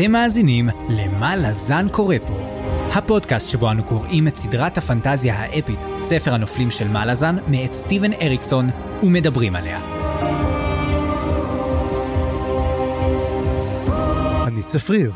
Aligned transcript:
אתם 0.00 0.12
מאזינים 0.12 0.68
ל"מה 0.88 1.36
לזן 1.36 1.86
קורא 1.88 2.16
פה", 2.26 2.38
הפודקאסט 2.92 3.50
שבו 3.50 3.70
אנו 3.70 3.84
קוראים 3.84 4.28
את 4.28 4.36
סדרת 4.36 4.78
הפנטזיה 4.78 5.34
האפית, 5.34 5.78
ספר 5.98 6.34
הנופלים 6.34 6.70
של 6.70 6.88
מה 6.88 7.06
לזן, 7.06 7.36
מאת 7.48 7.74
סטיבן 7.74 8.12
אריקסון, 8.12 8.70
ומדברים 9.02 9.56
עליה. 9.56 9.80
אני 14.46 14.62
צפריר, 14.62 15.12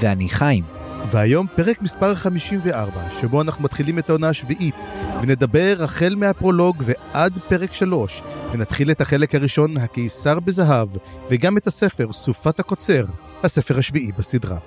ואני 0.00 0.28
חיים. 0.28 0.64
והיום 1.10 1.46
פרק 1.56 1.82
מספר 1.82 2.14
54, 2.14 3.00
שבו 3.20 3.42
אנחנו 3.42 3.64
מתחילים 3.64 3.98
את 3.98 4.10
העונה 4.10 4.28
השביעית, 4.28 4.86
ונדבר 5.26 5.76
החל 5.84 6.14
מהפרולוג 6.14 6.82
ועד 6.86 7.38
פרק 7.48 7.72
3, 7.72 8.22
ונתחיל 8.52 8.90
את 8.90 9.00
החלק 9.00 9.34
הראשון, 9.34 9.76
הקיסר 9.76 10.40
בזהב, 10.40 10.88
וגם 11.30 11.58
את 11.58 11.66
הספר, 11.66 12.12
סופת 12.12 12.60
הקוצר, 12.60 13.04
הספר 13.42 13.78
השביעי 13.78 14.12
בסדרה. 14.18 14.58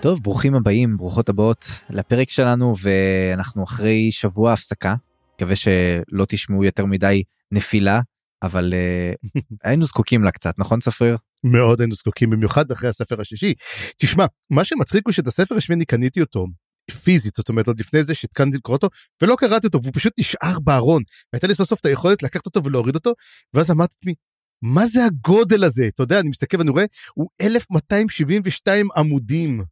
טוב, 0.00 0.22
ברוכים 0.22 0.54
הבאים, 0.54 0.96
ברוכות 0.96 1.28
הבאות 1.28 1.66
לפרק 1.90 2.30
שלנו, 2.30 2.74
ואנחנו 2.82 3.64
אחרי 3.64 4.08
שבוע 4.12 4.52
הפסקה. 4.52 4.94
מקווה 5.34 5.56
שלא 5.56 6.24
תשמעו 6.28 6.64
יותר 6.64 6.84
מדי 6.84 7.22
נפילה, 7.52 8.00
אבל 8.42 8.74
uh, 8.74 9.40
היינו 9.64 9.84
זקוקים 9.84 10.24
לה 10.24 10.30
קצת, 10.30 10.54
נכון 10.58 10.80
צפריר? 10.80 11.16
מאוד 11.44 11.80
היינו 11.80 11.94
זקוקים, 11.94 12.30
במיוחד 12.30 12.70
אחרי 12.70 12.88
הספר 12.88 13.20
השישי. 13.20 13.54
תשמע, 13.96 14.26
מה 14.50 14.64
שמצחיק 14.64 15.02
הוא 15.06 15.12
שאת 15.12 15.26
הספר 15.26 15.54
השביעי 15.56 15.84
קניתי 15.84 16.20
אותו 16.20 16.46
פיזית, 16.90 17.36
זאת 17.36 17.48
אומרת 17.48 17.66
עוד 17.66 17.80
לפני 17.80 18.04
זה 18.04 18.14
שהתקנתי 18.14 18.56
לקרוא 18.56 18.76
אותו, 18.76 18.88
ולא 19.22 19.36
קראתי 19.38 19.66
אותו, 19.66 19.82
והוא 19.82 19.92
פשוט 19.94 20.12
נשאר 20.18 20.58
בארון. 20.64 21.02
הייתה 21.32 21.46
לי 21.46 21.54
סוף 21.54 21.68
סוף 21.68 21.80
את 21.80 21.86
היכולת 21.86 22.22
לקחת 22.22 22.46
אותו 22.46 22.64
ולהוריד 22.64 22.94
אותו, 22.94 23.12
ואז 23.54 23.70
אמרתי 23.70 23.94
לעצמי, 24.00 24.14
מה 24.62 24.86
זה 24.86 25.04
הגודל 25.04 25.64
הזה? 25.64 25.88
אתה 25.94 26.02
יודע, 26.02 26.20
אני 26.20 26.28
מסתכל 26.28 26.58
ואני 26.58 26.70
רואה, 26.70 26.84
הוא 27.14 27.28
1272 27.40 28.88
עמודים. 28.96 29.62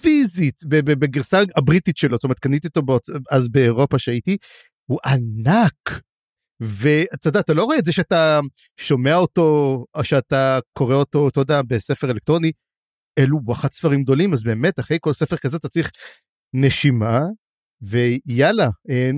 פיזית, 0.00 0.60
בגרסה 0.68 1.40
הבריטית 1.56 1.96
שלו, 1.96 2.16
זאת 2.16 2.24
אומרת, 2.24 2.38
קניתי 2.38 2.68
אותו 2.68 2.82
אז 3.30 3.48
באירופה 3.48 3.98
שהייתי, 3.98 4.36
הוא 4.86 4.98
ענק. 5.06 6.02
ואתה 6.60 7.28
יודע, 7.28 7.40
אתה 7.40 7.54
לא 7.54 7.64
רואה 7.64 7.78
את 7.78 7.84
זה 7.84 7.92
שאתה 7.92 8.40
שומע 8.76 9.16
אותו, 9.16 9.84
או 9.94 10.04
שאתה 10.04 10.58
קורא 10.72 10.94
אותו, 10.94 11.28
אתה 11.28 11.40
יודע, 11.40 11.62
בספר 11.62 12.10
אלקטרוני, 12.10 12.52
אלו 13.18 13.38
וואחד 13.44 13.72
ספרים 13.72 14.02
גדולים, 14.02 14.32
אז 14.32 14.42
באמת, 14.42 14.80
אחרי 14.80 14.98
כל 15.00 15.12
ספר 15.12 15.36
כזה 15.36 15.56
אתה 15.56 15.68
צריך 15.68 15.90
נשימה, 16.54 17.20
ויאללה, 17.82 18.68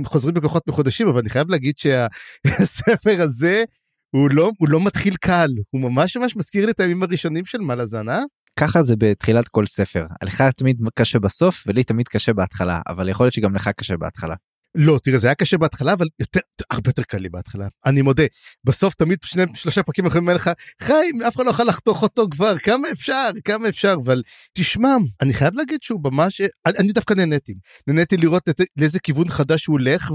חוזרים 0.04 0.34
בכוחות 0.34 0.68
מחודשים, 0.68 1.08
אבל 1.08 1.18
אני 1.18 1.30
חייב 1.30 1.50
להגיד 1.50 1.78
שהספר 1.78 3.22
הזה, 3.24 3.64
הוא 4.10 4.30
לא, 4.30 4.50
הוא 4.58 4.68
לא 4.68 4.84
מתחיל 4.84 5.16
קל, 5.16 5.48
הוא 5.70 5.80
ממש 5.80 6.16
ממש 6.16 6.36
מזכיר 6.36 6.66
לי 6.66 6.72
את 6.72 6.80
הימים 6.80 7.02
הראשונים 7.02 7.44
של 7.44 7.58
מלאזן, 7.58 8.08
אה? 8.08 8.20
ככה 8.60 8.82
זה 8.82 8.94
בתחילת 8.98 9.48
כל 9.48 9.66
ספר. 9.66 10.06
לך 10.24 10.42
תמיד 10.56 10.76
קשה 10.94 11.18
בסוף 11.18 11.64
ולי 11.66 11.84
תמיד 11.84 12.08
קשה 12.08 12.32
בהתחלה, 12.32 12.80
אבל 12.88 13.08
יכול 13.08 13.24
להיות 13.24 13.34
שגם 13.34 13.54
לך 13.54 13.70
קשה 13.76 13.96
בהתחלה. 13.96 14.34
לא, 14.80 14.98
תראה, 15.02 15.18
זה 15.18 15.26
היה 15.26 15.34
קשה 15.34 15.58
בהתחלה, 15.58 15.92
אבל 15.92 16.06
יותר, 16.20 16.40
הרבה 16.70 16.88
יותר 16.88 17.02
קל 17.02 17.18
לי 17.18 17.28
בהתחלה. 17.28 17.68
אני 17.86 18.02
מודה. 18.02 18.22
בסוף 18.64 18.94
תמיד 18.94 19.18
שני, 19.24 19.42
שלושה 19.54 19.82
פרקים 19.82 20.06
יכולים 20.06 20.24
לומר 20.24 20.36
לך, 20.36 20.50
חיים, 20.82 21.22
אף 21.22 21.36
אחד 21.36 21.44
לא 21.44 21.50
יכול 21.50 21.66
לחתוך 21.66 22.02
אותו 22.02 22.26
כבר, 22.30 22.58
כמה 22.58 22.90
אפשר, 22.92 23.30
כמה 23.44 23.68
אפשר, 23.68 23.96
אבל 24.04 24.22
תשמע, 24.52 24.96
אני 25.22 25.34
חייב 25.34 25.54
להגיד 25.54 25.82
שהוא 25.82 26.00
ממש, 26.04 26.40
אני, 26.66 26.78
אני 26.78 26.92
דווקא 26.92 27.14
נהניתי. 27.14 27.54
נהניתי 27.86 28.16
לראות 28.16 28.48
לאיזה 28.76 29.00
כיוון 29.00 29.28
חדש 29.28 29.66
הוא 29.66 29.72
הולך, 29.72 30.12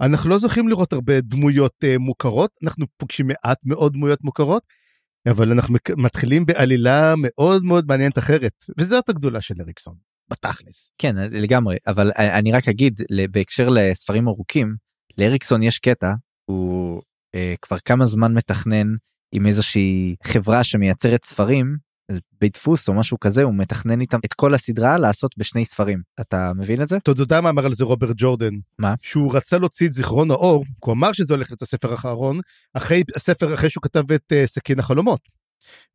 ואנחנו 0.00 0.30
לא 0.30 0.38
זוכים 0.38 0.68
לראות 0.68 0.92
הרבה 0.92 1.20
דמויות 1.20 1.74
uh, 1.84 1.98
מוכרות, 1.98 2.50
אנחנו 2.62 2.86
פוגשים 2.96 3.26
מעט 3.26 3.58
מאוד 3.64 3.92
דמויות 3.92 4.24
מוכרות, 4.24 4.62
אבל 5.30 5.52
אנחנו 5.52 5.76
מתחילים 5.96 6.46
בעלילה 6.46 7.14
מאוד 7.18 7.64
מאוד 7.64 7.86
מעניינת 7.88 8.18
אחרת, 8.18 8.64
וזאת 8.78 9.08
הגדולה 9.08 9.40
של 9.40 9.54
אריקסון. 9.60 10.09
בתכלס. 10.30 10.92
כן 10.98 11.16
לגמרי 11.16 11.76
אבל 11.86 12.12
אני 12.16 12.52
רק 12.52 12.68
אגיד 12.68 13.00
בהקשר 13.30 13.68
לספרים 13.68 14.28
ארוכים 14.28 14.74
לאריקסון 15.18 15.62
יש 15.62 15.78
קטע 15.78 16.12
הוא 16.44 17.02
אה, 17.34 17.54
כבר 17.62 17.78
כמה 17.84 18.06
זמן 18.06 18.34
מתכנן 18.34 18.86
עם 19.32 19.46
איזושהי 19.46 20.16
חברה 20.24 20.64
שמייצרת 20.64 21.24
ספרים 21.24 21.76
בית 22.40 22.52
דפוס 22.52 22.88
או 22.88 22.94
משהו 22.94 23.20
כזה 23.20 23.42
הוא 23.42 23.54
מתכנן 23.54 24.00
איתם 24.00 24.18
את 24.24 24.34
כל 24.34 24.54
הסדרה 24.54 24.98
לעשות 24.98 25.30
בשני 25.38 25.64
ספרים 25.64 26.02
אתה 26.20 26.52
מבין 26.56 26.82
את 26.82 26.88
זה? 26.88 26.96
אתה 26.96 27.10
יודע 27.18 27.40
מה 27.40 27.50
אמר 27.50 27.66
על 27.66 27.74
זה 27.74 27.84
רוברט 27.84 28.16
ג'ורדן? 28.16 28.54
מה? 28.78 28.94
שהוא 29.02 29.36
רצה 29.36 29.58
להוציא 29.58 29.86
את 29.86 29.92
זיכרון 29.92 30.30
האור 30.30 30.64
הוא 30.84 30.92
אמר 30.92 31.12
שזה 31.12 31.34
הולך 31.34 31.50
להיות 31.50 31.62
הספר 31.62 31.92
האחרון 31.92 32.40
אחרי 32.74 33.02
הספר 33.16 33.54
אחרי 33.54 33.70
שהוא 33.70 33.82
כתב 33.82 34.12
את 34.12 34.32
uh, 34.32 34.46
סכין 34.46 34.78
החלומות. 34.78 35.20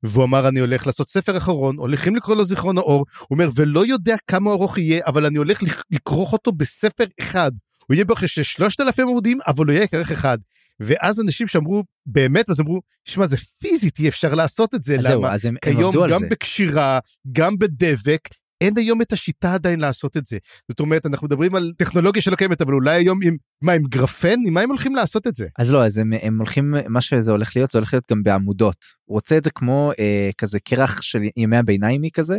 והוא 0.04 0.24
אמר 0.24 0.48
אני 0.48 0.60
הולך 0.60 0.88
לעשות 0.88 1.10
ספר 1.10 1.38
אחרון 1.38 1.78
הולכים 1.78 2.16
לקרוא 2.16 2.36
לו 2.36 2.46
זיכרון 2.46 2.78
האור 2.78 3.06
הוא 3.20 3.28
אומר 3.32 3.50
ולא 3.56 3.86
יודע 3.86 4.16
כמה 4.28 4.52
ארוך 4.52 4.78
יהיה 4.78 5.02
אבל 5.08 5.26
אני 5.26 5.38
הולך 5.38 5.64
לכרוך 5.92 6.34
אותו 6.34 6.52
בספר 6.52 7.06
אחד 7.20 7.52
הוא 7.88 7.96
יהיה 7.96 8.06
בערך 8.06 8.30
של 8.30 8.44
שלושת 8.44 8.82
אלפים 8.82 9.10
עמודים 9.10 9.38
אבל 9.48 9.66
הוא 9.66 9.74
יהיה 9.74 9.88
כרך 9.88 10.12
אחד. 10.12 10.38
ואז 10.80 11.20
אנשים 11.20 11.48
שאמרו 11.48 11.84
באמת 12.06 12.50
אז 12.50 12.62
אמרו 12.62 12.82
שמע 13.04 13.28
זה 13.28 13.38
פיזית 13.38 14.00
אי 14.00 14.08
אפשר 14.08 14.36
לעשות 14.36 14.76
את 14.76 14.84
זה 14.84 14.98
למה? 14.98 15.38
זהו, 15.38 15.50
הם, 15.50 15.56
כיום 15.62 15.98
הם 15.98 16.10
גם 16.10 16.22
בקשירה 16.30 17.00
גם 17.32 17.58
בדבק 17.58 18.30
אין 18.62 18.74
היום 18.78 19.02
את 19.02 19.14
השיטה 19.14 19.54
עדיין 19.54 19.80
לעשות 19.80 20.18
את 20.18 20.26
זה. 20.26 20.38
זאת 20.72 20.80
אומרת, 20.80 21.06
אנחנו 21.06 21.28
מדברים 21.28 21.56
על 21.56 21.74
טכנולוגיה 21.78 22.22
שלא 22.22 22.36
קיימת, 22.36 22.62
אבל 22.62 22.74
אולי 22.74 22.96
היום 22.96 23.20
עם, 23.24 23.38
מה, 23.62 23.72
עם 23.72 23.84
גרפן? 23.84 24.40
עם 24.48 24.54
מה 24.54 24.62
הם 24.62 24.70
הולכים 24.70 24.96
לעשות 24.96 25.28
את 25.28 25.36
זה? 25.36 25.48
אז 25.60 25.72
לא, 25.72 25.86
אז 25.86 25.98
הם, 25.98 26.14
הם 26.22 26.38
הולכים, 26.38 26.76
מה 26.90 27.02
שזה 27.02 27.32
הולך 27.32 27.56
להיות, 27.56 27.72
זה 27.72 27.78
הולך 27.78 27.94
להיות 27.94 28.12
גם 28.12 28.24
בעמודות. 28.24 28.86
הוא 29.06 29.16
רוצה 29.16 29.38
את 29.38 29.44
זה 29.44 29.50
כמו 29.50 29.92
אה, 30.00 30.30
כזה 30.38 30.60
קרח 30.60 31.02
של 31.02 31.20
ימי 31.38 31.58
הביניימי 31.58 32.12
כזה, 32.12 32.38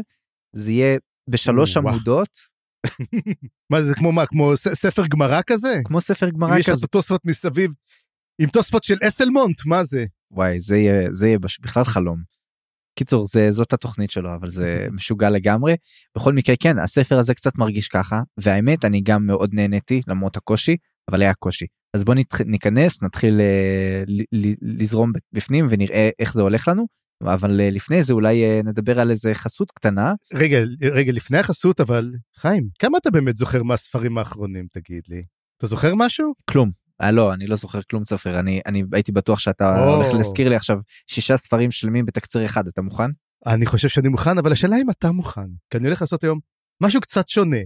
זה 0.53 0.73
יהיה 0.73 0.99
בשלוש 1.29 1.77
עמודות. 1.77 2.57
מה 3.73 3.83
זה 3.83 3.95
כמו 3.95 4.13
מה, 4.13 4.27
כמו 4.27 4.57
ספר 4.57 5.07
גמרא 5.07 5.41
כזה? 5.47 5.81
כמו 5.85 6.01
ספר 6.01 6.31
גמרא 6.31 6.51
כזה. 6.51 6.59
יש 6.61 6.69
לך 6.69 6.85
תוספות 6.91 7.21
מסביב, 7.25 7.71
עם 8.39 8.49
תוספות 8.49 8.85
של 8.85 8.97
אסלמונט, 9.09 9.67
מה 9.67 9.85
זה? 9.85 10.07
וואי, 10.31 10.61
זה 10.61 10.77
יהיה, 10.77 11.13
זה 11.13 11.27
יהיה 11.27 11.39
בכלל 11.39 11.85
חלום. 11.85 12.36
קיצור 12.97 13.27
זה 13.27 13.51
זאת 13.51 13.73
התוכנית 13.73 14.11
שלו 14.11 14.35
אבל 14.35 14.49
זה 14.49 14.87
משוגע 14.93 15.31
לגמרי. 15.31 15.77
בכל 16.17 16.33
מקרה 16.33 16.57
כן 16.61 16.79
הספר 16.79 17.19
הזה 17.19 17.35
קצת 17.35 17.59
מרגיש 17.59 17.89
ככה 17.89 18.21
והאמת 18.37 18.85
אני 18.85 19.01
גם 19.01 19.27
מאוד 19.27 19.51
נהניתי 19.53 20.03
למרות 20.07 20.37
הקושי 20.37 20.77
אבל 21.11 21.23
היה 21.23 21.35
קושי. 21.35 21.67
אז 21.95 22.05
בוא 22.05 22.15
נת... 22.15 22.41
ניכנס 22.41 23.03
נתחיל 23.03 23.41
אה, 23.41 24.03
ל... 24.07 24.23
ל... 24.33 24.55
לזרום 24.63 25.13
בפנים 25.33 25.67
ונראה 25.71 26.11
איך 26.19 26.35
זה 26.35 26.43
הולך 26.43 26.69
לנו 26.69 26.87
אבל 27.23 27.61
אה, 27.61 27.71
לפני 27.71 28.03
זה 28.03 28.13
אולי 28.13 28.45
אה, 28.45 28.61
נדבר 28.65 29.01
על 29.01 29.11
איזה 29.11 29.35
חסות 29.35 29.71
קטנה. 29.71 30.15
רגע 30.35 30.59
רגע 30.93 31.13
לפני 31.13 31.39
החסות 31.39 31.81
אבל 31.81 32.13
חיים 32.37 32.69
כמה 32.79 32.99
אתה 32.99 33.11
באמת 33.11 33.37
זוכר 33.37 33.63
מהספרים 33.63 34.19
האחרונים 34.19 34.67
תגיד 34.73 35.03
לי? 35.09 35.23
אתה 35.59 35.67
זוכר 35.67 35.95
משהו? 35.95 36.33
כלום 36.51 36.71
אה, 37.03 37.11
לא 37.11 37.35
אני 37.35 37.47
לא 37.47 37.57
זוכר 37.57 37.81
כלום 37.91 38.05
צופר 38.05 38.39
אני 38.39 38.61
אני 38.67 38.83
הייתי 38.93 39.13
בטוח 39.13 39.39
שאתה 39.39 39.79
או. 39.79 39.95
הולך 39.95 40.15
להזכיר 40.15 40.49
לי 40.49 40.57
עכשיו 40.57 40.79
שישה 41.07 41.37
ספרים 41.37 41.71
שלמים 41.71 42.07
בתקציר 42.07 42.45
אחד 42.45 42.67
אתה 42.67 42.83
מוכן? 42.83 43.11
אני 43.47 43.67
חושב 43.67 43.89
שאני 43.89 44.09
מוכן 44.09 44.39
אבל 44.39 44.53
השאלה 44.53 44.77
אם 44.77 44.91
אתה 44.91 45.13
מוכן 45.13 45.47
כי 45.71 45.79
אני 45.79 45.87
הולך 45.87 46.01
לעשות 46.01 46.25
היום 46.25 46.39
משהו 46.83 47.01
קצת 47.01 47.29
שונה 47.29 47.57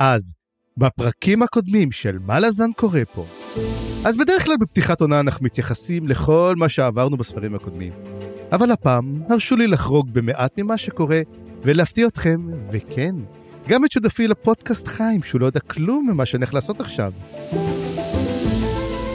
אז 0.00 0.34
בפרקים 0.76 1.42
הקודמים 1.42 1.92
של 1.92 2.18
מה 2.18 2.40
לזן 2.40 2.72
קורה 2.72 3.04
פה 3.14 3.26
אז 4.06 4.16
בדרך 4.16 4.44
כלל 4.44 4.56
בפתיחת 4.60 5.00
עונה 5.00 5.20
אנחנו 5.20 5.44
מתייחסים 5.44 6.08
לכל 6.08 6.54
מה 6.58 6.68
שעברנו 6.68 7.16
בספרים 7.16 7.54
הקודמים 7.54 7.92
אבל 8.52 8.70
הפעם 8.70 9.22
הרשו 9.30 9.56
לי 9.56 9.66
לחרוג 9.66 10.10
במעט 10.12 10.58
ממה 10.58 10.78
שקורה 10.78 11.20
ולהפתיע 11.62 12.06
אתכם 12.06 12.46
וכן 12.72 13.14
גם 13.68 13.84
את 13.84 13.92
שותפי 13.92 14.28
לפודקאסט 14.28 14.88
חיים 14.88 15.22
שהוא 15.22 15.40
לא 15.40 15.46
יודע 15.46 15.60
כלום 15.60 16.10
ממה 16.10 16.26
שאני 16.26 16.44
הולך 16.44 16.54
לעשות 16.54 16.80
עכשיו. 16.80 17.12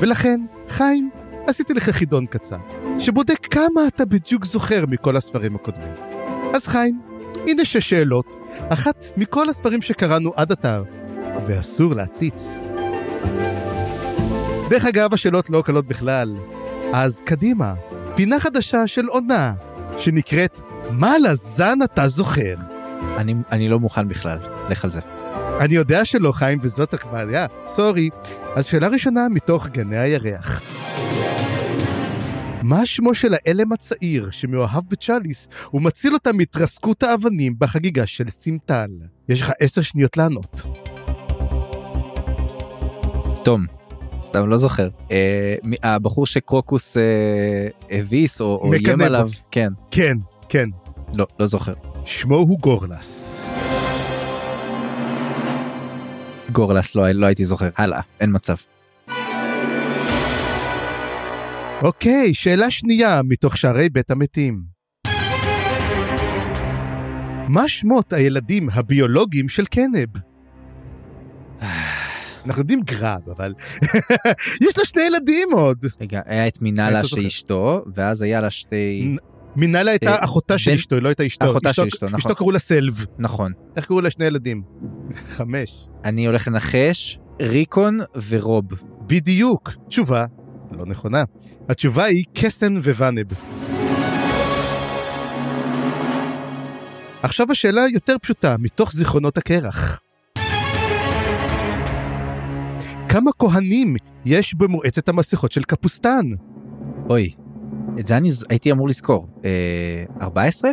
ולכן, 0.02 0.42
חיים, 0.70 1.10
עשיתי 1.48 1.74
לך 1.74 1.90
חידון 1.90 2.26
קצר, 2.26 2.58
שבודק 3.00 3.48
כמה 3.52 3.88
אתה 3.88 4.06
בדיוק 4.06 4.46
זוכר 4.46 4.86
מכל 4.86 5.18
הספרים 5.18 5.56
הקודמים. 5.56 5.94
אז 6.56 6.68
חיים, 6.68 7.02
הנה 7.48 7.66
שש 7.66 7.90
שאלות, 7.90 8.36
אחת 8.70 9.06
מכל 9.18 9.50
הספרים 9.50 9.82
שקראנו 9.82 10.34
עד 10.36 10.52
עתה, 10.52 10.82
ואסור 11.46 11.94
להציץ. 11.94 12.62
דרך 14.70 14.86
אגב, 14.86 15.14
השאלות 15.14 15.50
לא 15.50 15.62
קלות 15.66 15.88
בכלל. 15.88 16.36
אז 16.94 17.22
קדימה, 17.26 17.74
פינה 18.16 18.40
חדשה 18.40 18.88
של 18.88 19.06
עונה, 19.06 19.54
שנקראת 19.98 20.60
מה 20.90 21.18
לזן 21.18 21.78
אתה 21.84 22.08
זוכר? 22.08 22.56
אני, 23.18 23.34
אני 23.52 23.70
לא 23.70 23.80
מוכן 23.80 24.08
בכלל, 24.08 24.38
לך 24.70 24.84
על 24.84 24.92
זה. 24.92 25.00
אני 25.62 25.76
יודע 25.76 26.06
שלא, 26.06 26.32
חיים, 26.32 26.60
וזאת 26.62 26.94
הבעיה, 26.94 27.46
סורי. 27.66 28.10
אז 28.56 28.66
שאלה 28.66 28.88
ראשונה 28.88 29.28
מתוך 29.30 29.68
גני 29.68 29.98
הירח. 29.98 30.62
מה 32.62 32.86
שמו 32.86 33.16
של 33.16 33.34
האלם 33.34 33.72
הצעיר 33.72 34.30
שמאוהב 34.32 34.84
בצ'אליס 34.90 35.48
ומציל 35.74 36.14
אותה 36.14 36.34
מהתרסקות 36.34 37.04
האבנים 37.04 37.56
בחגיגה 37.58 38.06
של 38.06 38.30
סימטל? 38.30 38.90
יש 39.30 39.42
לך 39.42 39.52
עשר 39.60 39.82
שניות 39.82 40.18
לענות. 40.18 40.62
תום. 43.44 43.66
סתם 44.26 44.50
לא 44.50 44.58
זוכר. 44.58 44.90
אה, 45.12 45.56
הבחור 45.84 46.26
שקרוקוס 46.26 46.98
אה, 46.98 47.04
הביס 47.92 48.42
או 48.42 48.46
או 48.46 48.74
איים. 48.74 49.02
עליו, 49.02 49.30
כן, 49.52 49.74
כן, 49.92 50.18
כן. 50.50 50.70
לא, 51.16 51.28
לא 51.40 51.46
זוכר. 51.46 51.74
שמו 52.06 52.38
הוא 52.38 52.60
גורלס. 52.60 53.38
גורלס 56.52 56.96
לא, 56.96 57.12
לא 57.12 57.26
הייתי 57.26 57.46
זוכר. 57.46 57.70
הלאה, 57.78 58.02
אין 58.20 58.30
מצב. 58.34 58.56
אוקיי, 61.84 62.34
שאלה 62.34 62.72
שנייה 62.72 63.22
מתוך 63.24 63.58
שערי 63.58 63.90
בית 63.90 64.12
המתים. 64.12 64.62
מה 67.48 67.68
שמות 67.68 68.14
הילדים 68.14 68.70
הביולוגיים 68.74 69.50
של 69.50 69.66
קנב? 69.66 70.10
אנחנו 72.46 72.62
יודעים 72.62 72.82
גראב, 72.82 73.30
אבל 73.30 73.54
יש 74.66 74.78
לו 74.78 74.86
שני 74.86 75.02
ילדים 75.02 75.48
עוד. 75.52 75.86
רגע, 76.02 76.22
היה 76.26 76.48
את 76.48 76.62
מינאלה 76.62 77.02
זוכר. 77.04 77.22
שאשתו, 77.22 77.84
ואז 77.96 78.22
היה 78.22 78.42
לה 78.42 78.50
שתי... 78.50 79.18
מינאלה 79.56 79.92
הייתה 79.92 80.16
אה, 80.16 80.24
אחותה 80.24 80.58
של 80.58 80.72
אשתו, 80.72 80.96
היא 80.96 81.04
לא 81.04 81.08
הייתה 81.08 81.26
אשתו. 81.26 81.52
אחותה 81.52 81.74
של 81.74 81.88
אשתו, 81.88 82.06
נכון. 82.06 82.20
אשתו 82.20 82.36
קראו 82.36 82.52
לה 82.52 82.60
סלב. 82.60 83.06
נכון. 83.20 83.52
איך 83.78 83.86
קראו 83.86 84.02
לה 84.02 84.10
שני 84.10 84.26
ילדים? 84.26 84.62
חמש. 85.16 85.88
אני 86.06 86.26
הולך 86.26 86.48
לנחש, 86.48 87.20
ריקון 87.42 87.98
ורוב. 88.30 88.66
בדיוק. 89.02 89.72
תשובה 89.88 90.26
לא 90.72 90.86
נכונה. 90.86 91.24
התשובה 91.70 92.04
היא 92.04 92.24
קסן 92.34 92.78
וואנב. 92.78 93.28
עכשיו 97.24 97.52
השאלה 97.52 97.82
יותר 97.94 98.16
פשוטה, 98.22 98.56
מתוך 98.60 98.92
זיכרונות 98.94 99.38
הקרח. 99.38 100.00
כמה 103.10 103.32
כהנים 103.40 103.96
יש 104.26 104.54
במועצת 104.54 105.10
המסכות 105.10 105.52
של 105.52 105.64
קפוסטן? 105.64 106.26
אוי, 107.10 107.34
את 108.00 108.08
זה 108.08 108.18
אני 108.18 108.30
הייתי 108.50 108.72
אמור 108.72 108.88
לזכור. 108.90 109.28
אה, 109.46 110.04
14? 110.22 110.72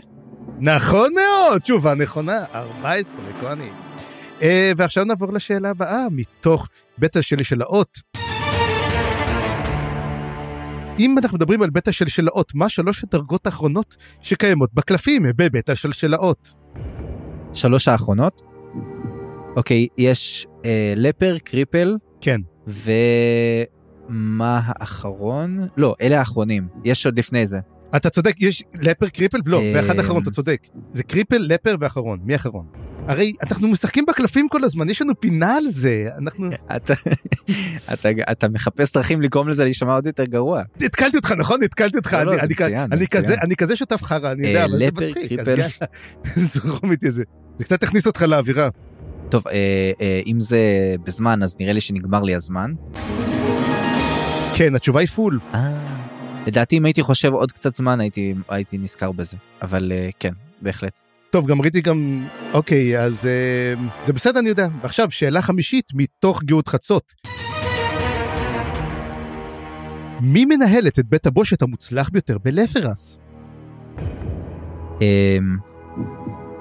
נכון 0.61 1.13
מאוד, 1.15 1.61
תשובה 1.61 1.95
נכונה, 1.95 2.45
14 2.55 3.25
כהנים. 3.41 3.88
אה, 4.43 4.73
ועכשיו 4.77 5.05
נעבור 5.05 5.33
לשאלה 5.33 5.71
הבאה, 5.71 6.07
מתוך 6.11 6.69
בית 6.99 7.17
השלשלאות. 7.17 7.99
אם 10.99 11.19
אנחנו 11.19 11.37
מדברים 11.37 11.63
על 11.63 11.71
בית 11.71 11.89
השלשלאות, 11.89 12.55
מה 12.55 12.69
שלוש 12.69 13.05
הדרגות 13.05 13.47
האחרונות 13.47 13.97
שקיימות 14.21 14.75
בקלפים 14.75 15.23
בבית 15.37 15.71
השלשלאות? 15.71 16.53
שלוש 17.55 17.89
האחרונות. 17.89 18.43
אוקיי, 19.57 19.87
יש 19.99 20.47
אה, 20.65 20.93
לפר, 20.97 21.37
קריפל, 21.39 21.97
כן. 22.21 22.41
ומה 22.67 24.61
האחרון? 24.65 25.67
לא, 25.77 25.95
אלה 26.01 26.19
האחרונים. 26.19 26.69
יש 26.85 27.07
עוד 27.07 27.19
לפני 27.19 27.47
זה. 27.47 27.59
אתה 27.97 28.11
צודק, 28.11 28.35
יש 28.41 28.65
לפר, 28.83 29.09
קריפל, 29.09 29.39
לא, 29.47 29.61
אה, 29.61 29.73
ואחד 29.75 29.99
אחרון, 29.99 30.23
אתה 30.23 30.31
צודק. 30.31 30.67
זה 30.93 31.03
קריפל, 31.03 31.39
לפר 31.39 31.75
ואחרון. 31.81 32.19
מי 32.23 32.35
אחרון? 32.35 32.67
הרי 33.09 33.33
אנחנו 33.43 33.69
משחקים 33.69 34.05
בקלפים 34.09 34.49
כל 34.49 34.65
הזמן, 34.65 34.89
יש 34.91 35.03
לנו 35.03 35.21
פינה 35.21 35.57
על 35.57 35.69
זה, 35.69 36.09
אנחנו... 36.19 36.49
אתה, 36.77 36.95
אתה, 37.93 38.09
אתה 38.33 38.49
מחפש 38.49 38.93
דרכים 38.93 39.23
לגרום 39.23 39.49
לזה 39.49 39.65
להישמע 39.65 39.95
עוד 39.95 40.07
יותר 40.07 40.25
גרוע. 40.25 40.63
התקלתי 40.81 41.17
אותך, 41.17 41.33
נכון? 41.33 41.63
התקלתי 41.63 41.97
אותך. 41.97 42.13
לא, 42.13 42.23
לא, 42.25 42.31
אני- 42.31 42.39
זה 42.39 42.45
אני 42.45 42.53
מצוין, 42.55 42.93
אני 42.93 43.07
כזה-. 43.07 43.35
אני 43.43 43.57
כזה 43.57 43.77
שותף 43.77 44.03
חרא, 44.03 44.33
אני 44.33 44.45
אה, 44.45 44.49
יודע, 44.49 44.65
אבל 44.65 44.79
זה 44.79 44.87
מצחיק. 44.93 45.33
זרום 46.53 46.91
איתי 46.91 47.11
זה. 47.13 47.23
זה 47.59 47.65
קצת 47.65 47.83
הכניס 47.83 48.07
אותך 48.07 48.23
לאווירה. 48.23 48.69
טוב, 49.29 49.49
אה, 49.49 49.55
אה, 50.01 50.21
אם 50.27 50.41
זה 50.41 50.59
בזמן, 51.05 51.43
אז 51.43 51.57
נראה 51.61 51.73
לי 51.73 51.81
שנגמר 51.81 52.23
לי 52.23 52.35
הזמן. 52.35 52.73
כן, 54.57 54.75
התשובה 54.75 55.01
היא 55.01 55.09
פול. 55.09 55.39
אה, 55.55 55.99
לדעתי 56.47 56.77
אם 56.79 56.85
הייתי 56.85 57.03
חושב 57.03 57.33
עוד 57.33 57.53
קצת 57.53 57.75
זמן 57.75 58.01
הייתי, 58.01 58.35
הייתי 58.49 58.79
נזכר 58.79 59.13
בזה. 59.13 59.37
אבל 59.63 59.93
אה, 59.95 60.09
כן, 60.21 60.33
בהחלט. 60.63 61.01
טוב, 61.31 61.47
גם 61.47 61.61
ראיתי 61.63 61.81
גם... 61.81 62.27
אוקיי, 62.53 63.01
אז 63.01 63.27
אה, 63.27 63.87
זה 64.07 64.13
בסדר, 64.13 64.41
אני 64.41 64.49
יודע. 64.49 64.67
ועכשיו, 64.83 65.11
שאלה 65.11 65.43
חמישית 65.43 65.91
מתוך 65.95 66.43
גאות 66.45 66.69
חצות. 66.69 67.13
מי 70.21 70.45
מנהלת 70.45 70.99
את 70.99 71.07
בית 71.07 71.27
הבושת 71.27 71.63
המוצלח 71.63 72.09
ביותר 72.09 72.39
בלפרס? 72.39 73.19
אה, 75.03 75.39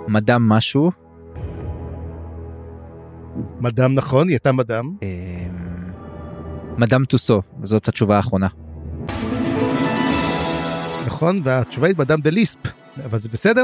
מדאם 0.07 0.49
משהו. 0.49 0.91
מדאם 3.59 3.93
נכון, 3.93 4.27
היא 4.27 4.33
הייתה 4.35 4.51
מדאם. 4.51 4.85
אה, 5.03 5.47
מדאם 6.77 7.05
טוסו, 7.05 7.41
זאת 7.63 7.87
התשובה 7.87 8.17
האחרונה. 8.17 8.47
נכון, 11.05 11.41
והתשובה 11.43 11.87
היא 11.87 11.95
מדאם 11.97 12.21
דה 12.21 12.29
ליספ, 12.29 12.59
אבל 13.05 13.17
זה 13.17 13.29
בסדר. 13.29 13.63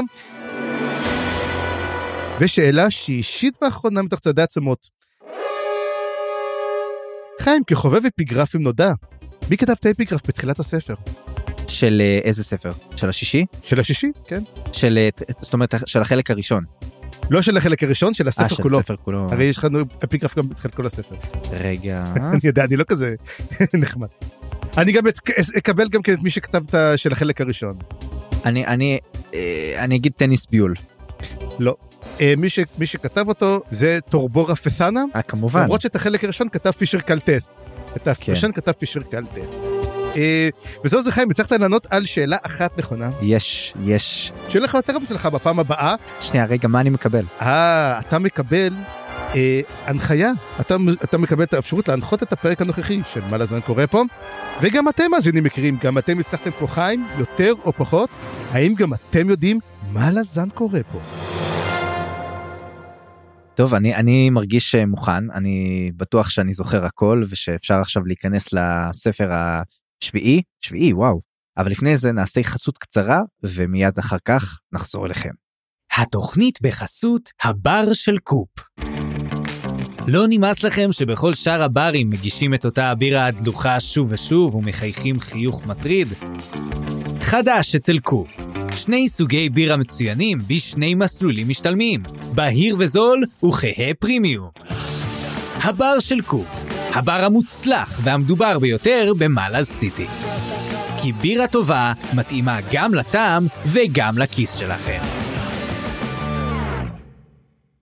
ושאלה 2.40 2.90
שישית 2.90 3.58
ואחרונה 3.62 4.02
מתוך 4.02 4.20
צעדי 4.20 4.42
עצמות. 4.42 4.86
חיים, 7.40 7.62
כחובב 7.66 8.00
אפיגרפים 8.06 8.62
נודע, 8.62 8.92
מי 9.50 9.56
כתב 9.56 9.72
את 9.80 9.86
האפיגרף 9.86 10.20
בתחילת 10.28 10.58
הספר? 10.58 10.94
של 11.68 12.02
אה, 12.04 12.18
איזה 12.24 12.44
ספר? 12.44 12.70
של 12.96 13.08
השישי? 13.08 13.44
של 13.62 13.80
השישי, 13.80 14.10
כן. 14.26 14.42
של, 14.72 14.98
אה, 14.98 15.08
זאת 15.40 15.52
אומרת, 15.52 15.74
של 15.86 16.02
החלק 16.02 16.30
הראשון. 16.30 16.64
לא 17.30 17.42
של 17.42 17.56
החלק 17.56 17.82
הראשון, 17.82 18.14
של 18.14 18.24
אה, 18.24 18.28
הספר 18.28 18.48
של 18.48 18.62
כולו. 18.62 18.78
הספר 18.78 18.96
כולו. 18.96 19.26
הרי 19.30 19.44
יש 19.44 19.64
לנו 19.64 19.78
אפיגרף 20.04 20.38
גם 20.38 20.48
בתחילת 20.48 20.74
כל 20.74 20.86
הספר. 20.86 21.14
רגע. 21.52 22.04
אני 22.32 22.40
יודע, 22.44 22.64
אני 22.64 22.76
לא 22.76 22.84
כזה 22.84 23.14
נחמד. 23.82 24.08
אני 24.78 24.92
גם 24.92 25.08
את- 25.08 25.18
אקבל 25.58 25.88
גם 25.88 26.02
כן 26.02 26.12
את 26.12 26.18
מי 26.22 26.30
שכתב 26.30 26.62
את 26.68 26.74
ה- 26.74 26.96
של 26.96 27.12
החלק 27.12 27.40
הראשון. 27.40 27.76
אני, 28.44 28.66
אני, 28.66 28.98
אה, 29.34 29.74
אני 29.78 29.96
אגיד 29.96 30.12
טניס 30.16 30.46
ביול. 30.46 30.74
אה, 31.60 31.72
מי 32.36 32.50
ש- 32.50 32.58
מי 32.78 32.86
שכתב 32.86 33.28
אותו 33.28 33.60
זה 33.70 33.98
טורבורה 34.08 34.54
פסנה, 34.56 35.04
אה, 35.16 35.22
כמובן. 35.22 35.62
למרות 35.62 35.80
שאת 35.80 35.96
החלק 35.96 36.24
הראשון 36.24 36.48
כתב 36.48 36.70
פישר 36.70 37.00
קלטס. 37.00 37.56
את 37.96 38.08
כן. 38.20 38.32
הראשון 38.32 38.52
כתב 38.52 38.72
פישר 38.72 39.02
קלטס. 39.02 39.48
אה, 40.16 40.48
וזהו 40.84 41.02
זה 41.02 41.12
חיים, 41.12 41.30
הצלחת 41.30 41.52
לענות 41.52 41.86
על 41.90 42.04
שאלה 42.04 42.36
אחת 42.42 42.78
נכונה. 42.78 43.10
יש, 43.22 43.74
יש. 43.84 44.32
שיהיה 44.48 44.64
לך 44.64 44.74
יותר 44.74 44.96
הצלחה 45.02 45.30
בפעם 45.30 45.58
הבאה. 45.58 45.94
שנייה, 46.20 46.44
רגע, 46.46 46.68
מה 46.68 46.80
אני 46.80 46.90
מקבל? 46.90 47.24
אה, 47.42 47.98
אתה 47.98 48.18
מקבל 48.18 48.74
אה, 49.34 49.60
הנחיה. 49.86 50.30
אתה, 50.60 50.76
אתה 51.04 51.18
מקבל 51.18 51.42
את 51.42 51.54
האפשרות 51.54 51.88
להנחות 51.88 52.22
את 52.22 52.32
הפרק 52.32 52.60
הנוכחי 52.60 53.00
של 53.12 53.20
מה 53.30 53.36
לזן 53.36 53.60
קורה 53.60 53.86
פה. 53.86 54.02
וגם 54.62 54.88
אתם 54.88 55.04
מאזינים 55.10 55.44
מכירים, 55.44 55.78
גם 55.82 55.98
אתם 55.98 56.18
הצלחתם 56.18 56.50
פה 56.58 56.66
חיים, 56.66 57.06
יותר 57.18 57.52
או 57.64 57.72
פחות. 57.72 58.10
האם 58.52 58.74
גם 58.74 58.94
אתם 58.94 59.30
יודעים 59.30 59.60
מה 59.92 60.10
לזן 60.10 60.48
קורה 60.50 60.80
פה? 60.92 60.98
טוב, 63.56 63.74
אני, 63.74 63.94
אני 63.94 64.30
מרגיש 64.30 64.74
אה, 64.74 64.86
מוכן, 64.86 65.30
אני 65.30 65.90
בטוח 65.96 66.30
שאני 66.30 66.52
זוכר 66.52 66.84
הכל 66.84 67.22
ושאפשר 67.28 67.80
עכשיו 67.80 68.04
להיכנס 68.06 68.48
לספר 68.52 69.28
השביעי, 69.32 70.42
שביעי, 70.60 70.92
וואו. 70.92 71.20
אבל 71.58 71.70
לפני 71.70 71.96
זה 71.96 72.12
נעשה 72.12 72.42
חסות 72.42 72.78
קצרה 72.78 73.20
ומיד 73.42 73.98
אחר 73.98 74.16
כך 74.24 74.58
נחזור 74.72 75.06
אליכם. 75.06 75.30
התוכנית 75.96 76.58
בחסות 76.62 77.30
הבר 77.42 77.84
של 77.92 78.18
קופ. 78.18 78.48
לא 80.06 80.24
נמאס 80.28 80.62
לכם 80.62 80.92
שבכל 80.92 81.34
שאר 81.34 81.62
הברים 81.62 82.10
מגישים 82.10 82.54
את 82.54 82.64
אותה 82.64 82.90
הבירה 82.90 83.26
הדלוחה 83.26 83.80
שוב 83.80 84.12
ושוב 84.12 84.54
ומחייכים 84.54 85.20
חיוך 85.20 85.66
מטריד? 85.66 86.08
חדש 87.20 87.74
אצל 87.74 87.98
קופ. 87.98 88.53
שני 88.76 89.08
סוגי 89.08 89.48
בירה 89.48 89.76
מצוינים 89.76 90.38
בשני 90.46 90.94
מסלולים 90.94 91.48
משתלמים, 91.48 92.02
בהיר 92.34 92.76
וזול 92.78 93.24
וכהה 93.44 93.94
פרימיום. 93.98 94.50
הבר 95.62 95.98
של 95.98 96.20
קופ, 96.20 96.46
הבר 96.94 97.24
המוצלח 97.24 98.00
והמדובר 98.02 98.58
ביותר 98.58 99.12
במאלאז 99.18 99.66
סיטי. 99.66 100.06
כי 101.02 101.12
בירה 101.12 101.48
טובה 101.48 101.92
מתאימה 102.16 102.58
גם 102.72 102.94
לטעם 102.94 103.42
וגם 103.66 104.18
לכיס 104.18 104.54
שלכם. 104.54 105.00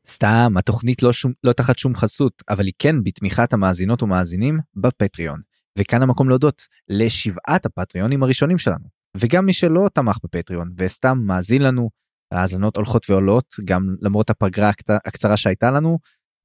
סתם, 0.08 0.54
התוכנית 0.56 1.02
לא, 1.02 1.12
שום, 1.12 1.32
לא 1.44 1.52
תחת 1.52 1.78
שום 1.78 1.96
חסות, 1.96 2.42
אבל 2.48 2.64
היא 2.64 2.74
כן 2.78 3.04
בתמיכת 3.04 3.52
המאזינות 3.52 4.02
ומאזינים 4.02 4.60
בפטריון. 4.76 5.40
וכאן 5.78 6.02
המקום 6.02 6.28
להודות 6.28 6.62
לשבעת 6.88 7.66
הפטריונים 7.66 8.22
הראשונים 8.22 8.58
שלנו. 8.58 9.01
וגם 9.16 9.46
מי 9.46 9.52
שלא 9.52 9.88
תמך 9.94 10.16
בפטריון 10.24 10.70
וסתם 10.76 11.18
מאזין 11.26 11.62
לנו, 11.62 11.90
ההאזנות 12.32 12.76
הולכות 12.76 13.10
ועולות, 13.10 13.44
גם 13.64 13.82
למרות 14.00 14.30
הפגרה 14.30 14.70
הקצרה 15.04 15.36
שהייתה 15.36 15.70
לנו, 15.70 15.98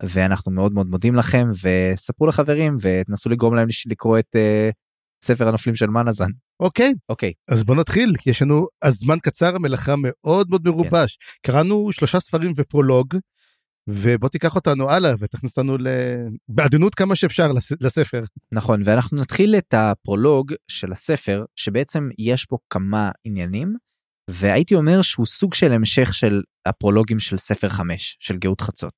ואנחנו 0.03 0.51
מאוד 0.51 0.73
מאוד 0.73 0.87
מודים 0.87 1.15
לכם, 1.15 1.47
וספרו 1.63 2.27
לחברים 2.27 2.77
ותנסו 2.81 3.29
לגרום 3.29 3.55
להם 3.55 3.67
לקרוא 3.85 4.19
את 4.19 4.35
uh, 4.35 4.73
ספר 5.23 5.47
הנופלים 5.47 5.75
של 5.75 5.87
מנזן. 5.87 6.29
אוקיי, 6.59 6.93
אוקיי, 7.09 7.33
אז 7.47 7.63
בוא 7.63 7.75
נתחיל, 7.75 8.13
יש 8.25 8.41
לנו 8.41 8.67
הזמן 8.83 9.19
קצר, 9.19 9.55
המלאכה 9.55 9.95
מאוד 9.97 10.49
מאוד 10.49 10.61
מרובש. 10.65 11.17
קראנו 11.45 11.91
שלושה 11.91 12.19
ספרים 12.19 12.51
ופרולוג, 12.57 13.15
ובוא 13.87 14.29
תיקח 14.29 14.55
אותנו 14.55 14.89
הלאה 14.89 15.13
ותכניס 15.19 15.57
אותנו 15.57 15.77
בעדינות 16.49 16.95
כמה 16.95 17.15
שאפשר 17.15 17.51
לספר. 17.81 18.23
נכון 18.53 18.81
ואנחנו 18.85 19.17
נתחיל 19.17 19.55
את 19.55 19.73
הפרולוג 19.73 20.53
של 20.67 20.91
הספר 20.91 21.45
שבעצם 21.55 22.09
יש 22.19 22.45
פה 22.45 22.57
כמה 22.69 23.11
עניינים 23.23 23.75
והייתי 24.29 24.75
אומר 24.75 25.01
שהוא 25.01 25.25
סוג 25.25 25.53
של 25.53 25.71
המשך 25.71 26.13
של 26.13 26.41
הפרולוגים 26.65 27.19
של 27.19 27.37
ספר 27.37 27.69
5 27.69 28.17
של 28.19 28.37
גאות 28.37 28.61
חצות. 28.61 28.93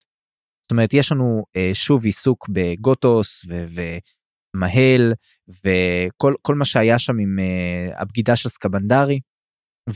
זאת 0.64 0.72
אומרת 0.72 0.94
יש 0.94 1.12
לנו 1.12 1.44
אה, 1.56 1.72
שוב 1.74 2.06
עיסוק 2.06 2.50
בגוטוס 2.50 3.46
ומהל 4.56 5.14
וכל 5.66 6.56
מה 6.56 6.66
שהיה 6.66 7.00
שם 7.00 7.20
עם 7.20 7.40
אה, 7.40 8.02
הבגידה 8.02 8.36
של 8.36 8.50
סקבנדרי 8.50 9.20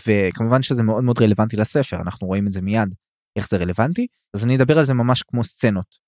וכמובן 0.08 0.62
שזה 0.64 0.84
מאוד 0.84 1.04
מאוד 1.04 1.20
רלוונטי 1.22 1.58
לספר 1.58 1.98
אנחנו 2.02 2.28
רואים 2.28 2.48
את 2.48 2.52
זה 2.52 2.62
מיד 2.62 2.90
איך 3.36 3.50
זה 3.50 3.58
רלוונטי 3.58 4.08
אז 4.34 4.46
אני 4.46 4.56
אדבר 4.56 4.78
על 4.78 4.84
זה 4.84 4.94
ממש 4.94 5.24
כמו 5.24 5.44
סצנות. 5.44 6.04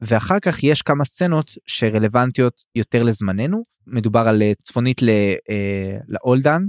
ואחר 0.00 0.40
כך 0.42 0.62
יש 0.64 0.82
כמה 0.82 1.04
סצנות 1.04 1.50
שרלוונטיות 1.66 2.60
יותר 2.74 3.02
לזמננו 3.02 3.62
מדובר 3.86 4.20
על 4.28 4.42
אה, 4.42 4.52
צפונית 4.54 5.00
אה, 5.02 5.98
לאולדן 6.08 6.62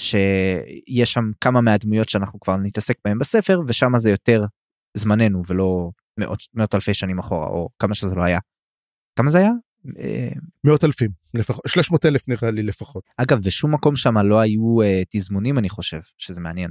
שיש 0.00 1.12
שם 1.12 1.30
כמה 1.40 1.60
מהדמויות 1.60 2.08
שאנחנו 2.08 2.40
כבר 2.40 2.56
נתעסק 2.56 2.94
בהם 3.04 3.18
בספר 3.18 3.60
ושם 3.66 3.98
זה 3.98 4.10
יותר 4.10 4.44
זמננו 4.96 5.42
ולא 5.48 5.90
מאות, 6.20 6.38
מאות 6.54 6.74
אלפי 6.74 6.94
שנים 6.94 7.18
אחורה 7.18 7.46
או 7.46 7.68
כמה 7.78 7.94
שזה 7.94 8.14
לא 8.14 8.24
היה. 8.24 8.38
כמה 9.18 9.30
זה 9.30 9.38
היה? 9.38 9.50
אה, 9.98 10.28
מאות 10.64 10.84
אלפים 10.84 11.10
לפחות 11.34 11.64
300 11.68 12.06
אלף 12.06 12.28
נראה 12.28 12.50
לי 12.50 12.62
לפחות 12.62 13.04
אגב 13.16 13.38
בשום 13.44 13.74
מקום 13.74 13.96
שם 13.96 14.18
לא 14.18 14.40
היו 14.40 14.82
uh, 14.82 15.04
תזמונים 15.10 15.58
אני 15.58 15.68
חושב 15.68 16.00
שזה 16.18 16.40
מעניין. 16.40 16.70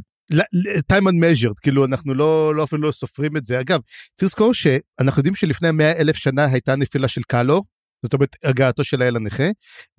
Time 0.91 1.05
and 1.07 1.19
measured 1.23 1.59
כאילו 1.61 1.85
אנחנו 1.85 2.13
לא 2.13 2.55
לא 2.55 2.63
אפילו 2.63 2.81
לא 2.81 2.91
סופרים 2.91 3.37
את 3.37 3.45
זה 3.45 3.59
אגב 3.59 3.79
צריך 4.15 4.31
לזכור 4.31 4.53
שאנחנו 4.53 5.19
יודעים 5.19 5.35
שלפני 5.35 5.71
100 5.71 5.91
אלף 5.91 6.15
שנה 6.15 6.45
הייתה 6.45 6.75
נפילה 6.75 7.07
של 7.07 7.21
קלור 7.27 7.63
זאת 8.03 8.13
אומרת 8.13 8.35
הגעתו 8.43 8.83
של 8.83 9.01
האל 9.01 9.15
הנכה 9.15 9.43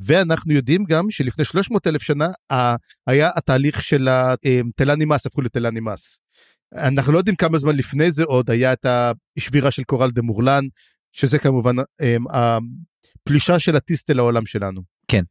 ואנחנו 0.00 0.52
יודעים 0.52 0.84
גם 0.84 1.10
שלפני 1.10 1.44
300 1.44 1.86
אלף 1.86 2.02
שנה 2.02 2.28
היה 3.06 3.30
התהליך 3.36 3.82
של 3.82 4.08
התלה 4.08 4.96
נמאס 4.96 5.26
הפכו 5.26 5.42
לתלה 5.42 5.70
נמאס. 5.70 6.18
אנחנו 6.74 7.12
לא 7.12 7.18
יודעים 7.18 7.36
כמה 7.36 7.58
זמן 7.58 7.76
לפני 7.76 8.12
זה 8.12 8.24
עוד 8.24 8.50
היה 8.50 8.72
את 8.72 8.86
השבירה 9.38 9.70
של 9.70 9.84
קורל 9.84 10.10
דה 10.10 10.22
מורלן 10.22 10.64
שזה 11.12 11.38
כמובן 11.38 11.74
הפלישה 12.30 13.58
של 13.58 13.76
הטיסטל 13.76 14.12
לעולם 14.12 14.46
שלנו. 14.46 14.82
כן. 15.08 15.22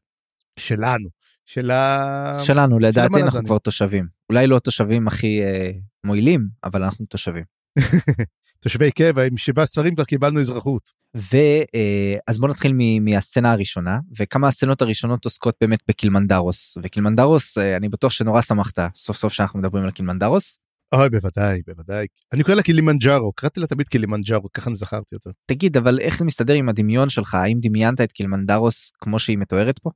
שלנו. 0.60 1.10
של 1.46 1.72
ה... 1.72 2.38
שלנו 2.44 2.80
לדעתי 2.80 3.22
אנחנו 3.22 3.46
כבר 3.46 3.58
תושבים 3.58 4.08
אולי 4.30 4.48
לא 4.48 4.60
תושבים 4.60 5.08
הכי 5.08 5.44
אה, 5.44 5.72
מועילים 6.04 6.48
אבל 6.64 6.84
אנחנו 6.84 7.06
תושבים. 7.06 7.44
תושבי 8.64 8.92
קבע 8.92 9.24
עם 9.24 9.38
שבעה 9.38 9.66
ספרים 9.66 9.96
כבר 9.96 10.04
קיבלנו 10.04 10.40
אזרחות. 10.40 10.90
ואז 11.16 12.36
אה, 12.36 12.40
בוא 12.40 12.50
נתחיל 12.50 12.74
מהסצנה 13.02 13.52
הראשונה 13.52 14.00
וכמה 14.20 14.48
הסצנות 14.48 14.82
הראשונות 14.82 15.26
עוסקות 15.26 15.56
באמת 15.62 15.80
בקילמנדרוס 15.88 16.78
וקילמנדרוס 16.84 17.58
אה, 17.58 17.78
אני 17.78 17.90
בטוח 17.90 18.12
שנורא 18.12 18.42
שמחת 18.42 18.80
סוף 18.96 19.18
סוף 19.18 19.34
שאנחנו 19.34 19.60
מדברים 19.60 19.84
על 19.84 19.92
קילמנדרוס. 19.92 20.58
אוי 20.94 21.10
בוודאי 21.10 21.62
בוודאי 21.68 22.08
אני 22.34 22.44
קורא 22.44 22.56
לה 22.56 22.64
קילימנג'ארו 22.64 23.34
קראתי 23.34 23.60
לה 23.60 23.68
תמיד 23.68 23.88
קילימנג'ארו 23.88 24.52
ככה 24.54 24.70
אני 24.70 24.76
זכרתי 24.76 25.16
אותה. 25.16 25.30
תגיד 25.46 25.78
אבל 25.78 26.00
איך 26.00 26.18
זה 26.18 26.26
מסתדר 26.26 26.54
עם 26.54 26.70
הדמיון 26.70 27.10
שלך 27.10 27.34
האם 27.34 27.58
דמיינת 27.62 28.02
את 28.02 28.12
קילמנדרוס 28.12 28.92
כמו 29.02 29.20
שהיא 29.20 29.38
מתוארת 29.38 29.80
פה? 29.80 29.90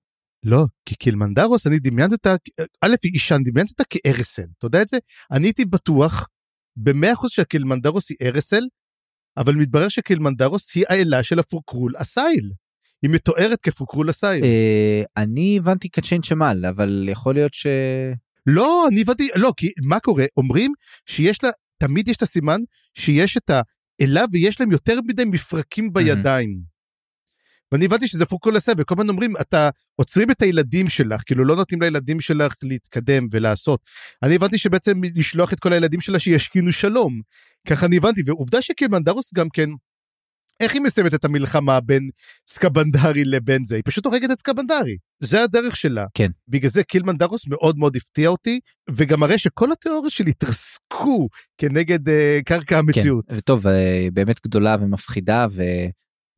לא 0.44 0.66
כי 0.86 0.96
קילמנדרוס 0.96 1.68
אני 1.68 1.80
דמיינתי 1.80 2.16
אותה 2.16 2.36
א' 2.82 2.96
היא 3.04 3.12
אישה 3.14 3.36
אני 3.36 3.44
דמיינתי 3.44 3.72
אותה 3.72 3.84
כארסל 3.90 4.46
אתה 4.58 4.66
יודע 4.68 4.82
את 4.82 4.88
זה 4.88 4.98
אני 5.32 5.48
הייתי 5.48 5.66
בטוח 5.66 6.28
במאה 6.76 7.14
אחוז 7.14 7.32
שהקילמנדרוס 7.32 8.10
היא 8.10 8.18
ארסל 8.22 8.64
אבל 9.38 9.56
מתברר 9.56 9.88
שקילמנדרוס 9.88 10.76
היא 10.76 10.84
האלה 10.90 11.24
של 11.24 11.40
הפוקרול 11.40 11.94
אסייל. 11.98 12.52
היא 13.02 13.12
מתוארת 13.12 13.62
כפוקרול 13.62 14.10
אסייל. 14.10 14.44
אה, 14.44 15.04
אני 15.18 15.58
הבנתי 15.58 15.90
קצ'יין 15.90 16.24
שמל 16.24 16.66
אבל 16.70 17.10
יכול 17.12 17.36
להיות 17.36 17.54
ש... 17.54 17.68
לא 18.46 18.88
אני 18.92 19.02
הבנתי 19.02 19.30
לא 19.36 19.54
כי 19.58 19.72
מה 19.84 20.00
קורה 20.00 20.26
אומרים 20.38 20.74
שיש 21.06 21.44
לה 21.44 21.50
תמיד 21.80 22.08
יש 22.08 22.18
את 22.18 22.22
הסימן 22.22 22.60
שיש 22.94 23.38
את 23.38 23.52
האלה 24.02 24.26
ויש 24.32 24.60
להם 24.60 24.72
יותר 24.72 25.00
מדי 25.08 25.26
מפרקים 25.26 25.94
בידיים. 25.94 26.77
ואני 27.72 27.86
הבנתי 27.86 28.08
שזה 28.08 28.26
פוקו 28.26 28.52
לסה 28.52 28.72
וכל 28.78 28.96
הזמן 28.98 29.10
אומרים 29.10 29.34
אתה 29.42 29.70
עוצרים 29.96 30.32
את 30.32 30.42
הילדים 30.42 30.90
שלך 30.90 31.22
כאילו 31.26 31.46
לא 31.46 31.56
נותנים 31.56 31.82
לילדים 31.82 32.22
שלך 32.22 32.54
להתקדם 32.64 33.28
ולעשות. 33.32 33.80
אני 34.24 34.36
הבנתי 34.36 34.58
שבעצם 34.58 35.02
לשלוח 35.16 35.54
את 35.54 35.60
כל 35.60 35.74
הילדים 35.74 36.02
שלה 36.02 36.20
שישכינו 36.20 36.72
שלום. 36.72 37.22
ככה 37.68 37.86
אני 37.86 37.98
הבנתי 37.98 38.22
ועובדה 38.26 38.62
שקילמנדרוס 38.62 39.34
גם 39.34 39.50
כן 39.50 39.70
איך 40.60 40.74
היא 40.74 40.82
מסיימת 40.82 41.14
את 41.14 41.26
המלחמה 41.26 41.80
בין 41.80 42.10
סקבנדרי 42.48 43.26
לבין 43.26 43.66
זה? 43.66 43.76
היא 43.76 43.84
פשוט 43.86 44.06
הורגת 44.06 44.32
את 44.32 44.40
סקבנדרי. 44.40 44.98
זה 45.20 45.44
הדרך 45.44 45.76
שלה. 45.76 46.06
כן. 46.14 46.32
בגלל 46.48 46.70
זה 46.70 46.84
קילמנדרוס 46.84 47.48
מאוד 47.48 47.78
מאוד 47.78 47.96
הפתיע 47.96 48.30
אותי, 48.30 48.60
וגם 48.96 49.20
מראה 49.20 49.38
שכל 49.38 49.72
התיאוריות 49.72 50.12
שלי 50.12 50.32
התרסקו 50.32 51.30
כנגד 51.58 52.08
uh, 52.08 52.12
קרקע 52.46 52.78
המציאות. 52.78 53.26
כן, 53.30 53.38
וטוב, 53.38 53.68
uh, 53.68 53.70
באמת 54.14 54.40
גדולה 54.46 54.76
ומפחידה, 54.80 55.48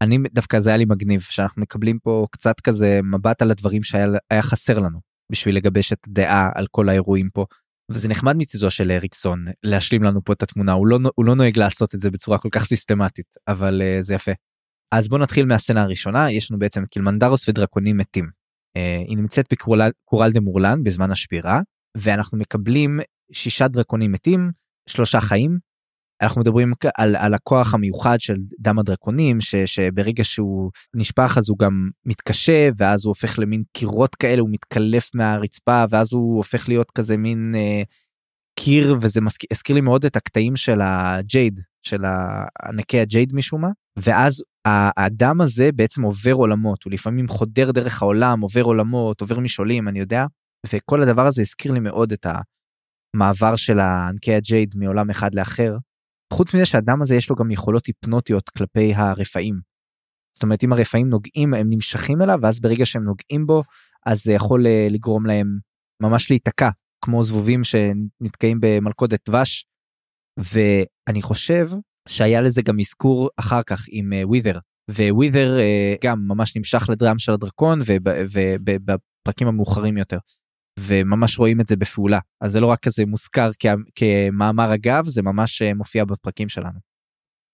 ואני 0.04 0.18
דווקא 0.34 0.60
זה 0.60 0.70
היה 0.70 0.78
לי 0.78 0.86
מגניב, 0.86 1.22
שאנחנו 1.22 1.62
מקבלים 1.62 2.00
פה 2.00 2.28
קצת 2.32 2.60
כזה 2.60 3.00
מבט 3.04 3.42
על 3.42 3.52
הדברים 3.52 3.84
שהיה 3.84 4.42
חסר 4.42 4.80
לנו, 4.80 5.00
בשביל 5.32 5.56
לגבש 5.56 5.94
את 5.94 6.00
הדעה 6.08 6.50
על 6.56 6.68
כל 6.72 6.90
האירועים 6.90 7.30
פה. 7.34 7.46
וזה 7.92 8.08
נחמד 8.08 8.36
מצידו 8.36 8.72
של 8.72 8.92
אריקסון 8.92 9.46
להשלים 9.64 10.04
לנו 10.04 10.24
פה 10.24 10.34
את 10.34 10.44
התמונה 10.44 10.72
הוא 10.72 10.88
לא 10.88 11.00
הוא 11.16 11.26
לא 11.26 11.36
נוהג 11.36 11.58
לעשות 11.58 11.96
את 11.96 12.02
זה 12.02 12.12
בצורה 12.12 12.38
כל 12.38 12.50
כך 12.52 12.66
סיסטמטית 12.66 13.26
אבל 13.48 13.82
uh, 13.82 14.02
זה 14.04 14.14
יפה. 14.14 14.32
אז 14.94 15.10
בוא 15.10 15.20
נתחיל 15.20 15.46
מהסצנה 15.46 15.82
הראשונה 15.82 16.32
יש 16.32 16.52
לנו 16.52 16.60
בעצם 16.60 16.86
קילמנדרוס 16.86 17.50
ודרקונים 17.50 17.98
מתים. 17.98 18.26
Uh, 18.26 19.08
היא 19.08 19.18
נמצאת 19.18 19.46
בקורל 19.52 20.32
דה 20.32 20.40
מורלן 20.40 20.84
בזמן 20.84 21.12
השבירה 21.12 21.62
ואנחנו 21.98 22.38
מקבלים 22.38 23.00
שישה 23.32 23.68
דרקונים 23.68 24.12
מתים 24.12 24.52
שלושה 24.90 25.22
חיים 25.22 25.60
אנחנו 26.22 26.42
מדברים 26.42 26.74
על, 26.98 27.16
על 27.16 27.34
הכוח 27.34 27.74
המיוחד 27.74 28.20
של 28.20 28.36
דם 28.60 28.80
הדרקונים 28.80 29.42
ש, 29.42 29.56
שברגע 29.56 30.24
שהוא 30.24 30.72
נשפך 30.96 31.36
אז 31.38 31.50
הוא 31.50 31.58
גם 31.58 31.90
מתקשה 32.06 32.70
ואז 32.78 33.06
הוא 33.06 33.10
הופך 33.10 33.40
למין 33.40 33.64
קירות 33.74 34.16
כאלה 34.16 34.42
הוא 34.42 34.50
מתקלף 34.52 35.16
מהרצפה 35.16 35.84
ואז 35.90 36.14
הוא 36.14 36.38
הופך 36.38 36.70
להיות 36.70 36.92
כזה 36.92 37.18
מין 37.18 37.56
אה, 37.56 37.82
קיר 38.60 38.96
וזה 39.02 39.22
מזכיר 39.22 39.76
לי 39.76 39.82
מאוד 39.82 40.06
את 40.06 40.16
הקטעים 40.16 40.56
של 40.56 40.82
הג'ייד 40.82 41.60
של 41.84 42.04
ענקי 42.66 43.00
הג'ייד 43.00 43.34
משום 43.34 43.62
מה. 43.62 43.70
ואז 44.00 44.44
האדם 44.98 45.42
הזה 45.42 45.70
בעצם 45.76 46.02
עובר 46.02 46.34
עולמות 46.34 46.84
הוא 46.84 46.94
לפעמים 46.94 47.28
חודר 47.28 47.72
דרך 47.72 48.02
העולם 48.02 48.42
עובר 48.42 48.64
עולמות 48.64 49.22
עובר 49.22 49.40
משעולים 49.40 49.88
אני 49.88 50.00
יודע. 50.00 50.26
וכל 50.74 51.02
הדבר 51.02 51.26
הזה 51.28 51.42
הזכיר 51.42 51.72
לי 51.72 51.80
מאוד 51.80 52.12
את 52.12 52.26
המעבר 53.16 53.56
של 53.56 53.80
ענקי 53.80 54.34
הג'ייד 54.34 54.74
מעולם 54.78 55.10
אחד 55.10 55.36
לאחר 55.36 55.78
חוץ 56.34 56.54
מזה 56.54 56.66
שהאדם 56.66 57.02
הזה 57.02 57.16
יש 57.16 57.30
לו 57.30 57.36
גם 57.36 57.52
יכולות 57.52 57.86
היפנוטיות 57.86 58.50
כלפי 58.50 58.94
הרפאים. 58.96 59.60
זאת 60.34 60.44
אומרת 60.44 60.64
אם 60.64 60.74
הרפאים 60.74 61.10
נוגעים 61.10 61.54
הם 61.54 61.70
נמשכים 61.70 62.22
אליו 62.22 62.40
ואז 62.42 62.60
ברגע 62.60 62.86
שהם 62.86 63.04
נוגעים 63.04 63.46
בו 63.46 63.64
אז 64.06 64.24
זה 64.24 64.34
יכול 64.34 64.68
אה, 64.68 64.88
לגרום 64.90 65.26
להם 65.26 65.58
ממש 66.02 66.30
להיתקע 66.30 66.70
כמו 67.06 67.24
זבובים 67.24 67.62
שנתקעים 67.64 68.58
במלכודת 68.62 69.30
דבש. 69.30 69.66
ואני 70.38 71.22
חושב 71.22 71.70
שהיה 72.10 72.42
לזה 72.42 72.62
גם 72.62 72.80
אזכור 72.80 73.30
אחר 73.40 73.64
כך 73.64 73.86
עם 73.90 74.14
ווית'ר 74.24 74.60
ווית'ר 75.10 75.58
גם 76.04 76.28
ממש 76.28 76.58
נמשך 76.58 76.90
לדרם 76.90 77.20
של 77.20 77.32
הדרקון 77.32 77.80
ובפרקים 77.86 79.48
המאוחרים 79.48 79.98
יותר. 79.98 80.18
וממש 80.80 81.40
רואים 81.40 81.62
את 81.62 81.68
זה 81.68 81.76
בפעולה 81.76 82.20
אז 82.42 82.52
זה 82.52 82.60
לא 82.60 82.68
רק 82.68 82.80
כזה 82.80 83.06
מוזכר 83.06 83.52
כמאמר 83.96 84.74
אגב 84.74 85.06
זה 85.08 85.22
ממש 85.22 85.62
אה, 85.62 85.74
מופיע 85.74 86.06
בפרקים 86.06 86.50
שלנו. 86.50 86.80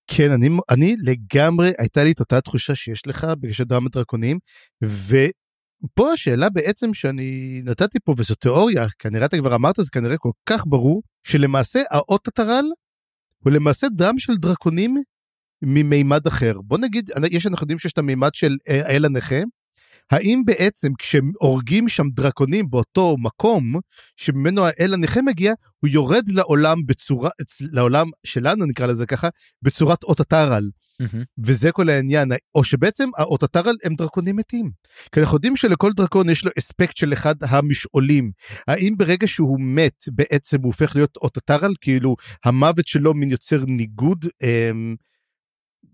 כן 0.08 0.32
אני 0.32 0.50
אני 0.70 0.96
לגמרי 1.04 1.72
הייתה 1.78 2.04
לי 2.04 2.12
את 2.12 2.20
אותה 2.20 2.42
תחושה 2.42 2.76
שיש 2.76 3.08
לך 3.08 3.28
בגלל 3.40 3.54
שדרמה 3.54 3.90
דרקונים 3.90 4.40
ופה 4.84 6.12
השאלה 6.14 6.50
בעצם 6.50 6.94
שאני 6.94 7.62
נתתי 7.66 8.00
פה 8.00 8.16
וזו 8.18 8.36
תיאוריה 8.36 8.86
כנראה 9.00 9.26
אתה 9.26 9.38
כבר 9.38 9.56
אמרת 9.56 9.76
זה 9.78 9.90
כנראה 9.92 10.18
כל 10.18 10.32
כך 10.50 10.64
ברור 10.68 11.04
שלמעשה 11.28 11.80
האות 11.92 12.28
הטרל 12.28 12.66
הוא 13.44 13.54
למעשה 13.54 13.88
דם 13.96 14.14
של 14.18 14.36
דרקונים 14.36 15.04
ממימד 15.62 16.28
אחר 16.28 16.62
בוא 16.62 16.78
נגיד 16.78 17.10
יש 17.32 17.48
אנחנו 17.48 17.64
יודעים 17.64 17.80
שיש 17.80 17.94
את 17.94 17.98
המימד 17.98 18.34
של 18.34 18.56
אה, 18.70 18.88
האל 18.88 19.06
הנכה 19.06 19.42
האם 20.12 20.42
בעצם 20.46 20.92
כשהורגים 20.98 21.90
שם 21.90 22.08
דרקונים 22.10 22.70
באותו 22.70 23.16
מקום 23.20 23.74
שממנו 24.16 24.66
האל 24.66 24.94
הנכה 24.94 25.22
מגיע, 25.22 25.54
הוא 25.80 25.90
יורד 25.90 26.30
לעולם 26.30 26.86
בצורה, 26.86 27.30
לעולם 27.60 28.08
שלנו 28.26 28.66
נקרא 28.66 28.86
לזה 28.86 29.06
ככה, 29.06 29.30
בצורת 29.62 30.04
אות 30.04 30.20
הטרל. 30.20 30.70
Mm-hmm. 31.02 31.24
וזה 31.46 31.72
כל 31.72 31.90
העניין, 31.90 32.30
או 32.56 32.64
שבעצם 32.64 33.10
האות 33.18 33.44
הטרל 33.44 33.76
הם 33.84 33.94
דרקונים 33.94 34.36
מתים. 34.36 34.72
כי 35.12 35.20
אנחנו 35.20 35.36
יודעים 35.36 35.56
שלכל 35.56 35.92
דרקון 35.92 36.30
יש 36.30 36.46
לו 36.46 36.52
אספקט 36.60 36.98
של 36.98 37.14
אחד 37.14 37.36
המשעולים. 37.42 38.32
האם 38.68 38.94
ברגע 38.98 39.28
שהוא 39.28 39.58
מת 39.62 40.04
בעצם 40.12 40.58
הוא 40.58 40.66
הופך 40.66 40.96
להיות 40.96 41.18
אות 41.18 41.38
הטרל, 41.38 41.74
כאילו 41.82 42.16
המוות 42.46 42.88
שלו 42.88 43.14
מין 43.14 43.30
יוצר 43.30 43.64
ניגוד, 43.68 44.26
אמ, 44.44 44.96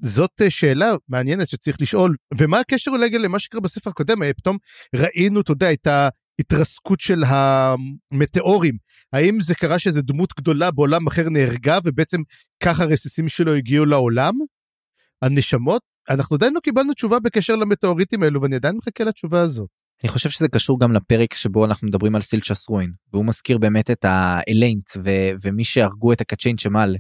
זאת 0.01 0.41
אה, 0.41 0.50
שאלה 0.50 0.91
מעניינת 1.10 1.50
שצריך 1.50 1.77
לשאול, 1.81 2.15
ומה 2.38 2.60
הקשר 2.60 2.91
אולי 2.91 3.10
למה 3.10 3.39
שקרה 3.39 3.62
בספר 3.62 3.89
הקודם, 3.89 4.24
אה, 4.24 4.34
פתאום 4.34 4.58
ראינו, 4.96 5.41
אתה 5.41 5.51
יודע, 5.51 5.74
את 5.74 5.88
ההתרסקות 5.88 7.00
של 7.00 7.24
המטאורים. 7.24 8.77
האם 9.13 9.41
זה 9.41 9.55
קרה 9.55 9.79
שאיזו 9.79 10.01
דמות 10.01 10.34
גדולה 10.38 10.72
בעולם 10.72 11.08
אחר 11.08 11.29
נהרגה, 11.29 11.77
ובעצם 11.86 12.22
ככה 12.63 12.84
הרסיסים 12.84 13.29
שלו 13.29 13.53
הגיעו 13.53 13.86
לעולם? 13.86 14.34
הנשמות? 15.22 15.81
אנחנו 16.10 16.36
עדיין 16.36 16.53
לא 16.53 16.60
קיבלנו 16.60 16.93
תשובה 16.93 17.20
בקשר 17.20 17.55
למטאוריטים 17.55 18.24
האלו, 18.24 18.41
ואני 18.41 18.55
עדיין 18.55 18.75
מחכה 18.77 19.03
לתשובה 19.03 19.41
הזאת. 19.41 19.70
אני 20.03 20.10
חושב 20.10 20.29
שזה 20.29 20.48
קשור 20.48 20.79
גם 20.79 20.93
לפרק 20.93 21.34
שבו 21.34 21.65
אנחנו 21.65 21.88
מדברים 21.88 22.15
על 22.15 22.22
סילצ'ס 22.22 22.70
רואין 22.70 22.91
והוא 23.13 23.25
מזכיר 23.25 23.58
באמת 23.58 23.91
את 23.91 24.05
האליינט 24.08 24.89
ו- 24.98 25.31
ומי 25.41 25.63
שהרגו 25.63 26.13
את 26.13 26.22
הקצ'יין 26.22 26.58
שמל 26.58 26.96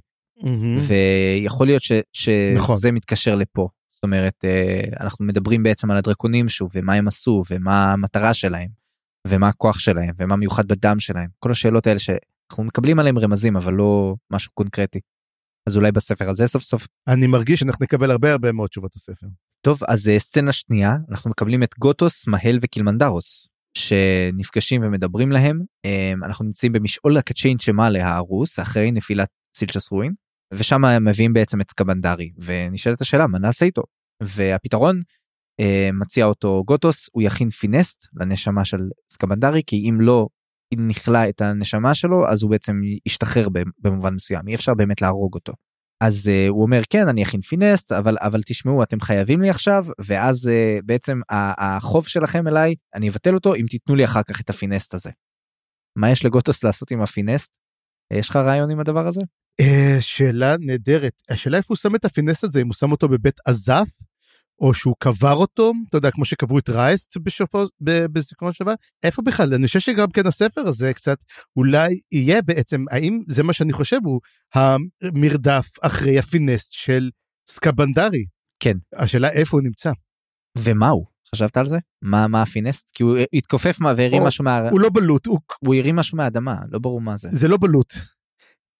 ויכול 0.87 1.67
להיות 1.67 1.81
ש- 1.81 1.91
שזה 2.13 2.53
נכון. 2.55 2.77
מתקשר 2.93 3.35
לפה 3.35 3.67
זאת 4.01 4.03
אומרת 4.03 4.45
אה, 4.45 4.83
אנחנו 4.99 5.25
מדברים 5.25 5.63
בעצם 5.63 5.91
על 5.91 5.97
הדרקונים 5.97 6.49
שוב 6.49 6.71
ומה 6.75 6.93
הם 6.93 7.07
עשו 7.07 7.41
ומה 7.51 7.93
המטרה 7.93 8.33
שלהם 8.33 8.67
ומה 9.27 9.47
הכוח 9.47 9.79
שלהם 9.79 10.13
ומה 10.19 10.35
מיוחד 10.35 10.67
בדם 10.67 10.99
שלהם 10.99 11.29
כל 11.39 11.51
השאלות 11.51 11.87
האלה 11.87 11.99
שאנחנו 11.99 12.63
מקבלים 12.63 12.99
עליהם 12.99 13.19
רמזים 13.19 13.55
אבל 13.55 13.73
לא 13.73 14.15
משהו 14.31 14.51
קונקרטי. 14.53 14.99
אז 15.67 15.77
אולי 15.77 15.91
בספר 15.91 16.29
הזה 16.29 16.47
סוף 16.47 16.63
סוף 16.63 16.87
אני 17.07 17.27
מרגיש 17.27 17.59
שאנחנו 17.59 17.83
נקבל 17.83 18.11
הרבה 18.11 18.31
הרבה 18.31 18.51
מאוד 18.51 18.69
תשובות 18.69 18.91
לספר. 18.95 19.27
טוב 19.61 19.79
אז 19.87 20.09
אה, 20.09 20.19
סצנה 20.19 20.51
שנייה 20.51 20.97
אנחנו 21.09 21.29
מקבלים 21.29 21.63
את 21.63 21.75
גוטוס 21.79 22.27
מהל 22.27 22.59
וקילמנדרוס 22.61 23.47
שנפגשים 23.77 24.83
ומדברים 24.83 25.31
להם 25.31 25.61
אה, 25.85 26.11
אנחנו 26.25 26.45
נמצאים 26.45 26.71
במשעול 26.71 27.17
הקצ'יין 27.17 27.59
שמעלה 27.59 28.07
ההרוס 28.07 28.59
אחרי 28.59 28.91
נפילת 28.91 29.27
סילצ'ס 29.57 29.91
רואין 29.91 30.13
ושם 30.53 30.85
הם 30.85 31.07
מביאים 31.07 31.33
בעצם 31.33 31.61
את 31.61 31.71
סקבנדרי 31.71 32.31
ונשאלת 32.37 33.01
השאלה 33.01 33.27
מה 33.27 33.39
נעשה 33.39 33.65
איתו 33.65 33.81
והפתרון 34.23 34.99
אה, 35.59 35.89
מציע 35.93 36.25
אותו 36.25 36.63
גוטוס 36.65 37.09
הוא 37.11 37.23
יכין 37.23 37.49
פינסט 37.49 38.07
לנשמה 38.13 38.65
של 38.65 38.79
סקבנדרי 39.13 39.61
כי 39.67 39.89
אם 39.89 40.01
לא 40.01 40.27
אם 40.73 40.87
נכלה 40.87 41.29
את 41.29 41.41
הנשמה 41.41 41.93
שלו 41.93 42.27
אז 42.27 42.43
הוא 42.43 42.51
בעצם 42.51 42.81
ישתחרר 43.05 43.47
במובן 43.79 44.13
מסוים 44.13 44.47
אי 44.47 44.55
אפשר 44.55 44.73
באמת 44.73 45.01
להרוג 45.01 45.35
אותו. 45.35 45.53
אז 46.03 46.27
uh, 46.27 46.49
הוא 46.49 46.63
אומר 46.63 46.81
כן 46.89 47.07
אני 47.07 47.23
אכין 47.23 47.41
פינסט 47.41 47.91
אבל 47.91 48.15
אבל 48.19 48.41
תשמעו 48.45 48.83
אתם 48.83 48.99
חייבים 48.99 49.41
לי 49.41 49.49
עכשיו 49.49 49.85
ואז 50.05 50.47
uh, 50.47 50.85
בעצם 50.85 51.19
החוב 51.59 52.07
שלכם 52.07 52.47
אליי 52.47 52.75
אני 52.95 53.09
אבטל 53.09 53.33
אותו 53.33 53.55
אם 53.55 53.65
תיתנו 53.69 53.95
לי 53.95 54.05
אחר 54.05 54.23
כך 54.23 54.41
את 54.41 54.49
הפינסט 54.49 54.93
הזה. 54.93 55.09
מה 55.97 56.11
יש 56.11 56.25
לגוטוס 56.25 56.63
לעשות 56.63 56.91
עם 56.91 57.01
הפינסט? 57.01 57.51
יש 58.13 58.29
לך 58.29 58.35
רעיון 58.35 58.71
עם 58.71 58.79
הדבר 58.79 59.07
הזה? 59.07 59.21
Uh, 59.61 60.01
שאלה 60.01 60.55
נהדרת. 60.59 61.21
השאלה 61.29 61.57
איפה 61.57 61.67
הוא 61.69 61.77
שם 61.77 61.95
את 61.95 62.05
הפינסט 62.05 62.43
הזה 62.43 62.61
אם 62.61 62.67
הוא 62.67 62.73
שם 62.73 62.91
אותו 62.91 63.09
בבית 63.09 63.39
אזאת 63.45 64.11
או 64.61 64.73
שהוא 64.73 64.95
קבר 64.99 65.33
אותו 65.33 65.71
אתה 65.89 65.97
יודע 65.97 66.11
כמו 66.11 66.25
שקברו 66.25 66.59
את 66.59 66.69
רייסט 66.69 67.17
בזיכרון 67.81 68.53
שבת 68.53 68.79
איפה 69.03 69.21
בכלל? 69.21 69.53
אני 69.53 69.67
חושב 69.67 69.79
שגם 69.79 70.11
כן 70.11 70.27
הספר 70.27 70.61
הזה 70.67 70.93
קצת 70.93 71.17
אולי 71.57 71.89
יהיה 72.11 72.41
בעצם 72.41 72.85
האם 72.91 73.19
זה 73.27 73.43
מה 73.43 73.53
שאני 73.53 73.73
חושב 73.73 73.97
הוא 74.03 74.21
המרדף 74.53 75.67
אחרי 75.81 76.19
הפינסט 76.19 76.73
של 76.73 77.09
סקבנדרי? 77.49 78.25
כן. 78.59 78.77
השאלה 78.95 79.29
איפה 79.29 79.57
הוא 79.57 79.63
נמצא. 79.63 79.91
ומה 80.57 80.89
הוא? 80.89 81.05
חשבת 81.35 81.57
על 81.57 81.67
זה? 81.67 81.77
מה 82.01 82.27
מה 82.27 82.41
הפינסט? 82.41 82.89
כי 82.93 83.03
הוא 83.03 83.17
התכופף 83.33 83.79
מה 83.79 83.93
והרים 83.97 84.21
או, 84.21 84.27
משהו 84.27 84.45
מה 84.45 84.69
הוא 84.69 84.79
לא 84.79 84.89
בלוט 84.89 85.25
הוא, 85.25 85.39
הוא 85.65 85.75
הרים 85.75 85.95
משהו 85.95 86.17
מהאדמה 86.17 86.59
לא 86.69 86.79
ברור 86.79 87.01
מה 87.01 87.17
זה. 87.17 87.29
זה 87.31 87.47
לא 87.47 87.57
בלוט. 87.57 87.93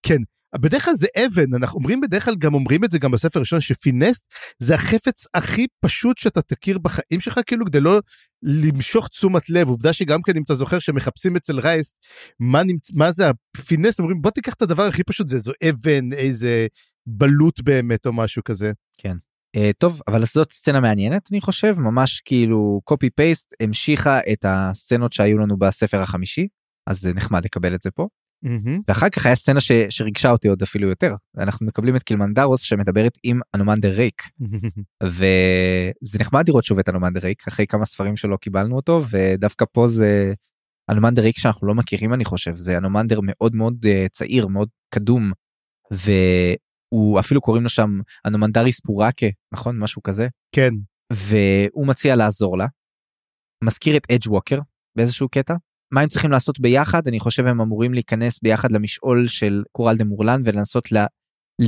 כן 0.05 0.17
בדרך 0.55 0.85
כלל 0.85 0.93
זה 0.93 1.07
אבן 1.25 1.53
אנחנו 1.53 1.77
אומרים 1.77 2.01
בדרך 2.01 2.25
כלל 2.25 2.35
גם 2.35 2.53
אומרים 2.53 2.83
את 2.83 2.91
זה 2.91 2.99
גם 2.99 3.11
בספר 3.11 3.39
הראשון 3.39 3.61
שפינסט 3.61 4.25
זה 4.59 4.75
החפץ 4.75 5.27
הכי 5.33 5.67
פשוט 5.79 6.17
שאתה 6.17 6.41
תכיר 6.41 6.77
בחיים 6.77 7.19
שלך 7.19 7.39
כאילו 7.47 7.65
כדי 7.65 7.79
לא 7.79 7.99
למשוך 8.43 9.07
תשומת 9.07 9.49
לב 9.49 9.67
עובדה 9.67 9.93
שגם 9.93 10.21
כן 10.21 10.37
אם 10.37 10.43
אתה 10.43 10.53
זוכר 10.53 10.79
שמחפשים 10.79 11.35
אצל 11.35 11.59
רייסט 11.59 11.95
מה 12.39 12.63
נמצ... 12.63 12.93
מה 12.93 13.11
זה 13.11 13.23
הפינסט 13.29 13.99
אומרים 13.99 14.21
בוא 14.21 14.31
תיקח 14.31 14.53
את 14.53 14.61
הדבר 14.61 14.83
הכי 14.83 15.03
פשוט 15.03 15.27
זה 15.27 15.39
זו 15.39 15.51
אבן 15.69 16.13
איזה 16.13 16.67
בלוט 17.07 17.61
באמת 17.61 18.05
או 18.05 18.13
משהו 18.13 18.43
כזה. 18.43 18.71
כן. 18.97 19.17
Uh, 19.57 19.59
טוב 19.77 20.01
אבל 20.07 20.25
זאת 20.25 20.51
סצנה 20.51 20.79
מעניינת 20.79 21.29
אני 21.31 21.41
חושב 21.41 21.79
ממש 21.79 22.21
כאילו 22.25 22.81
copy 22.83 23.09
paste 23.09 23.53
המשיכה 23.59 24.19
את 24.33 24.45
הסצנות 24.47 25.13
שהיו 25.13 25.37
לנו 25.37 25.57
בספר 25.57 26.01
החמישי 26.01 26.47
אז 26.87 27.01
זה 27.01 27.13
נחמד 27.13 27.45
לקבל 27.45 27.75
את 27.75 27.81
זה 27.81 27.91
פה. 27.91 28.07
Mm-hmm. 28.45 28.79
ואחר 28.87 29.09
כך 29.09 29.25
היה 29.25 29.35
סצנה 29.35 29.59
ש... 29.59 29.71
שריגשה 29.89 30.31
אותי 30.31 30.47
עוד 30.47 30.61
אפילו 30.61 30.89
יותר. 30.89 31.15
אנחנו 31.37 31.65
מקבלים 31.65 31.95
את 31.95 32.03
קילמנדרוס 32.03 32.61
שמדברת 32.61 33.17
עם 33.23 33.39
אנומנדר 33.55 33.93
ריק 33.95 34.21
וזה 35.03 36.19
נחמד 36.19 36.49
לראות 36.49 36.63
שוב 36.63 36.79
את 36.79 36.89
אנומנדר 36.89 37.19
ריק 37.19 37.47
אחרי 37.47 37.67
כמה 37.67 37.85
ספרים 37.85 38.17
שלא 38.17 38.37
קיבלנו 38.37 38.75
אותו 38.75 39.03
ודווקא 39.09 39.65
פה 39.71 39.87
זה 39.87 40.33
אנומנדר 40.91 41.21
ריק 41.21 41.37
שאנחנו 41.37 41.67
לא 41.67 41.75
מכירים 41.75 42.13
אני 42.13 42.25
חושב. 42.25 42.55
זה 42.55 42.77
אנומנדר 42.77 43.19
מאוד 43.23 43.55
מאוד 43.55 43.85
uh, 43.85 44.09
צעיר 44.09 44.47
מאוד 44.47 44.69
קדום 44.93 45.31
והוא 45.91 47.19
אפילו 47.19 47.41
קוראים 47.41 47.63
לו 47.63 47.69
שם 47.69 47.99
אנומנדריס 48.25 48.79
פורקה 48.79 49.27
נכון? 49.53 49.79
משהו 49.79 50.03
כזה. 50.03 50.27
כן. 50.55 50.71
והוא 51.13 51.87
מציע 51.87 52.15
לעזור 52.15 52.57
לה. 52.57 52.67
מזכיר 53.63 53.97
את 53.97 54.11
אדג' 54.11 54.31
ווקר 54.31 54.59
באיזשהו 54.95 55.29
קטע 55.29 55.53
מה 55.91 56.01
הם 56.01 56.09
צריכים 56.09 56.31
לעשות 56.31 56.59
ביחד 56.59 57.07
אני 57.07 57.19
חושב 57.19 57.45
הם 57.45 57.61
אמורים 57.61 57.93
להיכנס 57.93 58.39
ביחד 58.43 58.71
למשעול 58.71 59.27
של 59.27 59.63
קורל 59.71 59.97
דה 59.97 60.03
מורלן 60.03 60.41
ולנסות 60.45 60.91
לה, 60.91 61.05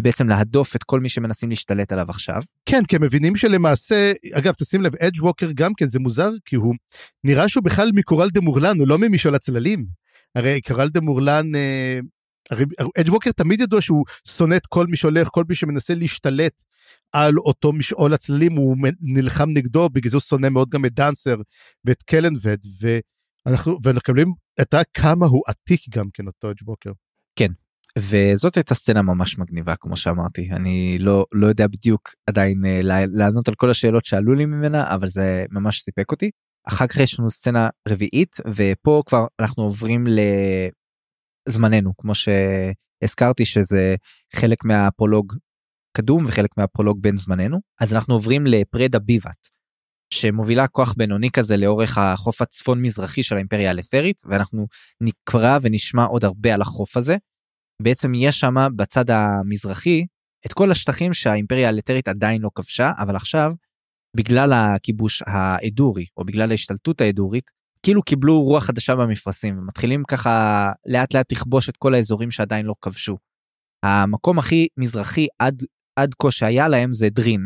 בעצם 0.02 0.28
להדוף 0.30 0.76
את 0.76 0.84
כל 0.84 1.00
מי 1.00 1.10
שמנסים 1.10 1.50
להשתלט 1.50 1.92
עליו 1.92 2.06
עכשיו. 2.10 2.42
כן 2.66 2.84
כי 2.88 2.96
הם 2.96 3.02
מבינים 3.04 3.36
שלמעשה 3.36 4.12
אגב 4.34 4.54
תשים 4.54 4.82
לב 4.82 4.96
אדג' 4.96 5.24
ווקר 5.24 5.52
גם 5.56 5.72
כן 5.78 5.88
זה 5.88 6.00
מוזר 6.00 6.30
כי 6.46 6.56
הוא 6.56 6.76
נראה 7.24 7.50
שהוא 7.50 7.64
בכלל 7.64 7.92
מקורל 7.96 8.30
דה 8.30 8.42
מורלן 8.42 8.80
הוא 8.80 8.88
לא 8.88 8.98
ממשעול 8.98 9.36
הצללים. 9.36 9.86
הרי 10.36 10.62
קורל 10.62 10.90
דה 10.90 11.02
מורלן 11.02 11.56
אה, 11.56 12.00
הרי 12.52 12.66
אדג' 13.00 13.10
ווקר 13.10 13.32
תמיד 13.32 13.62
ידוע 13.62 13.82
שהוא 13.82 14.06
שונא 14.28 14.56
את 14.56 14.68
כל 14.68 14.88
מי 14.88 14.98
שהולך 14.98 15.28
כל 15.32 15.44
מי 15.50 15.56
שמנסה 15.56 15.94
להשתלט 15.94 16.62
על 17.12 17.38
אותו 17.38 17.74
משעול 17.74 18.14
הצללים 18.14 18.54
הוא 18.54 18.78
נלחם 19.02 19.50
נגדו 19.50 19.90
בגלל 19.90 20.10
זה 20.10 20.18
הוא 20.18 20.22
שונא 20.22 20.50
מאוד 20.50 20.70
גם 20.70 20.86
את 20.86 20.94
דאנסר 20.94 21.36
ואת 21.86 22.04
קלנבד. 22.04 22.58
ו... 22.82 22.98
אנחנו 23.48 23.78
ומקבלים 23.86 24.28
את 24.62 24.76
כמה 24.94 25.26
הוא 25.26 25.42
עתיק 25.48 25.82
גם 25.98 26.06
כן 26.14 26.28
אותו 26.28 26.52
אג' 26.52 26.64
בוקר. 26.64 26.92
כן 27.36 27.52
וזאת 28.00 28.56
הייתה 28.58 28.76
סצנה 28.76 29.02
ממש 29.02 29.38
מגניבה 29.38 29.76
כמו 29.76 29.98
שאמרתי 29.98 30.50
אני 30.52 30.98
לא 31.00 31.26
לא 31.34 31.48
יודע 31.48 31.68
בדיוק 31.68 32.10
עדיין 32.30 32.66
uh, 32.66 32.68
לענות 33.18 33.48
על 33.48 33.56
כל 33.56 33.70
השאלות 33.70 34.06
שעלו 34.06 34.34
לי 34.34 34.46
ממנה 34.46 34.96
אבל 34.96 35.08
זה 35.08 35.46
ממש 35.52 35.82
סיפק 35.82 36.12
אותי. 36.12 36.30
אחר 36.68 36.88
כך 36.88 36.98
יש 36.98 37.20
לנו 37.20 37.30
סצנה 37.30 37.70
רביעית 37.90 38.36
ופה 38.56 39.04
כבר 39.06 39.26
אנחנו 39.40 39.64
עוברים 39.64 40.06
לזמננו 41.48 41.92
כמו 41.98 42.14
שהזכרתי 42.16 43.46
שזה 43.46 43.96
חלק 44.36 44.66
מהפרולוג 44.66 45.34
קדום 45.98 46.26
וחלק 46.28 46.50
מהפרולוג 46.58 47.02
בין 47.02 47.18
זמננו 47.18 47.60
אז 47.82 47.94
אנחנו 47.94 48.14
עוברים 48.14 48.46
לפרדה 48.48 49.00
ביבת 49.00 49.50
שמובילה 50.14 50.68
כוח 50.68 50.94
בינוני 50.98 51.32
כזה 51.32 51.58
לאורך 51.58 51.98
החוף 51.98 52.42
הצפון 52.42 52.82
מזרחי 52.82 53.24
של 53.24 53.36
האימפריה 53.36 53.70
הלת'רית 53.70 54.22
ואנחנו 54.26 54.68
נקרא 55.02 55.60
ונשמע 55.62 56.04
עוד 56.06 56.26
הרבה 56.26 56.54
על 56.54 56.62
החוף 56.62 56.98
הזה. 56.98 57.18
בעצם 57.82 58.14
יש 58.16 58.40
שם 58.40 58.56
בצד 58.76 59.10
המזרחי 59.10 60.06
את 60.46 60.54
כל 60.54 60.72
השטחים 60.72 61.14
שהאימפריה 61.14 61.70
הלת'רית 61.70 62.08
עדיין 62.08 62.42
לא 62.42 62.50
כבשה 62.56 62.92
אבל 62.98 63.16
עכשיו 63.16 63.52
בגלל 64.16 64.54
הכיבוש 64.54 65.24
האדורי 65.28 66.06
או 66.18 66.26
בגלל 66.26 66.52
ההשתלטות 66.52 67.02
האדורית 67.02 67.52
כאילו 67.84 68.04
קיבלו 68.04 68.42
רוח 68.42 68.64
חדשה 68.64 68.96
במפרשים 68.96 69.58
ומתחילים 69.58 70.04
ככה 70.08 70.72
לאט 70.86 71.14
לאט 71.14 71.32
לכבוש 71.32 71.70
את 71.70 71.78
כל 71.78 71.94
האזורים 71.94 72.32
שעדיין 72.32 72.66
לא 72.66 72.74
כבשו. 72.82 73.18
המקום 73.86 74.40
הכי 74.40 74.68
מזרחי 74.78 75.28
עד 75.40 75.64
עד 75.96 76.14
כה 76.22 76.32
שהיה 76.32 76.68
להם 76.68 76.94
זה 76.94 77.10
דרין 77.10 77.44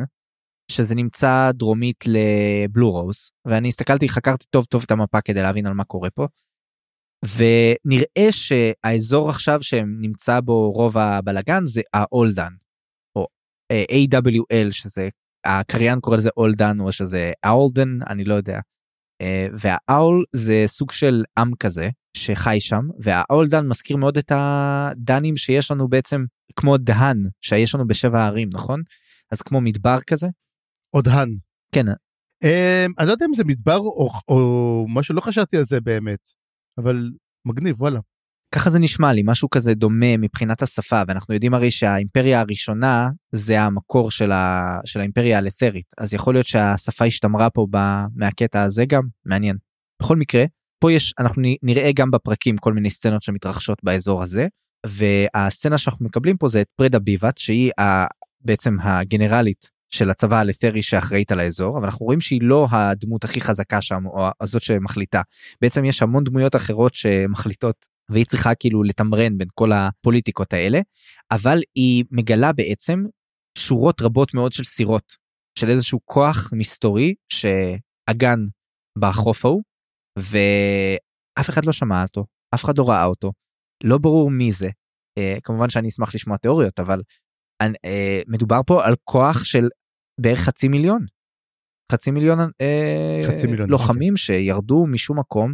שזה 0.72 0.96
נמצא 0.96 1.52
דרומית 1.54 2.04
לבלו 2.08 2.92
רוז 2.92 3.32
ואני 3.46 3.68
הסתכלתי 3.68 4.10
חקרתי 4.10 4.46
טוב 4.50 4.66
טוב 4.66 4.84
את 4.86 4.92
המפה 4.92 5.22
כדי 5.22 5.42
להבין 5.42 5.66
על 5.66 5.74
מה 5.74 5.84
קורה 5.84 6.10
פה. 6.10 6.28
ונראה 7.26 8.32
שהאזור 8.32 9.30
עכשיו 9.30 9.64
שנמצא 9.64 10.40
בו 10.40 10.72
רוב 10.72 10.98
הבלגן 10.98 11.66
זה 11.66 11.82
האולדן 11.94 12.52
או 13.16 13.28
אה, 13.72 13.84
AWL 13.92 14.72
שזה 14.72 15.10
הקריין 15.46 16.00
קורא 16.00 16.18
לזה 16.18 16.30
אולדן 16.38 16.80
או 16.80 16.92
שזה 16.92 17.32
אולדן 17.46 18.00
אני 18.10 18.24
לא 18.24 18.34
יודע. 18.34 18.60
אה, 19.22 19.48
והאול 19.60 20.26
זה 20.36 20.64
סוג 20.68 20.92
של 20.92 21.24
עם 21.38 21.52
כזה 21.60 21.90
שחי 22.18 22.58
שם 22.60 22.82
והאולדן 23.00 23.68
מזכיר 23.68 23.98
מאוד 23.98 24.18
את 24.18 24.32
הדנים 24.36 25.38
שיש 25.38 25.72
לנו 25.72 25.88
בעצם 25.88 26.26
כמו 26.56 26.78
דהן 26.78 27.28
שיש 27.42 27.76
לנו 27.76 27.88
בשבע 27.88 28.22
הערים 28.22 28.50
נכון 28.54 28.82
אז 29.32 29.42
כמו 29.42 29.62
מדבר 29.62 29.98
כזה 30.08 30.28
עוד 30.96 31.08
האן. 31.08 31.30
כן. 31.72 31.86
Um, 32.44 32.94
אני 33.00 33.08
לא 33.08 33.12
יודע 33.12 33.26
אם 33.26 33.34
זה 33.34 33.44
מדבר 33.44 33.78
או, 33.78 34.10
או 34.28 34.86
משהו, 34.90 35.16
לא 35.16 35.22
חשבתי 35.22 35.58
על 35.58 35.64
זה 35.64 35.82
באמת, 35.82 36.20
אבל 36.78 37.12
מגניב, 37.46 37.82
וואלה. 37.82 38.00
ככה 38.56 38.70
זה 38.70 38.80
נשמע 38.80 39.14
לי 39.14 39.22
משהו 39.26 39.50
כזה 39.50 39.74
דומה 39.74 40.18
מבחינת 40.18 40.62
השפה 40.62 41.02
ואנחנו 41.08 41.34
יודעים 41.34 41.54
הרי 41.54 41.72
שהאימפריה 41.72 42.40
הראשונה 42.40 43.10
זה 43.32 43.62
המקור 43.62 44.12
של, 44.12 44.32
ה... 44.32 44.78
של 44.86 45.00
האימפריה 45.00 45.38
הלת'רית 45.38 45.86
אז 45.98 46.14
יכול 46.14 46.34
להיות 46.34 46.46
שהשפה 46.46 47.06
השתמרה 47.06 47.50
פה 47.50 47.68
ב... 47.72 47.78
מהקטע 48.16 48.64
הזה 48.64 48.86
גם 48.86 49.04
מעניין. 49.26 49.58
בכל 50.02 50.16
מקרה 50.16 50.46
פה 50.80 50.92
יש 50.92 51.14
אנחנו 51.20 51.42
נראה 51.64 51.92
גם 51.96 52.12
בפרקים 52.12 52.58
כל 52.58 52.74
מיני 52.74 52.90
סצנות 52.90 53.22
שמתרחשות 53.22 53.78
באזור 53.84 54.22
הזה 54.22 54.48
והסצנה 54.86 55.78
שאנחנו 55.78 56.06
מקבלים 56.06 56.38
פה 56.38 56.48
זה 56.48 56.62
את 56.62 56.68
פרדה 56.76 57.00
ביבת 57.00 57.38
שהיא 57.38 57.72
ה... 57.80 58.06
בעצם 58.42 58.78
הגנרלית 58.82 59.70
של 59.90 60.10
הצבא 60.10 60.40
הלת'רי 60.40 60.82
שאחראית 60.82 61.32
על 61.32 61.40
האזור 61.40 61.78
אבל 61.78 61.86
אנחנו 61.86 62.06
רואים 62.06 62.22
שהיא 62.22 62.42
לא 62.44 62.68
הדמות 62.72 63.24
הכי 63.24 63.42
חזקה 63.42 63.82
שם 63.82 64.06
או 64.06 64.28
הזאת 64.42 64.62
שמחליטה. 64.62 65.22
בעצם 65.62 65.86
יש 65.86 66.02
המון 66.02 66.24
דמויות 66.24 66.56
אחרות 66.56 66.94
שמחליטות 66.94 67.86
והיא 68.10 68.26
צריכה 68.26 68.56
כאילו 68.56 68.84
לתמרן 68.84 69.38
בין 69.38 69.48
כל 69.54 69.72
הפוליטיקות 69.72 70.54
האלה 70.54 70.80
אבל 71.32 71.60
היא 71.76 72.04
מגלה 72.12 72.52
בעצם 72.54 73.04
שורות 73.58 74.02
רבות 74.02 74.34
מאוד 74.34 74.52
של 74.52 74.64
סירות 74.64 75.14
של 75.60 75.70
איזשהו 75.70 76.00
כוח 76.06 76.50
מסתורי 76.54 77.14
שאגן 77.30 78.40
בחוף 79.00 79.46
ההוא 79.46 79.64
ואף 80.18 81.50
אחד 81.50 81.66
לא 81.66 81.72
שמע 81.72 82.04
אותו 82.04 82.26
אף 82.56 82.66
אחד 82.66 82.78
לא 82.78 82.90
ראה 82.90 83.06
אותו. 83.06 83.32
לא 83.84 83.98
ברור 83.98 84.32
מי 84.32 84.52
זה. 84.52 84.68
uh, 85.20 85.42
כמובן 85.44 85.70
שאני 85.70 85.88
אשמח 85.88 86.16
לשמוע 86.16 86.38
תיאוריות 86.38 86.80
אבל 86.80 87.02
מדובר 88.28 88.62
פה 88.68 88.86
על 88.86 88.96
כוח 89.04 89.44
של 89.44 89.70
בערך 90.22 90.40
חצי 90.40 90.68
מיליון 90.68 91.06
חצי 91.92 92.12
מיליון, 92.12 92.40
uh, 92.40 93.28
חצי 93.28 93.48
מיליון 93.48 93.70
לוחמים 93.70 94.14
okay. 94.14 94.18
שירדו 94.18 94.86
משום 94.88 95.20
מקום 95.20 95.54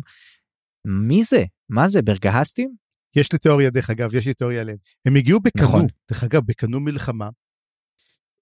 מי 0.87 1.23
זה 1.23 1.43
מה 1.69 1.87
זה 1.87 2.01
ברגהסטים? 2.01 2.75
יש 3.15 3.33
לי 3.33 3.39
תיאוריה 3.39 3.69
דרך 3.69 3.89
אגב 3.89 4.15
יש 4.15 4.27
לי 4.27 4.33
תיאוריה 4.33 4.61
עליהם 4.61 4.77
הם 5.07 5.15
הגיעו 5.15 5.39
בקנו 5.39 5.63
נכון. 5.63 5.85
דרך 6.11 6.23
אגב 6.23 6.41
בקנו 6.45 6.79
מלחמה. 6.79 7.29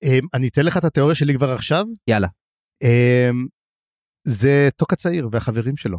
הם, 0.03 0.27
אני 0.33 0.47
אתן 0.47 0.61
לך 0.65 0.77
את 0.77 0.83
התיאוריה 0.83 1.15
שלי 1.15 1.33
כבר 1.33 1.49
עכשיו 1.49 1.85
יאללה. 2.07 2.27
הם, 2.83 3.47
זה 4.27 4.69
טוק 4.75 4.93
הצעיר 4.93 5.29
והחברים 5.31 5.77
שלו. 5.77 5.97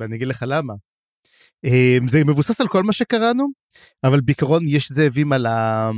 ואני 0.00 0.16
אגיד 0.16 0.28
לך 0.28 0.44
למה. 0.48 0.74
הם, 1.64 2.08
זה 2.08 2.24
מבוסס 2.24 2.60
על 2.60 2.68
כל 2.68 2.82
מה 2.82 2.92
שקראנו 2.92 3.46
אבל 4.04 4.20
בעיקרון 4.20 4.64
יש 4.68 4.92
זאבים 4.92 5.32
על, 5.32 5.46
ה, 5.46 5.90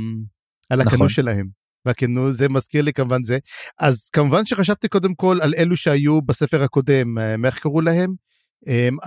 על 0.71 0.81
הכנו 0.81 0.95
נכון. 0.95 1.09
שלהם. 1.09 1.47
והכנו 1.85 2.31
זה 2.31 2.49
מזכיר 2.49 2.81
לי 2.81 2.93
כמובן 2.93 3.23
זה 3.23 3.37
אז 3.79 4.09
כמובן 4.09 4.45
שחשבתי 4.45 4.87
קודם 4.87 5.15
כל 5.15 5.37
על 5.41 5.53
אלו 5.57 5.77
שהיו 5.77 6.21
בספר 6.21 6.63
הקודם 6.63 7.17
איך 7.45 7.59
קראו 7.59 7.81
להם 7.81 8.13
אמ, 8.67 8.97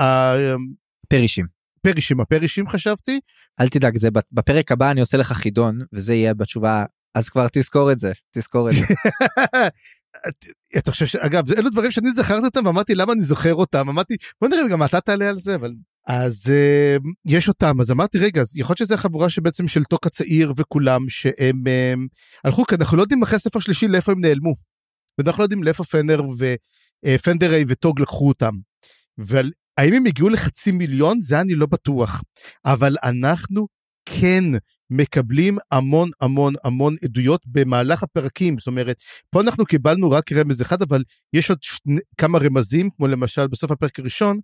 פרישים. 1.08 1.46
פרישים, 1.82 2.20
הפרישים 2.20 2.68
חשבתי. 2.68 3.20
אל 3.60 3.68
תדאג, 3.68 3.96
זה 3.96 4.08
בפרק 4.32 4.72
הבא 4.72 4.90
אני 4.90 5.00
עושה 5.00 5.16
לך 5.16 5.32
חידון, 5.32 5.78
וזה 5.92 6.14
יהיה 6.14 6.34
בתשובה, 6.34 6.84
אז 7.14 7.28
כבר 7.28 7.46
תזכור 7.52 7.92
את 7.92 7.98
זה, 7.98 8.12
תזכור 8.32 8.68
את 8.68 8.72
זה. 8.72 8.80
אתה 10.78 10.90
חושב 10.90 11.06
ש... 11.06 11.16
אגב, 11.16 11.52
אלו 11.52 11.70
דברים 11.70 11.90
שאני 11.90 12.10
זכרתי 12.10 12.46
אותם 12.46 12.66
ואמרתי 12.66 12.94
למה 12.94 13.12
אני 13.12 13.22
זוכר 13.22 13.54
אותם, 13.54 13.88
אמרתי 13.88 14.16
בוא 14.40 14.48
נראה 14.48 14.68
גם 14.68 14.82
אתה 14.82 15.00
תעלה 15.00 15.28
על 15.28 15.38
זה, 15.38 15.54
אבל... 15.54 15.72
אז 16.06 16.46
uh, 16.46 17.02
יש 17.26 17.48
אותם, 17.48 17.80
אז 17.80 17.90
אמרתי 17.90 18.18
רגע, 18.18 18.40
אז 18.40 18.56
יכול 18.56 18.70
להיות 18.70 18.78
שזה 18.78 18.94
החבורה 18.94 19.30
שבעצם 19.30 19.68
של 19.68 19.84
טוק 19.84 20.06
הצעיר 20.06 20.52
וכולם 20.56 21.08
שהם 21.08 21.62
um, 21.66 22.08
הלכו, 22.44 22.64
כי 22.64 22.74
אנחנו 22.74 22.96
לא 22.96 23.02
יודעים 23.02 23.22
אחרי 23.22 23.36
הספר 23.36 23.60
שלישי 23.60 23.88
לאיפה 23.88 24.12
הם 24.12 24.20
נעלמו. 24.20 24.54
ואנחנו 25.18 25.40
לא 25.40 25.44
יודעים 25.44 25.62
לאיפה 25.62 25.84
פנר 25.84 26.22
ופנדריי 27.04 27.58
אה, 27.58 27.64
וטוג 27.68 28.00
לקחו 28.00 28.28
אותם. 28.28 28.54
והאם 29.18 29.94
הם 29.94 30.06
הגיעו 30.06 30.28
לחצי 30.28 30.72
מיליון? 30.72 31.20
זה 31.20 31.40
אני 31.40 31.54
לא 31.54 31.66
בטוח. 31.66 32.22
אבל 32.64 32.96
אנחנו 33.04 33.66
כן 34.06 34.44
מקבלים 34.90 35.58
המון 35.70 36.10
המון 36.20 36.54
המון 36.64 36.96
עדויות 37.04 37.40
במהלך 37.46 38.02
הפרקים. 38.02 38.58
זאת 38.58 38.66
אומרת, 38.66 39.02
פה 39.30 39.40
אנחנו 39.40 39.64
קיבלנו 39.64 40.10
רק 40.10 40.32
רמז 40.32 40.62
אחד, 40.62 40.82
אבל 40.82 41.02
יש 41.32 41.50
עוד 41.50 41.62
שני, 41.62 42.00
כמה 42.18 42.38
רמזים, 42.38 42.90
כמו 42.96 43.06
למשל 43.06 43.46
בסוף 43.46 43.70
הפרק 43.70 43.98
הראשון, 43.98 44.40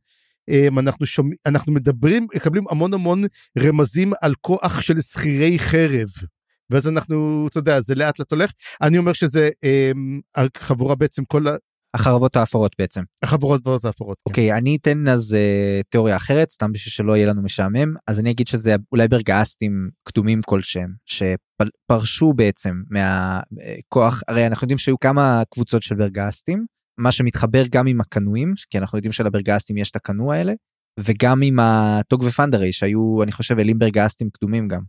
אנחנו, 0.78 1.06
שומע, 1.06 1.34
אנחנו 1.46 1.72
מדברים, 1.72 2.26
מקבלים 2.34 2.64
המון 2.70 2.94
המון 2.94 3.24
רמזים 3.58 4.12
על 4.22 4.34
כוח 4.40 4.80
של 4.80 5.00
שכירי 5.00 5.58
חרב. 5.58 6.08
ואז 6.70 6.88
אנחנו, 6.88 7.46
אתה 7.50 7.58
יודע, 7.58 7.80
זה 7.80 7.94
לאט 7.94 8.18
לאט 8.18 8.30
הולך. 8.32 8.52
אני 8.82 8.98
אומר 8.98 9.12
שזה 9.12 9.50
אמ, 9.64 10.20
החבורה 10.36 10.94
בעצם, 10.94 11.24
כל 11.24 11.44
החרבות 11.94 12.36
האפורות 12.36 12.72
בעצם. 12.78 13.02
החברות 13.22 13.84
האפורות. 13.84 14.18
כן. 14.24 14.30
אוקיי, 14.30 14.52
אני 14.52 14.76
אתן 14.76 15.08
אז 15.08 15.36
uh, 15.36 15.82
תיאוריה 15.88 16.16
אחרת, 16.16 16.50
סתם 16.50 16.72
בשביל 16.72 16.90
שלא 16.90 17.16
יהיה 17.16 17.26
לנו 17.26 17.42
משעמם, 17.42 17.94
אז 18.06 18.20
אני 18.20 18.30
אגיד 18.30 18.46
שזה 18.46 18.76
אולי 18.92 19.08
ברגעסטים 19.08 19.90
קדומים 20.04 20.40
כלשהם, 20.46 20.90
שפרשו 21.06 22.32
בעצם 22.32 22.74
מהכוח, 22.90 24.22
הרי 24.28 24.46
אנחנו 24.46 24.64
יודעים 24.64 24.78
שהיו 24.78 24.98
כמה 24.98 25.42
קבוצות 25.50 25.82
של 25.82 25.94
ברגעסטים, 25.94 26.66
מה 27.00 27.12
שמתחבר 27.12 27.64
גם 27.70 27.86
עם 27.86 28.00
הקנויים, 28.00 28.54
כי 28.70 28.78
אנחנו 28.78 28.98
יודעים 28.98 29.12
שלברגעסטים 29.12 29.76
יש 29.76 29.90
את 29.90 29.96
הקנו 29.96 30.32
האלה, 30.32 30.52
וגם 31.00 31.42
עם 31.42 31.58
הטוג 31.60 32.22
ופנדרי 32.22 32.72
שהיו, 32.72 33.22
אני 33.22 33.32
חושב, 33.32 33.58
אלים 33.58 33.78
ברגעסטים 33.78 34.30
קדומים 34.30 34.68
גם. 34.68 34.80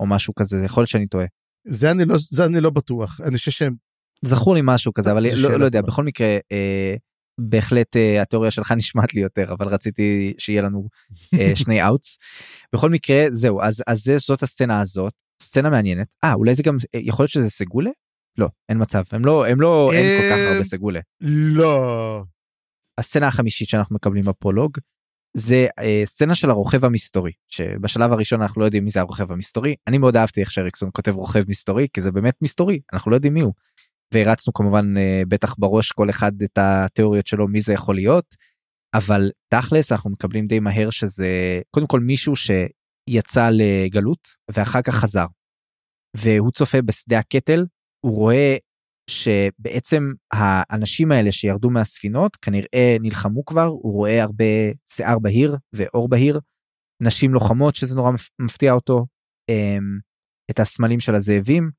או 0.00 0.06
משהו 0.06 0.34
כזה, 0.34 0.62
יכול 0.64 0.80
להיות 0.80 0.90
שאני 0.90 1.06
טועה. 1.06 1.26
זה 1.68 1.90
אני 1.90 2.04
לא, 2.04 2.14
זה 2.18 2.46
אני 2.46 2.60
לא 2.60 2.70
בטוח, 2.70 3.20
אני 3.20 3.36
חושב 3.36 3.50
שהם 3.50 3.74
זכור 4.24 4.54
לי 4.54 4.60
משהו 4.64 4.92
כזה 4.92 5.12
אבל 5.12 5.26
לא, 5.42 5.58
לא 5.58 5.64
יודע 5.64 5.82
בכל 5.82 6.04
מקרה 6.04 6.38
אה, 6.52 6.94
בהחלט 7.40 7.96
אה, 7.96 8.22
התיאוריה 8.22 8.50
שלך 8.50 8.72
נשמעת 8.76 9.14
לי 9.14 9.20
יותר 9.20 9.52
אבל 9.52 9.68
רציתי 9.68 10.34
שיהיה 10.38 10.62
לנו 10.62 10.88
אה, 11.38 11.56
שני 11.62 11.86
אאוטס. 11.86 12.18
בכל 12.74 12.90
מקרה 12.90 13.24
זהו 13.30 13.62
אז 13.62 13.82
אז 13.86 14.02
זה 14.02 14.18
זאת 14.18 14.42
הסצנה 14.42 14.80
הזאת 14.80 15.12
סצנה 15.42 15.70
מעניינת 15.70 16.14
אה 16.24 16.34
אולי 16.34 16.54
זה 16.54 16.62
גם 16.62 16.76
אה, 16.94 17.00
יכול 17.02 17.22
להיות 17.22 17.30
שזה 17.30 17.50
סגולה? 17.50 17.90
לא 18.38 18.48
אין 18.68 18.82
מצב 18.82 19.02
הם 19.12 19.24
לא 19.24 19.46
הם 19.46 19.60
לא 19.60 19.90
אין 19.92 20.20
כל 20.20 20.26
כך 20.30 20.38
הרבה 20.46 20.58
אה, 20.58 20.64
סגולה. 20.64 21.00
לא. 21.20 22.24
הסצנה 23.00 23.28
החמישית 23.28 23.68
שאנחנו 23.68 23.94
מקבלים 23.94 24.24
בפרולוג 24.24 24.78
זה 25.36 25.66
אה, 25.78 26.02
סצנה 26.04 26.34
של 26.34 26.50
הרוכב 26.50 26.84
המסתורי 26.84 27.32
שבשלב 27.48 28.12
הראשון 28.12 28.42
אנחנו 28.42 28.60
לא 28.60 28.66
יודעים 28.66 28.84
מי 28.84 28.90
זה 28.90 29.00
הרוכב 29.00 29.32
המסתורי 29.32 29.74
אני 29.86 29.98
מאוד 29.98 30.16
אהבתי 30.16 30.40
איך 30.40 30.50
שריקסון 30.50 30.90
כותב 30.92 31.16
רוכב 31.16 31.42
מסתורי 31.48 31.86
כי 31.92 32.00
זה 32.00 32.12
באמת 32.12 32.34
מסתורי 32.42 32.80
אנחנו 32.92 33.10
לא 33.10 33.16
יודעים 33.16 33.34
מי 33.34 33.40
הוא. 33.40 33.52
והרצנו 34.14 34.52
כמובן 34.52 34.96
אה, 34.96 35.22
בטח 35.28 35.54
בראש 35.58 35.92
כל 35.92 36.10
אחד 36.10 36.42
את 36.42 36.58
התיאוריות 36.58 37.26
שלו 37.26 37.48
מי 37.48 37.60
זה 37.60 37.72
יכול 37.72 37.94
להיות 37.94 38.34
אבל 38.94 39.30
תכלס 39.48 39.92
אנחנו 39.92 40.10
מקבלים 40.10 40.46
די 40.46 40.60
מהר 40.60 40.90
שזה 40.90 41.60
קודם 41.70 41.86
כל 41.86 42.00
מישהו 42.00 42.34
שיצא 42.36 43.48
לגלות 43.50 44.28
ואחר 44.50 44.82
כך 44.82 44.94
חזר. 44.94 45.26
והוא 46.16 46.50
צופה 46.50 46.82
בשדה 46.82 47.18
הקטל 47.18 47.66
הוא 48.00 48.14
רואה 48.16 48.56
שבעצם 49.10 50.12
האנשים 50.32 51.12
האלה 51.12 51.32
שירדו 51.32 51.70
מהספינות 51.70 52.36
כנראה 52.36 52.96
נלחמו 53.00 53.44
כבר 53.44 53.64
הוא 53.64 53.92
רואה 53.92 54.22
הרבה 54.22 54.44
שיער 54.88 55.18
בהיר 55.18 55.56
ואור 55.72 56.08
בהיר 56.08 56.40
נשים 57.02 57.34
לוחמות 57.34 57.74
שזה 57.74 57.96
נורא 57.96 58.12
מפתיע 58.38 58.72
אותו 58.72 59.06
אמ, 59.48 59.98
את 60.50 60.60
הסמלים 60.60 61.00
של 61.00 61.14
הזאבים. 61.14 61.70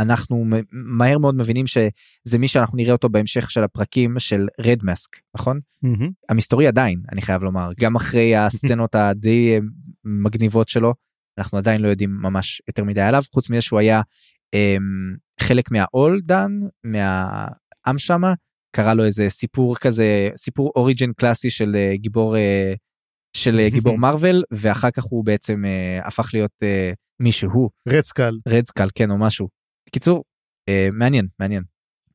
אנחנו 0.00 0.44
מהר 0.72 1.18
מאוד 1.18 1.34
מבינים 1.34 1.66
שזה 1.66 2.38
מי 2.38 2.48
שאנחנו 2.48 2.76
נראה 2.76 2.92
אותו 2.92 3.08
בהמשך 3.08 3.50
של 3.50 3.64
הפרקים 3.64 4.18
של 4.18 4.46
רד 4.60 4.78
מסק 4.82 5.16
נכון 5.36 5.60
mm-hmm. 5.84 6.10
המסתורי 6.28 6.66
עדיין 6.66 7.02
אני 7.12 7.22
חייב 7.22 7.42
לומר 7.42 7.70
גם 7.80 7.96
אחרי 7.96 8.36
הסצנות 8.36 8.94
הדי 8.94 9.58
מגניבות 10.04 10.68
שלו 10.68 10.94
אנחנו 11.38 11.58
עדיין 11.58 11.80
לא 11.80 11.88
יודעים 11.88 12.10
ממש 12.10 12.62
יותר 12.68 12.84
מדי 12.84 13.00
עליו 13.00 13.22
חוץ 13.32 13.50
מזה 13.50 13.60
שהוא 13.60 13.78
היה 13.80 14.00
אמ, 14.54 15.16
חלק 15.40 15.70
מהאולדן 15.70 16.50
מהעם 16.84 17.98
שמה 17.98 18.34
קרה 18.76 18.94
לו 18.94 19.04
איזה 19.04 19.28
סיפור 19.28 19.76
כזה 19.76 20.30
סיפור 20.36 20.72
אוריג'ן 20.76 21.12
קלאסי 21.12 21.50
של 21.50 21.76
uh, 21.76 21.96
גיבור 21.96 22.36
uh, 22.36 22.76
של 23.36 23.60
uh, 23.66 23.74
גיבור 23.74 23.98
מרוויל 24.04 24.42
ואחר 24.50 24.90
כך 24.90 25.04
הוא 25.04 25.24
בעצם 25.24 25.62
uh, 25.64 26.06
הפך 26.06 26.30
להיות 26.32 26.52
uh, 26.62 26.94
מישהו. 27.20 27.70
רדסקל 27.88 28.38
רדסקל 28.48 28.88
כן 28.94 29.10
או 29.10 29.18
משהו. 29.18 29.48
קיצור 29.90 30.24
אה, 30.68 30.88
מעניין 30.92 31.26
מעניין. 31.40 31.62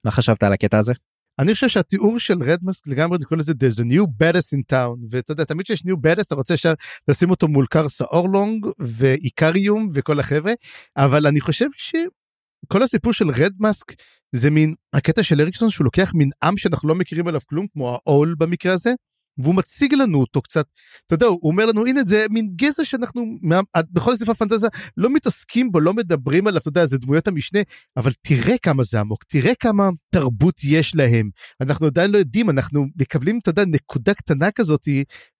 מה 0.04 0.12
חשבת 0.12 0.44
על 0.44 0.54
הקטע 0.54 0.78
הזה. 0.78 0.94
אני 1.40 1.54
חושב 1.54 1.68
שהתיאור 1.68 2.20
של 2.20 2.44
רדמאסק 2.44 2.88
לגמרי 2.88 3.18
קוראים 3.20 3.40
לזה 3.40 3.52
there's 3.52 3.80
a 3.80 3.94
new 3.94 4.06
baddest 4.24 4.58
in 4.58 4.74
town 4.74 5.08
ואתה 5.10 5.32
יודע 5.32 5.44
תמיד 5.44 5.66
שיש 5.66 5.82
new 5.82 5.96
baddest 6.08 6.28
אתה 6.28 6.36
רוצה 6.36 6.54
ישר 6.54 6.74
לשים 7.08 7.30
אותו 7.30 7.48
מול 7.48 7.66
קרסה 7.66 8.06
אורלונג 8.06 8.68
ואיקריום 8.80 9.90
וכל 9.94 10.20
החבר'ה 10.20 10.54
אבל 10.98 11.28
אני 11.28 11.42
חושב 11.42 11.68
שכל 11.78 12.84
הסיפור 12.84 13.14
של 13.14 13.30
רדמאסק 13.30 13.94
זה 14.36 14.50
מין 14.50 14.76
הקטע 14.94 15.24
של 15.24 15.42
אריקסון 15.42 15.70
שהוא 15.70 15.86
לוקח 15.86 16.12
מין 16.14 16.30
עם 16.44 16.58
שאנחנו 16.58 16.90
לא 16.90 16.96
מכירים 16.96 17.28
עליו 17.28 17.42
כלום 17.50 17.68
כמו 17.74 17.90
העול 17.90 18.36
במקרה 18.38 18.74
הזה 18.74 18.94
והוא 19.40 19.56
מציג 19.56 19.94
לנו 19.94 20.20
אותו 20.20 20.42
קצת, 20.42 20.66
אתה 21.06 21.16
יודע, 21.16 21.26
הוא 21.26 21.40
אומר 21.44 21.66
לנו, 21.66 21.86
הנה 21.86 22.02
זה 22.08 22.26
מין 22.30 22.50
גזע 22.56 22.86
שאנחנו, 22.86 23.26
מה, 23.42 23.60
בכל 23.92 24.16
ספר 24.16 24.34
פנטזיה 24.34 24.70
לא 24.98 25.10
מתעסקים 25.10 25.72
בו, 25.72 25.80
לא 25.80 25.94
מדברים 25.94 26.48
עליו, 26.48 26.60
אתה 26.60 26.70
יודע, 26.70 26.86
זה 26.86 26.98
דמויות 26.98 27.28
המשנה, 27.28 27.60
אבל 27.98 28.12
תראה 28.22 28.58
כמה 28.58 28.84
זה 28.84 29.00
עמוק, 29.00 29.24
תראה 29.24 29.56
כמה 29.56 29.90
תרבות 30.10 30.62
יש 30.64 30.96
להם. 30.96 31.30
אנחנו 31.62 31.88
עדיין 31.88 32.12
לא 32.12 32.18
יודעים, 32.18 32.50
אנחנו 32.50 32.86
מקבלים, 32.96 33.40
אתה 33.42 33.50
יודע, 33.50 33.66
נקודה 33.66 34.14
קטנה 34.14 34.52
כזאת 34.52 34.88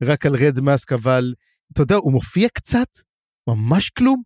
רק 0.04 0.26
על 0.26 0.36
רד 0.36 0.60
מאסק, 0.60 0.92
אבל 0.92 1.34
אתה 1.74 1.82
יודע, 1.82 1.96
הוא 1.96 2.12
מופיע 2.12 2.48
קצת, 2.54 2.88
ממש 3.50 3.90
כלום, 3.90 4.22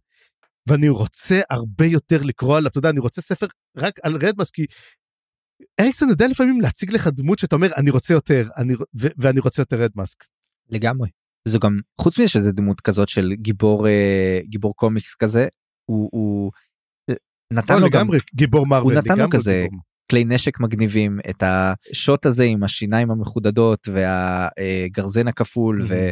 ואני 0.67 0.89
רוצה 0.89 1.41
הרבה 1.49 1.85
יותר 1.85 2.23
לקרוא 2.23 2.57
עליו, 2.57 2.69
אתה 2.69 2.77
יודע, 2.77 2.89
אני 2.89 2.99
רוצה 2.99 3.21
ספר 3.21 3.47
רק 3.77 3.99
על 4.03 4.17
רד 4.21 4.33
מאסק, 4.37 4.55
כי 4.55 4.65
אריקסון 5.79 6.09
יודע 6.09 6.27
לפעמים 6.27 6.61
להציג 6.61 6.91
לך 6.91 7.07
דמות 7.07 7.39
שאתה 7.39 7.55
אומר 7.55 7.67
אני 7.77 7.89
רוצה 7.89 8.13
יותר 8.13 8.47
אני 8.57 8.73
ו- 8.73 9.13
ואני 9.17 9.39
רוצה 9.39 9.61
יותר 9.61 9.81
רד 9.81 9.91
מאסק. 9.95 10.23
לגמרי. 10.69 11.09
זו 11.47 11.59
גם 11.59 11.79
חוץ 12.01 12.19
מזה 12.19 12.27
שזה 12.27 12.51
דמות 12.51 12.81
כזאת 12.81 13.09
של 13.09 13.33
גיבור 13.33 13.87
אה, 13.87 14.39
גיבור 14.43 14.75
קומיקס 14.75 15.15
כזה 15.15 15.47
הוא, 15.85 16.09
הוא 16.11 16.51
נתן 17.53 17.73
לא, 17.73 17.79
לו 17.79 17.87
לגמרי 17.87 18.17
גם, 18.17 18.23
גיבור 18.35 18.67
מרוויל 18.67 18.97
הוא 18.97 19.03
נתן 19.05 19.17
לו 19.17 19.29
כזה 19.29 19.61
גיבור. 19.63 19.81
כלי 20.11 20.25
נשק 20.25 20.59
מגניבים 20.59 21.19
את 21.29 21.43
השוט 21.45 22.25
הזה 22.25 22.43
עם 22.43 22.63
השיניים 22.63 23.11
המחודדות 23.11 23.87
והגרזן 23.87 25.27
הכפול 25.27 25.83
ו... 25.87 26.09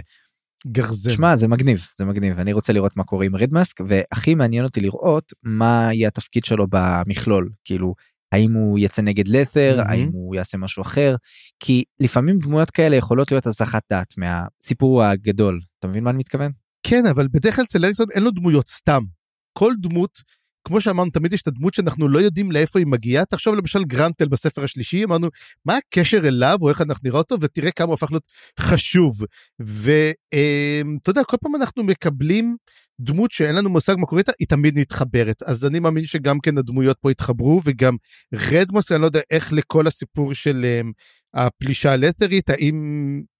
גרזן. 0.68 1.10
שמע 1.10 1.36
זה 1.36 1.48
מגניב 1.48 1.88
זה 1.98 2.06
מגניב 2.06 2.40
אני 2.40 2.54
רוצה 2.54 2.74
לראות 2.74 2.98
מה 2.98 3.04
קורה 3.04 3.26
עם 3.26 3.36
רדמאסק 3.36 3.82
והכי 3.88 4.36
מעניין 4.36 4.64
אותי 4.64 4.80
לראות 4.80 5.34
מה 5.44 5.90
יהיה 5.94 6.08
התפקיד 6.08 6.46
שלו 6.46 6.68
במכלול 6.70 7.50
כאילו 7.66 7.96
האם 8.32 8.54
הוא 8.54 8.80
יצא 8.80 9.02
נגד 9.02 9.28
לת'ר 9.28 9.80
mm-hmm. 9.80 9.90
האם 9.90 10.10
הוא 10.14 10.36
יעשה 10.36 10.58
משהו 10.58 10.82
אחר 10.82 11.16
כי 11.60 11.84
לפעמים 12.00 12.40
דמויות 12.40 12.72
כאלה 12.72 12.96
יכולות 12.96 13.32
להיות 13.32 13.48
הזכת 13.48 13.82
דעת 13.90 14.14
מהסיפור 14.18 15.04
הגדול. 15.04 15.60
אתה 15.80 15.88
מבין 15.88 16.04
מה 16.04 16.10
אני 16.10 16.18
מתכוון? 16.18 16.52
כן 16.84 17.06
אבל 17.06 17.28
בדרך 17.32 17.56
כלל 17.56 17.66
אצל 17.66 17.86
אריקסון 17.86 18.08
אין 18.14 18.24
לו 18.24 18.32
דמויות 18.32 18.68
סתם. 18.68 19.04
כל 19.54 19.74
דמות 19.80 20.22
כמו 20.64 20.82
שאמרנו 20.82 21.12
תמיד 21.12 21.34
יש 21.34 21.42
את 21.42 21.48
הדמות 21.48 21.74
שאנחנו 21.74 22.10
לא 22.10 22.20
יודעים 22.20 22.52
לאיפה 22.52 22.80
היא 22.80 22.88
מגיעה. 22.88 23.26
תחשוב 23.26 23.56
למשל 23.56 23.84
גרנטל 23.84 24.28
בספר 24.28 24.64
השלישי 24.64 25.04
אמרנו 25.04 25.28
מה 25.66 25.78
הקשר 25.78 26.28
אליו 26.28 26.58
או 26.62 26.70
איך 26.70 26.82
אנחנו 26.82 27.02
נראה 27.04 27.18
אותו? 27.18 27.36
ותראה 27.42 27.72
כמה 27.72 27.88
הוא 27.88 27.94
הפך 27.94 28.12
להיות 28.12 28.32
חשוב. 28.60 29.14
ואתה 29.60 30.38
אמ, 30.82 30.98
יודע 31.08 31.24
כל 31.24 31.38
פעם 31.42 31.56
אנחנו 31.56 31.84
מקבלים 31.84 32.56
דמות 33.04 33.32
שאין 33.32 33.56
לנו 33.56 33.70
מושג 33.70 33.96
מה 33.98 34.06
קורה 34.06 34.20
איתה, 34.20 34.32
היא 34.40 34.48
תמיד 34.48 34.80
מתחברת. 34.80 35.44
אז 35.44 35.66
אני 35.66 35.80
מאמין 35.80 36.06
שגם 36.06 36.40
כן 36.40 36.58
הדמויות 36.58 36.98
פה 37.02 37.12
יתחברו, 37.12 37.62
וגם 37.66 37.96
רדמוס, 38.34 38.92
אני 38.92 39.02
לא 39.02 39.06
יודע 39.06 39.20
איך 39.32 39.54
לכל 39.54 39.88
הסיפור 39.88 40.34
של 40.34 40.66
um, 40.66 40.92
הפלישה 41.34 41.92
הלתרית, 41.92 42.50
האם... 42.50 42.76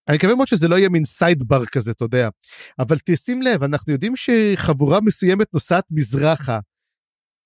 אני 0.08 0.18
מקווה 0.18 0.36
מאוד 0.36 0.48
שזה 0.48 0.68
לא 0.68 0.76
יהיה 0.76 0.90
מין 0.90 1.04
סיידבר 1.04 1.66
כזה, 1.66 1.92
אתה 1.92 2.06
יודע. 2.06 2.30
אבל 2.80 2.98
תשים 3.06 3.42
לב, 3.42 3.64
אנחנו 3.64 3.94
יודעים 3.94 4.14
שחבורה 4.16 5.02
מסוימת 5.02 5.54
נוסעת 5.54 5.84
מזרחה, 5.92 6.60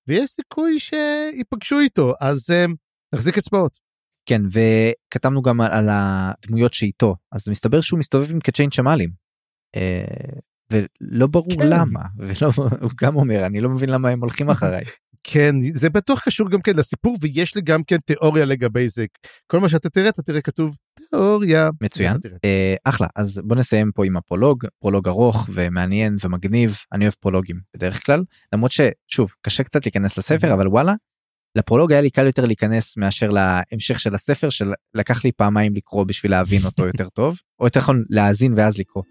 ויש 0.07 0.29
סיכוי 0.29 0.79
שיפגשו 0.79 1.79
איתו, 1.79 2.13
אז 2.21 2.49
um, 2.49 2.75
נחזיק 3.13 3.37
אצבעות. 3.37 3.77
כן, 4.25 4.41
וכתבנו 4.51 5.41
גם 5.41 5.61
על, 5.61 5.71
על 5.71 5.87
הדמויות 5.89 6.73
שאיתו, 6.73 7.15
אז 7.31 7.49
מסתבר 7.49 7.81
שהוא 7.81 7.99
מסתובב 7.99 8.31
עם 8.31 8.39
קצ'יין 8.39 8.71
שמאלים. 8.71 9.09
ולא 10.71 11.27
ברור 11.27 11.59
כן. 11.59 11.69
למה 11.69 12.01
ולא 12.17 12.51
הוא 12.81 12.91
גם 13.01 13.15
אומר 13.15 13.45
אני 13.45 13.61
לא 13.61 13.69
מבין 13.69 13.89
למה 13.89 14.09
הם 14.09 14.21
הולכים 14.21 14.49
אחריי. 14.49 14.83
כן 15.27 15.55
זה 15.59 15.89
בטוח 15.89 16.21
קשור 16.25 16.49
גם 16.49 16.61
כן 16.61 16.75
לסיפור 16.75 17.17
ויש 17.21 17.55
לי 17.55 17.61
גם 17.61 17.83
כן 17.83 17.97
תיאוריה 17.97 18.45
לגבי 18.45 18.89
זה 18.89 19.05
כל 19.47 19.59
מה 19.59 19.69
שאתה 19.69 19.89
תראה 19.89 20.09
אתה 20.09 20.21
תראה 20.21 20.41
כתוב 20.41 20.77
תיאוריה 20.93 21.69
מצוין 21.81 22.17
אה, 22.45 22.75
אחלה 22.83 23.07
אז 23.15 23.41
בוא 23.43 23.55
נסיים 23.55 23.91
פה 23.95 24.05
עם 24.05 24.17
הפרולוג 24.17 24.65
פרולוג 24.79 25.07
ארוך 25.07 25.49
ומעניין 25.53 26.15
ומגניב 26.23 26.77
אני 26.93 27.05
אוהב 27.05 27.13
פרולוגים 27.13 27.59
בדרך 27.75 28.05
כלל 28.05 28.23
למרות 28.53 28.71
ששוב 28.71 29.33
קשה 29.41 29.63
קצת 29.63 29.85
להיכנס 29.85 30.17
לספר 30.17 30.53
אבל 30.53 30.67
וואלה. 30.67 30.93
לפרולוג 31.55 31.91
היה 31.91 32.01
לי 32.01 32.09
קל 32.09 32.25
יותר 32.25 32.45
להיכנס 32.45 32.97
מאשר 32.97 33.29
להמשך 33.29 33.99
של 33.99 34.15
הספר 34.15 34.49
שלקח 34.49 35.25
לי 35.25 35.31
פעמיים 35.31 35.75
לקרוא 35.75 36.03
בשביל 36.03 36.31
להבין 36.31 36.61
אותו 36.65 36.87
יותר 36.87 37.09
טוב 37.09 37.39
או 37.59 37.65
יותר 37.65 37.79
נכון 37.79 38.03
להאזין 38.09 38.53
ואז 38.57 38.77
לקרוא. 38.77 39.03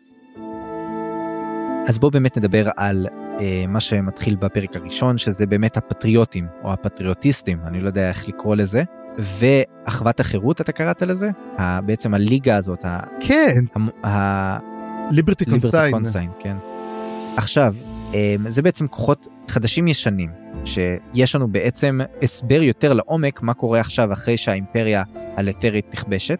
אז 1.87 1.99
בואו 1.99 2.11
באמת 2.11 2.39
נדבר 2.39 2.71
על 2.77 3.07
אה, 3.41 3.65
מה 3.69 3.81
שמתחיל 3.81 4.37
בפרק 4.37 4.77
הראשון, 4.77 5.19
שזה 5.19 5.47
באמת 5.47 5.77
הפטריוטים, 5.77 6.47
או 6.65 6.73
הפטריוטיסטים, 6.73 7.59
אני 7.67 7.81
לא 7.81 7.87
יודע 7.87 8.09
איך 8.09 8.29
לקרוא 8.29 8.57
לזה, 8.57 8.83
ואחוות 9.19 10.21
החירות, 10.21 10.61
אתה 10.61 10.73
קראת 10.73 11.03
לזה? 11.03 11.31
ה, 11.59 11.81
בעצם 11.81 12.15
הליגה 12.15 12.57
הזאת. 12.57 12.85
ה, 12.85 13.01
כן. 13.21 13.65
ליברטי 15.11 15.45
קונסיין. 15.45 16.31
כן. 16.41 16.57
עכשיו, 17.37 17.75
אה, 18.15 18.35
זה 18.49 18.63
בעצם 18.63 18.89
כוחות 18.89 19.29
חדשים 19.49 19.89
ישנים, 19.89 20.31
שיש 20.65 21.35
לנו 21.35 21.49
בעצם 21.49 22.01
הסבר 22.23 22.63
יותר 22.63 22.93
לעומק 22.93 23.43
מה 23.43 23.55
קורה 23.55 23.81
עכשיו 23.81 24.13
אחרי 24.13 24.37
שהאימפריה 24.37 25.03
הלת'רית 25.37 25.95
נכבשת. 25.95 26.39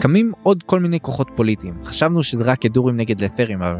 קמים 0.00 0.32
עוד 0.42 0.62
כל 0.62 0.80
מיני 0.80 1.00
כוחות 1.00 1.30
פוליטיים. 1.34 1.74
חשבנו 1.84 2.22
שזה 2.22 2.44
רק 2.44 2.58
כדורים 2.58 2.96
נגד 2.96 3.20
לת'רים, 3.20 3.62
אבל 3.62 3.78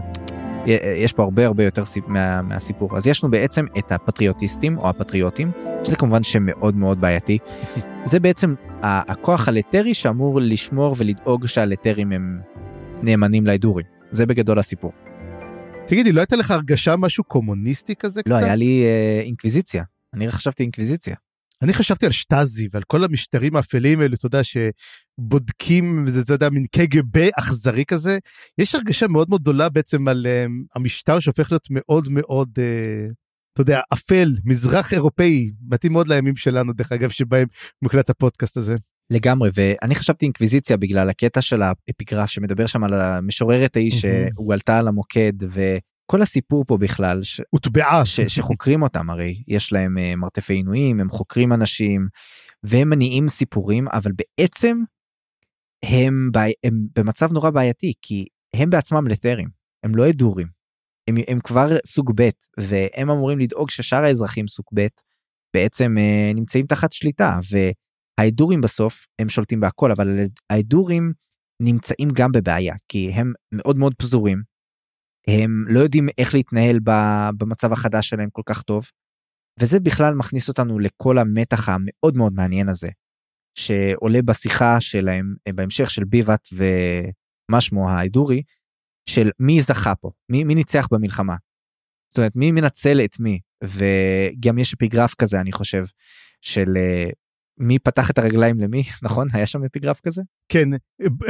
יש 0.96 1.12
פה 1.12 1.22
הרבה 1.22 1.46
הרבה 1.46 1.64
יותר 1.64 1.84
סיפ... 1.84 2.08
מה, 2.08 2.42
מהסיפור 2.42 2.96
אז 2.96 3.06
יש 3.06 3.24
לנו 3.24 3.30
בעצם 3.30 3.66
את 3.78 3.92
הפטריוטיסטים 3.92 4.78
או 4.78 4.90
הפטריוטים 4.90 5.50
שזה 5.84 5.96
כמובן 5.96 6.22
שמאוד 6.22 6.76
מאוד 6.76 7.00
בעייתי 7.00 7.38
זה 8.10 8.20
בעצם 8.20 8.54
הכוח 8.82 9.48
הלטרי 9.48 9.94
שאמור 9.94 10.40
לשמור 10.40 10.94
ולדאוג 10.98 11.46
שהלטרים 11.46 12.12
הם 12.12 12.40
נאמנים 13.02 13.46
להידורים 13.46 13.86
זה 14.10 14.26
בגדול 14.26 14.58
הסיפור. 14.58 14.92
תגידי 15.86 16.12
לא 16.12 16.20
הייתה 16.20 16.36
לך 16.36 16.50
הרגשה 16.50 16.96
משהו 16.96 17.24
קומוניסטי 17.24 17.94
כזה 17.94 18.20
לא 18.26 18.36
קצת? 18.36 18.44
היה 18.44 18.54
לי 18.54 18.82
אה, 18.84 19.22
אינקוויזיציה 19.24 19.84
אני 20.16 20.30
חשבתי 20.30 20.62
אינקוויזיציה. 20.62 21.16
אני 21.62 21.72
חשבתי 21.72 22.06
על 22.06 22.12
שטאזי 22.12 22.68
ועל 22.72 22.82
כל 22.86 23.04
המשטרים 23.04 23.56
האפלים 23.56 24.00
האלו, 24.00 24.14
אתה 24.14 24.26
יודע, 24.26 24.44
שבודקים, 25.20 26.04
זה, 26.08 26.20
אתה 26.20 26.32
יודע, 26.32 26.50
מין 26.50 26.64
קג"ב 26.76 27.28
אכזרי 27.38 27.84
כזה. 27.84 28.18
יש 28.58 28.74
הרגשה 28.74 29.08
מאוד 29.08 29.28
מאוד 29.28 29.40
גדולה 29.40 29.68
בעצם 29.68 30.08
על 30.08 30.26
um, 30.26 30.50
המשטר 30.74 31.20
שהופך 31.20 31.52
להיות 31.52 31.66
מאוד 31.70 32.08
מאוד, 32.10 32.48
uh, 32.58 33.12
אתה 33.52 33.60
יודע, 33.60 33.80
אפל, 33.92 34.32
מזרח 34.44 34.92
אירופאי, 34.92 35.50
מתאים 35.68 35.92
מאוד 35.92 36.08
לימים 36.08 36.36
שלנו, 36.36 36.72
דרך 36.72 36.92
אגב, 36.92 37.10
שבהם 37.10 37.48
מוקלט 37.82 38.10
הפודקאסט 38.10 38.56
הזה. 38.56 38.76
לגמרי 39.10 39.50
ואני 39.54 39.94
חשבתי 39.94 40.24
אינקוויזיציה 40.24 40.76
בגלל 40.76 41.10
הקטע 41.10 41.40
של 41.40 41.62
האפיגרף 41.62 42.30
שמדבר 42.30 42.66
שם 42.66 42.84
על 42.84 42.94
המשוררת 42.94 43.76
ההיא 43.76 43.90
שהועלתה 43.90 44.78
על 44.78 44.88
המוקד 44.88 45.32
ו... 45.50 45.76
כל 46.10 46.22
הסיפור 46.22 46.64
פה 46.66 46.76
בכלל 46.76 47.20
הוטבעה 47.50 48.06
ש, 48.06 48.20
שחוקרים 48.20 48.82
אותם 48.82 49.10
הרי 49.10 49.42
יש 49.48 49.72
להם 49.72 49.96
uh, 49.98 50.16
מרתפי 50.16 50.52
עינויים 50.52 51.00
הם 51.00 51.10
חוקרים 51.10 51.52
אנשים 51.52 52.08
והם 52.62 52.88
מניעים 52.88 53.28
סיפורים 53.28 53.88
אבל 53.88 54.10
בעצם 54.12 54.78
הם, 55.84 56.30
ב, 56.32 56.38
הם 56.38 56.86
במצב 56.96 57.32
נורא 57.32 57.50
בעייתי 57.50 57.92
כי 58.02 58.24
הם 58.56 58.70
בעצמם 58.70 59.06
לת'רים 59.06 59.48
הם 59.84 59.94
לא 59.94 60.10
אדורים 60.10 60.46
הם, 61.08 61.16
הם 61.28 61.38
כבר 61.40 61.68
סוג 61.86 62.12
ב' 62.14 62.30
והם 62.60 63.10
אמורים 63.10 63.38
לדאוג 63.38 63.70
ששאר 63.70 64.04
האזרחים 64.04 64.48
סוג 64.48 64.66
ב' 64.74 64.86
בעצם 65.56 65.94
uh, 65.96 66.36
נמצאים 66.36 66.66
תחת 66.66 66.92
שליטה 66.92 67.38
והאדורים 67.50 68.60
בסוף 68.60 69.06
הם 69.18 69.28
שולטים 69.28 69.60
בהכל 69.60 69.92
אבל 69.92 70.08
האדורים 70.50 71.12
נמצאים 71.62 72.08
גם 72.14 72.32
בבעיה 72.32 72.74
כי 72.88 73.10
הם 73.12 73.32
מאוד 73.52 73.76
מאוד 73.76 73.94
פזורים 73.94 74.42
הם 75.28 75.64
לא 75.68 75.80
יודעים 75.80 76.08
איך 76.18 76.34
להתנהל 76.34 76.78
במצב 77.38 77.72
החדש 77.72 78.08
שלהם 78.08 78.28
כל 78.32 78.42
כך 78.46 78.62
טוב. 78.62 78.84
וזה 79.60 79.80
בכלל 79.80 80.14
מכניס 80.14 80.48
אותנו 80.48 80.78
לכל 80.78 81.18
המתח 81.18 81.68
המאוד 81.68 82.16
מאוד 82.16 82.32
מעניין 82.32 82.68
הזה 82.68 82.88
שעולה 83.58 84.22
בשיחה 84.22 84.80
שלהם 84.80 85.34
אה, 85.46 85.52
בהמשך 85.52 85.90
של 85.90 86.04
ביבת 86.04 86.48
ומה 86.52 87.60
שמו 87.60 87.90
האדורי 87.90 88.42
של 89.08 89.30
מי 89.40 89.62
זכה 89.62 89.94
פה? 89.94 90.10
מי, 90.28 90.44
מי 90.44 90.54
ניצח 90.54 90.88
במלחמה. 90.90 91.36
זאת 92.10 92.18
אומרת 92.18 92.36
מי 92.36 92.52
מנצל 92.52 93.00
את 93.04 93.20
מי? 93.20 93.40
וגם 93.64 94.58
יש 94.58 94.74
אפיגרף 94.74 95.14
כזה 95.14 95.40
אני 95.40 95.52
חושב 95.52 95.84
של 96.40 96.76
אה, 96.76 97.10
מי 97.58 97.78
פתח 97.78 98.10
את 98.10 98.18
הרגליים 98.18 98.60
למי 98.60 98.82
נכון? 99.02 99.28
היה 99.32 99.46
שם 99.46 99.64
אפיגרף 99.64 100.00
כזה? 100.00 100.22
כן 100.52 100.68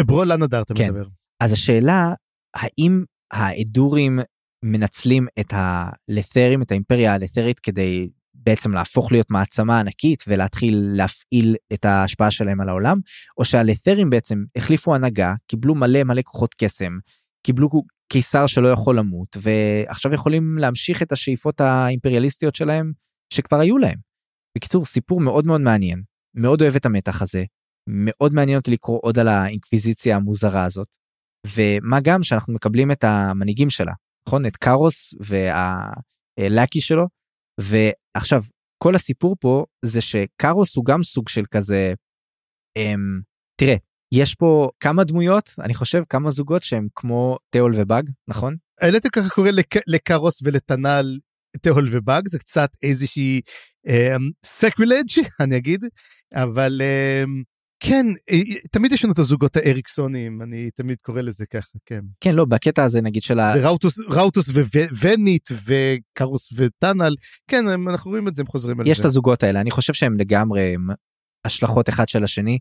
ברול 0.06 0.32
לנדר 0.32 0.62
אתה 0.62 0.74
כן. 0.74 0.88
מדבר 0.88 1.08
אז 1.42 1.52
השאלה 1.52 2.12
האם 2.56 3.04
האדורים 3.32 4.18
מנצלים 4.64 5.26
את 5.40 5.52
הלת'רים 5.52 6.62
את 6.62 6.70
האימפריה 6.70 7.14
הלת'רית 7.14 7.58
כדי 7.58 8.10
בעצם 8.46 8.72
להפוך 8.72 9.12
להיות 9.12 9.30
מעצמה 9.30 9.80
ענקית 9.80 10.24
ולהתחיל 10.26 10.88
להפעיל 10.92 11.56
את 11.72 11.84
ההשפעה 11.84 12.30
שלהם 12.30 12.60
על 12.60 12.68
העולם 12.68 12.98
או 13.38 13.44
שהלת'רים 13.44 14.10
בעצם 14.10 14.44
החליפו 14.56 14.94
הנהגה 14.94 15.34
קיבלו 15.46 15.74
מלא 15.74 16.04
מלא 16.04 16.22
כוחות 16.24 16.54
קסם 16.54 16.98
קיבלו 17.46 17.68
קיסר 18.12 18.46
שלא 18.46 18.68
יכול 18.68 18.98
למות 18.98 19.36
ועכשיו 19.42 20.14
יכולים 20.14 20.58
להמשיך 20.58 21.02
את 21.02 21.12
השאיפות 21.12 21.60
האימפריאליסטיות 21.60 22.54
שלהם 22.54 22.92
שכבר 23.32 23.60
היו 23.60 23.78
להם. 23.78 23.98
בקיצור 24.56 24.84
סיפור 24.84 25.20
מאוד 25.20 25.46
מאוד 25.46 25.60
מעניין 25.60 26.02
מאוד 26.36 26.62
אוהב 26.62 26.76
את 26.76 26.86
המתח 26.86 27.22
הזה 27.22 27.44
מאוד 27.88 28.32
מעניין 28.32 28.58
אותי 28.58 28.70
לקרוא 28.70 28.98
עוד 29.02 29.18
על 29.18 29.28
האינקוויזיציה 29.28 30.16
המוזרה 30.16 30.64
הזאת 30.64 30.88
ומה 31.46 31.98
גם 32.04 32.22
שאנחנו 32.22 32.52
מקבלים 32.52 32.92
את 32.92 33.04
המנהיגים 33.04 33.70
שלה, 33.70 33.92
נכון? 34.28 34.46
את 34.46 34.56
קארוס 34.56 35.14
והלאקי 35.20 36.80
שלו, 36.80 37.06
ועכשיו 37.60 38.42
כל 38.82 38.94
הסיפור 38.94 39.36
פה 39.40 39.64
זה 39.84 40.00
שקארוס 40.00 40.76
הוא 40.76 40.84
גם 40.84 41.02
סוג 41.02 41.28
של 41.28 41.42
כזה, 41.50 41.94
הם, 42.78 43.20
תראה, 43.60 43.76
יש 44.14 44.34
פה 44.34 44.70
כמה 44.80 45.04
דמויות, 45.04 45.50
אני 45.58 45.74
חושב 45.74 46.02
כמה 46.08 46.30
זוגות 46.30 46.62
שהם 46.62 46.88
כמו 46.94 47.38
תיאול 47.50 47.72
ובאג, 47.76 48.10
נכון? 48.28 48.56
העליתם 48.80 49.08
ככה 49.08 49.28
קורא 49.28 49.50
לק, 49.50 49.74
לקארוס 49.86 50.42
ולטנל 50.44 51.18
תיאול 51.62 51.88
ובאג, 51.90 52.28
זה 52.28 52.38
קצת 52.38 52.68
איזושהי 52.82 53.40
סקרילג' 54.44 55.10
um, 55.18 55.28
אני 55.44 55.56
אגיד, 55.56 55.84
אבל 56.34 56.80
um, 57.24 57.55
כן, 57.80 58.06
אה, 58.30 58.38
תמיד 58.72 58.92
יש 58.92 59.04
לנו 59.04 59.12
את 59.12 59.18
הזוגות 59.18 59.56
האריקסונים, 59.56 60.42
אני 60.42 60.70
תמיד 60.70 60.96
קורא 61.02 61.20
לזה 61.20 61.46
ככה, 61.46 61.78
כן. 61.86 62.00
כן, 62.20 62.34
לא, 62.34 62.44
בקטע 62.44 62.84
הזה 62.84 63.00
נגיד 63.00 63.22
של 63.22 63.40
ה... 63.40 63.52
זה 63.52 63.68
ראוטוס, 63.68 63.98
ראוטוס 64.10 64.48
וונית 65.02 65.48
וקרוס 65.66 66.48
וטאנל, 66.56 67.14
כן, 67.50 67.64
אנחנו 67.88 68.10
רואים 68.10 68.28
את 68.28 68.36
זה, 68.36 68.42
הם 68.42 68.46
חוזרים 68.46 68.80
על 68.80 68.88
יש 68.88 68.96
זה. 68.96 69.00
את 69.00 69.06
הזוגות 69.06 69.42
האלה, 69.42 69.60
אני 69.60 69.70
חושב 69.70 69.92
שהם 69.92 70.18
לגמרי 70.18 70.74
הם 70.74 70.88
השלכות 71.44 71.88
אחד 71.88 72.08
של 72.08 72.24
השני, 72.24 72.58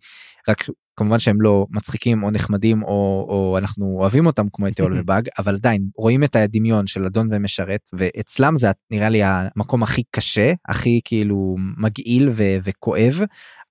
רק 0.50 0.64
כמובן 1.00 1.20
שהם 1.20 1.42
לא 1.42 1.66
מצחיקים 1.70 2.24
או 2.24 2.32
נחמדים 2.32 2.84
או, 2.84 3.26
או 3.30 3.58
אנחנו 3.58 3.98
אוהבים 4.00 4.26
אותם 4.26 4.46
כמו 4.54 4.68
את 4.68 4.76
תיאול 4.76 4.94
ובאג, 5.00 5.28
אבל 5.38 5.56
עדיין 5.56 5.90
רואים 5.98 6.24
את 6.24 6.36
הדמיון 6.36 6.88
של 6.88 7.06
אדון 7.06 7.28
ומשרת, 7.32 7.82
ואצלם 7.94 8.58
זה 8.58 8.72
נראה 8.92 9.10
לי 9.10 9.22
המקום 9.24 9.84
הכי 9.84 10.04
קשה, 10.12 10.54
הכי 10.70 11.00
כאילו 11.06 11.56
מגעיל 11.78 12.30
ו- 12.32 12.58
וכואב, 12.64 13.22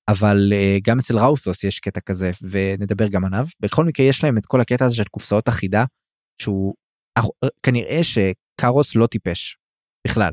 אבל 0.09 0.53
uh, 0.53 0.81
גם 0.83 0.99
אצל 0.99 1.19
ראות'וס 1.19 1.65
יש 1.65 1.81
קטע 1.81 2.01
כזה 2.01 2.31
ונדבר 2.43 3.09
גם 3.09 3.25
עליו 3.25 3.47
בכל 3.61 3.85
מקרה 3.85 4.07
יש 4.07 4.25
להם 4.25 4.39
את 4.39 4.47
כל 4.47 4.61
הקטע 4.61 4.85
הזה 4.85 4.97
של 4.97 5.05
קופסאות 5.05 5.49
אחידה 5.49 5.85
שהוא 6.43 6.75
כנראה 7.63 8.01
שקארוס 8.03 8.97
לא 8.97 9.07
טיפש 9.07 9.57
בכלל. 10.07 10.33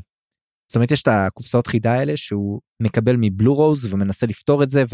זאת 0.72 0.76
אומרת 0.76 0.90
יש 0.90 1.02
את 1.02 1.08
הקופסאות 1.08 1.66
חידה 1.66 1.92
האלה 1.92 2.16
שהוא 2.16 2.60
מקבל 2.82 3.16
מבלו 3.20 3.54
רוז 3.54 3.92
ומנסה 3.92 4.26
לפתור 4.26 4.62
את 4.62 4.68
זה 4.68 4.84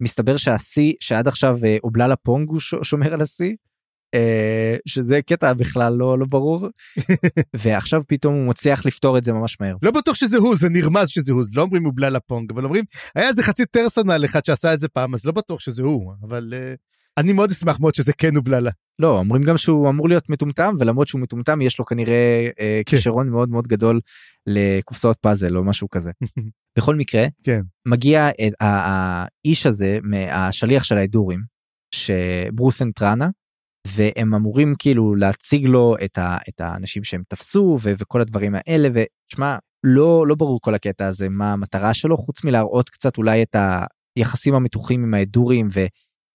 ומסתבר 0.00 0.36
שהשיא 0.36 0.92
שעד 1.00 1.28
עכשיו 1.28 1.56
אה, 1.64 1.76
אובללה 1.84 2.16
פונג 2.16 2.48
הוא 2.48 2.60
שומר 2.60 3.12
על 3.12 3.20
השיא 3.20 3.50
אה, 3.50 3.54
שזה 4.86 5.20
קטע 5.26 5.52
בכלל 5.52 5.92
לא 5.92 6.18
לא 6.18 6.26
ברור 6.26 6.68
ועכשיו 7.62 8.02
פתאום 8.08 8.34
הוא 8.34 8.48
מצליח 8.48 8.86
לפתור 8.86 9.18
את 9.18 9.24
זה 9.24 9.32
ממש 9.32 9.56
מהר. 9.60 9.76
לא 9.82 9.90
בטוח 9.90 10.14
שזה 10.14 10.36
הוא 10.36 10.56
זה 10.56 10.68
נרמז 10.68 11.08
שזה 11.08 11.32
הוא 11.32 11.42
לא 11.54 11.62
אומרים 11.62 11.86
אובללה 11.86 12.20
פונג 12.20 12.50
אבל 12.50 12.64
אומרים 12.64 12.84
היה 13.14 13.28
איזה 13.28 13.42
חצי 13.42 13.66
טרסנל 13.66 14.24
אחד 14.24 14.44
שעשה 14.44 14.74
את 14.74 14.80
זה 14.80 14.88
פעם 14.88 15.14
אז 15.14 15.26
לא 15.26 15.32
בטוח 15.32 15.60
שזה 15.60 15.82
הוא 15.82 16.12
אבל 16.22 16.54
uh, 16.56 16.76
אני 17.18 17.32
מאוד 17.32 17.50
אשמח 17.50 17.80
מאוד 17.80 17.94
שזה 17.94 18.12
כן 18.18 18.36
אובללה. 18.36 18.70
לא 18.98 19.18
אומרים 19.18 19.42
גם 19.42 19.56
שהוא 19.56 19.88
אמור 19.88 20.08
להיות 20.08 20.28
מטומטם 20.28 20.74
ולמרות 20.80 21.08
שהוא 21.08 21.20
מטומטם 21.20 21.60
יש 21.60 21.78
לו 21.78 21.84
כנראה 21.84 22.48
אה, 22.60 22.80
כן. 22.86 22.96
כישרון 22.96 23.28
מאוד 23.28 23.48
מאוד 23.48 23.66
גדול 23.66 24.00
לקופסאות 24.46 25.16
פאזל 25.20 25.56
או 25.56 25.64
משהו 25.64 25.88
כזה. 25.90 26.10
בכל 26.78 26.96
מקרה 26.96 27.26
כן. 27.42 27.60
מגיע 27.88 28.30
האיש 28.60 29.66
הזה 29.66 29.98
מהשליח 30.02 30.84
של 30.84 30.98
ההדורים 30.98 31.40
שברוסן 31.94 32.90
טראנה 32.90 33.28
והם 33.86 34.34
אמורים 34.34 34.74
כאילו 34.78 35.14
להציג 35.14 35.66
לו 35.66 35.96
את, 36.04 36.18
ה, 36.18 36.36
את 36.48 36.60
האנשים 36.60 37.04
שהם 37.04 37.22
תפסו 37.28 37.78
ו, 37.82 37.92
וכל 37.98 38.20
הדברים 38.20 38.54
האלה 38.54 38.88
ושמע 38.92 39.56
לא 39.84 40.26
לא 40.26 40.34
ברור 40.34 40.60
כל 40.60 40.74
הקטע 40.74 41.06
הזה 41.06 41.28
מה 41.28 41.52
המטרה 41.52 41.94
שלו 41.94 42.16
חוץ 42.16 42.44
מלהראות 42.44 42.90
קצת 42.90 43.18
אולי 43.18 43.42
את 43.42 43.56
היחסים 44.16 44.54
המתוחים 44.54 45.02
עם 45.02 45.14
ההדורים 45.14 45.68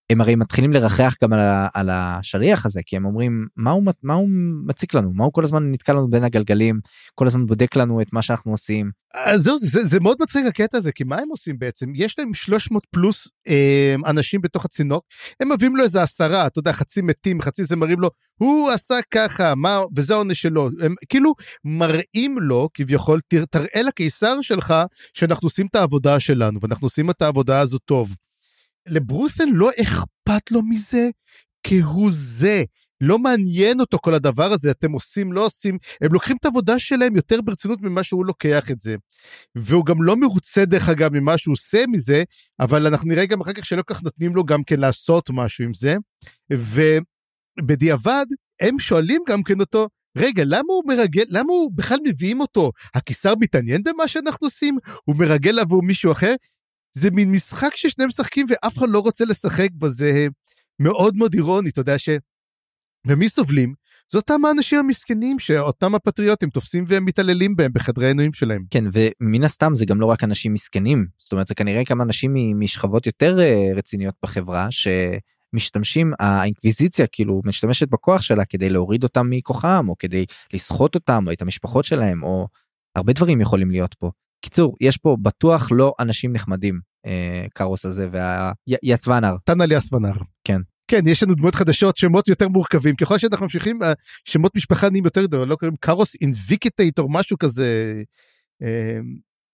הם 0.09 0.21
הרי 0.21 0.35
מתחילים 0.35 0.73
לרחח 0.73 1.15
גם 1.23 1.33
על, 1.33 1.39
ה, 1.39 1.67
על 1.73 1.89
השליח 1.89 2.65
הזה 2.65 2.81
כי 2.85 2.95
הם 2.95 3.05
אומרים 3.05 3.47
מה 3.55 3.71
הוא 3.71 3.83
מה 4.03 4.13
הוא 4.13 4.29
מציק 4.67 4.93
לנו 4.93 5.13
מה 5.13 5.23
הוא 5.23 5.33
כל 5.33 5.43
הזמן 5.43 5.71
נתקע 5.71 5.93
לנו 5.93 6.09
בין 6.09 6.23
הגלגלים 6.23 6.79
כל 7.15 7.27
הזמן 7.27 7.45
בודק 7.45 7.75
לנו 7.75 8.01
את 8.01 8.07
מה 8.13 8.21
שאנחנו 8.21 8.51
עושים. 8.51 8.91
אז 9.13 9.41
זהו 9.41 9.59
זה, 9.59 9.85
זה 9.85 9.99
מאוד 9.99 10.17
מצחיק 10.19 10.45
הקטע 10.45 10.77
הזה 10.77 10.91
כי 10.91 11.03
מה 11.03 11.17
הם 11.17 11.29
עושים 11.29 11.59
בעצם 11.59 11.91
יש 11.95 12.19
להם 12.19 12.33
300 12.33 12.85
פלוס 12.91 13.27
אה, 13.47 13.95
אנשים 14.05 14.41
בתוך 14.41 14.65
הצינוק 14.65 15.03
הם 15.39 15.51
מביאים 15.51 15.75
לו 15.75 15.83
איזה 15.83 16.03
עשרה 16.03 16.47
אתה 16.47 16.59
יודע 16.59 16.73
חצי 16.73 17.01
מתים 17.01 17.41
חצי 17.41 17.63
זה 17.63 17.75
מראים 17.75 17.99
לו 17.99 18.09
הוא 18.37 18.71
עשה 18.71 18.95
ככה 19.11 19.55
מה 19.55 19.79
וזה 19.95 20.13
העונש 20.13 20.41
שלו 20.41 20.69
הם 20.81 20.95
כאילו 21.09 21.33
מראים 21.65 22.37
לו 22.39 22.69
כביכול 22.73 23.19
תראה 23.49 23.81
לקיסר 23.81 24.41
שלך 24.41 24.73
שאנחנו 25.13 25.45
עושים 25.45 25.67
את 25.71 25.75
העבודה 25.75 26.19
שלנו 26.19 26.59
ואנחנו 26.61 26.85
עושים 26.85 27.09
את 27.09 27.21
העבודה 27.21 27.59
הזו 27.59 27.77
טוב. 27.77 28.15
לברוסן 28.87 29.49
לא 29.49 29.69
אכפת 29.81 30.51
לו 30.51 30.61
מזה 30.63 31.09
כהוא 31.63 32.09
זה. 32.11 32.63
לא 33.01 33.19
מעניין 33.19 33.79
אותו 33.79 33.97
כל 34.01 34.13
הדבר 34.13 34.51
הזה, 34.51 34.71
אתם 34.71 34.91
עושים, 34.91 35.33
לא 35.33 35.45
עושים, 35.45 35.77
הם 36.01 36.13
לוקחים 36.13 36.37
את 36.39 36.45
העבודה 36.45 36.79
שלהם 36.79 37.15
יותר 37.15 37.41
ברצינות 37.41 37.81
ממה 37.81 38.03
שהוא 38.03 38.25
לוקח 38.25 38.71
את 38.71 38.79
זה. 38.79 38.95
והוא 39.55 39.85
גם 39.85 40.03
לא 40.03 40.15
מרוצה 40.17 40.65
דרך 40.65 40.89
אגב 40.89 41.13
ממה 41.13 41.37
שהוא 41.37 41.53
עושה 41.53 41.83
מזה, 41.87 42.23
אבל 42.59 42.87
אנחנו 42.87 43.09
נראה 43.09 43.25
גם 43.25 43.41
אחר 43.41 43.53
כך 43.53 43.65
שלא 43.65 43.83
כך 43.87 44.03
נותנים 44.03 44.35
לו 44.35 44.43
גם 44.43 44.63
כן 44.63 44.79
לעשות 44.79 45.29
משהו 45.33 45.65
עם 45.65 45.73
זה. 45.73 45.95
ובדיעבד, 47.59 48.25
הם 48.61 48.79
שואלים 48.79 49.21
גם 49.27 49.43
כן 49.43 49.59
אותו, 49.59 49.87
רגע, 50.17 50.43
למה 50.45 50.73
הוא 50.73 50.83
מרגל, 50.87 51.23
למה 51.29 51.53
הוא 51.53 51.71
בכלל 51.75 51.97
מביאים 52.07 52.41
אותו? 52.41 52.71
הקיסר 52.95 53.33
מתעניין 53.39 53.83
במה 53.83 54.07
שאנחנו 54.07 54.47
עושים? 54.47 54.77
הוא 55.05 55.15
מרגל 55.15 55.59
עבור 55.59 55.83
מישהו 55.83 56.11
אחר? 56.11 56.35
זה 56.93 57.11
מין 57.11 57.31
משחק 57.31 57.75
ששני 57.75 58.05
משחקים 58.05 58.45
ואף 58.49 58.77
אחד 58.77 58.89
לא 58.89 58.99
רוצה 58.99 59.25
לשחק 59.25 59.69
בו, 59.73 59.89
זה 59.89 60.27
מאוד 60.79 61.15
מאוד 61.15 61.33
אירוני, 61.33 61.69
אתה 61.69 61.81
יודע 61.81 61.97
ש... 61.97 62.09
ומי 63.07 63.29
סובלים? 63.29 63.73
זה 64.11 64.17
אותם 64.17 64.45
האנשים 64.45 64.79
המסכנים 64.79 65.39
שאותם 65.39 65.95
הפטריוטים 65.95 66.49
תופסים 66.49 66.85
והם 66.87 67.05
מתעללים 67.05 67.55
בהם 67.55 67.71
בחדרי 67.73 68.05
העינויים 68.05 68.33
שלהם. 68.33 68.63
כן 68.69 68.83
ומן 68.93 69.43
הסתם 69.43 69.75
זה 69.75 69.85
גם 69.85 70.01
לא 70.01 70.05
רק 70.05 70.23
אנשים 70.23 70.53
מסכנים 70.53 71.07
זאת 71.17 71.31
אומרת 71.31 71.47
זה 71.47 71.55
כנראה 71.55 71.81
גם 71.89 72.01
אנשים 72.01 72.59
משכבות 72.59 73.05
יותר 73.05 73.39
אה, 73.39 73.69
רציניות 73.75 74.15
בחברה 74.23 74.67
שמשתמשים 74.71 76.13
האינקוויזיציה 76.19 77.07
כאילו 77.07 77.41
משתמשת 77.45 77.89
בכוח 77.89 78.21
שלה 78.21 78.45
כדי 78.45 78.69
להוריד 78.69 79.03
אותם 79.03 79.29
מכוחם 79.29 79.85
או 79.89 79.97
כדי 79.99 80.25
לסחוט 80.53 80.95
אותם 80.95 81.23
או 81.27 81.31
את 81.31 81.41
המשפחות 81.41 81.85
שלהם 81.85 82.23
או 82.23 82.47
הרבה 82.95 83.13
דברים 83.13 83.41
יכולים 83.41 83.71
להיות 83.71 83.93
פה. 83.93 84.11
קיצור 84.41 84.75
יש 84.81 84.97
פה 84.97 85.17
בטוח 85.21 85.67
לא 85.71 85.93
אנשים 85.99 86.33
נחמדים 86.33 86.79
אה, 87.05 87.45
קארוס 87.53 87.85
הזה 87.85 88.07
והיצוונר. 88.11 89.35
טנל 89.43 89.71
יצוונר. 89.71 90.13
כן. 90.43 90.61
כן 90.87 91.01
יש 91.07 91.23
לנו 91.23 91.35
דמות 91.35 91.55
חדשות 91.55 91.97
שמות 91.97 92.27
יותר 92.27 92.47
מורכבים 92.47 92.95
ככל 92.95 93.17
שאנחנו 93.17 93.45
ממשיכים 93.45 93.83
אה, 93.83 93.93
שמות 94.25 94.55
משפחה 94.55 94.89
נהיים 94.89 95.05
יותר 95.05 95.23
גדול 95.23 95.47
לא 95.47 95.55
קוראים 95.55 95.75
קארוס 95.79 96.15
אינביקטייטור 96.21 97.09
משהו 97.09 97.37
כזה. 97.37 98.01
אה, 98.61 98.97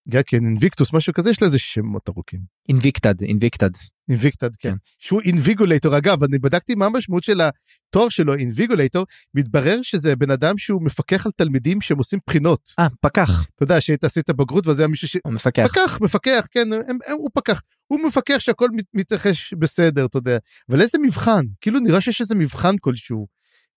גם 0.09 0.21
כן 0.27 0.45
אינביקטוס 0.45 0.93
משהו 0.93 1.13
כזה 1.13 1.29
יש 1.29 1.41
לו 1.41 1.45
איזה 1.45 1.59
שמות 1.59 2.09
ארוכים. 2.09 2.39
אינביקטד 2.69 3.21
אינביקטד. 3.21 3.69
אינביקטד 4.09 4.55
כן. 4.55 4.69
כן. 4.69 4.75
שהוא 4.99 5.21
invigilator 5.21 5.97
אגב 5.97 6.23
אני 6.23 6.39
בדקתי 6.39 6.75
מה 6.75 6.85
המשמעות 6.85 7.23
של 7.23 7.41
התואר 7.41 8.09
שלו 8.09 8.35
invigilator 8.35 9.05
מתברר 9.33 9.79
שזה 9.81 10.15
בן 10.15 10.31
אדם 10.31 10.57
שהוא 10.57 10.81
מפקח 10.81 11.25
על 11.25 11.31
תלמידים 11.35 11.81
שהם 11.81 11.97
עושים 11.97 12.19
בחינות. 12.27 12.69
אה 12.79 12.87
פקח. 13.01 13.45
אתה 13.55 13.63
יודע 13.63 13.81
שהיית 13.81 14.03
עשית 14.03 14.29
בגרות 14.29 14.67
וזה 14.67 14.81
היה 14.81 14.87
מישהו 14.87 15.07
ש... 15.07 15.17
הוא 15.23 15.33
מפקח. 15.33 15.67
פקח 15.67 16.01
מפקח 16.01 16.45
כן 16.51 16.73
הם, 16.73 16.81
הם, 16.87 16.97
הוא 17.11 17.29
פקח 17.33 17.61
הוא 17.87 17.99
מפקח 18.07 18.37
שהכל 18.39 18.69
מתרחש 18.93 19.53
בסדר 19.53 20.05
אתה 20.05 20.17
יודע 20.17 20.37
אבל 20.69 20.81
איזה 20.81 20.97
מבחן 21.01 21.45
כאילו 21.61 21.79
נראה 21.79 22.01
שיש 22.01 22.21
איזה 22.21 22.35
מבחן 22.35 22.75
כלשהו. 22.77 23.27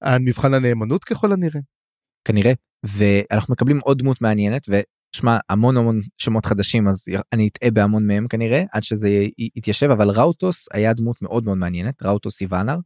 המבחן 0.03 0.55
הנאמנות 0.55 1.05
ככל 1.05 1.33
הנראה. 1.33 1.61
כנראה 2.25 2.53
ואנחנו 2.85 3.53
מקבלים 3.53 3.79
עוד 3.79 3.99
דמות 3.99 4.21
מעניינת 4.21 4.67
שמע 5.17 5.39
המון 5.49 5.77
המון 5.77 6.01
שמות 6.19 6.47
חדשים 6.47 6.89
אז 6.89 7.05
אני 7.33 7.49
אטעה 7.49 7.71
בהמון 7.71 8.07
מהם 8.07 8.29
כנראה 8.29 8.63
עד 8.73 8.83
שזה 8.83 9.09
יתיישב 9.57 9.91
אבל 9.91 10.11
ראוטוס 10.11 10.69
היה 10.73 10.93
דמות 10.93 11.23
מאוד 11.23 11.45
מאוד 11.45 11.59
מעניינת 11.59 12.03
ראוטוס 12.03 12.41
איוונר. 12.43 12.77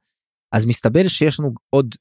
אז 0.55 0.67
מסתבר 0.67 1.09
שיש 1.09 1.41
לנו 1.41 1.51
עוד 1.71 1.95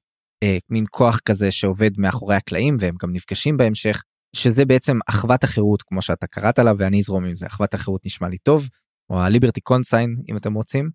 אה, 0.44 0.58
מין 0.70 0.86
כוח 0.92 1.20
כזה 1.20 1.52
שעובד 1.52 1.92
מאחורי 1.98 2.36
הקלעים 2.36 2.78
והם 2.80 2.96
גם 3.02 3.14
נפגשים 3.14 3.58
בהמשך 3.58 4.02
שזה 4.36 4.66
בעצם 4.66 4.98
אחוות 5.10 5.44
החירות 5.44 5.82
כמו 5.82 6.02
שאתה 6.02 6.28
קראת 6.28 6.60
לה 6.60 6.72
ואני 6.78 7.00
אזרום 7.00 7.26
עם 7.26 7.36
זה 7.36 7.48
אחוות 7.48 7.74
החירות 7.74 8.06
נשמע 8.06 8.30
לי 8.30 8.38
טוב 8.38 8.70
או 9.10 9.22
הליברטי 9.22 9.62
קונסיין 9.62 10.16
אם 10.30 10.38
אתם 10.38 10.54
רוצים 10.54 10.90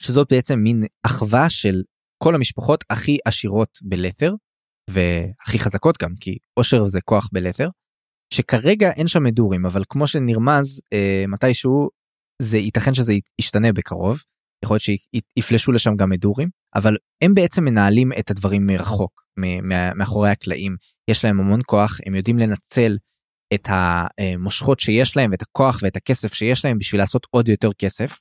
שזאת 0.00 0.32
בעצם 0.32 0.58
מין 0.58 0.84
אחווה 1.06 1.50
של 1.50 1.82
כל 2.22 2.34
המשפחות 2.34 2.84
הכי 2.90 3.18
עשירות 3.24 3.78
בלת'ר 3.82 4.34
והכי 4.90 5.58
חזקות 5.58 6.02
גם 6.02 6.14
כי 6.20 6.38
עושר 6.58 6.86
זה 6.86 7.00
כוח 7.04 7.28
בלת'ר. 7.32 7.68
שכרגע 8.32 8.90
אין 8.90 9.08
שם 9.08 9.22
מדורים 9.22 9.66
אבל 9.66 9.82
כמו 9.88 10.06
שנרמז 10.06 10.80
אה, 10.92 11.24
מתישהו 11.28 11.88
זה 12.42 12.58
ייתכן 12.58 12.94
שזה 12.94 13.12
ישתנה 13.40 13.72
בקרוב 13.72 14.22
יכול 14.64 14.74
להיות 14.74 15.00
שיפלשו 15.38 15.72
לשם 15.72 15.96
גם 15.96 16.10
מדורים 16.10 16.48
אבל 16.74 16.96
הם 17.24 17.34
בעצם 17.34 17.64
מנהלים 17.64 18.12
את 18.18 18.30
הדברים 18.30 18.66
מרחוק 18.66 19.24
מאחורי 19.96 20.30
הקלעים 20.30 20.76
יש 21.10 21.24
להם 21.24 21.40
המון 21.40 21.60
כוח 21.66 22.00
הם 22.06 22.14
יודעים 22.14 22.38
לנצל 22.38 22.96
את 23.54 23.68
המושכות 23.68 24.80
שיש 24.80 25.16
להם 25.16 25.34
את 25.34 25.42
הכוח 25.42 25.78
ואת 25.82 25.96
הכסף 25.96 26.34
שיש 26.34 26.64
להם 26.64 26.78
בשביל 26.78 27.00
לעשות 27.00 27.26
עוד 27.30 27.48
יותר 27.48 27.72
כסף 27.78 28.18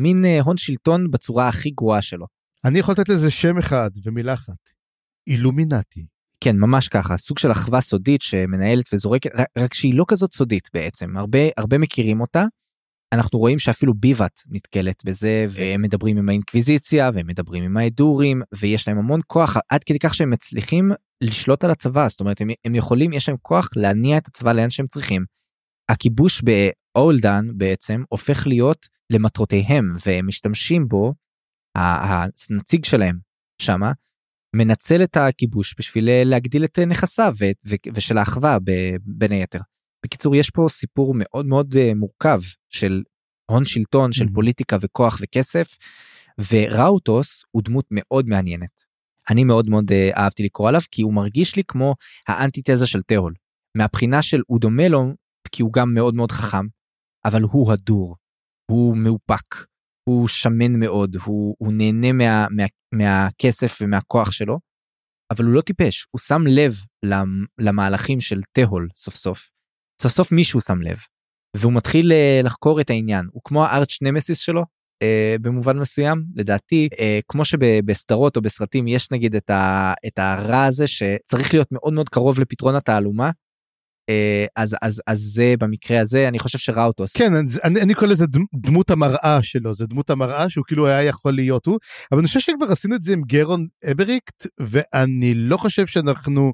מין 0.00 0.24
אה, 0.24 0.40
הון 0.40 0.56
שלטון 0.56 1.10
בצורה 1.10 1.48
הכי 1.48 1.70
גרועה 1.70 2.02
שלו. 2.02 2.26
אני 2.64 2.78
יכול 2.78 2.94
לתת 2.98 3.08
לזה 3.08 3.30
שם 3.30 3.58
אחד 3.58 3.90
ומילה 4.04 4.34
אחת. 4.34 4.68
אילומינטי. 5.26 6.06
כן, 6.44 6.56
ממש 6.56 6.88
ככה, 6.88 7.16
סוג 7.16 7.38
של 7.38 7.52
אחווה 7.52 7.80
סודית 7.80 8.22
שמנהלת 8.22 8.84
וזורקת, 8.92 9.30
רק, 9.58 9.74
שהיא 9.74 9.94
לא 9.94 10.04
כזאת 10.08 10.34
סודית 10.34 10.68
בעצם, 10.74 11.16
הרבה, 11.16 11.38
הרבה 11.56 11.78
מכירים 11.78 12.20
אותה. 12.20 12.44
אנחנו 13.14 13.38
רואים 13.38 13.58
שאפילו 13.58 13.94
ביבת 13.94 14.40
נתקלת 14.50 15.04
בזה, 15.04 15.46
והם 15.48 15.82
מדברים 15.82 16.18
עם 16.18 16.28
האינקוויזיציה, 16.28 17.10
והם 17.14 17.26
מדברים 17.26 17.64
עם 17.64 17.76
האדורים, 17.76 18.42
ויש 18.54 18.88
להם 18.88 18.98
המון 18.98 19.20
כוח, 19.26 19.56
עד 19.68 19.84
כדי 19.84 19.98
כך 19.98 20.14
שהם 20.14 20.30
מצליחים 20.30 20.90
לשלוט 21.20 21.64
על 21.64 21.70
הצבא, 21.70 22.08
זאת 22.08 22.20
אומרת, 22.20 22.40
הם, 22.40 22.48
הם 22.64 22.74
יכולים, 22.74 23.12
יש 23.12 23.28
להם 23.28 23.38
כוח 23.42 23.68
להניע 23.76 24.18
את 24.18 24.26
הצבא 24.26 24.52
לאן 24.52 24.70
שהם 24.70 24.86
צריכים. 24.86 25.24
הכיבוש 25.88 26.42
באולדן 26.42 27.46
בעצם 27.56 28.02
הופך 28.08 28.46
להיות 28.46 28.86
למטרותיהם, 29.10 29.96
והם 30.06 30.26
משתמשים 30.26 30.88
בו, 30.88 31.14
הנציג 31.76 32.84
שלהם 32.84 33.18
שמה, 33.62 33.92
מנצל 34.54 35.02
את 35.02 35.16
הכיבוש 35.16 35.74
בשביל 35.78 36.08
אה, 36.08 36.24
להגדיל 36.24 36.64
את 36.64 36.78
אה, 36.78 36.84
נכסיו 36.84 37.34
ושל 37.94 38.18
האחווה 38.18 38.58
בין 39.00 39.32
היתר. 39.32 39.58
בקיצור 40.04 40.36
יש 40.36 40.50
פה 40.50 40.66
סיפור 40.68 41.14
מאוד 41.16 41.46
מאוד 41.46 41.76
אה, 41.76 41.92
מורכב 41.94 42.40
של 42.70 43.02
הון 43.50 43.64
שלטון 43.64 44.12
של 44.12 44.26
פוליטיקה 44.34 44.76
וכוח 44.80 45.18
וכסף 45.22 45.76
וראוטוס 46.50 47.44
הוא 47.50 47.62
דמות 47.62 47.86
מאוד 47.90 48.26
מעניינת. 48.28 48.84
אני 49.30 49.44
מאוד 49.44 49.70
מאוד 49.70 49.92
אהבתי 50.16 50.42
לקרוא 50.42 50.68
עליו 50.68 50.80
כי 50.90 51.02
הוא 51.02 51.14
מרגיש 51.14 51.56
לי 51.56 51.62
כמו 51.68 51.94
האנטיתזה 52.28 52.86
של 52.86 53.02
תהול. 53.02 53.34
מהבחינה 53.76 54.22
של 54.22 54.40
הוא 54.46 54.60
דומה 54.60 54.88
לו 54.88 55.12
כי 55.52 55.62
הוא 55.62 55.72
גם 55.72 55.94
מאוד 55.94 56.14
מאוד 56.14 56.32
חכם 56.32 56.66
אבל 57.24 57.42
הוא 57.42 57.72
הדור. 57.72 58.16
הוא 58.70 58.96
מאופק 58.96 59.54
הוא 60.08 60.28
שמן 60.28 60.80
מאוד, 60.80 61.16
הוא, 61.24 61.56
הוא 61.58 61.72
נהנה 61.72 62.12
מה, 62.12 62.46
מה, 62.50 62.64
מהכסף 62.94 63.78
ומהכוח 63.80 64.32
שלו, 64.32 64.58
אבל 65.30 65.44
הוא 65.44 65.54
לא 65.54 65.60
טיפש, 65.60 66.06
הוא 66.10 66.20
שם 66.20 66.42
לב 66.46 66.74
למהלכים 67.58 68.20
של 68.20 68.40
תהול 68.52 68.88
סוף 68.96 69.14
סוף. 69.14 69.50
סוף 70.02 70.12
סוף 70.12 70.32
מישהו 70.32 70.60
שם 70.60 70.82
לב, 70.82 70.98
והוא 71.56 71.72
מתחיל 71.72 72.12
אה, 72.12 72.40
לחקור 72.44 72.80
את 72.80 72.90
העניין, 72.90 73.26
הוא 73.32 73.42
כמו 73.44 73.64
הארץ' 73.64 73.98
נמסיס 74.02 74.38
שלו, 74.38 74.62
אה, 75.02 75.36
במובן 75.40 75.78
מסוים 75.78 76.24
לדעתי 76.34 76.88
אה, 76.98 77.18
כמו 77.28 77.44
שבסדרות 77.44 78.36
או 78.36 78.42
בסרטים 78.42 78.88
יש 78.88 79.10
נגיד 79.10 79.34
את, 79.34 79.50
ה, 79.50 79.92
את 80.06 80.18
הרע 80.18 80.64
הזה 80.64 80.86
שצריך 80.86 81.54
להיות 81.54 81.68
מאוד 81.72 81.92
מאוד 81.92 82.08
קרוב 82.08 82.40
לפתרון 82.40 82.74
התעלומה 82.74 83.30
אז 84.56 84.76
אז 84.82 85.02
אז 85.06 85.18
זה 85.20 85.54
במקרה 85.58 86.00
הזה 86.00 86.28
אני 86.28 86.38
חושב 86.38 86.58
שראוטוס 86.58 87.12
כן 87.12 87.32
אני, 87.64 87.80
אני 87.80 87.94
קורא 87.94 88.06
לזה 88.06 88.26
דמות 88.54 88.90
המראה 88.90 89.38
שלו 89.42 89.74
זה 89.74 89.86
דמות 89.86 90.10
המראה 90.10 90.50
שהוא 90.50 90.64
כאילו 90.66 90.86
היה 90.86 91.02
יכול 91.02 91.32
להיות 91.32 91.66
הוא 91.66 91.78
אבל 92.12 92.18
אני 92.18 92.28
חושב 92.28 92.40
שכבר 92.40 92.72
עשינו 92.72 92.96
את 92.96 93.02
זה 93.02 93.12
עם 93.12 93.22
גרון 93.22 93.66
אבריקט 93.90 94.46
ואני 94.60 95.34
לא 95.34 95.56
חושב 95.56 95.86
שאנחנו 95.86 96.52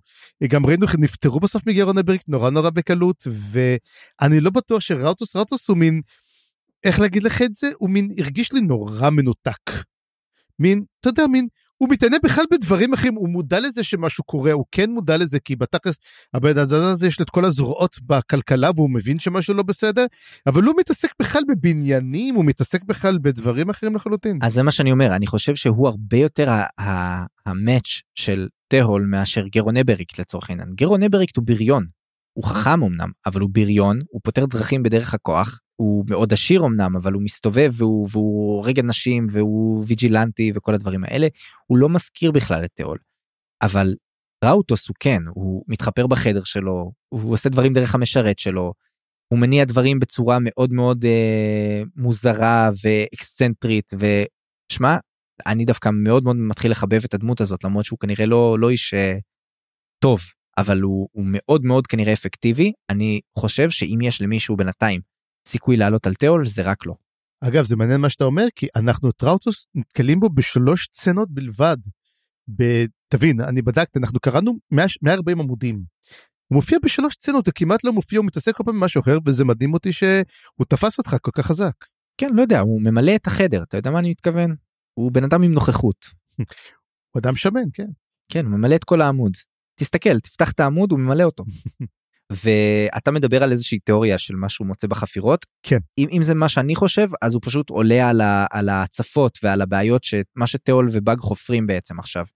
גם 0.48 0.66
ראינו 0.66 0.86
נפטרו 0.98 1.40
בסוף 1.40 1.62
מגרון 1.66 1.98
אבריקט 1.98 2.28
נורא 2.28 2.50
נורא 2.50 2.70
בקלות 2.70 3.26
ואני 3.26 4.40
לא 4.40 4.50
בטוח 4.50 4.80
שראוטוס 4.80 5.36
ראוטוס 5.36 5.68
הוא 5.68 5.76
מין 5.76 6.00
איך 6.84 7.00
להגיד 7.00 7.22
לך 7.22 7.42
את 7.42 7.56
זה 7.56 7.70
הוא 7.78 7.90
מין 7.90 8.08
הרגיש 8.18 8.52
לי 8.52 8.60
נורא 8.60 9.10
מנותק. 9.10 9.70
מין 10.58 10.84
אתה 11.00 11.08
יודע 11.08 11.26
מין 11.26 11.46
הוא 11.82 11.88
מתעניין 11.88 12.20
בכלל 12.24 12.44
בדברים 12.52 12.92
אחרים, 12.92 13.14
הוא 13.14 13.28
מודע 13.28 13.60
לזה 13.60 13.82
שמשהו 13.82 14.24
קורה, 14.24 14.52
הוא 14.52 14.64
כן 14.70 14.90
מודע 14.90 15.16
לזה, 15.16 15.40
כי 15.40 15.56
בתכלס 15.56 15.98
הבן 16.34 16.58
אדם 16.58 16.80
הזה 16.90 17.06
יש 17.06 17.20
לו 17.20 17.24
את 17.24 17.30
כל 17.30 17.44
הזרועות 17.44 17.96
בכלכלה 18.02 18.70
והוא 18.76 18.90
מבין 18.90 19.18
שמשהו 19.18 19.54
לא 19.54 19.62
בסדר, 19.62 20.06
אבל 20.46 20.62
הוא 20.62 20.74
מתעסק 20.78 21.08
בכלל 21.20 21.42
בבניינים, 21.48 22.34
הוא 22.34 22.44
מתעסק 22.44 22.84
בכלל 22.84 23.18
בדברים 23.22 23.70
אחרים 23.70 23.94
לחלוטין. 23.94 24.38
אז 24.42 24.54
זה 24.54 24.62
מה 24.62 24.70
שאני 24.70 24.92
אומר, 24.92 25.16
אני 25.16 25.26
חושב 25.26 25.54
שהוא 25.54 25.88
הרבה 25.88 26.16
יותר 26.16 26.52
המאץ' 27.46 28.00
של 28.14 28.48
תהול 28.68 29.06
מאשר 29.10 29.46
גרון 29.46 29.76
אבריקט 29.76 30.18
לצורך 30.18 30.50
העניין. 30.50 30.68
גרון 30.74 31.02
אבריקט 31.02 31.36
הוא 31.36 31.44
בריון, 31.46 31.86
הוא 32.32 32.44
חכם 32.44 32.82
אמנם, 32.82 33.10
אבל 33.26 33.40
הוא 33.40 33.50
בריון, 33.52 33.98
הוא 34.10 34.20
פותר 34.24 34.46
דרכים 34.46 34.82
בדרך 34.82 35.14
הכוח, 35.14 35.60
הוא 35.80 36.04
מאוד 36.08 36.32
עשיר 36.32 36.60
אמנם, 36.66 36.96
אבל 36.96 37.12
הוא 37.12 37.22
מסתובב 37.22 37.70
והוא, 37.74 38.06
והוא 38.12 38.56
הורג 38.56 38.78
אנשים 38.78 39.26
והוא 39.30 39.84
ויג'ילנטי 39.88 40.52
וכל 40.54 40.74
הדברים 40.74 41.04
האלה, 41.04 41.28
הוא 41.66 41.78
לא 41.78 41.88
מזכיר 41.88 42.32
בכלל 42.32 42.64
את 42.64 42.70
תיאול. 42.72 42.98
אבל 43.62 43.94
ראוטוס 44.44 44.88
הוא 44.88 44.94
כן, 45.00 45.22
הוא 45.34 45.64
מתחפר 45.68 46.06
בחדר 46.06 46.44
שלו, 46.44 46.92
הוא 47.08 47.32
עושה 47.32 47.48
דברים 47.48 47.72
דרך 47.72 47.94
המשרת 47.94 48.38
שלו, 48.38 48.72
הוא 49.32 49.38
מניע 49.38 49.64
דברים 49.64 49.98
בצורה 49.98 50.38
מאוד 50.40 50.72
מאוד 50.72 51.04
אה, 51.04 51.82
מוזרה 51.96 52.70
ואקסצנטרית, 52.84 53.90
ושמע, 53.98 54.96
אני 55.46 55.64
דווקא 55.64 55.90
מאוד 55.92 56.24
מאוד 56.24 56.36
מתחיל 56.36 56.70
לחבב 56.70 57.00
את 57.04 57.14
הדמות 57.14 57.40
הזאת, 57.40 57.64
למרות 57.64 57.84
שהוא 57.84 57.98
כנראה 57.98 58.26
לא, 58.26 58.56
לא 58.58 58.70
איש 58.70 58.94
אה, 58.94 59.18
טוב, 60.04 60.20
אבל 60.58 60.80
הוא, 60.80 61.08
הוא 61.12 61.24
מאוד 61.26 61.64
מאוד 61.64 61.86
כנראה 61.86 62.12
אפקטיבי. 62.12 62.72
אני 62.90 63.20
חושב 63.38 63.70
שאם 63.70 63.98
יש 64.02 64.22
למישהו 64.22 64.56
בינתיים 64.56 65.09
סיכוי 65.48 65.76
לעלות 65.76 66.06
על 66.06 66.14
תיאול 66.14 66.46
זה 66.46 66.62
רק 66.62 66.86
לא. 66.86 66.94
אגב 67.40 67.64
זה 67.64 67.76
מעניין 67.76 68.00
מה 68.00 68.10
שאתה 68.10 68.24
אומר 68.24 68.46
כי 68.54 68.66
אנחנו 68.76 69.12
טראוטוס 69.12 69.66
נתקלים 69.74 70.20
בו 70.20 70.30
בשלוש 70.30 70.88
סצנות 70.92 71.30
בלבד. 71.30 71.76
ב... 72.56 72.84
תבין 73.10 73.40
אני 73.40 73.62
בדקתי 73.62 73.98
אנחנו 73.98 74.20
קראנו 74.20 74.52
100, 74.70 74.86
140 75.02 75.40
עמודים. 75.40 75.74
הוא 75.74 76.56
מופיע 76.56 76.78
בשלוש 76.84 77.14
סצנות 77.14 77.46
הוא 77.46 77.52
כמעט 77.54 77.84
לא 77.84 77.92
מופיע 77.92 78.18
הוא 78.18 78.26
מתעסק 78.26 78.56
כל 78.56 78.64
פעם 78.64 78.80
במשהו 78.80 79.00
אחר 79.00 79.18
וזה 79.26 79.44
מדהים 79.44 79.74
אותי 79.74 79.92
שהוא 79.92 80.66
תפס 80.68 80.98
אותך 80.98 81.16
כל 81.22 81.30
כך 81.34 81.46
חזק. 81.46 81.72
כן 82.20 82.34
לא 82.34 82.42
יודע 82.42 82.60
הוא 82.60 82.82
ממלא 82.82 83.16
את 83.16 83.26
החדר 83.26 83.62
אתה 83.62 83.76
יודע 83.76 83.90
מה 83.90 83.98
אני 83.98 84.10
מתכוון 84.10 84.54
הוא 84.94 85.12
בן 85.12 85.24
אדם 85.24 85.42
עם 85.42 85.52
נוכחות. 85.52 86.06
הוא 87.10 87.20
אדם 87.20 87.36
שמן 87.36 87.60
כן. 87.72 87.86
כן 88.32 88.44
הוא 88.46 88.52
ממלא 88.58 88.74
את 88.74 88.84
כל 88.84 89.00
העמוד. 89.00 89.32
תסתכל 89.74 90.20
תפתח 90.20 90.52
את 90.52 90.60
העמוד 90.60 90.92
הוא 90.92 91.00
ממלא 91.00 91.22
אותו. 91.22 91.44
ואתה 92.30 93.10
מדבר 93.10 93.42
על 93.42 93.52
איזושהי 93.52 93.78
תיאוריה 93.78 94.18
של 94.18 94.34
מה 94.34 94.48
שהוא 94.48 94.66
מוצא 94.66 94.86
בחפירות 94.86 95.46
כן 95.62 95.78
אם, 95.98 96.08
אם 96.12 96.22
זה 96.22 96.34
מה 96.34 96.48
שאני 96.48 96.74
חושב 96.74 97.08
אז 97.22 97.34
הוא 97.34 97.42
פשוט 97.44 97.70
עולה 97.70 98.08
על, 98.08 98.20
ה, 98.20 98.46
על 98.50 98.68
ההצפות 98.68 99.38
ועל 99.42 99.62
הבעיות 99.62 100.04
שמה 100.04 100.46
שתיאול 100.46 100.88
ובאג 100.92 101.18
חופרים 101.18 101.66
בעצם 101.66 101.98
עכשיו. 101.98 102.26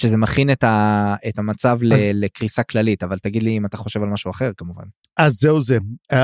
שזה 0.00 0.16
מכין 0.16 0.52
את, 0.52 0.64
ה, 0.64 1.14
את 1.28 1.38
המצב 1.38 1.78
אז, 1.92 2.02
ל, 2.02 2.24
לקריסה 2.24 2.62
כללית 2.62 3.02
אבל 3.02 3.18
תגיד 3.18 3.42
לי 3.42 3.56
אם 3.56 3.66
אתה 3.66 3.76
חושב 3.76 4.02
על 4.02 4.08
משהו 4.08 4.30
אחר 4.30 4.50
כמובן. 4.56 4.84
אז 5.16 5.34
זהו 5.34 5.60
זה 5.60 5.78
um, 6.12 6.16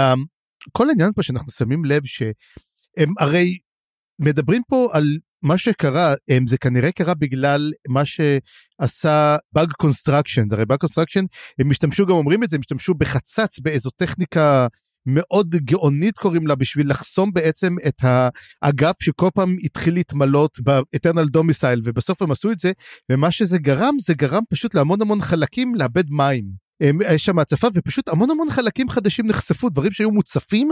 כל 0.72 0.88
העניין 0.88 1.10
פה 1.14 1.22
שאנחנו 1.22 1.52
שמים 1.52 1.84
לב 1.84 2.02
שהם 2.04 3.12
הרי 3.20 3.58
מדברים 4.18 4.62
פה 4.68 4.88
על 4.92 5.18
מה 5.44 5.58
שקרה 5.58 6.14
זה 6.46 6.58
כנראה 6.58 6.92
קרה 6.92 7.14
בגלל 7.14 7.72
מה 7.88 8.02
שעשה 8.04 9.36
Bugg's 9.52 9.72
Construction 9.72 10.44
הרי 10.50 10.66
Bugg's 10.66 10.78
Construction 10.78 11.24
הם 11.58 11.70
השתמשו 11.70 12.06
גם 12.06 12.12
אומרים 12.12 12.42
את 12.44 12.50
זה 12.50 12.56
הם 12.56 12.60
השתמשו 12.60 12.94
בחצץ 12.94 13.58
באיזו 13.58 13.90
טכניקה 13.90 14.66
מאוד 15.06 15.56
גאונית 15.56 16.18
קוראים 16.18 16.46
לה 16.46 16.54
בשביל 16.54 16.90
לחסום 16.90 17.32
בעצם 17.32 17.76
את 17.88 18.04
האגף 18.62 19.02
שכל 19.02 19.28
פעם 19.34 19.56
התחיל 19.64 19.94
להתמלות 19.94 20.58
Domicile 21.28 21.80
ובסוף 21.84 22.22
הם 22.22 22.30
עשו 22.30 22.52
את 22.52 22.58
זה 22.58 22.72
ומה 23.12 23.30
שזה 23.30 23.58
גרם 23.58 23.94
זה 24.00 24.14
גרם 24.14 24.42
פשוט 24.50 24.74
להמון 24.74 25.02
המון 25.02 25.20
חלקים 25.20 25.74
לאבד 25.74 26.10
מים. 26.10 26.64
יש 27.10 27.24
שם 27.24 27.38
הצפה 27.38 27.68
ופשוט 27.74 28.08
המון 28.08 28.30
המון 28.30 28.50
חלקים 28.50 28.88
חדשים 28.88 29.26
נחשפו 29.26 29.68
דברים 29.68 29.92
שהיו 29.92 30.10
מוצפים 30.10 30.68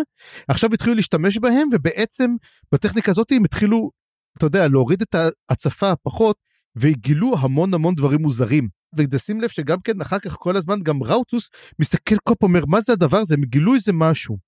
עכשיו 0.48 0.74
התחילו 0.74 0.94
להשתמש 0.94 1.38
בהם 1.38 1.68
ובעצם 1.72 2.30
בטכניקה 2.72 3.10
הזאת 3.10 3.32
הם 3.32 3.44
התחילו 3.44 3.90
אתה 4.38 4.46
יודע, 4.46 4.68
להוריד 4.68 5.02
את 5.02 5.14
ההצפה 5.48 5.96
פחות, 6.02 6.36
וגילו 6.76 7.38
המון 7.38 7.74
המון 7.74 7.94
דברים 7.94 8.22
מוזרים. 8.22 8.68
ותשים 8.96 9.40
לב 9.40 9.48
שגם 9.48 9.80
כן 9.84 10.00
אחר 10.00 10.18
כך 10.18 10.32
כל 10.32 10.56
הזמן 10.56 10.80
גם 10.82 11.02
ראוטוס 11.02 11.50
מסתכל 11.78 12.16
כל 12.24 12.34
פעם 12.38 12.48
אומר 12.48 12.66
מה 12.66 12.80
זה 12.80 12.92
הדבר 12.92 13.16
הזה 13.16 13.34
הם 13.34 13.44
גילו 13.44 13.74
איזה 13.74 13.92
משהו. 13.92 14.38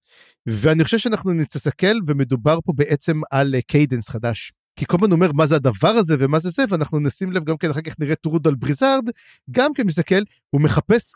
ואני 0.46 0.84
חושב 0.84 0.98
שאנחנו 0.98 1.32
נסתכל 1.32 1.96
ומדובר 2.06 2.58
פה 2.64 2.72
בעצם 2.76 3.20
על 3.30 3.54
קיידנס 3.66 4.08
חדש. 4.08 4.52
כי 4.78 4.84
כל 4.86 4.96
הזמן 4.96 5.12
אומר 5.12 5.32
מה 5.32 5.46
זה 5.46 5.56
הדבר 5.56 5.88
הזה 5.88 6.16
ומה 6.18 6.38
זה 6.38 6.50
זה 6.50 6.64
ואנחנו 6.68 7.00
נשים 7.00 7.32
לב 7.32 7.44
גם 7.44 7.56
כן 7.56 7.70
אחר 7.70 7.80
כך 7.80 8.00
נראה 8.00 8.14
טורודל 8.14 8.54
בריזאד 8.54 9.04
גם 9.50 9.70
כן 9.74 9.86
מסתכל 9.86 10.22
הוא 10.50 10.60
מחפש 10.60 11.14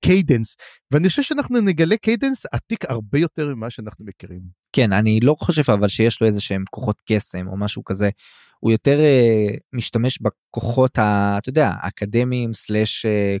קיידנס 0.00 0.56
ואני 0.90 1.08
חושב 1.08 1.22
שאנחנו 1.22 1.60
נגלה 1.60 1.96
קיידנס 1.96 2.46
עתיק 2.52 2.84
הרבה 2.84 3.18
יותר 3.18 3.54
ממה 3.54 3.70
שאנחנו 3.70 4.04
מכירים. 4.04 4.65
כן 4.76 4.92
אני 4.92 5.20
לא 5.20 5.34
חושב 5.38 5.72
אבל 5.72 5.88
שיש 5.88 6.20
לו 6.20 6.26
איזה 6.26 6.40
שהם 6.40 6.64
כוחות 6.70 6.96
קסם 7.10 7.48
או 7.48 7.56
משהו 7.56 7.84
כזה. 7.84 8.10
הוא 8.60 8.72
יותר 8.72 8.98
uh, 8.98 9.56
משתמש 9.72 10.18
בכוחות 10.20 10.98
ה... 10.98 11.34
אתה 11.38 11.48
יודע 11.48 11.72
אקדמיים 11.80 12.54
slash 12.54 13.06
uh, 13.06 13.38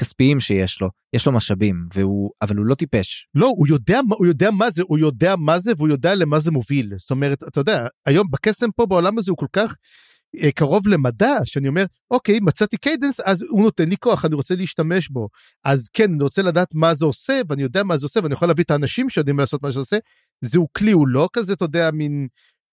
כספיים 0.00 0.40
שיש 0.40 0.80
לו. 0.80 0.88
יש 1.12 1.26
לו 1.26 1.32
משאבים 1.32 1.84
והוא 1.94 2.30
אבל 2.42 2.56
הוא 2.56 2.66
לא 2.66 2.74
טיפש. 2.74 3.28
לא 3.34 3.46
הוא 3.46 3.66
יודע 3.68 4.00
הוא 4.18 4.26
יודע 4.26 4.50
מה 4.50 4.70
זה 4.70 4.82
הוא 4.88 4.98
יודע 4.98 5.36
מה 5.36 5.58
זה 5.58 5.72
והוא 5.76 5.88
יודע 5.88 6.14
למה 6.14 6.38
זה 6.38 6.50
מוביל. 6.50 6.92
זאת 6.96 7.10
אומרת 7.10 7.42
אתה 7.48 7.60
יודע 7.60 7.86
היום 8.06 8.26
בקסם 8.30 8.70
פה 8.76 8.86
בעולם 8.86 9.18
הזה 9.18 9.30
הוא 9.30 9.38
כל 9.38 9.46
כך 9.52 9.76
קרוב 10.54 10.88
למדע 10.88 11.34
שאני 11.44 11.68
אומר 11.68 11.84
אוקיי 12.10 12.40
מצאתי 12.40 12.76
קיידנס 12.76 13.20
אז 13.20 13.42
הוא 13.42 13.62
נותן 13.62 13.88
לי 13.88 13.96
כוח 13.96 14.24
אני 14.24 14.34
רוצה 14.34 14.54
להשתמש 14.54 15.08
בו 15.08 15.28
אז 15.64 15.88
כן 15.92 16.12
אני 16.12 16.22
רוצה 16.22 16.42
לדעת 16.42 16.74
מה 16.74 16.94
זה 16.94 17.04
עושה 17.04 17.40
ואני 17.48 17.62
יודע 17.62 17.82
מה 17.82 17.96
זה 17.96 18.06
עושה 18.06 18.20
ואני 18.22 18.34
יכול 18.34 18.48
להביא 18.48 18.64
את 18.64 18.70
האנשים 18.70 19.08
שיודעים 19.08 19.38
לעשות 19.38 19.62
מה 19.62 19.70
שזה 19.70 19.80
עושה 19.80 19.96
זהו 20.40 20.68
כלי 20.72 20.92
הוא 20.92 21.08
לא 21.08 21.28
כזה 21.32 21.52
אתה 21.52 21.64
יודע 21.64 21.90
מין 21.90 22.28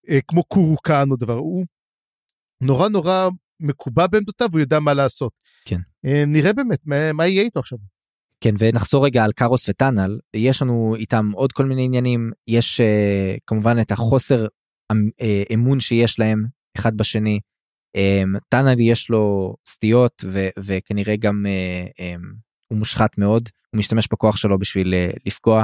אה, 0.09 0.19
כמו 0.27 0.43
קורו 0.43 0.80
קאן 0.80 1.07
או 1.11 1.15
דבר 1.15 1.37
הוא 1.37 1.65
נורא 2.61 2.89
נורא 2.89 3.29
מקובע 3.61 4.07
בעמדותיו, 4.07 4.49
הוא 4.51 4.59
יודע 4.59 4.79
מה 4.79 4.93
לעשות. 4.93 5.31
כן. 5.65 5.79
אה, 6.05 6.23
נראה 6.27 6.53
באמת 6.53 6.79
מה, 6.85 7.13
מה 7.13 7.27
יהיה 7.27 7.43
איתו 7.43 7.59
עכשיו. 7.59 7.77
כן 8.41 8.55
ונחזור 8.59 9.05
רגע 9.05 9.23
על 9.23 9.31
קארוס 9.31 9.69
וטאנל 9.69 10.19
יש 10.33 10.61
לנו 10.61 10.95
איתם 10.95 11.31
עוד 11.33 11.51
כל 11.51 11.65
מיני 11.65 11.85
עניינים 11.85 12.31
יש 12.47 12.81
uh, 12.81 13.39
כמובן 13.47 13.81
את 13.81 13.91
החוסר 13.91 14.45
uh, 14.93 14.95
אמון 15.53 15.79
שיש 15.79 16.19
להם 16.19 16.45
אחד 16.77 16.97
בשני. 16.97 17.39
Um, 17.97 18.39
טאנל 18.49 18.79
יש 18.79 19.09
לו 19.09 19.55
סטיות 19.69 20.25
וכנראה 20.59 21.15
גם 21.15 21.45
uh, 21.45 21.89
um, 21.89 22.25
הוא 22.67 22.77
מושחת 22.77 23.17
מאוד 23.17 23.49
הוא 23.71 23.79
משתמש 23.79 24.07
בכוח 24.11 24.37
שלו 24.37 24.59
בשביל 24.59 24.93
uh, 24.93 25.19
לפגוע. 25.25 25.63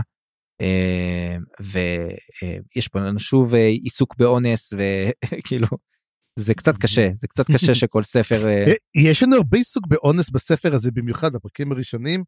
Uh, 0.63 1.63
ויש 1.63 2.88
uh, 2.88 2.89
פה 2.91 2.99
לנו 2.99 3.19
שוב 3.19 3.55
עיסוק 3.55 4.15
באונס 4.17 4.73
וכאילו 4.73 5.67
זה 6.39 6.53
קצת 6.53 6.78
קשה 6.78 7.09
זה 7.17 7.28
קצת 7.28 7.51
קשה 7.51 7.73
שכל 7.80 8.03
ספר 8.03 8.65
יש 8.95 9.23
לנו 9.23 9.36
הרבה 9.36 9.57
עיסוק 9.57 9.88
באונס 9.88 10.30
בספר 10.30 10.75
הזה 10.75 10.91
במיוחד 10.91 11.34
בפרקים 11.34 11.71
הראשונים 11.71 12.23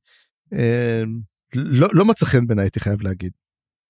אמ, 0.53 1.19
לא, 1.55 1.87
לא 1.93 2.05
מצא 2.05 2.25
חן 2.25 2.47
בעיניי 2.47 2.65
הייתי 2.65 2.79
חייב 2.79 3.01
להגיד. 3.01 3.31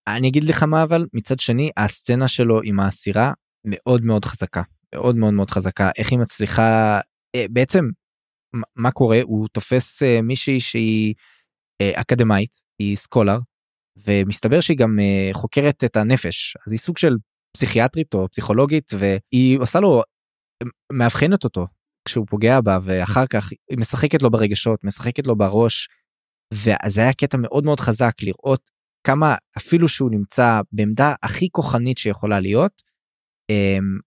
אני 0.07 0.27
אגיד 0.27 0.43
לך 0.43 0.63
מה 0.63 0.83
אבל 0.83 1.05
מצד 1.13 1.39
שני 1.39 1.69
הסצנה 1.77 2.27
שלו 2.27 2.61
עם 2.63 2.79
האסירה 2.79 3.33
מאוד 3.65 4.03
מאוד 4.05 4.25
חזקה 4.25 4.61
מאוד 4.95 5.15
מאוד 5.15 5.33
מאוד 5.33 5.51
חזקה. 5.51 5.91
איך 5.97 6.11
היא 6.11 6.19
מצליחה 6.19 6.99
אה, 7.35 7.45
בעצם 7.49 7.85
מה 8.75 8.91
קורה? 8.91 9.19
הוא 9.23 9.47
תופס 9.47 10.03
אה, 10.03 10.21
מישהי 10.21 10.59
שהיא 10.59 11.13
אה, 11.81 12.01
אקדמאית 12.01 12.51
היא 12.79 12.97
סקולר 12.97 13.37
ומסתבר 14.07 14.59
שהיא 14.59 14.77
גם 14.77 14.99
חוקרת 15.33 15.83
את 15.83 15.97
הנפש. 15.97 16.57
אז 16.67 16.71
היא 16.71 16.79
סוג 16.79 16.97
של 16.97 17.15
פסיכיאטרית 17.53 18.13
או 18.13 18.27
פסיכולוגית 18.31 18.91
והיא 18.97 19.59
עושה 19.59 19.79
לו 19.79 20.01
מאבחנת 20.91 21.43
אותו 21.43 21.67
כשהוא 22.05 22.25
פוגע 22.29 22.61
בה 22.61 22.77
ואחר 22.83 23.27
כך 23.27 23.49
היא 23.69 23.77
משחקת 23.77 24.21
לו 24.21 24.31
ברגשות 24.31 24.83
משחקת 24.83 25.27
לו 25.27 25.35
בראש 25.35 25.89
וזה 26.53 27.01
היה 27.01 27.13
קטע 27.13 27.37
מאוד 27.37 27.63
מאוד 27.63 27.79
חזק 27.79 28.13
לראות 28.21 28.69
כמה 29.07 29.35
אפילו 29.57 29.87
שהוא 29.87 30.11
נמצא 30.11 30.61
בעמדה 30.71 31.13
הכי 31.23 31.47
כוחנית 31.51 31.97
שיכולה 31.97 32.39
להיות 32.39 32.81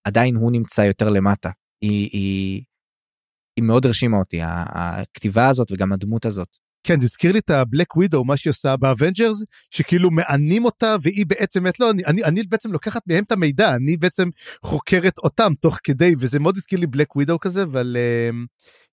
עדיין 0.05 0.36
הוא 0.36 0.53
נמצא 0.53 0.80
יותר 0.80 1.09
למטה 1.09 1.51
היא, 1.84 2.09
היא, 2.12 2.62
היא 3.57 3.64
מאוד 3.64 3.86
הרשימה 3.86 4.18
אותי 4.18 4.38
הכתיבה 4.43 5.49
הזאת 5.49 5.72
וגם 5.72 5.93
הדמות 5.93 6.26
הזאת. 6.26 6.49
כן 6.86 7.01
זה 7.01 7.05
הזכיר 7.05 7.32
לי 7.32 7.38
את 7.38 7.51
הבלק 7.51 7.97
ווידו 7.97 8.24
מה 8.24 8.36
שהיא 8.36 8.51
עושה 8.51 8.76
באבנג'רס 8.76 9.43
שכאילו 9.70 10.11
מענים 10.11 10.64
אותה 10.64 10.97
והיא 11.03 11.26
בעצם 11.26 11.64
לא 11.80 11.90
אני, 11.90 12.05
אני 12.05 12.24
אני 12.24 12.43
בעצם 12.43 12.72
לוקחת 12.72 13.03
מהם 13.07 13.24
את 13.24 13.32
המידע 13.32 13.74
אני 13.74 13.97
בעצם 13.97 14.28
חוקרת 14.64 15.18
אותם 15.18 15.53
תוך 15.61 15.78
כדי 15.84 16.14
וזה 16.18 16.38
מאוד 16.38 16.57
הזכיר 16.57 16.78
לי 16.78 16.86
בלק 16.86 17.16
ווידו 17.16 17.38
כזה 17.38 17.62
אבל. 17.62 17.97
Uh, 17.97 18.34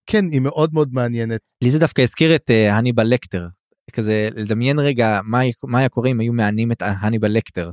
כן, 0.06 0.26
היא 0.32 0.41
מאוד 0.41 0.74
מאוד 0.74 0.89
מעניינת. 0.93 1.41
לי 1.64 1.72
זה 1.72 1.80
דווקא 1.80 2.02
הזכיר 2.02 2.36
את 2.36 2.50
uh, 2.50 2.74
הניבל 2.74 3.04
לקטר. 3.04 3.47
כזה 3.93 4.28
לדמיין 4.36 4.80
רגע 4.80 5.20
מה, 5.24 5.39
מה 5.64 5.80
היה 5.80 5.89
קורה 5.89 6.10
אם 6.10 6.20
היו 6.20 6.34
מענים 6.34 6.72
את 6.72 6.82
הניבל 6.82 7.32
לקטר. 7.32 7.72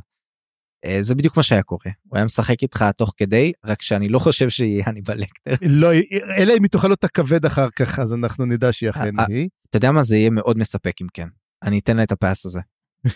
Uh, 0.87 1.03
זה 1.03 1.15
בדיוק 1.15 1.37
מה 1.37 1.43
שהיה 1.43 1.63
קורה. 1.63 1.91
הוא 2.09 2.17
היה 2.17 2.25
משחק 2.25 2.63
איתך 2.63 2.85
תוך 2.97 3.15
כדי, 3.17 3.53
רק 3.65 3.83
שאני 3.83 4.09
לא 4.09 4.19
חושב 4.19 4.49
שהיא 4.49 4.83
הניבל 4.87 5.15
לקטר. 5.19 5.67
לא, 5.69 5.91
אלא 6.39 6.53
אם 6.59 6.63
היא 6.63 6.71
תאכל 6.71 6.91
אותה 6.91 7.09
כבד 7.09 7.45
אחר 7.45 7.69
כך, 7.71 7.99
אז 7.99 8.15
אנחנו 8.15 8.45
נדע 8.45 8.73
שהיא 8.73 8.91
אכן 8.91 9.19
אה, 9.19 9.25
היא. 9.29 9.49
אתה 9.71 9.77
יודע 9.77 9.93
מה, 9.93 10.03
זה 10.03 10.17
יהיה 10.17 10.31
מאוד 10.31 10.59
מספק 10.59 11.03
אם 11.03 11.07
כן. 11.15 11.29
אני 11.63 11.79
אתן 11.79 11.97
לה 11.97 12.03
את 12.03 12.13
הפס 12.13 12.47
הזה. 12.47 12.61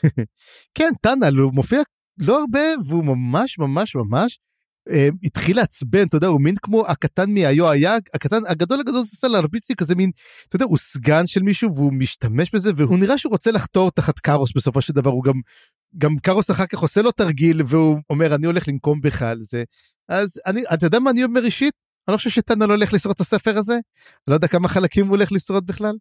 כן, 0.77 0.93
טאנל, 1.03 1.37
הוא 1.37 1.55
מופיע 1.55 1.83
לא 2.18 2.41
הרבה, 2.41 2.61
והוא 2.87 3.05
ממש 3.05 3.59
ממש 3.59 3.97
ממש 3.97 4.39
אה, 4.91 5.09
התחיל 5.25 5.57
לעצבן, 5.57 6.07
אתה 6.07 6.16
יודע, 6.16 6.27
הוא 6.27 6.41
מין 6.41 6.55
כמו 6.62 6.87
הקטן 6.87 7.31
מהיו 7.31 7.71
היה, 7.71 7.97
הקטן, 8.14 8.41
הגדול 8.49 8.81
הגדול 8.81 9.03
זה 9.05 9.29
להרביץ 9.29 9.71
לי 9.71 9.77
כזה 9.77 9.95
מין, 9.95 10.11
אתה 10.49 10.57
יודע, 10.57 10.66
הוא 10.66 10.79
סגן 10.79 11.27
של 11.27 11.43
מישהו 11.43 11.77
והוא 11.77 11.93
משתמש 11.93 12.55
בזה 12.55 12.73
והוא 12.77 12.99
נראה 12.99 13.18
שהוא 13.18 13.33
רוצה 13.33 13.51
לחתור 13.51 13.91
תחת 13.91 14.18
קארוס 14.18 14.53
בסופו 14.57 14.83
של 14.83 14.93
דבר, 14.93 15.11
הוא 15.11 15.25
גם, 15.25 15.35
גם 15.99 16.18
קארוס 16.18 16.51
אחר 16.51 16.66
כך 16.66 16.78
עושה 16.78 17.03
לו 17.03 17.11
תרגיל 17.11 17.62
והוא 17.66 17.99
אומר 18.11 18.34
אני 18.34 18.47
הולך 18.47 18.68
לנקום 18.68 19.01
בך 19.01 19.22
על 19.22 19.41
זה. 19.41 19.64
אז 20.09 20.41
אני, 20.47 20.62
אתה 20.74 20.86
יודע 20.86 20.99
מה 20.99 21.11
אני 21.11 21.24
אומר 21.24 21.45
אישית? 21.45 21.74
אני 22.09 22.12
לא 22.12 22.16
חושב 22.16 22.30
שטאנה 22.30 22.66
לא 22.66 22.74
הולך 22.74 22.93
לשרוד 22.93 23.14
את 23.14 23.20
הספר 23.20 23.59
הזה, 23.59 23.72
אני 23.74 23.80
לא 24.28 24.34
יודע 24.34 24.49
כמה 24.49 24.68
חלקים 24.68 25.07
הוא 25.07 25.16
הולך 25.16 25.32
לשרוד 25.32 25.66
בכלל, 25.66 25.95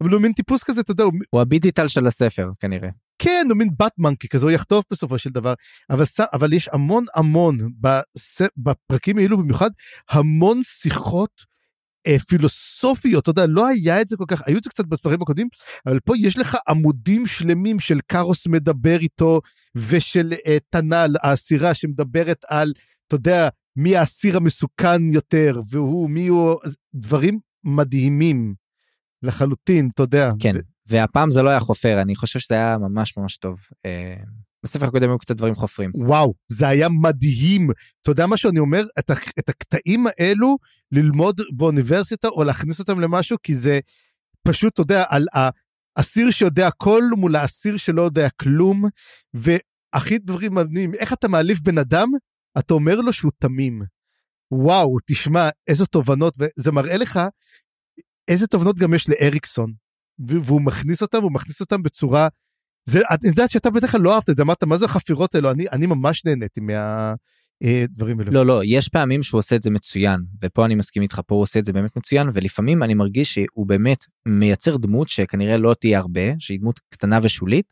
אבל 0.00 0.10
הוא 0.10 0.20
מין 0.20 0.32
טיפוס 0.32 0.64
כזה, 0.64 0.80
אתה 0.80 0.90
יודע, 0.90 1.04
הוא... 1.04 1.12
הוא 1.30 1.40
הבידיטל 1.40 1.88
של 1.88 2.06
הספר 2.06 2.50
כנראה. 2.60 2.88
כן, 3.18 3.46
הוא 3.50 3.58
מין 3.58 3.68
בת 3.78 3.92
מנקי 3.98 4.28
כזה, 4.28 4.46
הוא 4.46 4.50
יחטוף 4.50 4.84
בסופו 4.90 5.18
של 5.18 5.30
דבר, 5.30 5.54
אבל, 5.90 6.04
אבל 6.32 6.52
יש 6.52 6.68
המון 6.72 7.04
המון 7.14 7.58
בס, 7.80 8.40
בפרקים 8.56 9.18
האלו 9.18 9.38
במיוחד, 9.38 9.70
המון 10.10 10.60
שיחות 10.62 11.30
פילוסופיות, 12.28 13.22
אתה 13.22 13.30
יודע, 13.30 13.46
לא 13.46 13.66
היה 13.66 14.00
את 14.00 14.08
זה 14.08 14.16
כל 14.16 14.24
כך, 14.28 14.48
היו 14.48 14.58
את 14.58 14.64
זה 14.64 14.70
קצת 14.70 14.84
בדברים 14.84 15.22
הקודמים, 15.22 15.48
אבל 15.86 16.00
פה 16.00 16.14
יש 16.16 16.38
לך 16.38 16.56
עמודים 16.68 17.26
שלמים 17.26 17.80
של 17.80 18.00
קארוס 18.06 18.46
מדבר 18.46 18.98
איתו, 19.00 19.40
ושל 19.74 20.32
אה, 20.46 20.56
טנל, 20.70 21.16
האסירה 21.22 21.74
שמדברת 21.74 22.44
על, 22.48 22.72
אתה 23.06 23.14
יודע, 23.14 23.48
מי 23.76 23.96
האסיר 23.96 24.36
המסוכן 24.36 25.10
יותר, 25.10 25.60
והוא, 25.70 26.10
מי 26.10 26.26
הוא, 26.26 26.60
דברים 26.94 27.38
מדהימים 27.64 28.54
לחלוטין, 29.22 29.90
אתה 29.94 30.02
יודע. 30.02 30.32
כן. 30.40 30.54
והפעם 30.88 31.30
זה 31.30 31.42
לא 31.42 31.50
היה 31.50 31.60
חופר 31.60 32.00
אני 32.00 32.16
חושב 32.16 32.38
שזה 32.38 32.54
היה 32.54 32.78
ממש 32.78 33.16
ממש 33.16 33.36
טוב. 33.36 33.60
אה, 33.86 34.16
בספר 34.62 34.86
הקודם 34.86 35.10
היו 35.10 35.18
קצת 35.18 35.36
דברים 35.36 35.54
חופרים. 35.54 35.90
וואו 35.94 36.34
זה 36.48 36.68
היה 36.68 36.88
מדהים 36.88 37.70
אתה 38.02 38.10
יודע 38.10 38.26
מה 38.26 38.36
שאני 38.36 38.58
אומר 38.58 38.82
את, 38.98 39.10
את 39.38 39.48
הקטעים 39.48 40.06
האלו 40.06 40.56
ללמוד 40.92 41.40
באוניברסיטה 41.56 42.28
או 42.28 42.44
להכניס 42.44 42.78
אותם 42.78 43.00
למשהו 43.00 43.36
כי 43.42 43.54
זה 43.54 43.80
פשוט 44.42 44.72
אתה 44.72 44.82
יודע 44.82 45.04
על 45.08 45.26
האסיר 45.96 46.30
שיודע 46.30 46.66
הכל 46.66 47.02
מול 47.16 47.36
האסיר 47.36 47.76
שלא 47.76 48.02
יודע 48.02 48.28
כלום 48.30 48.84
והכי 49.34 50.18
דברים 50.18 50.54
מדהים 50.54 50.94
איך 50.94 51.12
אתה 51.12 51.28
מעליב 51.28 51.58
בן 51.64 51.78
אדם 51.78 52.08
אתה 52.58 52.74
אומר 52.74 53.00
לו 53.00 53.12
שהוא 53.12 53.32
תמים. 53.38 53.82
וואו 54.52 54.96
תשמע 55.06 55.48
איזה 55.68 55.86
תובנות 55.86 56.34
וזה 56.38 56.72
מראה 56.72 56.96
לך 56.96 57.20
איזה 58.28 58.46
תובנות 58.46 58.78
גם 58.78 58.94
יש 58.94 59.08
לאריקסון 59.08 59.72
והוא 60.18 60.60
מכניס 60.60 61.02
אותם 61.02 61.22
הוא 61.22 61.32
מכניס 61.32 61.60
אותם 61.60 61.82
בצורה 61.82 62.28
זה 62.88 63.00
את 63.14 63.24
יודעת 63.24 63.50
שאתה 63.50 63.70
בדרך 63.70 63.92
כלל 63.92 64.00
לא 64.00 64.14
אהבת 64.14 64.30
את 64.30 64.36
זה 64.36 64.42
אמרת 64.42 64.64
מה 64.64 64.76
זה 64.76 64.84
החפירות 64.84 65.34
האלו 65.34 65.50
אני 65.50 65.68
אני 65.68 65.86
ממש 65.86 66.24
נהניתי 66.24 66.60
מהדברים 66.60 68.20
האלו. 68.20 68.32
לא 68.32 68.46
לא 68.46 68.60
יש 68.64 68.88
פעמים 68.88 69.22
שהוא 69.22 69.38
עושה 69.38 69.56
את 69.56 69.62
זה 69.62 69.70
מצוין 69.70 70.20
ופה 70.42 70.64
אני 70.64 70.74
מסכים 70.74 71.02
איתך 71.02 71.20
פה 71.26 71.34
הוא 71.34 71.42
עושה 71.42 71.58
את 71.58 71.66
זה 71.66 71.72
באמת 71.72 71.96
מצוין 71.96 72.28
ולפעמים 72.32 72.82
אני 72.82 72.94
מרגיש 72.94 73.34
שהוא 73.34 73.66
באמת 73.66 74.04
מייצר 74.28 74.76
דמות 74.76 75.08
שכנראה 75.08 75.56
לא 75.56 75.74
תהיה 75.74 75.98
הרבה 75.98 76.20
שהיא 76.38 76.60
דמות 76.60 76.80
קטנה 76.90 77.18
ושולית 77.22 77.66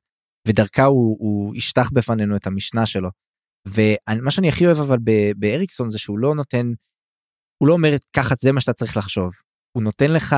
ודרכה 0.48 0.84
הוא, 0.84 1.16
הוא 1.20 1.56
ישטח 1.56 1.90
בפנינו 1.90 2.36
את 2.36 2.46
המשנה 2.46 2.86
שלו. 2.86 3.08
ומה 3.68 4.30
שאני 4.30 4.48
הכי 4.48 4.66
אוהב 4.66 4.80
אבל 4.80 4.98
באריקסון 5.36 5.90
זה 5.90 5.98
שהוא 5.98 6.18
לא 6.18 6.34
נותן 6.34 6.66
הוא 7.58 7.68
לא 7.68 7.72
אומר 7.72 7.94
ככה 8.12 8.34
זה 8.38 8.52
מה 8.52 8.60
שאתה 8.60 8.72
צריך 8.72 8.96
לחשוב 8.96 9.32
הוא 9.76 9.82
נותן 9.82 10.12
לך 10.12 10.36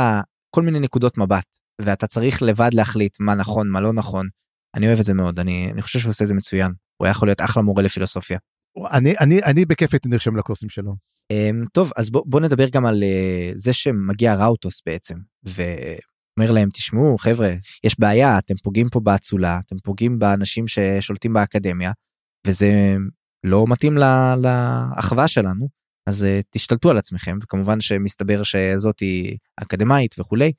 כל 0.51 0.63
מיני 0.63 0.81
נקודות 0.81 1.19
מבט 1.19 1.57
ואתה 1.81 2.07
צריך 2.07 2.43
לבד 2.43 2.71
להחליט 2.73 3.17
מה 3.21 3.35
נכון 3.35 3.69
מה 3.69 3.81
לא 3.81 3.93
נכון. 3.93 4.29
אני 4.75 4.87
אוהב 4.87 4.99
את 4.99 5.05
זה 5.05 5.15
מאוד 5.15 5.39
אני 5.39 5.71
אני 5.73 5.83
חושב 5.83 5.99
שהוא 5.99 6.11
עושה 6.11 6.25
את 6.25 6.29
זה 6.29 6.35
מצוין 6.35 6.73
הוא 6.97 7.07
היה 7.07 7.11
יכול 7.11 7.29
להיות 7.29 7.41
אחלה 7.41 7.63
מורה 7.63 7.83
לפילוסופיה. 7.83 8.39
אני 8.93 9.15
אני 9.21 9.43
אני 9.43 9.65
בכיף 9.65 9.93
הייתי 9.93 10.09
נרשם 10.09 10.37
לקורסים 10.37 10.69
שלו. 10.69 10.95
Um, 11.33 11.67
טוב 11.73 11.93
אז 11.97 12.11
בוא, 12.11 12.23
בוא 12.27 12.41
נדבר 12.41 12.69
גם 12.69 12.87
על 12.87 13.03
uh, 13.03 13.59
זה 13.59 13.73
שמגיע 13.73 14.35
ראוטוס 14.35 14.83
בעצם 14.87 15.15
ואומר 15.45 16.51
להם 16.53 16.69
תשמעו 16.73 17.19
חבר'ה 17.19 17.53
יש 17.85 18.01
בעיה 18.01 18.39
אתם 18.39 18.55
פוגעים 18.55 18.89
פה 18.89 19.01
באצולה 19.01 19.61
אתם 19.67 19.77
פוגעים 19.79 20.19
באנשים 20.19 20.65
ששולטים 20.69 21.33
באקדמיה 21.33 21.93
וזה 22.47 22.71
לא 23.45 23.65
מתאים 23.69 23.97
לאחווה 24.39 25.29
שלנו 25.29 25.69
אז 26.09 26.23
uh, 26.23 26.43
תשתלטו 26.51 26.91
על 26.91 26.99
עצמכם 26.99 27.39
וכמובן 27.43 27.81
שמסתבר 27.81 28.43
שזאת 28.43 29.01
היא 29.01 29.37
אקדמאית 29.57 30.15
וכולי 30.19 30.53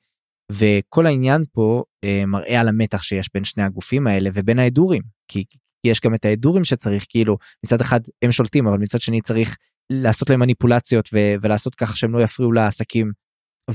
וכל 0.52 1.06
העניין 1.06 1.42
פה 1.52 1.82
אה, 2.04 2.22
מראה 2.26 2.60
על 2.60 2.68
המתח 2.68 3.02
שיש 3.02 3.30
בין 3.34 3.44
שני 3.44 3.62
הגופים 3.62 4.06
האלה 4.06 4.30
ובין 4.34 4.58
ההדורים 4.58 5.02
כי 5.28 5.44
יש 5.86 6.00
גם 6.00 6.14
את 6.14 6.24
ההדורים 6.24 6.64
שצריך 6.64 7.04
כאילו 7.08 7.38
מצד 7.64 7.80
אחד 7.80 8.00
הם 8.22 8.32
שולטים 8.32 8.66
אבל 8.66 8.78
מצד 8.78 9.00
שני 9.00 9.20
צריך 9.20 9.56
לעשות 9.92 10.30
להם 10.30 10.40
מניפולציות 10.40 11.08
ו- 11.12 11.34
ולעשות 11.40 11.74
ככה 11.74 11.96
שהם 11.96 12.12
לא 12.12 12.22
יפריעו 12.22 12.52
לעסקים. 12.52 13.12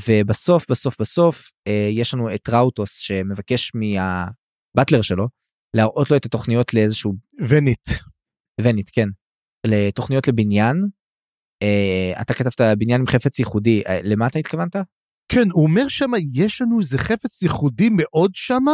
ובסוף 0.08 0.66
בסוף 0.70 1.02
בסוף 1.02 1.52
אה, 1.68 1.90
יש 1.92 2.14
לנו 2.14 2.36
את 2.36 2.50
ראוטוס 2.50 2.98
שמבקש 2.98 3.72
מהבטלר 3.76 5.02
שלו 5.02 5.28
להראות 5.76 6.12
לו 6.12 6.18
את 6.18 6.26
התוכניות 6.26 6.74
לאיזשהו 6.74 7.14
ונית 7.50 7.88
ונית 8.62 8.90
כן 8.90 9.08
לתוכניות 9.68 10.28
לבניין. 10.28 10.76
אה, 11.64 12.22
אתה 12.22 12.34
כתבת 12.34 12.62
בניין 12.78 13.02
עם 13.02 13.08
חפץ 13.08 13.40
ייחודי 13.40 13.82
אה, 13.88 14.00
למה 14.04 14.28
אתה 14.28 14.40
התכוונת? 14.40 14.76
כן, 15.34 15.48
הוא 15.52 15.64
אומר 15.64 15.88
שם, 15.88 16.12
יש 16.34 16.62
לנו 16.62 16.80
איזה 16.80 16.98
חפץ 16.98 17.42
ייחודי 17.42 17.90
מאוד 17.92 18.32
שמה, 18.34 18.72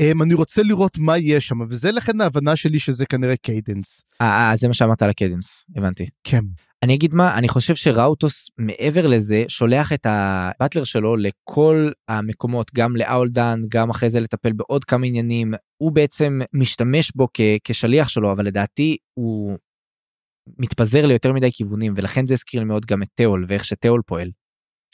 um, 0.00 0.22
אני 0.22 0.34
רוצה 0.34 0.62
לראות 0.62 0.98
מה 0.98 1.18
יש 1.18 1.46
שם, 1.46 1.60
וזה 1.70 1.92
לכן 1.92 2.20
ההבנה 2.20 2.56
שלי 2.56 2.78
שזה 2.78 3.06
כנראה 3.06 3.36
קיידנס. 3.36 4.02
אה, 4.20 4.50
אה, 4.50 4.56
זה 4.56 4.68
מה 4.68 4.74
שאמרת 4.74 5.02
על 5.02 5.10
הקיידנס, 5.10 5.64
הבנתי. 5.76 6.06
כן. 6.24 6.40
אני 6.82 6.94
אגיד 6.94 7.14
מה 7.14 7.38
אני 7.38 7.48
חושב 7.48 7.74
שראוטוס 7.74 8.48
מעבר 8.58 9.06
לזה 9.06 9.44
שולח 9.48 9.92
את 9.92 10.06
ה 10.06 10.17
butler 10.17 10.84
שלו 10.84 11.16
לכל 11.16 11.90
המקומות 12.08 12.70
גם 12.74 12.96
לאולדן 12.96 13.60
גם 13.68 13.90
אחרי 13.90 14.10
זה 14.10 14.20
לטפל 14.20 14.52
בעוד 14.52 14.84
כמה 14.84 15.06
עניינים 15.06 15.54
הוא 15.76 15.92
בעצם 15.92 16.40
משתמש 16.52 17.12
בו 17.14 17.28
כ- 17.34 17.58
כשליח 17.64 18.08
שלו 18.08 18.32
אבל 18.32 18.44
לדעתי 18.44 18.96
הוא 19.14 19.56
מתפזר 20.58 21.06
ליותר 21.06 21.32
מדי 21.32 21.52
כיוונים 21.52 21.92
ולכן 21.96 22.26
זה 22.26 22.34
הזכיר 22.34 22.60
לי 22.60 22.66
מאוד 22.66 22.86
גם 22.86 23.02
את 23.02 23.08
תיאול 23.14 23.44
ואיך 23.48 23.64
שתיאול 23.64 24.02
פועל. 24.06 24.30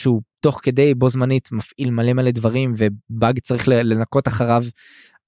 שהוא 0.00 0.22
תוך 0.40 0.60
כדי 0.62 0.94
בו 0.94 1.10
זמנית 1.10 1.52
מפעיל 1.52 1.90
מלא 1.90 2.12
מלא 2.12 2.30
דברים 2.30 2.72
ובאג 2.76 3.38
צריך 3.38 3.68
לנקות 3.68 4.28
אחריו 4.28 4.64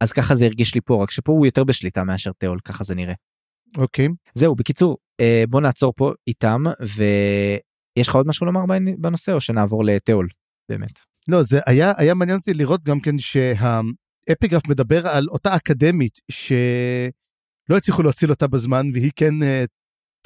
אז 0.01 0.13
ככה 0.13 0.35
זה 0.35 0.45
הרגיש 0.45 0.75
לי 0.75 0.81
פה 0.81 1.03
רק 1.03 1.11
שפה 1.11 1.33
הוא 1.33 1.47
יותר 1.47 1.65
בשליטה 1.65 2.05
מאשר 2.05 2.33
תיאול 2.33 2.61
ככה 2.65 2.85
זה 2.85 2.95
נראה. 2.95 3.15
אוקיי. 3.77 4.09
זהו 4.35 4.55
בקיצור 4.55 4.99
אה, 5.21 5.45
בוא 5.49 5.61
נעצור 5.61 5.93
פה 5.97 6.13
איתם 6.27 6.63
ויש 6.81 8.09
לך 8.09 8.15
עוד 8.15 8.27
משהו 8.27 8.47
לומר 8.47 8.61
בנושא 8.99 9.33
או 9.33 9.41
שנעבור 9.41 9.85
לתיאול 9.85 10.29
באמת. 10.69 10.99
לא 11.29 11.43
זה 11.43 11.61
היה 11.67 11.93
היה 11.97 12.15
מעניין 12.15 12.39
אותי 12.39 12.55
לראות 12.55 12.85
גם 12.85 13.01
כן 13.01 13.19
שהאפיגרף 13.19 14.69
מדבר 14.69 15.09
על 15.09 15.27
אותה 15.29 15.57
אקדמית 15.57 16.19
שלא 16.31 17.77
הצליחו 17.77 18.03
להציל 18.03 18.31
אותה 18.31 18.47
בזמן 18.47 18.87
והיא 18.93 19.11
כן 19.17 19.35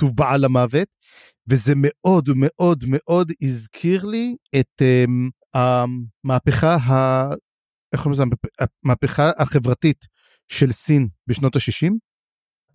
אה, 0.02 0.08
טובעה 0.08 0.36
למוות 0.36 0.88
וזה 1.48 1.72
מאוד 1.76 2.28
מאוד 2.36 2.84
מאוד 2.86 3.32
הזכיר 3.42 4.04
לי 4.04 4.36
את 4.60 4.82
um, 4.82 5.30
המהפכה 5.54 6.74
ה... 6.74 7.28
איך 7.92 8.02
קוראים 8.02 8.12
לזה? 8.12 8.24
המהפכה 8.84 9.30
החברתית 9.38 10.04
של 10.48 10.72
סין 10.72 11.08
בשנות 11.26 11.56
ה-60. 11.56 11.92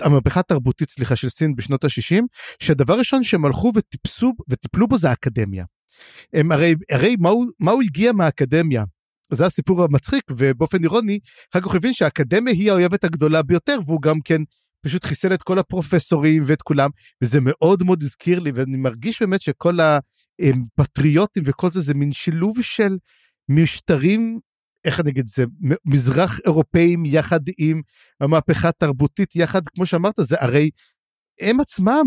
המהפכה 0.02 0.40
התרבותית 0.40 0.90
סליחה 0.90 1.16
של 1.16 1.30
סין 1.30 1.56
בשנות 1.56 1.84
ה-60 1.84 2.24
שהדבר 2.60 2.98
ראשון 3.00 3.24
שהם 3.24 3.46
הלכו 3.46 3.72
וטיפסו 3.76 4.34
וטיפלו 4.50 4.88
בו 4.88 4.98
זה 4.98 5.10
האקדמיה. 5.10 5.66
הם 6.34 6.52
הרי 6.52 6.76
הרי 6.92 7.16
מה 7.20 7.30
הוא, 7.30 7.46
מה 7.60 7.72
הוא 7.72 7.82
הגיע 7.82 8.12
מהאקדמיה 8.12 8.84
זה 9.32 9.46
הסיפור 9.46 9.84
המצחיק 9.84 10.24
ובאופן 10.32 10.84
אירוני 10.84 11.20
אחר 11.52 11.60
כך 11.62 11.66
הוא 11.66 11.76
הבין 11.76 11.94
שהאקדמיה 11.94 12.54
היא 12.54 12.72
האויבת 12.72 13.04
הגדולה 13.04 13.44
ביותר 13.44 13.80
והוא 13.86 14.02
גם 14.02 14.22
כן 14.22 14.42
פשוט 14.86 15.06
חיסל 15.06 15.34
את 15.34 15.44
כל 15.44 15.60
הפרופסורים 15.60 16.44
ואת 16.46 16.62
כולם 16.62 16.90
וזה 17.24 17.40
מאוד 17.42 17.84
מאוד 17.84 18.04
הזכיר 18.04 18.40
לי 18.40 18.52
ואני 18.56 18.78
מרגיש 18.78 19.22
באמת 19.22 19.42
שכל 19.42 19.78
הפטריוטים 19.82 21.44
וכל 21.46 21.72
זה 21.72 21.80
זה 21.80 21.94
מין 21.94 22.12
שילוב 22.12 22.62
של 22.62 22.98
משטרים 23.50 24.40
איך 24.86 25.00
אני 25.00 25.12
אגיד 25.12 25.28
זה 25.28 25.46
מזרח 25.86 26.40
אירופאים 26.46 27.06
יחד 27.06 27.40
עם 27.58 27.82
המהפכה 28.22 28.68
התרבותית 28.70 29.36
יחד 29.36 29.68
כמו 29.68 29.86
שאמרת 29.86 30.14
זה 30.22 30.36
הרי 30.40 30.70
הם 31.42 31.60
עצמם 31.60 32.06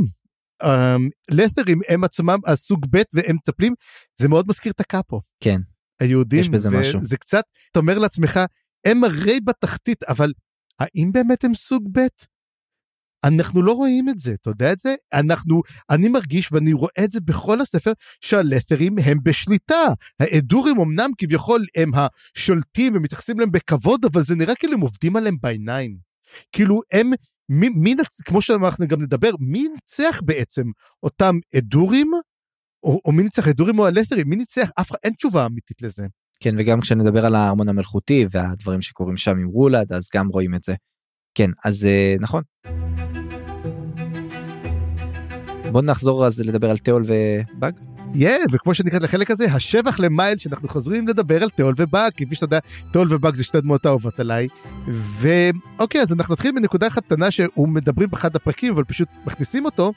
לת'רים 1.31 1.81
הם 1.89 2.05
עצמם 2.05 2.39
הסוג 2.47 2.87
ב' 2.91 3.03
והם 3.15 3.37
מטפלים 3.37 3.75
זה 4.17 4.29
מאוד 4.29 4.49
מזכיר 4.49 4.73
את 4.73 4.81
הקאפו. 4.81 5.21
כן. 5.41 5.57
היהודים 6.01 6.41
יש 6.41 6.49
בזה 6.49 6.71
משהו. 6.71 7.01
זה 7.03 7.17
קצת 7.17 7.45
אתה 7.71 7.79
אומר 7.79 7.99
לעצמך 7.99 8.41
הם 8.87 9.05
הרי 9.05 9.41
בתחתית 9.41 10.03
אבל 10.03 10.33
האם 10.79 11.13
באמת 11.13 11.45
הם 11.45 11.55
סוג 11.55 11.89
ב'? 11.93 12.07
אנחנו 13.25 13.63
לא 13.63 13.73
רואים 13.73 14.09
את 14.09 14.19
זה, 14.19 14.35
אתה 14.41 14.51
יודע 14.51 14.73
את 14.73 14.79
זה? 14.79 14.95
אנחנו, 15.13 15.63
אני 15.91 16.09
מרגיש 16.09 16.53
ואני 16.53 16.73
רואה 16.73 17.05
את 17.05 17.13
זה 17.13 17.21
בכל 17.21 17.61
הספר 17.61 17.93
שהלת'רים 18.21 18.99
הם 19.05 19.19
בשליטה. 19.23 19.85
האדורים 20.21 20.81
אמנם 20.81 21.11
כביכול 21.19 21.67
הם 21.77 21.91
השולטים 21.95 22.97
ומתייחסים 22.97 23.41
להם 23.41 23.51
בכבוד, 23.51 24.05
אבל 24.05 24.23
זה 24.23 24.35
נראה 24.35 24.55
כאילו 24.55 24.75
הם 24.75 24.81
עובדים 24.81 25.17
עליהם 25.17 25.37
בעיניים. 25.41 25.97
כאילו 26.53 26.81
הם, 26.93 27.11
מי, 27.49 27.69
מי 27.69 27.95
נצ... 27.95 28.21
כמו 28.23 28.43
שאנחנו 28.43 28.87
גם 28.87 29.03
נדבר, 29.03 29.31
מי 29.41 29.69
ניצח 29.75 30.21
בעצם 30.25 30.63
אותם 31.03 31.39
אדורים, 31.59 32.11
או, 32.83 33.01
או 33.05 33.13
מי 33.13 33.23
ניצח 33.23 33.49
אדורים 33.49 33.79
או 33.79 33.87
הלת'רים, 33.87 34.29
מי 34.29 34.37
ניצח? 34.37 34.71
אף 34.81 34.91
אחד, 34.91 34.99
אין 35.05 35.13
תשובה 35.13 35.47
אמיתית 35.47 35.83
לזה. 35.83 36.07
כן, 36.41 36.55
וגם 36.59 36.81
כשנדבר 36.81 37.27
על 37.27 37.35
הארמון 37.35 37.69
המלכותי 37.69 38.27
והדברים 38.31 38.83
שקורים 38.83 39.17
שם 39.17 39.31
עם 39.31 39.49
רולד, 39.49 39.93
אז 39.93 40.09
גם 40.15 40.29
רואים 40.29 40.55
את 40.55 40.65
זה. 40.65 40.75
כן, 41.35 41.51
אז 41.65 41.87
אה, 41.87 42.17
נכון. 42.21 42.43
בוא 45.73 45.83
נחזור 45.83 46.27
אז 46.27 46.41
לדבר 46.41 46.71
על 46.71 46.79
תיאול 46.79 47.03
ובאג. 47.07 47.75
כן, 48.21 48.41
yeah, 48.45 48.55
וכמו 48.55 48.75
שנקראת 48.75 49.03
לחלק 49.03 49.31
הזה, 49.31 49.45
השבח 49.45 50.01
למייל 50.01 50.37
שאנחנו 50.37 50.69
חוזרים 50.69 51.09
לדבר 51.09 51.43
על 51.43 51.51
תיאול 51.51 51.75
ובאג, 51.77 52.13
כפי 52.17 52.35
שאתה 52.35 52.45
יודע, 52.45 52.59
תיאול 52.93 53.07
ובאג 53.11 53.35
זה 53.35 53.45
שתי 53.45 53.61
דמות 53.61 53.87
אהובות 53.87 54.21
עליי. 54.21 54.49
ואוקיי, 54.89 56.01
אז 56.01 56.13
אנחנו 56.13 56.33
נתחיל 56.33 56.53
מנקודה 56.53 56.87
אחת 56.87 57.05
קטנה 57.05 57.31
שהוא 57.31 57.69
מדברים 57.69 58.09
באחד 58.11 58.37
הפרקים, 58.37 58.73
אבל 58.73 58.85
פשוט 58.85 59.09
מכניסים 59.27 59.65
אותו, 59.65 59.93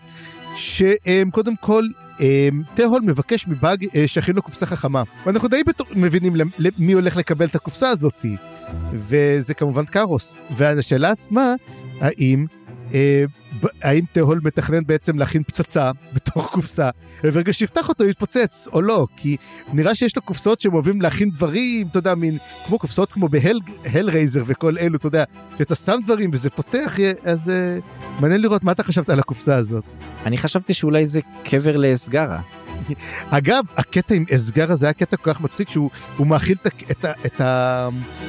שקודם 0.56 1.56
כל, 1.56 1.84
תיאול 2.74 3.02
מבקש 3.02 3.48
מבאג 3.48 3.86
אה, 3.96 4.08
שיכין 4.08 4.36
לו 4.36 4.42
קופסה 4.42 4.66
חכמה. 4.66 5.04
ואנחנו 5.26 5.48
די 5.48 5.64
בתור, 5.64 5.88
מבינים 5.96 6.34
מי 6.80 6.94
הולך 6.94 7.18
לקבל 7.18 7.46
את 7.46 7.56
הקופסה 7.56 7.90
הזאתי, 7.90 8.36
וזה 8.94 9.54
כמובן 9.54 9.86
קארוס. 9.86 10.36
והשאלה 10.56 11.10
עצמה, 11.12 11.54
האם 12.00 12.46
אה, 12.94 13.24
האם 13.82 14.06
תהול 14.12 14.42
מתכנן 14.44 14.86
בעצם 14.86 15.18
להכין 15.18 15.44
פצצה 15.44 15.92
בתוך 16.14 16.50
קופסה, 16.52 16.90
וברגע 17.24 17.54
שיפתח 17.54 17.90
אותו 17.90 18.04
יתפוצץ 18.04 18.68
או 18.74 18.82
לא, 18.82 19.08
כי 19.18 19.38
נראה 19.74 19.96
שיש 19.96 20.16
לו 20.16 20.22
קופסאות 20.22 20.62
שהם 20.62 20.74
אוהבים 20.74 21.02
להכין 21.02 21.32
דברים, 21.32 21.88
אתה 21.88 21.98
יודע, 21.98 22.16
מין, 22.16 22.38
כמו 22.68 22.80
קופסאות 22.80 23.12
כמו 23.12 23.30
בהל 23.30 24.10
רייזר 24.10 24.44
וכל 24.48 24.78
אלו, 24.78 24.96
אתה 24.96 25.08
יודע, 25.08 25.24
שאתה 25.58 25.76
שם 25.76 26.00
דברים 26.06 26.30
וזה 26.34 26.50
פותח, 26.50 26.96
אז 27.24 27.52
uh, 27.52 28.22
מעניין 28.22 28.42
לראות 28.42 28.64
מה 28.64 28.72
אתה 28.72 28.84
חשבת 28.84 29.10
על 29.10 29.20
הקופסה 29.20 29.56
הזאת. 29.56 29.84
אני 30.26 30.38
חשבתי 30.38 30.74
שאולי 30.74 31.08
זה 31.08 31.20
קבר 31.44 31.78
לאסגרה. 31.78 32.42
אגב, 33.30 33.64
הקטע 33.78 34.16
עם 34.16 34.26
אסגרה 34.36 34.76
זה 34.76 34.86
היה 34.86 34.94
קטע 34.94 35.18
כל 35.18 35.34
כך 35.34 35.42
מצחיק 35.42 35.70
שהוא 35.70 35.90
מאכיל 36.20 36.58
את, 36.62 36.68
את, 36.92 37.06
את, 37.26 37.42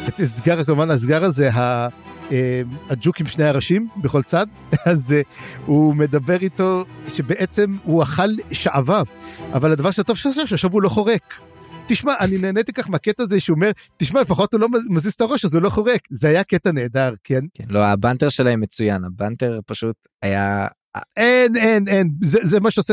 את 0.08 0.20
אסגרה, 0.20 0.64
כמובן 0.64 0.90
אסגרה 0.90 1.30
זה 1.30 1.50
ה... 1.52 1.88
אה, 2.32 2.62
הג'וק 2.88 3.20
עם 3.20 3.26
שני 3.26 3.44
הראשים 3.44 3.88
בכל 3.96 4.22
צד, 4.22 4.46
אז 4.90 5.12
אה, 5.12 5.20
הוא 5.66 5.94
מדבר 5.94 6.36
איתו 6.40 6.84
שבעצם 7.08 7.76
הוא 7.84 8.02
אכל 8.02 8.30
שעווה, 8.52 9.02
אבל 9.52 9.72
הדבר 9.72 9.90
שהטוב 9.90 10.16
שעשה 10.16 10.46
שעכשיו 10.46 10.70
הוא 10.72 10.82
לא 10.82 10.88
חורק. 10.88 11.40
תשמע, 11.86 12.12
אני 12.20 12.38
נהניתי 12.38 12.72
כך 12.72 12.90
מהקטע 12.90 13.22
הזה 13.22 13.40
שהוא 13.40 13.54
אומר, 13.54 13.70
תשמע, 13.96 14.20
לפחות 14.20 14.52
הוא 14.52 14.60
לא 14.60 14.68
מזיז 14.90 15.12
את 15.12 15.20
הראש 15.20 15.44
אז 15.44 15.54
הוא 15.54 15.62
לא 15.62 15.70
חורק. 15.70 16.00
זה 16.10 16.28
היה 16.28 16.44
קטע 16.44 16.72
נהדר, 16.72 17.14
כן? 17.24 17.40
כן, 17.54 17.64
לא, 17.68 17.84
הבנטר 17.84 18.28
שלהם 18.28 18.60
מצוין, 18.60 19.04
הבנטר 19.04 19.60
פשוט 19.66 19.96
היה... 20.22 20.66
אין, 21.16 21.56
אין, 21.56 21.88
אין, 21.88 22.10
זה, 22.22 22.38
זה 22.42 22.60
מה 22.60 22.70
שעושה, 22.70 22.92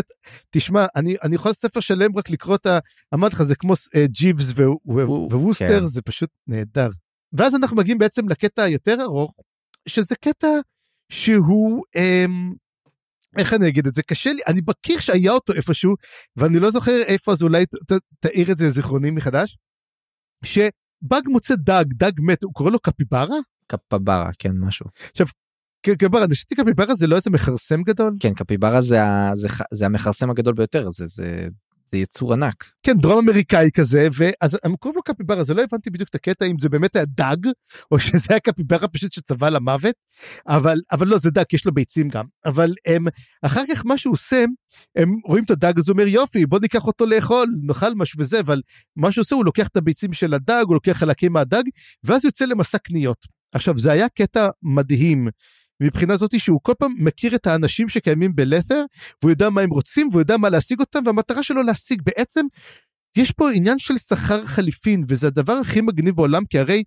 תשמע, 0.49 0.85
אני, 0.95 1.15
אני 1.23 1.35
יכול 1.35 1.53
ספר 1.53 1.79
שלם 1.79 2.17
רק 2.17 2.29
לקרוא 2.29 2.55
את 2.55 2.65
ה... 2.65 2.79
אמרתי 3.13 3.35
לך, 3.35 3.43
זה 3.43 3.55
כמו 3.55 3.73
uh, 3.73 3.97
ג'יבס 4.07 4.53
וווסטר, 4.85 5.79
כן. 5.79 5.85
זה 5.85 6.01
פשוט 6.01 6.29
נהדר. 6.47 6.89
ואז 7.33 7.55
אנחנו 7.55 7.75
מגיעים 7.75 7.97
בעצם 7.97 8.29
לקטע 8.29 8.63
היותר 8.63 8.97
ארוך, 9.01 9.33
שזה 9.87 10.15
קטע 10.15 10.47
שהוא, 11.11 11.83
אמ, 11.95 12.53
איך 13.37 13.53
אני 13.53 13.67
אגיד 13.67 13.87
את 13.87 13.95
זה, 13.95 14.03
קשה 14.03 14.33
לי, 14.33 14.41
אני 14.47 14.61
מכיר 14.67 14.99
שהיה 14.99 15.31
אותו 15.31 15.53
איפשהו, 15.53 15.95
ואני 16.35 16.59
לא 16.59 16.71
זוכר 16.71 17.01
איפה, 17.07 17.31
אז 17.31 17.43
אולי 17.43 17.65
ת, 17.65 17.91
ת, 17.91 17.99
תאיר 18.19 18.51
את 18.51 18.57
זה 18.57 18.67
לזיכרונים 18.67 19.15
מחדש, 19.15 19.57
שבאג 20.45 21.23
מוצא 21.27 21.55
דג, 21.55 21.85
דג 21.93 22.11
מת, 22.19 22.43
הוא 22.43 22.53
קורא 22.53 22.71
לו 22.71 22.79
קפיברה? 22.79 23.37
קפברה, 23.67 24.29
כן, 24.39 24.51
משהו. 24.59 24.85
עכשיו, 25.11 25.27
קפיברה, 25.85 26.23
אני 26.23 26.33
חשבתי 26.33 26.55
קפיברה 26.55 26.95
זה 26.95 27.07
לא 27.07 27.15
איזה 27.15 27.29
מכרסם 27.29 27.83
גדול? 27.83 28.13
כן, 28.19 28.33
קפיברה 28.33 28.81
זה, 28.81 28.97
זה, 29.35 29.47
זה 29.73 29.85
המכרסם 29.85 30.29
הגדול 30.29 30.53
ביותר, 30.53 30.89
זה, 30.89 31.07
זה 31.07 31.47
זה 31.91 31.97
יצור 31.97 32.33
ענק. 32.33 32.71
כן, 32.83 32.97
דרום 32.97 33.17
אמריקאי 33.29 33.69
כזה, 33.73 34.07
ואז 34.13 34.57
הם 34.63 34.75
קוראים 34.75 34.95
לו 34.95 35.03
קפיברה, 35.03 35.39
אז 35.39 35.51
לא 35.51 35.61
הבנתי 35.61 35.89
בדיוק 35.89 36.09
את 36.09 36.15
הקטע 36.15 36.45
אם 36.45 36.59
זה 36.59 36.69
באמת 36.69 36.95
היה 36.95 37.05
דג, 37.05 37.37
או 37.91 37.99
שזה 37.99 38.25
היה 38.29 38.39
קפיברה 38.39 38.87
פשוט 38.87 39.11
שצבע 39.11 39.49
למוות, 39.49 39.95
אבל, 40.47 40.81
אבל 40.91 41.07
לא, 41.07 41.17
זה 41.17 41.31
דג, 41.31 41.43
יש 41.53 41.65
לו 41.65 41.71
ביצים 41.71 42.09
גם. 42.09 42.25
אבל 42.45 42.73
הם, 42.87 43.05
אחר 43.41 43.63
כך 43.71 43.85
מה 43.85 43.97
שהוא 43.97 44.13
עושה, 44.13 44.45
הם 44.95 45.15
רואים 45.25 45.43
את 45.43 45.49
הדג, 45.49 45.77
אז 45.77 45.89
הוא 45.89 45.93
אומר, 45.93 46.07
יופי, 46.07 46.45
בוא 46.45 46.59
ניקח 46.59 46.87
אותו 46.87 47.05
לאכול, 47.05 47.47
נאכל 47.63 47.95
משהו 47.95 48.19
וזה, 48.19 48.39
אבל 48.39 48.61
מה 48.95 49.11
שהוא 49.11 49.21
עושה, 49.21 49.35
הוא 49.35 49.45
לוקח 49.45 49.67
את 49.67 49.77
הביצים 49.77 50.13
של 50.13 50.33
הדג, 50.33 50.63
הוא 50.67 50.73
לוקח 50.73 50.91
חלקים 50.91 51.33
מהדג, 51.33 51.63
ואז 52.03 52.25
יוצא 52.25 52.45
למסע 52.45 52.77
קניות. 52.77 53.39
עכשיו, 53.53 53.77
זה 53.77 53.91
היה 53.91 54.09
קטע 54.09 54.49
מדהים. 54.63 55.27
מבחינה 55.81 56.17
זאתי 56.17 56.39
שהוא 56.39 56.59
כל 56.63 56.73
פעם 56.79 56.93
מכיר 56.97 57.35
את 57.35 57.47
האנשים 57.47 57.89
שקיימים 57.89 58.35
בלת'ר, 58.35 58.83
והוא 59.21 59.31
יודע 59.31 59.49
מה 59.49 59.61
הם 59.61 59.69
רוצים, 59.69 60.09
והוא 60.09 60.21
יודע 60.21 60.37
מה 60.37 60.49
להשיג 60.49 60.79
אותם, 60.79 60.99
והמטרה 61.05 61.43
שלו 61.43 61.63
להשיג 61.63 62.01
בעצם, 62.05 62.45
יש 63.17 63.31
פה 63.31 63.51
עניין 63.51 63.79
של 63.79 63.97
שכר 63.97 64.45
חליפין, 64.45 65.05
וזה 65.07 65.27
הדבר 65.27 65.53
הכי 65.53 65.81
מגניב 65.81 66.15
בעולם, 66.15 66.45
כי 66.45 66.59
הרי 66.59 66.83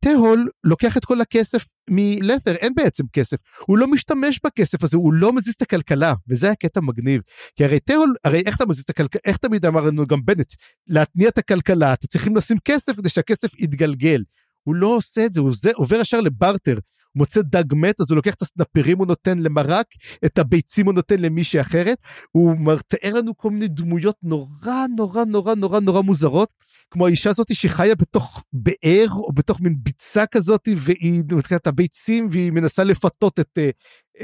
תהול 0.00 0.48
לוקח 0.64 0.96
את 0.96 1.04
כל 1.04 1.20
הכסף 1.20 1.64
מלת'ר, 1.90 2.54
אין 2.54 2.72
בעצם 2.76 3.04
כסף. 3.12 3.36
הוא 3.66 3.78
לא 3.78 3.88
משתמש 3.88 4.40
בכסף 4.44 4.84
הזה, 4.84 4.96
הוא 4.96 5.12
לא 5.12 5.32
מזיז 5.32 5.54
את 5.54 5.62
הכלכלה, 5.62 6.14
וזה 6.28 6.50
הקטע 6.50 6.80
מגניב. 6.80 7.22
כי 7.56 7.64
הרי 7.64 7.80
תהול, 7.80 8.14
הרי 8.24 8.42
איך 8.46 8.56
אתה 8.56 8.66
מזיז 8.66 8.84
את 8.84 8.90
הכלכלה, 8.90 9.20
איך 9.24 9.36
תמיד 9.36 9.66
אמרנו 9.66 10.06
גם 10.06 10.24
בנט, 10.24 10.54
להתניע 10.86 11.28
את 11.28 11.38
הכלכלה, 11.38 11.92
אתה 11.92 12.06
צריכים 12.06 12.36
לשים 12.36 12.56
כסף 12.64 12.96
כדי 12.96 13.08
שהכסף 13.08 13.60
יתגלגל. 13.60 14.22
הוא 14.62 14.74
לא 14.74 14.86
עושה 14.86 15.26
את 15.26 15.34
זה, 15.34 15.40
הוא 15.40 15.52
עובר 15.74 16.00
ישר 16.00 16.20
לברטר. 16.20 16.78
מוצא 17.16 17.40
דג 17.42 17.74
מת 17.74 18.00
אז 18.00 18.10
הוא 18.10 18.16
לוקח 18.16 18.34
את 18.34 18.42
הסנפירים 18.42 18.98
הוא 18.98 19.06
נותן 19.06 19.38
למרק 19.38 19.86
את 20.24 20.38
הביצים 20.38 20.86
הוא 20.86 20.94
נותן 20.94 21.18
למישהי 21.18 21.60
אחרת. 21.60 21.98
הוא 22.32 22.54
מתאר 22.58 23.14
לנו 23.14 23.36
כל 23.36 23.50
מיני 23.50 23.68
דמויות 23.68 24.16
נורא 24.22 24.86
נורא 24.96 25.24
נורא 25.24 25.54
נורא 25.54 25.80
נורא 25.80 26.00
מוזרות 26.00 26.48
כמו 26.90 27.06
האישה 27.06 27.30
הזאת 27.30 27.54
שחיה 27.54 27.94
בתוך 27.94 28.44
באר 28.52 29.06
או 29.10 29.32
בתוך 29.32 29.60
מין 29.60 29.76
ביצה 29.82 30.26
כזאת 30.26 30.68
והיא 30.76 31.22
נותנת 31.30 31.60
את 31.60 31.66
הביצים 31.66 32.28
והיא 32.30 32.52
מנסה 32.52 32.84
לפתות 32.84 33.40
את, 33.40 33.58
אה, 33.58 33.70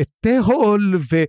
את 0.01 0.07
תהול 0.21 0.97
ו... 1.13 1.25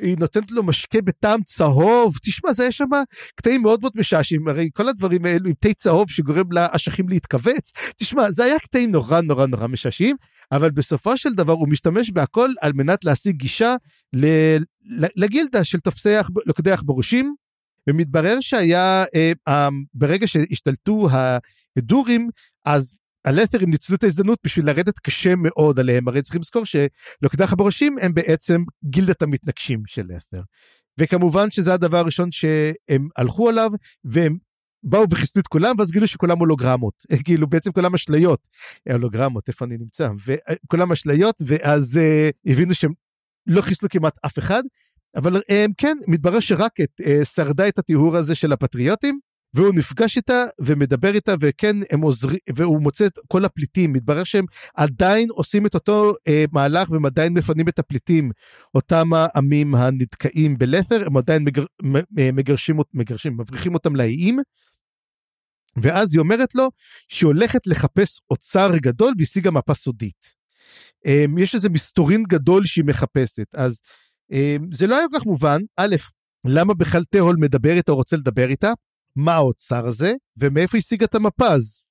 היא 0.00 0.16
נותנת 0.18 0.50
לו 0.50 0.62
משקה 0.62 1.00
בטעם 1.02 1.42
צהוב, 1.42 2.16
תשמע, 2.22 2.52
זה 2.52 2.64
יש 2.64 2.76
שם 2.76 2.88
קטעים 3.34 3.62
מאוד 3.62 3.80
מאוד 3.80 3.92
משעשעים, 3.94 4.48
הרי 4.48 4.68
כל 4.74 4.88
הדברים 4.88 5.24
האלו 5.24 5.46
עם 5.46 5.54
תה 5.60 5.74
צהוב 5.74 6.10
שגורם 6.10 6.52
לאשכים 6.52 7.08
להתכווץ, 7.08 7.72
תשמע, 7.96 8.30
זה 8.30 8.44
היה 8.44 8.58
קטעים 8.58 8.92
נורא 8.92 9.20
נורא 9.20 9.46
נורא 9.46 9.66
משעשעים, 9.66 10.16
אבל 10.52 10.70
בסופו 10.70 11.16
של 11.16 11.34
דבר 11.34 11.52
הוא 11.52 11.68
משתמש 11.68 12.10
בהכל 12.10 12.50
על 12.60 12.72
מנת 12.72 13.04
להשיג 13.04 13.36
גישה 13.36 13.76
לגילדה 15.16 15.64
של 15.64 15.80
תופסי 15.80 16.14
לוכדי 16.46 16.70
עכברושים, 16.70 17.34
ומתברר 17.88 18.36
שהיה, 18.40 19.04
אה, 19.14 19.32
אה, 19.48 19.68
ברגע 19.94 20.26
שהשתלטו 20.26 21.08
ההדורים, 21.10 22.30
אז 22.64 22.94
הלת'רים 23.26 23.70
ניצלו 23.70 23.96
את 23.96 24.04
ההזדמנות 24.04 24.38
בשביל 24.44 24.66
לרדת 24.66 24.98
קשה 24.98 25.34
מאוד 25.36 25.80
עליהם, 25.80 26.08
הרי 26.08 26.22
צריכים 26.22 26.40
לזכור 26.40 26.62
שלוקדח 26.64 27.52
הבראשים 27.52 27.96
הם 28.00 28.14
בעצם 28.14 28.62
גילדת 28.84 29.22
המתנגשים 29.22 29.82
של 29.86 30.06
לת'ר. 30.08 30.40
וכמובן 31.00 31.50
שזה 31.50 31.74
הדבר 31.74 31.98
הראשון 31.98 32.32
שהם 32.32 33.08
הלכו 33.16 33.48
עליו, 33.48 33.70
והם 34.04 34.38
באו 34.82 35.04
וחיסלו 35.10 35.42
את 35.42 35.46
כולם, 35.46 35.74
ואז 35.78 35.92
גילו 35.92 36.06
שכולם 36.06 36.38
הולוגרמות, 36.38 36.94
כאילו 37.24 37.46
בעצם 37.46 37.72
כולם 37.72 37.94
אשליות, 37.94 38.48
הולוגרמות, 38.92 39.48
איפה 39.48 39.64
אני 39.64 39.76
נמצא? 39.78 40.10
וכולם 40.26 40.92
אשליות, 40.92 41.36
ואז 41.46 41.96
uh, 41.96 42.50
הבינו 42.52 42.74
שהם 42.74 42.92
לא 43.46 43.62
חיסלו 43.62 43.88
כמעט 43.88 44.18
אף 44.26 44.38
אחד, 44.38 44.62
אבל 45.16 45.42
הם 45.48 45.72
כן, 45.78 45.96
מתברר 46.08 46.40
שרק 46.40 46.80
את, 46.80 47.00
uh, 47.00 47.24
שרדה 47.24 47.68
את 47.68 47.78
הטיהור 47.78 48.16
הזה 48.16 48.34
של 48.34 48.52
הפטריוטים, 48.52 49.20
והוא 49.56 49.74
נפגש 49.74 50.16
איתה 50.16 50.44
ומדבר 50.60 51.14
איתה 51.14 51.34
וכן 51.40 51.76
הם 51.90 52.00
עוזרים 52.00 52.38
והוא 52.54 52.82
מוצא 52.82 53.06
את 53.06 53.18
כל 53.28 53.44
הפליטים. 53.44 53.92
מתברר 53.92 54.24
שהם 54.24 54.44
עדיין 54.76 55.28
עושים 55.30 55.66
את 55.66 55.74
אותו 55.74 56.14
אה, 56.28 56.44
מהלך 56.52 56.90
והם 56.90 57.06
עדיין 57.06 57.32
מפנים 57.32 57.68
את 57.68 57.78
הפליטים. 57.78 58.30
אותם 58.74 59.10
העמים 59.12 59.74
הנדכאים 59.74 60.58
בלת'ר 60.58 61.06
הם 61.06 61.16
עדיין 61.16 61.44
מגר, 61.44 61.64
מגרשים 62.12 62.76
מגרשים 62.94 63.36
מבריחים 63.36 63.74
אותם 63.74 63.96
לאיים. 63.96 64.38
ואז 65.82 66.14
היא 66.14 66.20
אומרת 66.20 66.54
לו 66.54 66.68
שהיא 67.08 67.26
הולכת 67.26 67.66
לחפש 67.66 68.20
אוצר 68.30 68.70
גדול 68.76 69.12
והשיגה 69.18 69.50
מפה 69.50 69.74
סודית. 69.74 70.34
אה, 71.06 71.24
יש 71.38 71.54
איזה 71.54 71.68
מסתורין 71.68 72.22
גדול 72.22 72.64
שהיא 72.64 72.84
מחפשת. 72.84 73.46
אז 73.54 73.80
אה, 74.32 74.56
זה 74.72 74.86
לא 74.86 74.96
היה 74.96 75.06
כל 75.12 75.18
כך 75.18 75.26
מובן. 75.26 75.60
א' 75.76 75.96
למה 76.46 76.74
בכלל 76.74 77.02
תהול 77.10 77.36
מדבר 77.40 77.72
איתה 77.72 77.92
או 77.92 77.96
רוצה 77.96 78.16
לדבר 78.16 78.48
איתה 78.48 78.72
מה 79.16 79.34
האוצר 79.34 79.86
הזה, 79.86 80.14
ומאיפה 80.36 80.78
השיג 80.78 81.02
את 81.02 81.14
המפה. 81.14 81.48
אז 81.48 81.86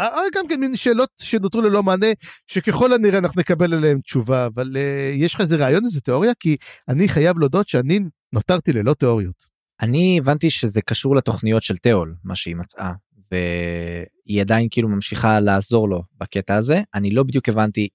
אה, 0.00 0.06
אה, 0.06 0.22
גם 0.34 0.48
כן 0.48 0.60
מין 0.60 0.76
שאלות 0.76 1.10
שנותרו 1.20 1.62
ללא 1.62 1.82
מענה, 1.82 2.06
שככל 2.46 2.92
הנראה 2.92 3.18
אנחנו 3.18 3.40
נקבל 3.40 3.74
עליהן 3.74 4.00
תשובה, 4.00 4.46
אבל 4.46 4.76
uh, 4.76 5.14
יש 5.14 5.34
לך 5.34 5.40
איזה 5.40 5.56
רעיון, 5.56 5.84
איזה 5.84 6.00
תיאוריה? 6.00 6.32
כי 6.40 6.56
אני 6.88 7.08
חייב 7.08 7.38
להודות 7.38 7.68
שאני 7.68 8.00
נותרתי 8.32 8.72
ללא 8.72 8.94
תיאוריות. 8.94 9.58
אני 9.80 10.18
הבנתי 10.20 10.50
שזה 10.50 10.82
קשור 10.82 11.16
לתוכניות 11.16 11.62
של 11.62 11.76
תיאול, 11.76 12.14
מה 12.24 12.36
שהיא 12.36 12.56
מצאה, 12.56 12.92
והיא 13.30 14.40
עדיין 14.40 14.68
כאילו 14.70 14.88
ממשיכה 14.88 15.40
לעזור 15.40 15.88
לו 15.88 16.02
בקטע 16.20 16.54
הזה. 16.54 16.82
אני 16.94 17.10
לא 17.10 17.22
בדיוק 17.22 17.48
הבנתי, 17.48 17.88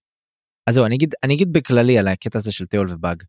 אז 0.67 0.75
זהו, 0.75 0.85
אני 0.85 0.95
אגיד, 0.95 1.13
אני 1.23 1.33
אגיד 1.33 1.53
בכללי 1.53 1.97
על 1.97 2.07
הקטע 2.07 2.37
הזה 2.37 2.51
של 2.51 2.65
תיאול 2.65 2.87
ובאג. 2.89 3.23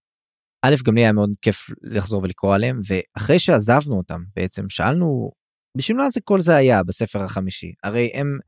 א', 0.64 0.74
גם 0.84 0.94
לי 0.94 1.00
היה 1.00 1.12
מאוד 1.12 1.30
כיף 1.42 1.70
לחזור 1.82 2.22
ולקרוא 2.22 2.54
עליהם, 2.54 2.80
ואחרי 2.86 3.38
שעזבנו 3.38 3.96
אותם 3.96 4.22
בעצם 4.36 4.68
שאלנו, 4.68 5.30
בשביל 5.76 5.96
מה 5.96 6.10
זה 6.10 6.20
כל 6.24 6.40
זה 6.40 6.56
היה 6.56 6.82
בספר 6.82 7.22
החמישי? 7.22 7.72
הרי 7.82 8.10
הם 8.14 8.38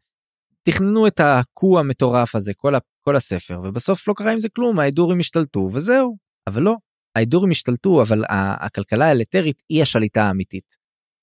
תכננו 0.62 1.06
את 1.06 1.20
הקו 1.20 1.78
המטורף 1.78 2.34
הזה, 2.34 2.52
כל, 2.56 2.74
ה, 2.74 2.78
כל 3.00 3.16
הספר, 3.16 3.60
ובסוף 3.64 4.08
לא 4.08 4.14
קרה 4.16 4.32
עם 4.32 4.40
זה 4.40 4.48
כלום, 4.48 4.78
האידורים 4.78 5.18
השתלטו 5.18 5.68
וזהו. 5.72 6.16
אבל 6.46 6.62
לא, 6.62 6.74
האידורים 7.16 7.50
השתלטו, 7.50 8.02
אבל 8.02 8.22
הכלכלה 8.60 9.06
האלטרית 9.06 9.62
היא 9.68 9.82
השליטה 9.82 10.22
האמיתית. 10.22 10.76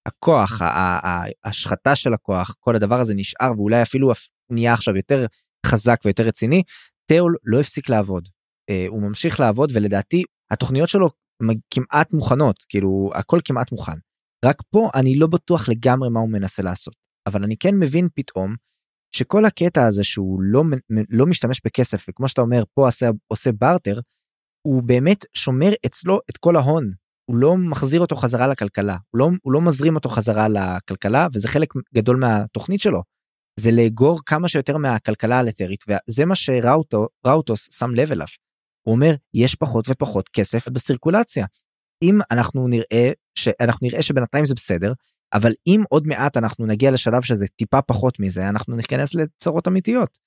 הכוח, 0.07 0.61
ההשחתה 0.61 1.95
של 1.95 2.13
הכוח, 2.13 2.55
כל 2.59 2.75
הדבר 2.75 2.99
הזה 2.99 3.13
נשאר 3.13 3.51
ואולי 3.57 3.81
אפילו 3.81 4.11
נהיה 4.49 4.73
עכשיו 4.73 4.95
יותר 4.95 5.25
חזק 5.65 5.99
ויותר 6.05 6.23
רציני. 6.23 6.63
תיאול 7.05 7.35
לא 7.43 7.59
הפסיק 7.59 7.89
לעבוד. 7.89 8.27
Uh, 8.71 8.73
הוא 8.87 9.01
ממשיך 9.01 9.39
לעבוד 9.39 9.71
ולדעתי 9.73 10.23
התוכניות 10.53 10.89
שלו 10.89 11.09
כמעט 11.73 12.13
מוכנות 12.13 12.55
כאילו 12.69 13.09
הכל 13.13 13.39
כמעט 13.45 13.71
מוכן. 13.71 13.97
רק 14.45 14.61
פה 14.69 14.89
אני 14.95 15.15
לא 15.15 15.27
בטוח 15.27 15.69
לגמרי 15.69 16.09
מה 16.09 16.19
הוא 16.19 16.29
מנסה 16.29 16.63
לעשות 16.63 16.95
אבל 17.27 17.43
אני 17.43 17.57
כן 17.57 17.75
מבין 17.75 18.07
פתאום 18.15 18.55
שכל 19.15 19.45
הקטע 19.45 19.85
הזה 19.85 20.03
שהוא 20.03 20.41
לא 20.41 20.63
לא 21.09 21.25
משתמש 21.25 21.61
בכסף 21.65 22.05
וכמו 22.09 22.27
שאתה 22.27 22.41
אומר 22.41 22.63
פה 22.73 22.85
עושה 22.85 23.09
עושה 23.27 23.51
בארטר 23.51 23.99
הוא 24.67 24.83
באמת 24.83 25.25
שומר 25.33 25.71
אצלו 25.85 26.19
את 26.29 26.37
כל 26.37 26.55
ההון 26.55 26.91
הוא 27.29 27.37
לא 27.37 27.57
מחזיר 27.57 28.01
אותו 28.01 28.15
חזרה 28.15 28.47
לכלכלה 28.47 28.97
הוא 29.09 29.19
לא 29.19 29.29
הוא 29.41 29.53
לא 29.53 29.61
מזרים 29.61 29.95
אותו 29.95 30.09
חזרה 30.09 30.47
לכלכלה 30.49 31.27
וזה 31.33 31.47
חלק 31.47 31.73
גדול 31.93 32.17
מהתוכנית 32.17 32.79
שלו. 32.79 33.01
זה 33.59 33.71
לאגור 33.71 34.19
כמה 34.25 34.47
שיותר 34.47 34.77
מהכלכלה 34.77 35.39
הלתרית 35.39 35.83
וזה 35.87 36.25
מה 36.25 36.35
שראוטוס 36.35 37.69
שם 37.79 37.95
לב 37.95 38.11
אליו. 38.11 38.27
הוא 38.83 38.95
אומר 38.95 39.15
יש 39.33 39.55
פחות 39.55 39.85
ופחות 39.89 40.29
כסף 40.29 40.67
בסירקולציה. 40.67 41.45
אם 42.03 42.19
אנחנו 42.31 42.67
נראה 42.67 43.11
שאנחנו 43.35 43.87
נראה 43.87 44.01
שבינתיים 44.01 44.45
זה 44.45 44.53
בסדר 44.55 44.93
אבל 45.33 45.51
אם 45.67 45.83
עוד 45.89 46.07
מעט 46.07 46.37
אנחנו 46.37 46.65
נגיע 46.65 46.91
לשלב 46.91 47.21
שזה 47.21 47.45
טיפה 47.55 47.81
פחות 47.81 48.19
מזה 48.19 48.49
אנחנו 48.49 48.75
ניכנס 48.75 49.15
לצרות 49.15 49.67
אמיתיות. 49.67 50.17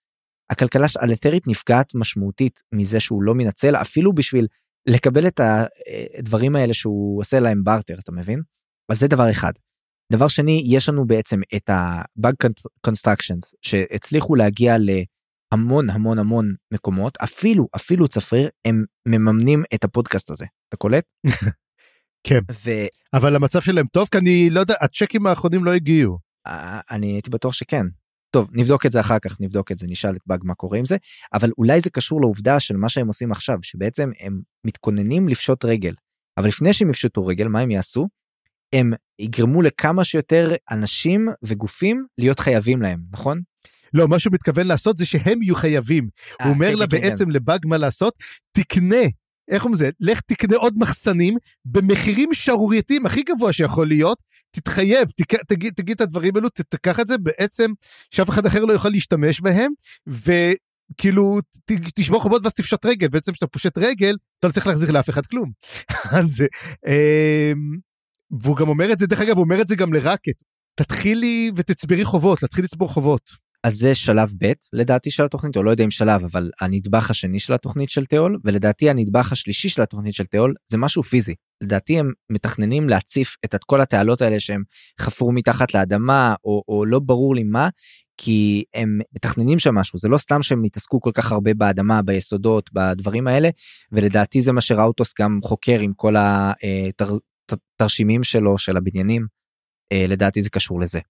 הכלכלה 0.51 0.87
האלתרית 0.97 1.47
נפגעת 1.47 1.95
משמעותית 1.95 2.61
מזה 2.73 3.01
שהוא 3.01 3.23
לא 3.23 3.35
מנצל 3.35 3.77
אפילו 3.77 4.13
בשביל 4.15 4.47
לקבל 4.89 5.27
את 5.27 5.41
הדברים 6.19 6.57
האלה 6.57 6.75
שהוא 6.75 7.21
עושה 7.21 7.41
להם 7.41 7.65
בארטר 7.65 7.95
אתה 7.99 8.13
מבין? 8.13 8.43
אז 8.89 8.99
זה 9.01 9.09
דבר 9.09 9.31
אחד. 9.31 9.53
דבר 10.13 10.29
שני 10.29 10.63
יש 10.67 10.89
לנו 10.89 11.07
בעצם 11.07 11.41
את 11.57 11.71
ה-bug 11.71 12.51
constructions 12.87 13.55
שהצליחו 13.63 14.35
להגיע 14.35 14.79
ל... 14.79 14.91
המון 15.53 15.91
המון 15.91 16.19
המון 16.19 16.55
מקומות 16.73 17.17
אפילו 17.17 17.69
אפילו 17.77 18.09
צפריר 18.09 18.49
הם 18.65 18.85
מממנים 19.09 19.63
את 19.75 19.85
הפודקאסט 19.85 20.31
הזה 20.31 20.47
אתה 20.69 20.77
קולט? 20.77 21.13
כן 22.29 22.41
ו... 22.53 22.71
אבל 23.15 23.37
המצב 23.37 23.61
שלהם 23.61 23.87
טוב 23.87 24.09
כי 24.13 24.19
אני 24.19 24.51
לא 24.51 24.61
יודע 24.61 24.75
הצ'קים 24.81 25.27
האחרונים 25.27 25.65
לא 25.65 25.73
הגיעו. 25.73 26.19
אני 26.91 27.07
הייתי 27.07 27.31
בטוח 27.31 27.53
שכן. 27.53 27.87
טוב 28.31 28.49
נבדוק 28.53 28.87
את 28.87 28.93
זה 28.93 29.01
אחר 29.01 29.19
כך 29.19 29.41
נבדוק 29.41 29.73
את 29.73 29.79
זה 29.79 29.87
נשאל 29.87 30.17
את 30.17 30.21
באג 30.27 30.41
מה 30.45 30.55
קורה 30.55 30.79
עם 30.79 30.85
זה 30.85 30.97
אבל 31.35 31.51
אולי 31.59 31.81
זה 31.81 31.91
קשור 31.91 32.21
לעובדה 32.21 32.61
של 32.61 32.77
מה 32.77 32.89
שהם 32.89 33.07
עושים 33.07 33.33
עכשיו 33.33 33.59
שבעצם 33.63 34.11
הם 34.21 34.41
מתכוננים 34.67 35.29
לפשוט 35.29 35.65
רגל 35.65 35.95
אבל 36.39 36.49
לפני 36.49 36.73
שהם 36.73 36.91
יפשטו 36.91 37.27
רגל 37.27 37.49
מה 37.49 37.61
הם 37.61 37.71
יעשו? 37.71 38.09
הם 38.73 38.93
יגרמו 39.19 39.63
לכמה 39.63 40.05
שיותר 40.05 40.55
אנשים 40.71 41.29
וגופים 41.43 42.07
להיות 42.19 42.41
חייבים 42.41 42.83
להם 42.83 43.01
נכון? 43.13 43.41
לא, 43.95 44.09
מה 44.09 44.19
שהוא 44.19 44.33
מתכוון 44.33 44.67
לעשות 44.67 44.99
זה 44.99 45.07
שהם 45.07 45.43
יהיו 45.43 45.55
חייבים. 45.55 46.09
아, 46.33 46.45
הוא 46.45 46.53
אומר 46.53 46.71
כן, 46.73 46.79
לה 46.79 46.87
כן, 46.87 47.01
בעצם 47.01 47.25
כן. 47.25 47.31
לבאג 47.31 47.61
מה 47.67 47.77
לעשות, 47.77 48.15
תקנה, 48.53 49.05
איך 49.51 49.65
אומרים 49.65 49.79
זה, 49.79 49.91
לך 50.01 50.21
תקנה 50.21 50.57
עוד 50.57 50.75
מחסנים 50.77 51.37
במחירים 51.65 52.35
שערורייתיים 52.35 53.07
הכי 53.07 53.23
גבוה 53.23 53.53
שיכול 53.53 53.89
להיות, 53.89 54.19
תתחייב, 54.51 55.09
תק, 55.17 55.35
תגיד, 55.49 55.73
תגיד 55.77 55.95
את 55.95 56.01
הדברים 56.01 56.37
האלו, 56.37 56.49
תקח 56.49 57.01
את 57.01 57.07
זה 57.07 57.19
בעצם, 57.19 57.71
שאף 58.11 58.31
אחד 58.31 58.47
אחר 58.47 58.65
לא 58.65 58.73
יוכל 58.73 58.89
להשתמש 58.89 59.41
בהם, 59.41 59.73
וכאילו 60.07 61.39
תשבור 61.95 62.21
חובות 62.21 62.43
ואז 62.45 62.55
תפשוט 62.55 62.87
רגל, 62.87 63.09
בעצם 63.09 63.33
כשאתה 63.33 63.47
פושט 63.47 63.79
רגל, 63.79 64.17
אתה 64.39 64.47
לא 64.47 64.53
צריך 64.53 64.67
להחזיר 64.67 64.91
לאף 64.91 65.11
אחד 65.11 65.27
כלום. 65.27 65.51
אז, 66.19 66.45
אה, 66.87 67.53
והוא 68.41 68.57
גם 68.57 68.69
אומר 68.69 68.93
את 68.93 68.99
זה, 68.99 69.07
דרך 69.07 69.21
אגב, 69.21 69.37
הוא 69.37 69.45
אומר 69.45 69.61
את 69.61 69.69
זה 69.69 69.77
גם 69.77 69.93
לראקט, 69.93 70.43
תתחילי 70.75 71.51
ותצברי 71.57 72.05
חובות, 72.05 72.43
להתחיל 72.43 72.65
לצבור 72.65 72.89
חובות. 72.89 73.46
אז 73.67 73.75
זה 73.75 73.95
שלב 73.95 74.33
ב' 74.39 74.53
לדעתי 74.73 75.11
של 75.11 75.25
התוכנית 75.25 75.57
או 75.57 75.63
לא 75.63 75.71
יודע 75.71 75.85
אם 75.85 75.91
שלב 75.91 76.25
אבל 76.25 76.51
הנדבך 76.61 77.11
השני 77.11 77.39
של 77.39 77.53
התוכנית 77.53 77.89
של 77.89 78.07
תיאול 78.07 78.39
ולדעתי 78.45 78.91
הנדבך 78.91 79.33
השלישי 79.33 79.69
של 79.69 79.83
התוכנית 79.83 80.15
של 80.15 80.25
תיאול 80.25 80.55
זה 80.67 80.79
משהו 80.79 81.03
פיזי. 81.03 81.35
לדעתי 81.61 81.99
הם 81.99 82.13
מתכננים 82.33 82.89
להציף 82.89 83.37
את 83.45 83.65
כל 83.65 83.81
התעלות 83.81 84.23
האלה 84.23 84.41
שהם 84.41 84.63
חפרו 85.01 85.33
מתחת 85.33 85.75
לאדמה 85.75 86.35
או, 86.45 86.63
או 86.69 86.85
לא 86.85 86.99
ברור 86.99 87.35
לי 87.35 87.43
מה 87.43 87.69
כי 88.17 88.65
הם 88.75 88.99
מתכננים 89.15 89.59
שם 89.59 89.75
משהו. 89.75 89.99
זה 89.99 90.09
לא 90.09 90.19
סתם 90.19 90.43
שהם 90.43 90.65
התעסקו 90.65 91.01
כל 91.01 91.13
כך 91.15 91.33
הרבה 91.33 91.55
באדמה 91.55 92.03
ביסודות 92.03 92.71
בדברים 92.73 93.27
האלה 93.27 93.49
ולדעתי 93.93 94.41
זה 94.41 94.53
מה 94.53 94.61
שראוטוס 94.61 95.13
גם 95.21 95.39
חוקר 95.45 95.81
עם 95.81 95.93
כל 95.97 96.15
התרשימים 97.51 98.25
שלו 98.25 98.59
של 98.59 98.77
הבניינים. 98.77 99.27
לדעתי 99.93 100.43
זה 100.43 100.51
קשור 100.51 100.81
לזה. 100.81 101.01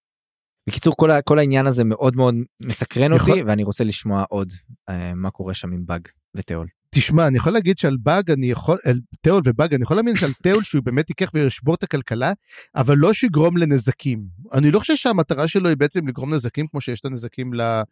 בקיצור 0.69 0.95
כל, 0.97 1.11
ה- 1.11 1.23
כל 1.23 1.39
העניין 1.39 1.67
הזה 1.67 1.85
מאוד 1.85 2.17
מאוד 2.17 2.35
מסקרן 2.63 3.13
יכול- 3.13 3.31
אותי 3.31 3.43
ואני 3.43 3.65
רוצה 3.65 3.85
לשמוע 3.85 4.25
עוד 4.29 4.53
אה, 4.89 5.15
מה 5.15 5.31
קורה 5.31 5.55
שם 5.55 5.73
עם 5.73 5.87
באג 5.87 6.09
ותיאול. 6.37 6.67
תשמע, 6.91 7.27
אני 7.27 7.37
יכול 7.37 7.53
להגיד 7.53 7.79
שעל 7.79 7.97
באג 8.03 8.31
אני 8.31 8.47
יכול, 8.47 8.79
על 8.85 9.01
תיאול 9.21 9.43
ובאג, 9.45 9.75
אני 9.75 9.83
יכול 9.83 9.97
להאמין 9.97 10.17
שעל 10.17 10.33
תיאול 10.43 10.63
שהוא 10.63 10.83
באמת 10.85 11.11
ייקח 11.11 11.31
וישבור 11.35 11.75
את 11.75 11.83
הכלכלה, 11.83 12.33
אבל 12.77 12.97
לא 12.97 13.13
שיגרום 13.13 13.57
לנזקים. 13.57 14.25
אני 14.53 14.71
לא 14.71 14.79
חושב 14.79 14.97
שהמטרה 14.97 15.49
שלו 15.49 15.69
היא 15.69 15.77
בעצם 15.77 16.09
לגרום 16.09 16.35
נזקים 16.35 16.67
כמו 16.67 16.81
שיש 16.81 17.01
את 17.01 17.05
הנזקים, 17.05 17.55
ל, 17.55 17.61
אה, 17.61 17.83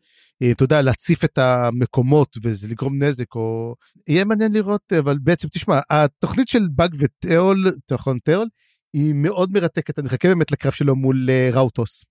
אתה 0.51 0.65
יודע, 0.65 0.83
להציף 0.83 1.25
את 1.25 1.39
המקומות 1.39 2.37
וזה 2.43 2.69
לגרום 2.69 3.03
נזק, 3.03 3.35
או... 3.35 3.75
יהיה 4.09 4.25
מעניין 4.25 4.53
לראות, 4.53 4.93
אבל 4.99 5.19
בעצם, 5.23 5.49
תשמע, 5.49 5.81
התוכנית 5.91 6.49
של 6.49 6.63
באג 6.75 6.95
ותיאול, 6.99 7.73
נכון, 7.93 8.19
תיאול, 8.25 8.49
היא 8.93 9.15
מאוד 9.15 9.53
מרתקת, 9.53 9.99
אני 9.99 10.07
מחכה 10.07 10.29
באמת 10.29 10.51
לקרב 10.51 10.73
שלו 10.73 10.97
מול 10.97 11.27
אה, 11.31 11.51
ראוטוס. 11.53 12.05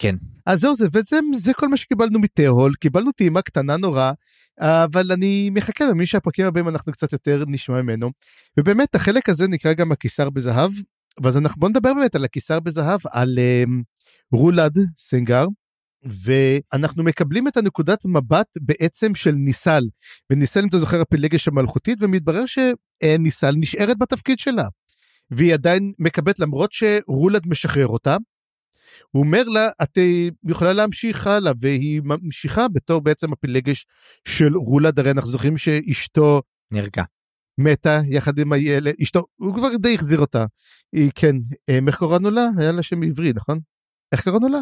כן. 0.00 0.16
אז 0.46 0.60
זהו 0.60 0.76
זה, 0.76 0.86
וזה 0.92 1.18
זה 1.34 1.54
כל 1.54 1.68
מה 1.68 1.76
שקיבלנו 1.76 2.18
מתיאול, 2.18 2.74
קיבלנו 2.74 3.12
טעימה 3.12 3.42
קטנה 3.42 3.76
נורא, 3.76 4.12
אבל 4.60 5.12
אני 5.12 5.50
מחכה 5.50 5.84
למי 5.84 6.06
שהפרקים 6.06 6.46
הבאים 6.46 6.68
אנחנו 6.68 6.92
קצת 6.92 7.12
יותר 7.12 7.44
נשמע 7.46 7.82
ממנו. 7.82 8.10
ובאמת 8.56 8.94
החלק 8.94 9.28
הזה 9.28 9.48
נקרא 9.48 9.72
גם 9.72 9.92
הקיסר 9.92 10.30
בזהב, 10.30 10.70
ואז 11.22 11.38
אנחנו 11.38 11.60
בוא 11.60 11.68
נדבר 11.68 11.94
באמת 11.94 12.14
על 12.14 12.24
הקיסר 12.24 12.60
בזהב, 12.60 13.00
על 13.10 13.38
um, 13.38 13.82
רולד 14.32 14.78
סנגר. 14.96 15.46
ואנחנו 16.04 17.04
מקבלים 17.04 17.48
את 17.48 17.56
הנקודת 17.56 18.04
מבט 18.04 18.46
בעצם 18.60 19.14
של 19.14 19.32
ניסל. 19.32 19.82
וניסל 20.30 20.60
אם 20.60 20.68
אתה 20.68 20.78
זוכר 20.78 21.00
הפילגש 21.00 21.48
המלכותית 21.48 21.98
ומתברר 22.02 22.44
שניסל 22.46 23.54
נשארת 23.56 23.98
בתפקיד 23.98 24.38
שלה. 24.38 24.68
והיא 25.30 25.54
עדיין 25.54 25.92
מקבלת 25.98 26.38
למרות 26.38 26.72
שרולד 26.72 27.46
משחרר 27.46 27.86
אותה. 27.86 28.16
הוא 29.10 29.22
אומר 29.24 29.42
לה 29.42 29.68
את 29.82 29.98
אה, 29.98 30.28
יכולה 30.48 30.72
להמשיך 30.72 31.26
הלאה 31.26 31.52
והיא 31.60 32.02
ממשיכה 32.04 32.68
בתור 32.68 33.00
בעצם 33.00 33.32
הפילגש 33.32 33.86
של 34.28 34.56
רולד 34.56 34.98
הרי 34.98 35.10
אנחנו 35.10 35.30
זוכרים 35.30 35.58
שאשתו 35.58 36.42
נרגע. 36.72 37.02
מתה 37.58 38.00
יחד 38.10 38.38
עם 38.38 38.52
הילד 38.52 38.94
אשתו 39.02 39.26
הוא 39.36 39.54
כבר 39.54 39.68
די 39.76 39.94
החזיר 39.94 40.18
אותה. 40.18 40.44
היא 40.92 41.10
כן 41.14 41.36
אה, 41.68 41.78
איך 41.86 41.96
קראנו 41.96 42.30
לה 42.30 42.48
היה 42.58 42.72
לה 42.72 42.82
שם 42.82 43.02
עברי 43.02 43.32
נכון? 43.34 43.60
איך 44.12 44.20
קראנו 44.24 44.48
לה? 44.48 44.58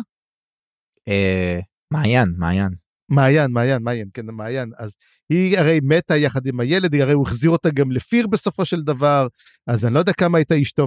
אה, 1.09 1.59
מעיין 1.93 2.34
מעיין. 2.39 2.88
מעיין 3.09 3.50
מעיין 3.50 3.82
מעיין 3.82 4.09
כן 4.14 4.26
מעיין. 4.26 4.70
אז 4.78 4.96
היא 5.30 5.59
הרי 5.59 5.80
מתה 5.82 6.16
יחד 6.16 6.46
עם 6.46 6.61
הילד 6.61 6.94
הרי 6.94 7.12
הוא 7.12 7.26
החזיר 7.26 7.50
אותה 7.50 7.70
גם 7.70 7.90
לפיר 7.90 8.26
בסופו 8.26 8.64
של 8.64 8.82
דבר 8.82 9.26
אז 9.66 9.86
אני 9.86 9.94
לא 9.94 9.98
יודע 9.98 10.12
כמה 10.12 10.38
הייתה 10.38 10.62
אשתו 10.62 10.86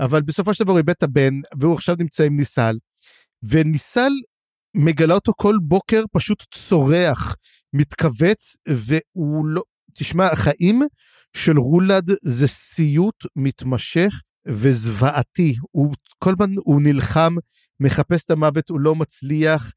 אבל 0.00 0.22
בסופו 0.22 0.54
של 0.54 0.64
דבר 0.64 0.72
הוא 0.72 0.78
איבד 0.78 0.90
את 0.90 1.02
הבן 1.02 1.34
והוא 1.60 1.74
עכשיו 1.74 1.96
נמצא 1.98 2.24
עם 2.24 2.36
ניסל 2.36 2.76
וניסל 3.42 4.12
מגלה 4.76 5.14
אותו 5.14 5.32
כל 5.36 5.54
בוקר 5.62 6.04
פשוט 6.12 6.44
צורח 6.54 7.36
מתכווץ 7.72 8.56
והוא 8.68 9.46
לא 9.46 9.62
תשמע 9.94 10.26
החיים 10.26 10.82
של 11.36 11.58
רולד 11.58 12.10
זה 12.22 12.46
סיוט 12.46 13.26
מתמשך 13.36 14.20
וזוועתי. 14.48 15.54
הוא 15.70 15.94
כל 16.18 16.30
הזמן 16.30 16.54
הוא 16.64 16.80
נלחם 16.82 17.34
מחפש 17.80 18.24
את 18.24 18.30
המוות 18.30 18.68
הוא 18.70 18.80
לא 18.80 18.94
מצליח 18.94 19.72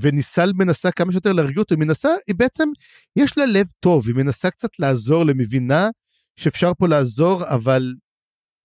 וניסל 0.00 0.52
מנסה 0.54 0.90
כמה 0.90 1.12
שיותר 1.12 1.32
להרגיע 1.32 1.58
אותו, 1.58 1.74
היא 1.74 1.84
מנסה, 1.84 2.08
היא 2.26 2.36
בעצם, 2.36 2.68
יש 3.16 3.38
לה 3.38 3.46
לב 3.46 3.66
טוב, 3.80 4.06
היא 4.06 4.14
מנסה 4.14 4.50
קצת 4.50 4.78
לעזור, 4.78 5.26
למבינה 5.26 5.88
שאפשר 6.36 6.72
פה 6.78 6.88
לעזור, 6.88 7.48
אבל 7.54 7.94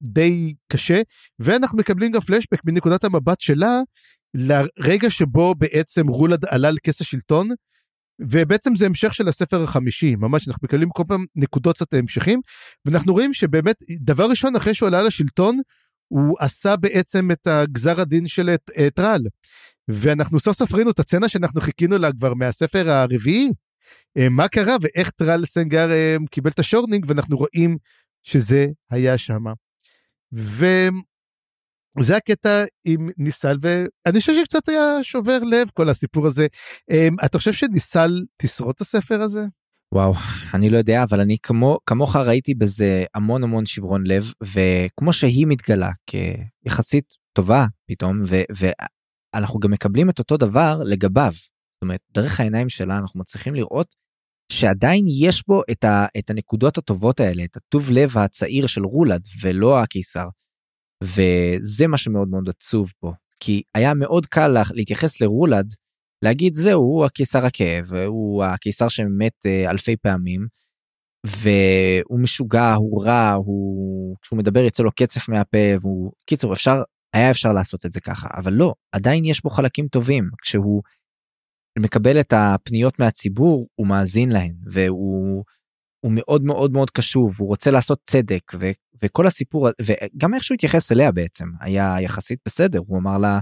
די 0.03 0.53
קשה, 0.71 1.01
ואנחנו 1.39 1.77
מקבלים 1.77 2.11
גם 2.11 2.19
פלשבק 2.19 2.59
מנקודת 2.65 3.03
המבט 3.03 3.41
שלה, 3.41 3.79
לרגע 4.33 5.09
שבו 5.09 5.55
בעצם 5.55 6.07
רולד 6.07 6.45
עלה 6.45 6.71
לכס 6.71 7.01
השלטון, 7.01 7.49
ובעצם 8.21 8.75
זה 8.75 8.85
המשך 8.85 9.13
של 9.13 9.27
הספר 9.27 9.63
החמישי, 9.63 10.15
ממש 10.15 10.47
אנחנו 10.47 10.65
מקבלים 10.65 10.89
כל 10.89 11.03
פעם 11.07 11.25
נקודות 11.35 11.75
קצת 11.75 11.93
המשכים, 11.93 12.41
ואנחנו 12.85 13.13
רואים 13.13 13.33
שבאמת, 13.33 13.75
דבר 14.01 14.29
ראשון 14.29 14.55
אחרי 14.55 14.73
שהוא 14.73 14.87
עלה 14.87 15.01
לשלטון, 15.01 15.59
הוא 16.09 16.37
עשה 16.39 16.75
בעצם 16.75 17.31
את 17.31 17.47
הגזר 17.47 18.01
הדין 18.01 18.27
של 18.27 18.55
טרל. 18.95 19.21
ואנחנו 19.87 20.39
סוף 20.39 20.57
סוף 20.57 20.73
ראינו 20.73 20.91
את 20.91 20.99
הסצנה 20.99 21.29
שאנחנו 21.29 21.61
חיכינו 21.61 21.97
לה 21.97 22.11
כבר 22.11 22.33
מהספר 22.33 22.89
הרביעי. 22.89 23.49
מה 24.31 24.47
קרה 24.47 24.75
ואיך 24.81 25.09
טרל 25.09 25.45
סנגר 25.45 25.89
קיבל 26.31 26.49
את 26.49 26.59
השורנינג 26.59 27.05
ואנחנו 27.07 27.37
רואים 27.37 27.77
שזה 28.23 28.65
היה 28.91 29.17
שם. 29.17 29.43
וזה 30.33 32.17
הקטע 32.17 32.63
עם 32.85 33.09
ניסל 33.17 33.57
ואני 33.61 34.19
חושב 34.19 34.33
שקצת 34.41 34.69
היה 34.69 35.03
שובר 35.03 35.39
לב 35.39 35.69
כל 35.73 35.89
הסיפור 35.89 36.27
הזה. 36.27 36.47
אתה 37.25 37.37
חושב 37.37 37.53
שניסל 37.53 38.25
תשרוד 38.37 38.73
את 38.75 38.81
הספר 38.81 39.21
הזה? 39.21 39.45
וואו 39.93 40.13
אני 40.53 40.69
לא 40.69 40.77
יודע 40.77 41.03
אבל 41.03 41.19
אני 41.19 41.37
כמו 41.43 41.77
כמוך 41.85 42.15
ראיתי 42.15 42.53
בזה 42.53 43.05
המון 43.13 43.43
המון 43.43 43.65
שברון 43.65 44.07
לב 44.07 44.31
וכמו 44.43 45.13
שהיא 45.13 45.47
מתגלה 45.47 45.91
כיחסית 46.05 47.05
טובה 47.33 47.65
פתאום 47.89 48.21
ו, 48.23 48.35
ואנחנו 49.35 49.59
גם 49.59 49.71
מקבלים 49.71 50.09
את 50.09 50.19
אותו 50.19 50.37
דבר 50.37 50.79
לגביו. 50.85 51.31
זאת 51.33 51.81
אומרת 51.81 51.99
דרך 52.13 52.39
העיניים 52.39 52.69
שלה 52.69 52.97
אנחנו 52.97 53.19
מצליחים 53.19 53.55
לראות 53.55 53.95
שעדיין 54.51 55.05
יש 55.09 55.43
בו 55.47 55.61
את, 55.71 55.83
ה, 55.83 56.05
את 56.17 56.29
הנקודות 56.29 56.77
הטובות 56.77 57.19
האלה 57.19 57.43
את 57.43 57.57
הטוב 57.57 57.91
לב 57.91 58.17
הצעיר 58.17 58.67
של 58.67 58.83
רולד 58.83 59.21
ולא 59.41 59.79
הקיסר. 59.79 60.27
וזה 61.03 61.87
מה 61.87 61.97
שמאוד 61.97 62.27
מאוד 62.27 62.49
עצוב 62.49 62.91
פה 62.99 63.13
כי 63.39 63.61
היה 63.75 63.93
מאוד 63.93 64.25
קל 64.25 64.55
להתייחס 64.73 65.21
לרולד 65.21 65.73
להגיד 66.21 66.55
זהו 66.55 66.81
הוא 66.81 67.05
הקיסר 67.05 67.45
הכאב 67.45 67.93
הוא 67.93 68.43
הקיסר 68.43 68.87
שמת 68.87 69.45
אלפי 69.69 69.95
פעמים 69.97 70.47
והוא 71.25 72.19
משוגע 72.19 72.73
הוא 72.73 73.05
רע 73.05 73.31
הוא 73.31 74.15
כשהוא 74.21 74.39
מדבר 74.39 74.59
יצא 74.59 74.83
לו 74.83 74.91
קצף 74.91 75.29
מהפה 75.29 75.57
והוא 75.81 76.11
קיצור 76.25 76.53
אפשר 76.53 76.81
היה 77.13 77.31
אפשר 77.31 77.51
לעשות 77.51 77.85
את 77.85 77.93
זה 77.93 78.01
ככה 78.01 78.27
אבל 78.37 78.53
לא 78.53 78.73
עדיין 78.91 79.25
יש 79.25 79.43
בו 79.43 79.49
חלקים 79.49 79.87
טובים. 79.87 80.29
כשהוא 80.41 80.81
מקבל 81.79 82.19
את 82.19 82.33
הפניות 82.35 82.99
מהציבור 82.99 83.67
הוא 83.75 83.87
מאזין 83.87 84.31
להן 84.31 84.53
והוא 84.71 85.43
הוא 86.05 86.11
מאוד 86.15 86.43
מאוד 86.43 86.71
מאוד 86.71 86.89
קשוב 86.89 87.35
הוא 87.39 87.47
רוצה 87.47 87.71
לעשות 87.71 87.99
צדק 88.05 88.51
ו, 88.59 88.69
וכל 89.03 89.27
הסיפור 89.27 89.67
וגם 89.81 90.33
איך 90.33 90.43
שהוא 90.43 90.55
התייחס 90.55 90.91
אליה 90.91 91.11
בעצם 91.11 91.45
היה 91.59 91.95
יחסית 92.01 92.39
בסדר 92.45 92.79
הוא 92.87 92.99
אמר 92.99 93.17
לה 93.17 93.39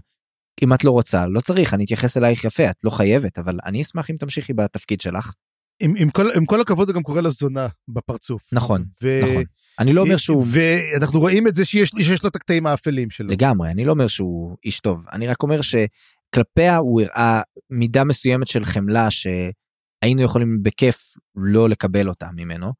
אם 0.64 0.74
את 0.74 0.84
לא 0.84 0.91
רוצה 0.91 1.28
לא 1.28 1.39
צריך 1.39 1.74
אני 1.74 1.86
אתייחס 1.86 2.18
אלייך 2.18 2.43
יפה 2.43 2.70
את 2.70 2.84
לא 2.84 2.89
חייבת 2.89 3.39
אבל 3.39 3.60
אני 3.66 3.82
אשמח 3.82 4.10
אם 4.10 4.16
תמשיכי 4.20 4.53
בתפקיד 4.53 5.01
שלך. 5.01 5.34
עם, 5.80 5.93
עם, 5.97 6.10
כל, 6.10 6.26
עם 6.36 6.45
כל 6.45 6.62
הכבוד 6.62 6.89
הוא 6.89 6.95
גם 6.95 7.03
קורא 7.03 7.22
לה 7.22 7.30
זונה 7.30 7.68
בפרצוף. 7.88 8.53
נכון, 8.53 8.84
ו... 9.03 9.20
נכון. 9.24 9.43
אני 9.80 9.93
לא 9.93 10.01
אומר 10.01 10.18
שהוא... 10.18 10.45
ואנחנו 10.47 11.20
רואים 11.20 11.47
את 11.47 11.55
זה 11.55 11.66
שיש, 11.66 11.91
שיש 11.99 12.24
לו 12.24 12.30
את 12.30 12.36
הקטעים 12.36 12.68
האפלים 12.68 13.10
שלו. 13.10 13.28
לגמרי, 13.28 13.72
אני 13.72 13.86
לא 13.86 13.91
אומר 13.91 14.08
שהוא 14.08 14.58
איש 14.66 14.80
טוב. 14.80 14.99
אני 15.12 15.28
רק 15.28 15.43
אומר 15.43 15.60
שכלפיה 15.62 16.78
הוא 16.78 17.01
הראה 17.01 17.41
מידה 17.70 18.03
מסוימת 18.03 18.47
של 18.47 18.66
חמלה 18.66 19.08
שהיינו 19.12 20.22
יכולים 20.22 20.64
בכיף 20.64 21.14
לא 21.36 21.70
לקבל 21.70 22.10
אותה 22.10 22.28
ממנו. 22.36 22.74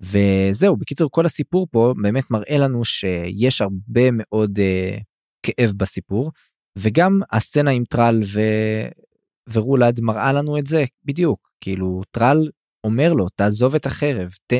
וזהו, 0.00 0.76
בקיצור, 0.76 1.10
כל 1.10 1.26
הסיפור 1.26 1.66
פה 1.70 1.94
באמת 2.02 2.30
מראה 2.30 2.58
לנו 2.58 2.84
שיש 2.84 3.60
הרבה 3.60 4.10
מאוד 4.12 4.58
uh, 4.58 5.02
כאב 5.42 5.72
בסיפור, 5.76 6.30
וגם 6.78 7.20
הסצנה 7.32 7.70
עם 7.70 7.84
טרל 7.84 8.20
ו... 8.34 8.40
ורולד 9.52 10.00
מראה 10.00 10.32
לנו 10.32 10.58
את 10.58 10.66
זה 10.66 10.84
בדיוק 11.04 11.50
כאילו 11.60 12.02
טרל 12.10 12.50
אומר 12.86 13.12
לו 13.12 13.28
תעזוב 13.28 13.74
את 13.74 13.86
החרב 13.86 14.30
ת... 14.46 14.52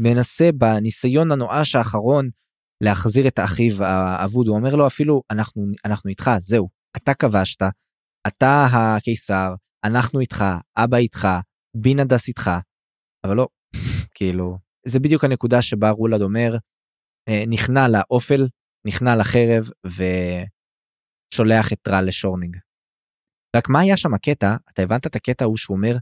מנסה 0.00 0.50
בניסיון 0.54 1.32
הנואש 1.32 1.74
האחרון 1.74 2.28
להחזיר 2.84 3.28
את 3.28 3.38
אחיו 3.38 3.84
האבוד. 3.84 4.46
הוא 4.48 4.56
אומר 4.56 4.74
לו 4.74 4.86
אפילו 4.86 5.22
אנחנו 5.30 5.62
אנחנו 5.84 6.10
איתך 6.10 6.30
זהו 6.40 6.68
אתה 6.96 7.14
כבשת 7.14 7.58
אתה 8.26 8.66
הקיסר 8.72 9.54
אנחנו 9.84 10.20
איתך 10.20 10.44
אבא 10.76 10.96
איתך 10.96 11.28
בינדאס 11.76 12.28
איתך. 12.28 12.50
אבל 13.24 13.36
לא 13.36 13.48
כאילו 14.14 14.58
זה 14.86 15.00
בדיוק 15.00 15.24
הנקודה 15.24 15.62
שבה 15.62 15.90
רולד 15.90 16.22
אומר 16.22 16.56
נכנע 17.48 17.88
לאופל 17.88 18.46
נכנע 18.86 19.16
לחרב 19.16 19.64
ושולח 21.32 21.72
את 21.72 21.78
טרל 21.82 22.04
ל 22.06 22.11
Shorning. 22.11 22.56
רק 23.56 23.68
מה 23.68 23.80
היה 23.80 23.96
שם 23.96 24.14
הקטע? 24.14 24.56
אתה 24.72 24.82
הבנת 24.82 25.06
את 25.06 25.16
הקטע 25.16 25.44
ההוא 25.44 25.56
שהוא 25.56 25.76
אומר 25.76 25.96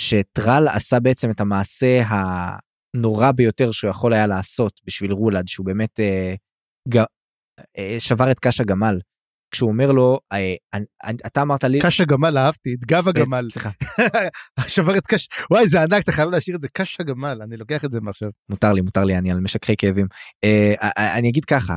שטרל 0.00 0.68
עשה 0.68 1.00
בעצם 1.00 1.30
את 1.30 1.40
המעשה 1.40 2.02
הנורא 2.06 3.32
ביותר 3.32 3.72
שהוא 3.72 3.90
יכול 3.90 4.14
היה 4.14 4.26
לעשות 4.26 4.80
בשביל 4.84 5.12
רולד 5.12 5.48
שהוא 5.48 5.66
באמת 5.66 6.00
אה, 6.00 6.34
ג, 6.88 6.96
אה, 7.78 7.96
שבר 7.98 8.30
את 8.30 8.38
קש 8.38 8.60
הגמל. 8.60 8.98
כשהוא 9.50 9.70
אומר 9.70 9.92
לו 9.92 10.18
אה, 10.32 10.54
אתה 11.26 11.42
אמרת 11.42 11.64
לי 11.64 11.78
קש 11.82 12.00
הגמל 12.00 12.38
אהבתי 12.38 12.74
את 12.74 12.84
גב 12.84 13.08
הגמל. 13.08 13.48
סליחה. 13.50 13.70
שבר 14.74 14.98
את 14.98 15.06
קש 15.06 15.28
וואי 15.50 15.68
זה 15.68 15.82
ענק 15.82 16.02
אתה 16.02 16.12
חייב 16.12 16.28
להשאיר 16.30 16.56
את 16.56 16.62
זה. 16.62 16.68
קש 16.68 17.00
הגמל 17.00 17.38
אני 17.42 17.56
לוקח 17.56 17.84
את 17.84 17.92
זה 17.92 18.00
מעכשיו. 18.00 18.30
מותר 18.48 18.72
לי 18.72 18.80
מותר 18.80 19.04
לי 19.04 19.18
אני 19.18 19.30
על 19.30 19.40
משככי 19.40 19.76
כאבים. 19.78 20.06
אה, 20.44 20.74
אני 21.18 21.28
אגיד 21.28 21.44
ככה 21.44 21.76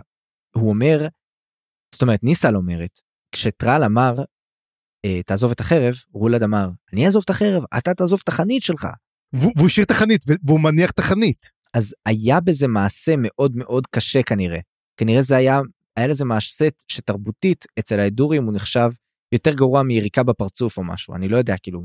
הוא 0.55 0.69
אומר 0.69 1.07
זאת 1.91 2.01
אומרת 2.01 2.23
ניסל 2.23 2.55
אומרת 2.55 2.99
כשטרל 3.31 3.83
אמר 3.83 4.15
אה, 5.05 5.23
תעזוב 5.23 5.51
את 5.51 5.59
החרב, 5.59 5.93
רולד 6.13 6.43
אמר, 6.43 6.69
אני 6.93 7.05
אעזוב 7.05 7.21
את 7.25 7.29
החרב, 7.29 7.63
אתה 7.77 7.93
תעזוב 7.93 8.19
את 8.23 8.29
החנית 8.29 8.63
שלך. 8.63 8.87
והוא 9.33 9.65
השאיר 9.65 9.85
את 9.85 9.91
החנית 9.91 10.21
והוא 10.45 10.59
מניח 10.59 10.91
את 10.91 10.99
החנית. 10.99 11.51
אז 11.73 11.95
היה 12.05 12.39
בזה 12.39 12.67
מעשה 12.67 13.13
מאוד 13.17 13.55
מאוד 13.55 13.87
קשה 13.87 14.23
כנראה. 14.23 14.59
כנראה 14.97 15.21
זה 15.21 15.35
היה, 15.35 15.59
היה 15.97 16.07
לזה 16.07 16.25
מעשה 16.25 16.67
שתרבותית 16.87 17.65
אצל 17.79 17.99
ההדורים 17.99 18.45
הוא 18.45 18.53
נחשב 18.53 18.89
יותר 19.31 19.53
גרוע 19.53 19.83
מיריקה 19.83 20.23
בפרצוף 20.23 20.77
או 20.77 20.83
משהו, 20.83 21.15
אני 21.15 21.29
לא 21.29 21.37
יודע 21.37 21.55
כאילו. 21.63 21.81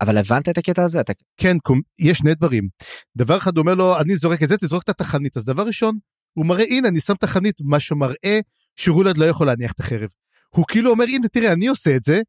אבל 0.00 0.18
הבנת 0.18 0.48
את 0.48 0.58
הקטע 0.58 0.84
הזה? 0.84 1.00
אתה... 1.00 1.12
כן, 1.36 1.56
יש 1.98 2.18
שני 2.18 2.34
דברים. 2.34 2.68
דבר 3.16 3.36
אחד 3.36 3.58
אומר 3.58 3.74
לו, 3.74 4.00
אני 4.00 4.16
זורק 4.16 4.42
את 4.42 4.48
זה, 4.48 4.56
תזרוק 4.56 4.82
את 4.82 4.88
התחנית. 4.88 5.36
אז 5.36 5.44
דבר 5.44 5.62
ראשון, 5.66 5.98
הוא 6.32 6.46
מראה, 6.46 6.64
הנה, 6.64 6.88
אני 6.88 7.00
שם 7.00 7.12
את 7.12 7.22
החנית, 7.22 7.60
מה 7.60 7.80
שמראה 7.80 8.40
שרולד 8.76 9.18
לא 9.18 9.24
יכול 9.24 9.46
להניח 9.46 9.72
את 9.72 9.80
החרב. 9.80 10.08
הוא 10.54 10.64
כאילו 10.68 10.90
אומר, 10.90 11.04
הנה, 11.04 11.28
תראה, 11.28 11.52
אני 11.52 11.66
עושה 11.66 11.96
את 11.96 12.04
זה, 12.04 12.20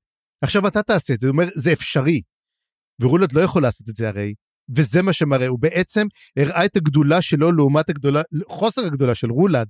עכשיו 0.41 0.67
אתה 0.67 0.83
תעשה 0.83 1.13
את 1.13 1.19
זה. 1.19 1.27
הוא 1.27 1.33
אומר, 1.33 1.49
זה 1.55 1.73
אפשרי. 1.73 2.21
ורולד 3.01 3.31
לא 3.31 3.41
יכול 3.41 3.61
לעשות 3.61 3.89
את 3.89 3.95
זה 3.95 4.07
הרי. 4.09 4.33
וזה 4.75 5.01
מה 5.01 5.13
שמראה, 5.13 5.47
הוא 5.47 5.59
בעצם 5.59 6.07
הראה 6.39 6.65
את 6.65 6.75
הגדולה 6.75 7.21
שלו 7.21 7.51
לעומת 7.51 7.89
הגדולה, 7.89 8.21
חוסר 8.47 8.85
הגדולה 8.85 9.15
של 9.15 9.31
רולד. 9.31 9.67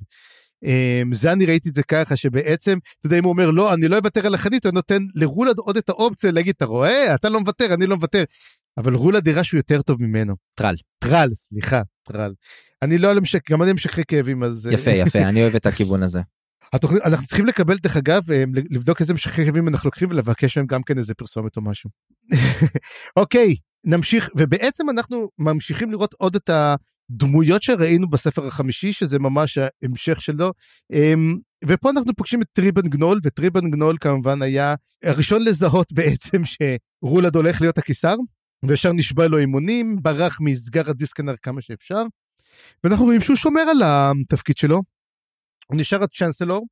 אמ, 0.63 1.13
זה 1.13 1.32
אני 1.32 1.45
ראיתי 1.45 1.69
את 1.69 1.76
זה 1.76 1.84
ככה 1.84 2.15
שבעצם 2.15 2.78
אתה 2.99 3.07
יודע 3.07 3.19
אם 3.19 3.23
הוא 3.23 3.32
אומר 3.32 3.49
לא 3.49 3.73
אני 3.73 3.88
לא 3.88 3.97
אוותר 3.97 4.26
על 4.26 4.36
החנית 4.36 4.65
הוא 4.65 4.73
נותן 4.73 5.03
לרולד 5.15 5.57
עוד 5.57 5.78
את 5.78 5.89
האופציה 5.89 6.32
להגיד 6.32 6.53
אתה 6.57 6.65
רואה 6.65 7.15
אתה 7.15 7.30
לא 7.30 7.39
מוותר 7.39 7.73
אני 7.73 7.88
לא 7.88 7.95
מוותר. 7.95 8.23
אבל 8.78 8.93
רולד 8.93 9.30
הראה 9.30 9.43
שהוא 9.43 9.57
יותר 9.57 9.82
טוב 9.82 10.01
ממנו. 10.01 10.36
טרל. 10.55 10.76
טרל 10.99 11.30
סליחה 11.34 11.82
טרל. 12.03 12.34
אני 12.82 12.97
לא 12.97 13.11
על 13.11 13.17
המשק 13.17 13.51
גם 13.51 13.61
אני 13.61 13.73
משככי 13.73 14.01
כאבים 14.07 14.43
אז 14.43 14.67
אה, 14.67 14.73
יפה 14.73 14.91
יפה 14.91 15.19
אני 15.19 15.41
אוהב 15.41 15.55
את 15.55 15.65
הכיוון 15.69 16.03
הזה. 16.03 16.21
התוכנית, 16.74 17.01
אנחנו 17.01 17.26
צריכים 17.26 17.45
לקבל 17.45 17.78
דרך 17.78 17.97
אגב 17.97 18.32
אה, 18.32 18.43
לבדוק 18.70 19.01
איזה 19.01 19.13
משככי 19.13 19.45
כאבים 19.45 19.68
אנחנו 19.68 19.88
לוקחים 19.88 20.09
ולבקש 20.09 20.57
מהם 20.57 20.68
גם 20.68 20.84
כן 20.84 20.97
איזה 20.97 21.13
פרסומת 21.13 21.57
או 21.57 21.61
משהו. 21.61 21.89
אוקיי 23.20 23.55
נמשיך 23.86 24.30
ובעצם 24.38 24.89
אנחנו 24.89 25.30
ממשיכים 25.39 25.91
לראות 25.91 26.13
עוד 26.18 26.36
את 26.36 26.49
הדמויות 26.49 27.63
שראינו 27.63 28.09
בספר 28.09 28.47
החמישי 28.47 28.93
שזה 28.93 29.20
ממש 29.20 29.57
ההמשך 29.57 30.22
שלו 30.22 30.51
אמ, 30.93 31.36
ופה 31.68 31.89
אנחנו 31.89 32.16
פוגשים 32.16 32.41
את 32.41 32.47
טריבן 32.51 32.82
גנול 32.82 33.20
וטריבן 33.24 33.72
גנול 33.72 33.97
כמובן 34.01 34.41
היה 34.41 34.76
הראשון 35.03 35.43
לזהות 35.43 35.93
בעצם 35.93 36.41
שרולד 36.45 37.36
הולך 37.36 37.61
להיות 37.61 37.78
הקיסר 37.78 38.16
וישר 38.66 38.93
נשבע 38.93 39.28
לו 39.28 39.43
אמונים 39.43 39.97
ברח 40.01 40.38
מאזגרה 40.41 40.89
דיסקנר 40.89 41.36
כמה 41.41 41.61
שאפשר. 41.61 42.03
ואנחנו 42.84 43.05
רואים 43.05 43.22
שהוא 43.22 43.36
שומר 43.36 43.61
על 43.61 43.82
התפקיד 43.86 44.57
שלו 44.57 44.82
הוא 45.66 45.78
נשאר 45.80 46.03
ה 46.03 46.09
Chancellor 46.09 46.66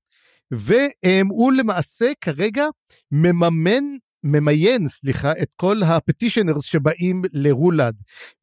והוא 0.52 1.54
למעשה 1.54 2.12
כרגע 2.22 2.66
מממן 3.12 3.84
ממיין 4.24 4.88
סליחה 4.88 5.32
את 5.42 5.54
כל 5.56 5.84
ה 5.84 5.91
petitioners 5.91 6.64
שבאים 6.64 7.22
לרולד. 7.34 7.96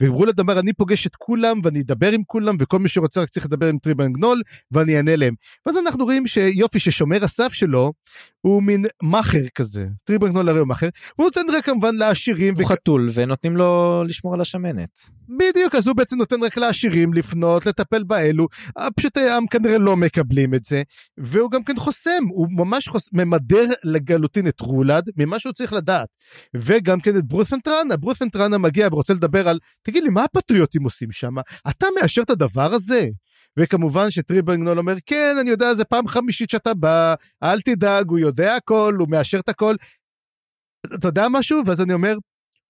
ורולד 0.02 0.40
אמר 0.40 0.58
אני 0.58 0.72
פוגש 0.72 1.06
את 1.06 1.16
כולם 1.16 1.60
ואני 1.64 1.80
אדבר 1.80 2.12
עם 2.12 2.22
כולם 2.26 2.56
וכל 2.58 2.78
מי 2.78 2.88
שרוצה 2.88 3.20
רק 3.20 3.28
צריך 3.28 3.46
לדבר 3.46 3.66
עם 3.66 3.78
טריבן 3.78 4.12
גנול 4.12 4.42
ואני 4.72 4.96
אענה 4.96 5.16
להם. 5.16 5.34
ואז 5.66 5.76
אנחנו 5.76 6.04
רואים 6.04 6.26
שיופי 6.26 6.80
ששומר 6.80 7.24
הסף 7.24 7.52
שלו 7.52 7.92
הוא 8.40 8.62
מין 8.62 8.84
מאכר 9.02 9.48
כזה. 9.54 9.86
טריבן 10.04 10.28
גנול 10.28 10.48
הרי 10.48 10.58
הוא 10.58 10.68
מאכר. 10.68 10.88
הוא 11.16 11.24
נותן 11.24 11.40
רק 11.52 11.64
כמובן 11.64 11.94
לעשירים 11.96 12.54
הוא 12.54 12.64
חתול 12.64 13.08
ונותנים 13.14 13.56
לו 13.56 14.02
לשמור 14.04 14.34
על 14.34 14.40
השמנת. 14.40 15.00
בדיוק 15.38 15.74
אז 15.74 15.86
הוא 15.86 15.96
בעצם 15.96 16.16
נותן 16.16 16.42
רק 16.42 16.56
לעשירים 16.56 17.14
לפנות 17.14 17.66
לטפל 17.66 18.04
באלו. 18.04 18.46
פשוט 18.96 19.16
העם 19.16 19.46
כנראה 19.46 19.78
לא 19.78 19.96
מקבלים 19.96 20.54
את 20.54 20.64
זה. 20.64 20.82
והוא 21.18 21.50
גם 21.50 21.64
כן 21.64 21.76
חוסם 21.76 22.24
הוא 22.30 22.46
ממש 22.50 22.88
חוס... 22.88 23.08
ממדר 23.12 23.64
לגלוטין 23.84 24.48
את 24.48 24.60
רולד 24.60 25.10
ממה 25.16 25.38
שהוא 25.38 25.52
צריך 25.52 25.69
לדעת 25.72 26.16
וגם 26.56 27.00
כן 27.00 27.16
את 27.16 27.24
ברוסנטרנה 27.24 27.96
ברוסנטרנה 27.96 28.58
מגיע 28.58 28.88
ורוצה 28.92 29.14
לדבר 29.14 29.48
על 29.48 29.58
תגיד 29.82 30.02
לי 30.04 30.08
מה 30.08 30.24
הפטריוטים 30.24 30.82
עושים 30.82 31.12
שם 31.12 31.34
אתה 31.70 31.86
מאשר 32.00 32.22
את 32.22 32.30
הדבר 32.30 32.74
הזה. 32.74 33.08
וכמובן 33.58 34.10
שטריבנגנול 34.10 34.78
אומר 34.78 34.94
כן 35.06 35.36
אני 35.40 35.50
יודע 35.50 35.74
זה 35.74 35.84
פעם 35.84 36.08
חמישית 36.08 36.50
שאתה 36.50 36.74
בא 36.74 37.14
אל 37.42 37.60
תדאג 37.60 38.08
הוא 38.08 38.18
יודע 38.18 38.56
הכל 38.56 38.96
הוא 38.98 39.08
מאשר 39.10 39.38
את 39.38 39.48
הכל. 39.48 39.74
אתה 40.94 41.08
יודע 41.08 41.26
משהו 41.30 41.62
ואז 41.66 41.80
אני 41.80 41.92
אומר 41.92 42.16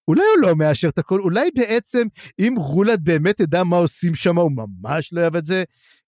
אולי 0.07 0.23
הוא 0.35 0.47
לא 0.47 0.55
מאשר 0.55 0.89
את 0.89 0.97
הכל, 0.97 1.19
אולי 1.19 1.49
בעצם 1.55 2.07
אם 2.39 2.55
רולד 2.57 3.03
באמת 3.03 3.39
ידע 3.39 3.63
מה 3.63 3.75
עושים 3.75 4.15
שם, 4.15 4.37
הוא 4.37 4.51
ממש 4.51 5.13
לא 5.13 5.21
אוהב 5.21 5.35
את 5.35 5.45
זה. 5.45 5.63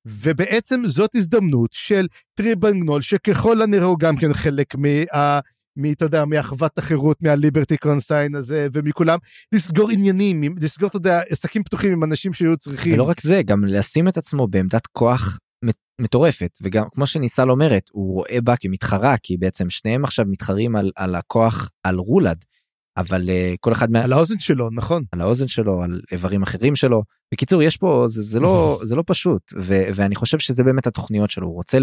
ובעצם 0.05 0.81
זאת 0.85 1.15
הזדמנות 1.15 1.69
של 1.73 2.07
טריבן 2.33 2.67
גנול, 2.67 3.01
שככל 3.01 3.61
הנראה 3.61 3.85
הוא 3.85 3.99
גם 3.99 4.17
כן 4.17 4.33
חלק 4.33 4.75
מה... 4.75 5.39
מ... 5.77 5.91
אתה 5.91 6.05
יודע, 6.05 6.25
מאחוות 6.25 6.77
החירות, 6.77 7.21
מה 7.21 7.34
Liberty 7.34 7.77
Consign 7.77 8.35
הזה, 8.35 8.67
ומכולם, 8.73 9.17
לסגור 9.51 9.91
עניינים, 9.91 10.55
לסגור, 10.61 10.87
אתה 10.87 10.97
יודע, 10.97 11.21
עסקים 11.29 11.63
פתוחים 11.63 11.91
עם 11.91 12.03
אנשים 12.03 12.33
שהיו 12.33 12.57
צריכים. 12.57 12.93
ולא 12.93 13.03
רק 13.03 13.21
זה, 13.21 13.41
גם 13.45 13.65
לשים 13.65 14.07
את 14.07 14.17
עצמו 14.17 14.47
בעמדת 14.47 14.87
כוח 14.87 15.39
מטורפת, 16.01 16.57
וגם 16.61 16.85
כמו 16.93 17.07
שניסל 17.07 17.51
אומרת, 17.51 17.89
הוא 17.91 18.13
רואה 18.13 18.41
בה 18.43 18.55
כמתחרה, 18.59 19.15
כי 19.23 19.37
בעצם 19.37 19.69
שניהם 19.69 20.03
עכשיו 20.03 20.25
מתחרים 20.27 20.75
על, 20.75 20.91
על 20.95 21.15
הכוח 21.15 21.69
על 21.83 21.95
רולד. 21.95 22.45
אבל 22.97 23.29
uh, 23.29 23.57
כל 23.59 23.71
אחד 23.71 23.91
מה... 23.91 24.03
על 24.03 24.13
האוזן 24.13 24.39
שלו 24.39 24.69
נכון. 24.71 25.03
על 25.11 25.21
האוזן 25.21 25.47
שלו 25.47 25.83
על 25.83 26.01
איברים 26.11 26.43
אחרים 26.43 26.75
שלו. 26.75 27.03
בקיצור 27.33 27.63
יש 27.63 27.77
פה 27.77 28.03
זה, 28.07 28.21
זה 28.21 28.39
לא 28.39 28.79
זה 28.83 28.95
לא 28.95 29.03
פשוט 29.07 29.41
ו, 29.61 29.83
ואני 29.95 30.15
חושב 30.15 30.39
שזה 30.39 30.63
באמת 30.63 30.87
התוכניות 30.87 31.29
שלו. 31.29 31.47
הוא 31.47 31.55
רוצה 31.55 31.77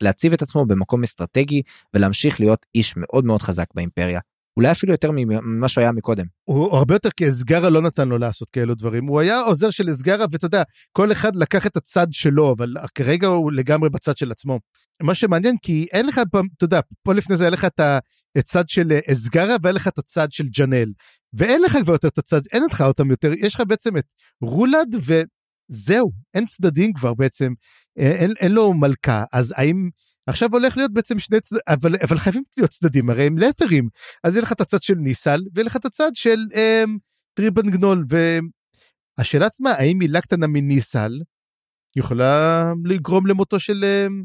להציב 0.00 0.32
את 0.32 0.42
עצמו 0.42 0.66
במקום 0.66 1.02
אסטרטגי 1.02 1.62
ולהמשיך 1.94 2.40
להיות 2.40 2.66
איש 2.74 2.94
מאוד 2.96 3.24
מאוד 3.24 3.42
חזק 3.42 3.66
באימפריה. 3.74 4.20
אולי 4.56 4.70
אפילו 4.70 4.92
יותר 4.92 5.10
ממה 5.12 5.68
שהיה 5.68 5.92
מקודם. 5.92 6.24
הוא 6.44 6.76
הרבה 6.76 6.94
יותר 6.94 7.10
כי 7.16 7.28
אסגרה 7.28 7.70
לא 7.70 7.82
נתן 7.82 8.08
לו 8.08 8.18
לעשות 8.18 8.48
כאלו 8.52 8.74
דברים 8.74 9.06
הוא 9.06 9.20
היה 9.20 9.40
עוזר 9.40 9.70
של 9.70 9.90
אסגרה 9.90 10.24
ואתה 10.30 10.46
יודע 10.46 10.62
כל 10.92 11.12
אחד 11.12 11.36
לקח 11.36 11.66
את 11.66 11.76
הצד 11.76 12.06
שלו 12.10 12.52
אבל 12.56 12.74
כרגע 12.94 13.26
הוא 13.26 13.52
לגמרי 13.52 13.90
בצד 13.90 14.16
של 14.16 14.32
עצמו. 14.32 14.58
מה 15.02 15.14
שמעניין 15.14 15.56
כי 15.62 15.86
אין 15.92 16.06
לך 16.06 16.20
אתה 16.28 16.64
יודע 16.64 16.80
פה 17.02 17.14
לפני 17.14 17.36
זה 17.36 17.44
היה 17.44 17.50
לך 17.50 17.64
את 17.64 17.80
הצד 18.38 18.68
של 18.68 18.92
אסגרה 19.12 19.56
ואין 19.62 19.74
לך 19.74 19.88
את 19.88 19.98
הצד 19.98 20.32
של 20.32 20.48
ג'נל 20.58 20.88
ואין 21.32 21.62
לך 21.62 21.78
כבר 21.82 21.92
יותר 21.92 22.08
את 22.08 22.18
הצד 22.18 22.40
אין 22.52 22.62
לך 22.70 22.80
אותם 22.80 23.10
יותר 23.10 23.32
יש 23.38 23.54
לך 23.54 23.62
בעצם 23.68 23.96
את 23.96 24.12
רולד 24.40 24.96
וזהו 24.96 26.12
אין 26.34 26.46
צדדים 26.46 26.92
כבר 26.92 27.14
בעצם 27.14 27.52
אין, 27.96 28.32
אין 28.40 28.52
לו 28.52 28.74
מלכה 28.74 29.24
אז 29.32 29.54
האם. 29.56 29.88
עכשיו 30.26 30.48
הולך 30.52 30.76
להיות 30.76 30.92
בעצם 30.92 31.18
שני 31.18 31.40
צדדים, 31.40 31.62
אבל, 31.68 31.96
אבל 32.04 32.18
חייבים 32.18 32.42
להיות 32.56 32.70
צדדים, 32.70 33.10
הרי 33.10 33.26
הם 33.26 33.38
לתרים. 33.38 33.88
אז 34.24 34.34
יהיה 34.34 34.42
לך 34.42 34.52
את 34.52 34.60
הצד 34.60 34.82
של 34.82 34.94
ניסל, 34.94 35.40
ויהיה 35.54 35.66
לך 35.66 35.76
את 35.76 35.84
הצד 35.84 36.10
של 36.14 36.38
אמ, 36.54 36.98
טריבן 37.34 37.70
גנול, 37.70 38.04
והשאלה 39.18 39.46
עצמה, 39.46 39.70
האם 39.70 39.98
מילה 39.98 40.20
קטנה 40.20 40.46
מניסל 40.46 41.12
יכולה 41.96 42.72
לגרום 42.84 43.26
למותו 43.26 43.60
של 43.60 43.84
אמ, 43.84 44.24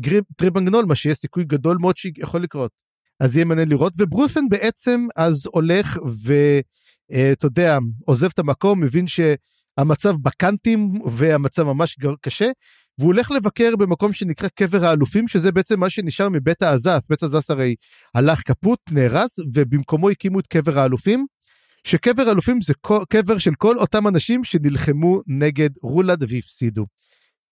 גריב, 0.00 0.24
טריבן 0.36 0.64
גנול, 0.64 0.84
מה 0.84 0.94
שיש 0.94 1.18
סיכוי 1.18 1.44
גדול 1.44 1.76
מאוד 1.80 1.96
שיכול 1.96 2.42
לקרות. 2.42 2.70
אז 3.20 3.36
יהיה 3.36 3.44
מעניין 3.44 3.68
לראות, 3.68 3.92
וברוסן 3.98 4.48
בעצם 4.48 5.06
אז 5.16 5.42
הולך 5.52 5.98
ואתה 6.22 7.46
יודע, 7.46 7.78
עוזב 8.04 8.28
את 8.34 8.38
המקום, 8.38 8.80
מבין 8.80 9.06
שהמצב 9.06 10.14
בקאנטים 10.22 10.92
והמצב 11.12 11.62
ממש 11.62 11.96
קשה, 12.20 12.50
והוא 12.98 13.12
הולך 13.12 13.30
לבקר 13.30 13.76
במקום 13.76 14.12
שנקרא 14.12 14.48
קבר 14.48 14.84
האלופים, 14.84 15.28
שזה 15.28 15.52
בעצם 15.52 15.80
מה 15.80 15.90
שנשאר 15.90 16.28
מבית 16.28 16.62
האזף. 16.62 17.04
בית 17.10 17.22
האזף 17.22 17.50
הרי 17.50 17.74
הלך 18.14 18.42
כפות, 18.44 18.78
נהרס, 18.90 19.38
ובמקומו 19.54 20.10
הקימו 20.10 20.40
את 20.40 20.46
קבר 20.46 20.78
האלופים, 20.78 21.26
שקבר 21.84 22.28
האלופים 22.28 22.60
זה 22.60 22.72
קבר 23.08 23.38
של 23.38 23.54
כל 23.58 23.78
אותם 23.78 24.08
אנשים 24.08 24.44
שנלחמו 24.44 25.20
נגד 25.26 25.70
רולד 25.82 26.24
והפסידו. 26.28 26.86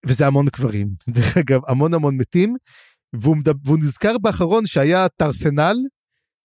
וזה 0.07 0.27
המון 0.27 0.49
קברים, 0.49 0.89
דרך 1.15 1.37
אגב, 1.37 1.61
המון 1.69 1.95
המון 1.95 2.17
מתים, 2.17 2.57
והוא, 3.21 3.37
מדבר, 3.37 3.59
והוא 3.65 3.79
נזכר 3.79 4.19
באחרון 4.19 4.67
שהיה 4.67 5.09
טרסנל, 5.09 5.77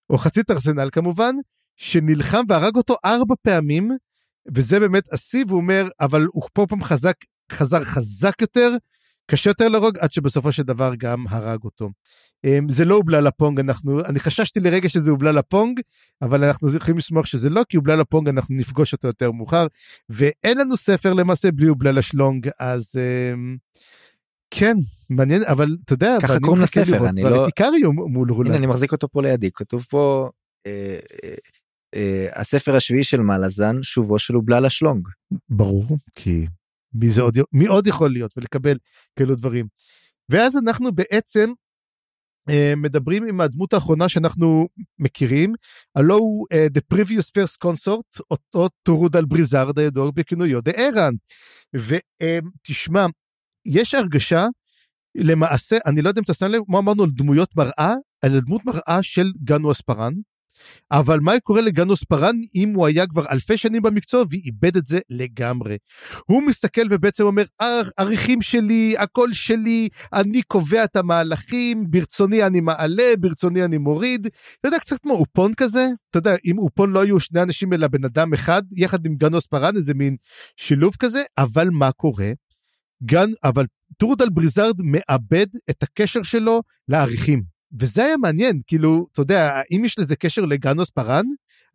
או 0.10 0.18
חצי 0.18 0.44
טרסנל 0.44 0.90
כמובן, 0.92 1.36
שנלחם 1.78 2.44
והרג 2.50 2.76
אותו 2.76 2.96
ארבע 3.06 3.36
פעמים, 3.44 3.90
וזה 4.56 4.80
באמת 4.80 5.14
השיא, 5.14 5.44
והוא 5.48 5.62
אומר, 5.62 5.88
אבל 6.00 6.28
הוא 6.34 6.44
פה 6.54 6.66
פעם 6.70 6.84
חזק 6.84 7.16
חזר 7.52 7.84
חזק 7.84 8.42
יותר, 8.42 8.70
קשה 9.32 9.50
יותר 9.50 9.68
להרוג, 9.68 9.98
עד 9.98 10.12
שבסופו 10.12 10.52
של 10.52 10.64
דבר 10.64 10.92
גם 10.98 11.26
הרג 11.30 11.64
אותו. 11.64 11.90
אמ, 12.46 12.70
זה 12.70 12.86
לא 12.86 12.96
הובלה 12.96 13.22
לפונג, 13.22 13.60
אנחנו, 13.60 14.06
אני 14.06 14.20
חששתי 14.20 14.60
לרגע 14.60 14.90
שזה 14.90 15.12
הובלה 15.12 15.32
לפונג, 15.32 15.80
אבל 16.22 16.44
אנחנו 16.44 16.76
יכולים 16.76 16.98
לשמוח 16.98 17.26
שזה 17.26 17.50
לא, 17.50 17.62
כי 17.70 17.78
הובלה 17.78 17.96
לפונג 17.96 18.30
אנחנו 18.30 18.56
נפגוש 18.56 18.94
אותו 18.94 19.08
יותר 19.08 19.32
מאוחר, 19.32 19.68
ואין 20.10 20.58
לנו 20.58 20.78
ספר 20.78 21.14
למעשה 21.14 21.52
בלי 21.52 21.68
הובלה 21.68 21.92
לשלונג, 21.92 22.50
אז 22.60 22.96
אמ, 22.96 23.58
כן, 24.52 24.76
מעניין, 25.10 25.44
אבל 25.44 25.78
אתה 25.86 25.94
יודע, 25.94 26.18
ככה 26.22 26.40
קוראים 26.40 26.64
לספר, 26.64 27.10
אני 27.10 27.24
לא... 27.24 27.46
איקריום 27.46 27.96
מול 28.14 28.32
רולד. 28.32 28.48
הנה, 28.48 28.58
אני 28.58 28.68
מחזיק 28.68 28.92
אותו 28.92 29.10
פה 29.10 29.22
לידי, 29.22 29.50
כתוב 29.54 29.86
פה... 29.90 30.30
אה, 30.68 31.00
אה, 31.24 31.34
אה, 31.96 32.28
הספר 32.42 32.76
השביעי 32.76 33.04
של 33.04 33.20
מלאזן, 33.20 33.84
שובו 33.84 34.20
של 34.20 34.34
הובלה 34.34 34.60
לשלונג. 34.60 35.08
ברור, 35.50 35.98
כי 36.16 36.46
מי 36.94 37.10
זה 37.10 37.22
עוד, 37.22 37.38
מי 37.52 37.68
עוד 37.68 37.88
יכול 37.88 38.12
להיות 38.12 38.34
ולקבל 38.38 38.78
כאלו 39.20 39.36
דברים. 39.36 39.68
ואז 40.30 40.58
אנחנו 40.58 40.92
בעצם 40.92 41.52
אה, 42.50 42.74
מדברים 42.78 43.28
עם 43.28 43.42
הדמות 43.42 43.74
האחרונה 43.74 44.10
שאנחנו 44.10 44.68
מכירים, 45.00 45.54
הלו 45.96 46.18
הוא 46.18 46.48
uh, 46.54 46.78
The 46.78 46.96
Previous 46.96 47.32
First 47.38 47.68
Consort, 47.68 48.22
אותו 48.32 48.70
טורודל 48.84 49.26
בריזארד 49.26 49.80
הידוע 49.80 50.12
בכינויו 50.12 50.62
The 50.62 50.72
Errant. 50.72 51.14
ותשמע, 51.76 53.06
uh, 53.06 53.10
יש 53.66 53.94
הרגשה, 53.94 54.48
למעשה, 55.16 55.78
אני 55.86 56.02
לא 56.02 56.10
יודע 56.10 56.20
אם 56.20 56.24
אתה 56.24 56.34
שם 56.34 56.46
לב, 56.46 56.62
מה 56.68 56.80
אמרנו 56.80 57.04
על 57.04 57.10
דמויות 57.14 57.56
מראה, 57.56 57.94
על 58.24 58.40
דמות 58.40 58.66
מראה 58.66 59.00
של 59.02 59.32
גנו 59.44 59.72
אספרן, 59.72 60.14
אבל 60.92 61.20
מה 61.20 61.40
קורה 61.44 61.62
לגנוס 61.62 62.04
פארן 62.04 62.36
אם 62.56 62.74
הוא 62.76 62.88
היה 62.88 63.08
כבר 63.08 63.26
אלפי 63.32 63.58
שנים 63.58 63.82
במקצוע 63.82 64.24
ואיבד 64.30 64.78
את 64.78 64.86
זה 64.86 65.00
לגמרי. 65.10 65.78
הוא 66.26 66.44
מסתכל 66.44 66.82
ובעצם 66.90 67.24
אומר, 67.24 67.44
עריכים 67.98 68.42
שלי, 68.42 68.96
הכל 68.98 69.34
שלי, 69.34 69.90
אני 70.14 70.42
קובע 70.42 70.84
את 70.84 70.96
המהלכים, 70.96 71.92
ברצוני 71.92 72.44
אני 72.44 72.62
מעלה, 72.62 73.14
ברצוני 73.20 73.66
אני 73.66 73.78
מוריד. 73.78 74.28
אתה 74.60 74.68
יודע, 74.68 74.80
קצת 74.80 75.00
כמו 75.02 75.14
אופון 75.14 75.54
כזה, 75.54 75.88
אתה 76.10 76.18
יודע, 76.18 76.36
אם 76.46 76.58
אופון 76.58 76.92
לא 76.92 77.04
היו 77.04 77.20
שני 77.20 77.42
אנשים 77.42 77.74
אלא 77.74 77.88
בן 77.88 78.06
אדם 78.06 78.34
אחד, 78.34 78.62
יחד 78.72 79.06
עם 79.06 79.16
גנוס 79.16 79.48
פארן, 79.48 79.76
איזה 79.76 79.94
מין 79.94 80.16
שילוב 80.56 80.96
כזה, 81.00 81.24
אבל 81.38 81.70
מה 81.72 81.92
קורה? 81.92 82.32
כן, 83.04 83.30
אבל 83.44 83.66
טורדל 83.98 84.30
בריזארד 84.30 84.76
מאבד 84.82 85.48
את 85.70 85.84
הקשר 85.84 86.24
שלו 86.24 86.62
לאריחים. 86.88 87.59
וזה 87.80 88.06
היה 88.06 88.18
מעניין, 88.18 88.62
כאילו, 88.68 89.08
אתה 89.12 89.22
יודע, 89.22 89.54
האם 89.56 89.86
יש 89.86 90.00
לזה 90.00 90.16
קשר 90.16 90.46
לגנוס 90.46 90.84
פארן? 90.84 91.26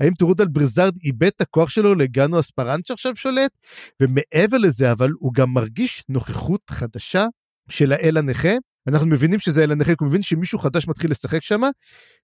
האם 0.00 0.14
טורודל 0.14 0.48
בריזארד 0.48 0.96
איבד 1.04 1.26
את 1.26 1.40
הכוח 1.40 1.68
שלו 1.68 1.94
לגנוס 1.94 2.40
פארן 2.40 2.80
שעכשיו 2.84 3.16
שולט? 3.16 3.50
ומעבר 4.00 4.58
לזה, 4.58 4.92
אבל 4.92 5.10
הוא 5.18 5.32
גם 5.34 5.50
מרגיש 5.50 6.04
נוכחות 6.08 6.60
חדשה 6.70 7.26
של 7.68 7.92
האל 7.92 8.16
הנכה. 8.16 8.52
אנחנו 8.88 9.06
מבינים 9.06 9.40
שזה 9.40 9.60
האל 9.60 9.72
הנכה, 9.72 9.90
כי 9.90 9.96
הוא 10.00 10.08
מבין 10.08 10.22
שמישהו 10.22 10.58
חדש 10.58 10.88
מתחיל 10.88 11.10
לשחק 11.10 11.42
שם, 11.42 11.60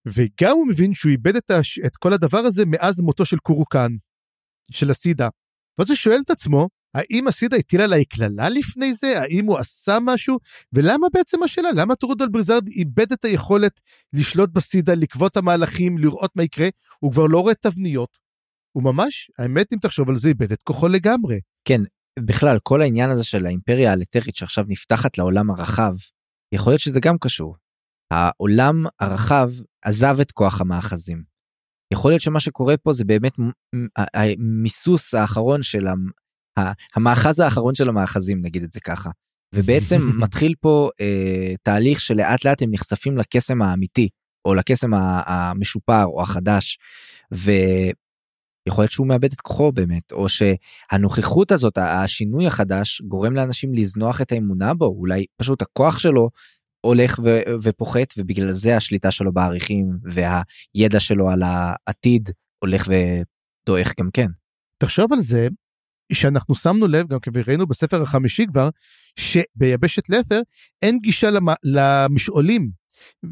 וגם 0.06 0.52
הוא 0.56 0.68
מבין 0.68 0.94
שהוא 0.94 1.10
איבד 1.10 1.36
את, 1.36 1.50
הש... 1.50 1.78
את 1.78 1.96
כל 1.96 2.12
הדבר 2.12 2.38
הזה 2.38 2.66
מאז 2.66 3.00
מותו 3.00 3.24
של 3.24 3.38
קורוקן, 3.38 3.92
של 4.70 4.90
הסידה. 4.90 5.28
ואז 5.78 5.90
הוא 5.90 5.96
שואל 5.96 6.20
את 6.24 6.30
עצמו, 6.30 6.68
האם 6.95 7.28
הסידה 7.28 7.57
הטיל 7.57 7.80
עליי 7.80 8.05
קללה 8.05 8.49
לפני 8.49 8.95
זה? 8.95 9.20
האם 9.20 9.47
הוא 9.47 9.59
עשה 9.59 9.99
משהו? 10.03 10.38
ולמה 10.72 11.07
בעצם 11.12 11.43
השאלה? 11.43 11.72
למה 11.72 11.95
טורודול 11.95 12.28
בריזארד 12.28 12.68
איבד 12.68 13.12
את 13.12 13.24
היכולת 13.24 13.80
לשלוט 14.12 14.51
בסידה, 14.53 14.95
לקבוע 14.95 15.28
את 15.28 15.36
המהלכים, 15.36 15.99
לראות 15.99 16.36
מה 16.36 16.43
יקרה? 16.43 16.68
הוא 16.99 17.12
כבר 17.12 17.26
לא 17.26 17.41
רואה 17.41 17.55
תבניות. 17.55 18.18
הוא 18.72 18.82
ממש, 18.82 19.30
האמת 19.38 19.72
אם 19.72 19.78
תחשוב 19.78 20.09
על 20.09 20.16
זה, 20.16 20.28
איבד 20.28 20.53
את 20.53 20.62
כוחו 20.62 20.88
לגמרי. 20.88 21.41
כן, 21.64 21.80
בכלל, 22.20 22.59
כל 22.62 22.82
העניין 22.82 23.11
הזה 23.11 23.24
של 23.24 23.47
האימפריה 23.47 23.91
האלתרית 23.91 24.34
שעכשיו 24.34 24.64
נפתחת 24.68 25.18
לעולם 25.18 25.51
הרחב, 25.51 25.93
יכול 26.55 26.72
להיות 26.72 26.80
שזה 26.80 27.01
גם 27.01 27.18
קשור. 27.18 27.57
העולם 28.11 28.84
הרחב 29.01 29.51
עזב 29.82 30.16
את 30.20 30.32
כוח 30.32 30.61
המאחזים. 30.61 31.22
יכול 31.93 32.11
להיות 32.11 32.22
שמה 32.22 32.41
שקורה 32.41 32.76
פה 32.76 32.93
זה 32.93 33.05
באמת 33.05 33.32
המיסוס 33.97 35.14
האחרון 35.14 35.62
של 35.62 35.86
המאחז 36.94 37.40
האחרון 37.40 37.74
של 37.74 37.88
המאחזים 37.88 38.42
נגיד 38.42 38.62
את 38.62 38.72
זה 38.72 38.80
ככה. 38.80 39.11
ובעצם 39.55 40.01
מתחיל 40.22 40.55
פה 40.61 40.90
אה, 41.01 41.55
תהליך 41.62 42.01
שלאט 42.01 42.44
לאט 42.44 42.62
הם 42.62 42.70
נחשפים 42.72 43.18
לקסם 43.18 43.62
האמיתי 43.62 44.09
או 44.44 44.55
לקסם 44.55 44.90
המשופר 45.26 46.05
או 46.05 46.22
החדש. 46.22 46.78
ויכול 47.32 48.82
להיות 48.82 48.90
שהוא 48.90 49.07
מאבד 49.07 49.32
את 49.32 49.40
כוחו 49.40 49.72
באמת 49.72 50.12
או 50.12 50.26
שהנוכחות 50.28 51.53
הזאת 51.53 51.78
השינוי 51.78 52.46
החדש 52.46 53.03
גורם 53.03 53.34
לאנשים 53.34 53.74
לזנוח 53.74 54.20
את 54.20 54.32
האמונה 54.32 54.74
בו 54.74 54.86
אולי 54.86 55.26
פשוט 55.36 55.62
הכוח 55.62 55.98
שלו 55.98 56.30
הולך 56.80 57.20
ו- 57.24 57.40
ופוחת 57.62 58.14
ובגלל 58.18 58.51
זה 58.51 58.76
השליטה 58.76 59.11
שלו 59.11 59.32
בעריכים 59.32 59.98
והידע 60.03 61.01
שלו 61.01 61.30
על 61.30 61.42
העתיד 61.42 62.30
הולך 62.59 62.88
ודועך 62.88 63.94
גם 63.98 64.09
כן. 64.12 64.26
תחשוב 64.78 65.12
על 65.12 65.20
זה 65.20 65.48
שאנחנו 66.12 66.54
שמנו 66.54 66.86
לב 66.86 67.08
גם 67.08 67.18
וראינו 67.34 67.66
בספר 67.66 68.02
החמישי 68.02 68.46
כבר 68.46 68.68
שביבשת 69.18 70.08
לת'ר 70.08 70.40
אין 70.82 70.98
גישה 70.98 71.30
למ... 71.30 71.46
למשעולים. 71.64 72.80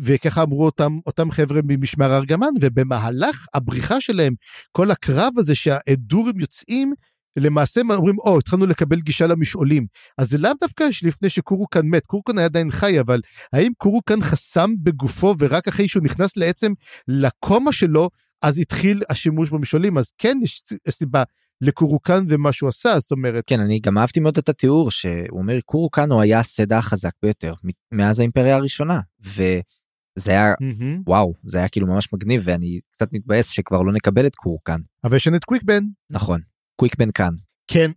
וככה 0.01 0.43
אמרו 0.43 0.65
אותם 0.65 0.99
אותם 1.07 1.31
חבר'ה 1.31 1.61
ממשמר 1.65 2.17
ארגמן 2.17 2.51
ובמהלך 2.61 3.47
הבריחה 3.55 4.01
שלהם 4.01 4.35
כל 4.73 4.91
הקרב 4.91 5.33
הזה 5.39 5.55
שהאדורים 5.55 6.41
יוצאים 6.41 6.93
למעשה 7.37 7.81
אומרים 7.91 8.19
או 8.19 8.39
התחלנו 8.39 8.67
לקבל 8.67 9.01
גישה 9.01 9.27
למשעולים. 9.27 9.87
אז 10.19 10.31
זה 10.31 10.39
לאו 10.39 10.51
דווקא 10.61 10.85
לפני 11.03 11.31
שקורוקן 11.31 11.87
מת 11.87 12.07
קורוקן 12.07 12.39
היה 12.39 12.45
עדיין 12.45 12.71
חי 12.71 13.01
אבל 13.01 13.21
האם 13.53 13.73
קורוקן 13.79 14.23
חסם 14.23 14.71
בגופו 14.83 15.35
ורק 15.39 15.69
אחרי 15.69 15.89
שהוא 15.89 16.03
נכנס 16.03 16.37
לעצם 16.37 16.73
לקומה 17.09 17.73
שלו 17.73 18.11
אז 18.43 18.59
התחיל 18.59 19.03
השימוש 19.11 19.51
במשעולים? 19.51 19.99
אז 19.99 20.13
כן 20.19 20.39
יש 20.43 20.63
סיבה 20.91 21.23
לקורוקן 21.61 22.25
ומה 22.29 22.53
שהוא 22.53 22.69
עשה 22.69 22.99
זאת 22.99 23.11
אומרת. 23.11 23.45
כן 23.47 23.61
אני 23.61 23.81
גם 23.81 23.99
אהבתי 23.99 24.21
מאוד 24.21 24.39
את 24.39 24.49
התיאור 24.49 24.91
שהוא 24.91 25.39
אומר 25.39 25.59
קורוקן 25.65 26.11
הוא 26.11 26.23
היה 26.23 26.41
הסדה 26.41 26.79
החזק 26.79 27.13
ביותר 27.23 27.55
מאז 27.93 28.21
האימפריה 28.21 28.57
הראשונה. 28.57 29.01
וזה 29.21 30.31
היה 30.31 30.53
mm-hmm. 30.53 31.03
וואו 31.07 31.35
זה 31.45 31.59
היה 31.59 31.69
כאילו 31.69 31.87
ממש 31.87 32.13
מגניב 32.13 32.43
ואני 32.45 32.81
קצת 32.91 33.13
מתבאס 33.13 33.49
שכבר 33.49 33.83
לא 33.83 33.93
נקבל 33.93 34.27
את 34.27 34.37
קורוקן. 34.37 34.81
אבל 35.05 35.17
יש 35.17 35.27
לנו 35.27 35.37
את 35.37 35.45
קוויקבן 35.45 35.85
נכון 36.11 36.41
קוויקבן 36.77 37.11
כאן 37.11 37.35
כן 37.69 37.91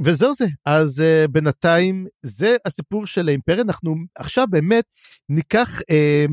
וזהו 0.00 0.34
זה. 0.34 0.46
אז 0.64 0.98
uh, 0.98 1.28
בינתיים 1.28 2.06
זה 2.22 2.56
הסיפור 2.64 3.06
של 3.06 3.28
האימפריה. 3.28 3.62
אנחנו 3.62 3.94
עכשיו 4.14 4.46
באמת 4.50 4.84
ניקח 5.28 5.80
uh, 5.80 6.32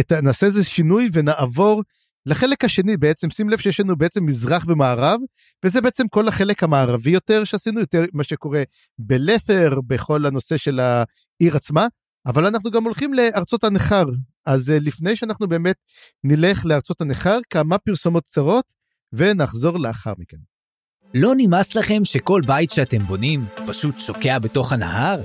את 0.00 0.12
נעשה 0.12 0.46
איזה 0.46 0.64
שינוי 0.64 1.08
ונעבור 1.12 1.82
לחלק 2.26 2.64
השני 2.64 2.96
בעצם 2.96 3.30
שים 3.30 3.48
לב 3.48 3.58
שיש 3.58 3.80
לנו 3.80 3.96
בעצם 3.96 4.26
מזרח 4.26 4.64
ומערב 4.68 5.20
וזה 5.64 5.80
בעצם 5.80 6.08
כל 6.08 6.28
החלק 6.28 6.62
המערבי 6.62 7.10
יותר 7.10 7.44
שעשינו 7.44 7.80
יותר 7.80 8.04
מה 8.12 8.24
שקורה 8.24 8.62
בלת'ר 8.98 9.80
בכל 9.86 10.26
הנושא 10.26 10.56
של 10.56 10.80
העיר 10.80 11.56
עצמה 11.56 11.86
אבל 12.26 12.46
אנחנו 12.46 12.70
גם 12.70 12.84
הולכים 12.84 13.14
לארצות 13.14 13.64
הנכר 13.64 14.04
אז 14.46 14.70
אה, 14.70 14.78
לפני 14.80 15.16
שאנחנו 15.16 15.48
באמת 15.48 15.76
נלך 16.24 16.66
לארצות 16.66 17.00
הנכר 17.00 17.38
כמה 17.50 17.78
פרסומות 17.78 18.24
קצרות 18.24 18.64
ונחזור 19.12 19.78
לאחר 19.78 20.12
מכן. 20.18 20.36
לא 21.14 21.32
נמאס 21.36 21.74
לכם 21.74 22.04
שכל 22.04 22.42
בית 22.46 22.70
שאתם 22.70 23.02
בונים 23.02 23.44
פשוט 23.66 23.98
שוקע 23.98 24.38
בתוך 24.38 24.72
הנהר? 24.72 25.20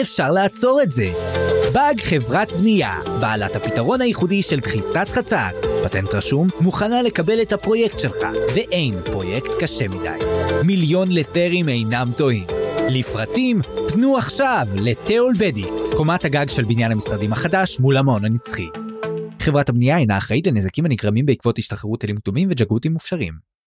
אפשר 0.00 0.30
לעצור 0.30 0.82
את 0.82 0.92
זה. 0.92 1.47
באג 1.72 2.00
חברת 2.00 2.52
בנייה, 2.52 2.94
בעלת 3.20 3.56
הפתרון 3.56 4.00
הייחודי 4.00 4.42
של 4.42 4.60
דחיסת 4.60 5.08
חצץ. 5.10 5.54
פטנט 5.84 6.14
רשום, 6.14 6.48
מוכנה 6.60 7.02
לקבל 7.02 7.42
את 7.42 7.52
הפרויקט 7.52 7.98
שלך, 7.98 8.26
ואין 8.54 8.94
פרויקט 9.04 9.50
קשה 9.60 9.88
מדי. 9.88 10.24
מיליון 10.64 11.08
לת'רים 11.10 11.68
אינם 11.68 12.08
טועים. 12.16 12.46
לפרטים, 12.88 13.60
פנו 13.88 14.16
עכשיו 14.16 14.66
לתיאול 14.74 15.34
בדי, 15.38 15.64
קומת 15.96 16.24
הגג 16.24 16.48
של 16.48 16.64
בניין 16.64 16.92
המשרדים 16.92 17.32
החדש 17.32 17.80
מול 17.80 17.96
המעון 17.96 18.24
הנצחי. 18.24 18.68
חברת 19.42 19.68
הבנייה 19.68 19.98
אינה 19.98 20.18
אחראית 20.18 20.46
לנזקים 20.46 20.84
הנגרמים 20.84 21.26
בעקבות 21.26 21.58
השתחררות 21.58 22.04
אלים 22.04 22.16
כתומים 22.16 22.48
וג'גותים 22.50 22.92
מופשרים. 22.92 23.57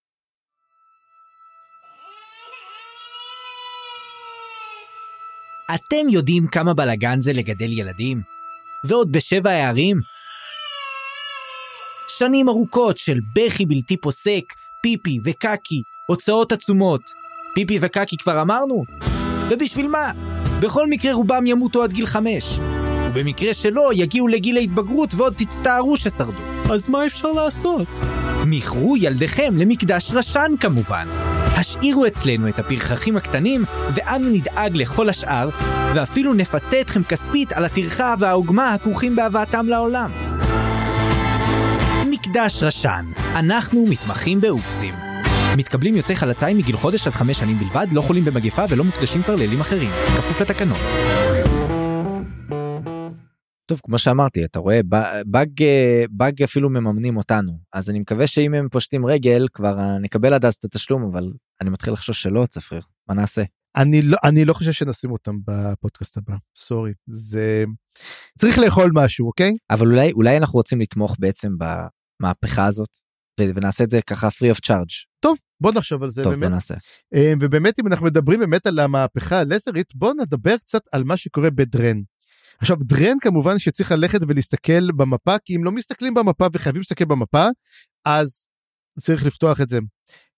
אתם 5.76 6.10
יודעים 6.10 6.48
כמה 6.48 6.74
בלאגן 6.74 7.22
זה 7.22 7.34
לגדל 7.34 7.72
ילדים? 7.72 8.22
ועוד 8.84 9.12
בשבע 9.12 9.52
הערים? 9.52 9.98
שנים 12.08 12.50
ארוכות 12.50 12.98
של 12.98 13.20
בכי 13.36 13.66
בלתי 13.66 13.98
פוסק, 13.98 14.44
פיפי 14.82 15.20
וקקי, 15.24 15.82
הוצאות 16.08 16.52
עצומות. 16.52 17.02
פיפי 17.56 17.78
וקקי 17.82 18.18
כבר 18.18 18.42
אמרנו? 18.42 18.84
ובשביל 19.50 19.88
מה? 19.88 20.12
בכל 20.62 20.88
מקרה 20.88 21.14
רובם 21.14 21.46
ימותו 21.46 21.84
עד 21.84 21.92
גיל 21.92 22.06
חמש. 22.06 22.60
ובמקרה 23.12 23.54
שלא, 23.54 23.92
יגיעו 23.94 24.28
לגיל 24.28 24.58
ההתבגרות 24.58 25.14
ועוד 25.14 25.34
תצטערו 25.38 25.98
ששרדו. 25.98 26.51
אז 26.70 26.90
מה 26.90 27.06
אפשר 27.06 27.32
לעשות? 27.32 27.88
מכרו 28.46 28.98
ילדיכם 28.98 29.58
למקדש 29.58 30.12
רשן 30.14 30.52
כמובן. 30.60 31.08
השאירו 31.58 32.08
אצלנו 32.08 32.48
את 32.48 32.60
הפרחחים 32.60 33.18
הקטנים, 33.18 33.64
ואנו 33.94 34.30
נדאג 34.30 34.78
לכל 34.78 35.10
השאר, 35.10 35.50
ואפילו 35.96 36.34
נפצה 36.34 36.82
אתכם 36.82 37.04
כספית 37.04 37.52
על 37.52 37.66
הטרחה 37.66 38.16
והעוגמה 38.20 38.74
הכרוכים 38.74 39.16
בהבאתם 39.16 39.66
לעולם. 39.68 40.10
מקדש 42.10 42.64
רשן, 42.64 43.06
אנחנו 43.36 43.86
מתמחים 43.90 44.42
באופסים. 44.42 44.94
מתקבלים 45.58 45.96
יוצאי 45.96 46.16
חלציים 46.16 46.58
מגיל 46.58 46.78
חודש 46.78 47.08
עד 47.08 47.14
חמש 47.14 47.38
שנים 47.38 47.60
בלבד, 47.60 47.88
לא 47.92 48.02
חולים 48.02 48.26
במגפה 48.26 48.64
ולא 48.70 48.84
מוקדשים 48.84 49.24
כבר 49.24 49.36
לאלים 49.36 49.62
אחרים, 49.62 49.90
כפוף 50.18 50.42
לתקנון. 50.42 50.78
טוב 53.72 53.82
כמו 53.84 53.98
שאמרתי 53.98 54.46
אתה 54.46 54.60
רואה 54.60 54.80
באג 55.26 55.64
באג 56.10 56.44
אפילו 56.44 56.70
מממנים 56.70 57.18
אותנו 57.18 57.60
אז 57.74 57.90
אני 57.90 58.00
מקווה 58.00 58.28
שאם 58.28 58.54
הם 58.54 58.70
פושטים 58.70 59.06
רגל 59.06 59.46
כבר 59.54 59.98
נקבל 59.98 60.34
עד 60.34 60.46
אז 60.46 60.54
את 60.54 60.66
התשלום 60.66 61.04
אבל 61.04 61.32
אני 61.62 61.70
מתחיל 61.70 61.94
לחשוש 61.94 62.22
שלא 62.22 62.46
צפריר 62.50 62.82
מה 63.08 63.16
נעשה. 63.16 63.44
אני 63.76 64.02
לא, 64.02 64.18
אני 64.24 64.46
לא 64.46 64.54
חושב 64.54 64.72
שנשים 64.72 65.12
אותם 65.12 65.38
בפודקאסט 65.48 66.18
הבא, 66.18 66.36
סורי. 66.58 66.92
זה... 67.08 67.64
צריך 68.38 68.60
לאכול 68.60 68.92
משהו, 68.94 69.28
אוקיי? 69.28 69.54
אבל 69.70 69.88
אולי, 69.88 70.12
אולי 70.12 70.38
אנחנו 70.38 70.58
רוצים 70.58 70.82
לתמוך 70.82 71.16
בעצם 71.20 71.50
במהפכה 71.58 72.66
הזאת, 72.66 72.98
ונעשה 73.40 73.84
את 73.84 73.92
זה 73.92 74.02
ככה 74.02 74.28
free 74.28 74.56
of 74.56 74.60
charge. 74.68 75.06
טוב, 75.20 75.38
בוא 75.62 75.72
נחשוב 75.72 76.04
על 76.04 76.10
זה 76.10 76.24
טוב, 76.24 76.34
באמת. 76.34 76.44
בוא 76.44 76.56
נעשה. 76.56 76.74
אה, 77.16 77.34
ובאמת 77.42 77.80
אם 77.80 77.88
אנחנו 77.88 78.06
מדברים 78.06 78.40
באמת 78.40 78.66
על 78.66 78.80
המהפכה 78.80 79.40
הלזרית 79.40 79.96
בוא 79.96 80.14
נדבר 80.14 80.58
קצת 80.58 80.82
על 80.92 81.04
מה 81.04 81.18
שקורה 81.18 81.50
בדרן. 81.50 82.02
עכשיו 82.62 82.78
דרן 82.80 83.18
כמובן 83.22 83.60
שצריך 83.60 83.92
ללכת 83.92 84.20
ולהסתכל 84.28 84.92
במפה 84.92 85.36
כי 85.46 85.56
אם 85.56 85.64
לא 85.64 85.72
מסתכלים 85.72 86.14
במפה 86.14 86.48
וחייבים 86.54 86.80
להסתכל 86.80 87.06
במפה 87.06 87.48
אז 88.06 88.46
צריך 89.00 89.26
לפתוח 89.26 89.62
את 89.62 89.70
זה. 89.70 89.80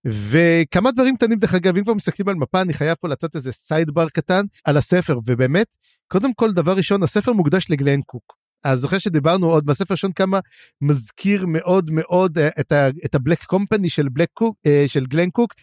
וכמה 0.08 0.92
דברים 0.92 1.16
קטנים 1.16 1.40
דרך 1.40 1.54
אגב 1.54 1.78
אם 1.78 1.84
כבר 1.84 1.94
מסתכלים 1.94 2.30
על 2.30 2.36
מפה 2.36 2.62
אני 2.62 2.74
חייב 2.74 2.96
פה 3.02 3.08
לתת 3.08 3.36
איזה 3.36 3.52
סיידבר 3.52 4.10
קטן 4.10 4.46
על 4.66 4.78
הספר 4.78 5.20
ובאמת 5.26 5.76
קודם 6.08 6.34
כל 6.34 6.52
דבר 6.52 6.78
ראשון 6.78 7.04
הספר 7.04 7.34
מוקדש 7.34 7.72
לגלן 7.72 8.02
קוק. 8.02 8.34
אז 8.64 8.80
זוכר 8.80 9.00
שדיברנו 9.00 9.48
עוד 9.48 9.66
בספר 9.66 9.94
ראשון 9.94 10.12
כמה 10.12 10.40
מזכיר 10.82 11.46
מאוד 11.48 11.92
מאוד 11.92 12.38
אה, 12.38 12.50
את, 12.60 12.72
ה, 12.72 12.90
את 13.06 13.16
הבלק 13.16 13.44
קומפני 13.44 13.90
של 13.90 14.10
בלק 14.10 14.30
קוק 14.34 14.58
אה, 14.66 14.86
של 14.88 15.06
גלן 15.06 15.30
קוק 15.30 15.54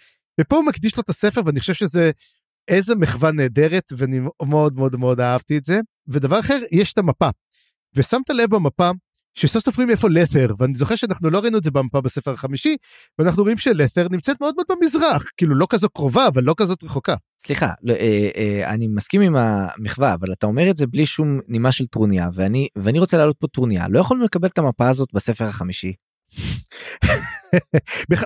ופה 0.41 0.57
הוא 0.57 0.65
מקדיש 0.65 0.97
לו 0.97 1.03
את 1.03 1.09
הספר 1.09 1.41
ואני 1.47 1.61
חושב 1.61 1.75
שזה 1.75 2.11
איזה 2.71 2.95
מחווה 2.95 3.33
נהדרת 3.33 3.93
ואני 3.97 4.21
מאוד 4.21 4.75
מאוד 4.75 4.97
מאוד 4.97 5.21
אהבתי 5.21 5.59
את 5.59 5.65
זה 5.65 5.81
ודבר 6.09 6.41
אחר 6.41 6.59
יש 6.73 6.93
את 6.93 6.99
המפה 6.99 7.29
ושמת 7.95 8.31
לב 8.31 8.55
במפה 8.55 8.91
שסוף 9.35 9.65
סוף 9.65 9.77
רואים 9.77 9.91
איפה 9.91 10.09
לת'ר 10.09 10.55
ואני 10.59 10.75
זוכר 10.75 10.95
שאנחנו 10.95 11.31
לא 11.31 11.39
ראינו 11.39 11.59
את 11.59 11.65
זה 11.65 11.71
במפה 11.71 12.01
בספר 12.01 12.31
החמישי 12.31 12.77
ואנחנו 13.19 13.43
רואים 13.43 13.59
שלת'ר 13.59 14.07
נמצאת 14.11 14.41
מאוד 14.41 14.55
מאוד 14.55 14.67
במזרח 14.69 15.25
כאילו 15.37 15.55
לא 15.55 15.67
כזו 15.71 15.89
קרובה 15.89 16.29
אבל 16.29 16.43
לא 16.43 16.55
כזאת 16.57 16.85
רחוקה. 16.85 17.15
סליחה, 17.43 17.73
לא, 17.83 17.95
אה, 17.95 18.29
אה, 18.37 18.71
אני 18.75 18.89
מסכים 18.89 19.21
עם 19.21 19.37
המחווה, 19.37 20.15
אבל 20.15 20.33
אתה 20.33 20.47
אומר 20.47 20.71
את 20.71 20.77
זה 20.77 20.87
בלי 20.87 21.07
שום 21.07 21.41
נימה 21.49 21.73
של 21.73 21.87
טרוניה, 21.87 22.29
ואני, 22.35 22.69
ואני 22.77 22.99
רוצה 22.99 23.17
להעלות 23.17 23.37
פה 23.39 23.47
טרוניה. 23.47 23.89
לא 23.89 24.01
יכולנו 24.01 24.25
לקבל 24.25 24.49
את 24.49 24.59
המפה 24.59 24.89
הזאת 24.89 25.09
בספר 25.15 25.45
החמישי. 25.45 25.93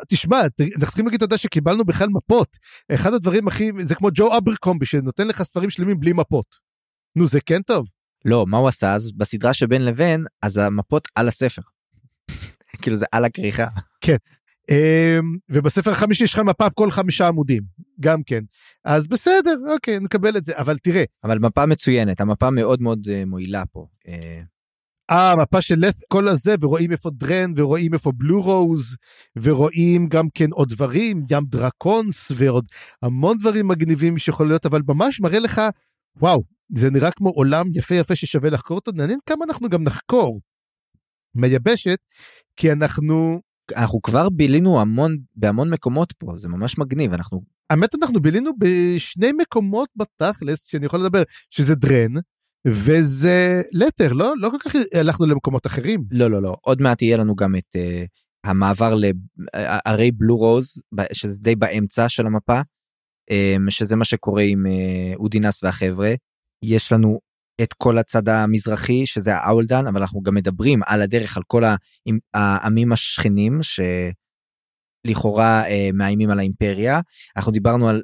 תשמע 0.09 0.41
אנחנו 0.41 0.87
צריכים 0.87 1.07
להגיד 1.07 1.21
תודה 1.21 1.39
שקיבלנו 1.39 1.85
בכלל 1.85 2.09
מפות 2.09 2.57
אחד 2.95 3.15
הדברים 3.15 3.49
הכי 3.49 3.71
זה 3.81 3.95
כמו 3.95 4.09
ג'ו 4.15 4.39
אברקומבי 4.39 4.87
שנותן 4.87 5.29
לך 5.29 5.43
ספרים 5.43 5.71
שלמים 5.71 6.01
בלי 6.01 6.13
מפות. 6.13 6.47
נו 7.17 7.27
זה 7.27 7.41
כן 7.41 7.63
טוב. 7.63 7.87
לא, 8.25 8.47
מה 8.47 8.59
הוא 8.59 8.69
עשה 8.69 8.95
אז? 8.95 9.13
בסדרה 9.13 9.53
שבין 9.53 9.85
לבין, 9.85 10.25
אז 10.43 10.57
המפות 10.57 11.09
על 11.15 11.29
הספר. 11.29 11.63
כאילו 12.83 12.97
זה 12.97 13.07
על 13.13 13.25
הכריכה. 13.25 13.67
אמ, 14.71 15.37
ובספר 15.49 15.91
החמישי 15.91 16.25
יש 16.25 16.35
לך 16.35 16.39
מפה 16.39 16.71
כל 16.71 16.91
חמישה 16.91 17.29
עמודים 17.29 17.63
גם 18.01 18.23
כן 18.23 18.45
אז 18.85 19.07
בסדר 19.09 19.57
אוקיי 19.73 19.99
נקבל 19.99 20.37
את 20.37 20.45
זה 20.45 20.53
אבל 20.57 20.79
תראה 20.79 21.05
אבל 21.25 21.39
מפה 21.39 21.67
מצוינת, 21.67 22.21
המפה 22.21 22.51
מאוד 22.51 22.83
מאוד 22.83 23.09
אה, 23.11 23.25
מועילה 23.25 23.63
פה. 23.73 23.87
אה, 25.11 25.37
מפה 25.37 25.63
של 25.63 25.75
לת 25.79 25.95
כל 26.09 26.29
הזה 26.29 26.55
ורואים 26.61 26.93
איפה 26.93 27.11
דרן 27.11 27.53
ורואים 27.57 27.95
איפה 27.95 28.13
בלו 28.17 28.43
רוז 28.43 28.97
ורואים 29.43 30.09
גם 30.09 30.27
כן 30.35 30.51
עוד 30.51 30.69
דברים 30.69 31.25
ים 31.31 31.45
דרקונס 31.47 32.33
ועוד 32.37 32.65
המון 33.03 33.39
דברים 33.39 33.69
מגניבים 33.69 34.19
שיכול 34.19 34.47
להיות 34.49 34.67
אבל 34.67 34.83
ממש 34.89 35.21
מראה 35.21 35.39
לך 35.39 35.61
וואו 36.17 36.43
זה 36.77 36.91
נראה 36.91 37.11
כמו 37.11 37.29
עולם 37.29 37.67
יפה 37.75 37.95
יפה 37.95 38.17
ששווה 38.17 38.51
לחקור 38.51 38.77
אותו 38.77 38.93
מעניין 38.95 39.19
כמה 39.27 39.45
אנחנו 39.45 39.69
גם 39.69 39.83
נחקור. 39.83 40.41
מיבשת 41.35 41.99
כי 42.57 42.73
אנחנו 42.73 43.41
אנחנו 43.77 44.03
כבר 44.03 44.29
בילינו 44.29 44.81
המון 44.81 45.17
בהמון 45.37 45.71
מקומות 45.71 46.13
פה, 46.13 46.37
זה 46.37 46.49
ממש 46.49 46.79
מגניב, 46.79 47.13
אנחנו 47.13 47.43
האמת 47.71 47.95
אנחנו 47.95 48.21
בילינו 48.21 48.51
בשני 48.59 49.33
מקומות 49.33 49.89
בתכלס 49.97 50.67
שאני 50.67 50.87
יכול 50.87 51.01
לדבר 51.01 51.23
שזה 51.51 51.75
דרן 51.75 52.15
וזה 52.67 53.63
לטר 53.73 54.13
לא? 54.13 54.35
לא 54.37 54.51
כל 54.51 54.59
כך 54.59 54.77
הלכנו 54.95 55.27
למקומות 55.27 55.67
אחרים. 55.67 56.05
לא 56.11 56.31
לא 56.31 56.43
לא. 56.43 56.57
עוד 56.61 56.81
מעט 56.83 57.03
יהיה 57.03 57.17
לנו 57.17 57.35
גם 57.35 57.57
את 57.57 57.77
uh, 57.77 58.07
המעבר 58.45 58.95
לערי 58.95 60.11
בלו 60.11 60.37
רוז 60.37 60.79
שזה 61.13 61.39
די 61.39 61.57
באמצע 61.57 62.09
של 62.09 62.27
המפה 62.27 62.61
um, 63.31 63.71
שזה 63.71 63.97
מה 63.97 64.05
שקורה 64.05 64.43
עם 64.43 64.67
uh, 64.67 65.17
אודינס 65.17 65.63
והחבר'ה. 65.63 66.15
יש 66.65 66.93
לנו 66.93 67.19
את 67.63 67.73
כל 67.73 67.99
הצד 67.99 68.29
המזרחי 68.29 69.07
שזה 69.07 69.35
האולדן 69.35 69.87
אבל 69.87 70.01
אנחנו 70.01 70.23
גם 70.23 70.35
מדברים 70.35 70.81
על 70.87 71.03
הדרך 71.03 71.37
על 71.37 71.43
כל 71.47 71.63
העמים 72.35 72.93
השכנים 72.93 73.61
שלכאורה 75.07 75.63
uh, 75.67 75.71
מאיימים 75.95 76.31
על 76.31 76.39
האימפריה. 76.39 77.01
אנחנו 77.37 77.53
דיברנו 77.53 77.89
על 77.89 78.03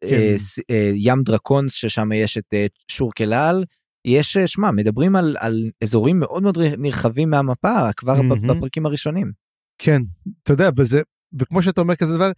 כן. 0.00 0.38
ס- 0.38 0.58
uh, 0.58 0.62
ים 0.94 1.22
דרקונס 1.22 1.72
ששם 1.72 2.12
יש 2.12 2.38
את 2.38 2.44
uh, 2.52 2.84
שור 2.90 3.12
כלל 3.16 3.64
יש, 4.06 4.36
אה, 4.36 4.46
שמע, 4.46 4.70
מדברים 4.70 5.16
על, 5.16 5.36
על 5.40 5.70
אזורים 5.82 6.20
מאוד 6.20 6.42
מאוד 6.42 6.58
נרחבים 6.78 7.30
מהמפה 7.30 7.92
כבר 7.96 8.18
mm-hmm. 8.20 8.54
בפרקים 8.54 8.86
הראשונים. 8.86 9.32
כן 9.78 10.02
אתה 10.42 10.52
יודע 10.52 10.70
וזה 10.76 11.02
וכמו 11.40 11.62
שאתה 11.62 11.80
אומר 11.80 11.96
כזה 11.96 12.14
דבר 12.14 12.30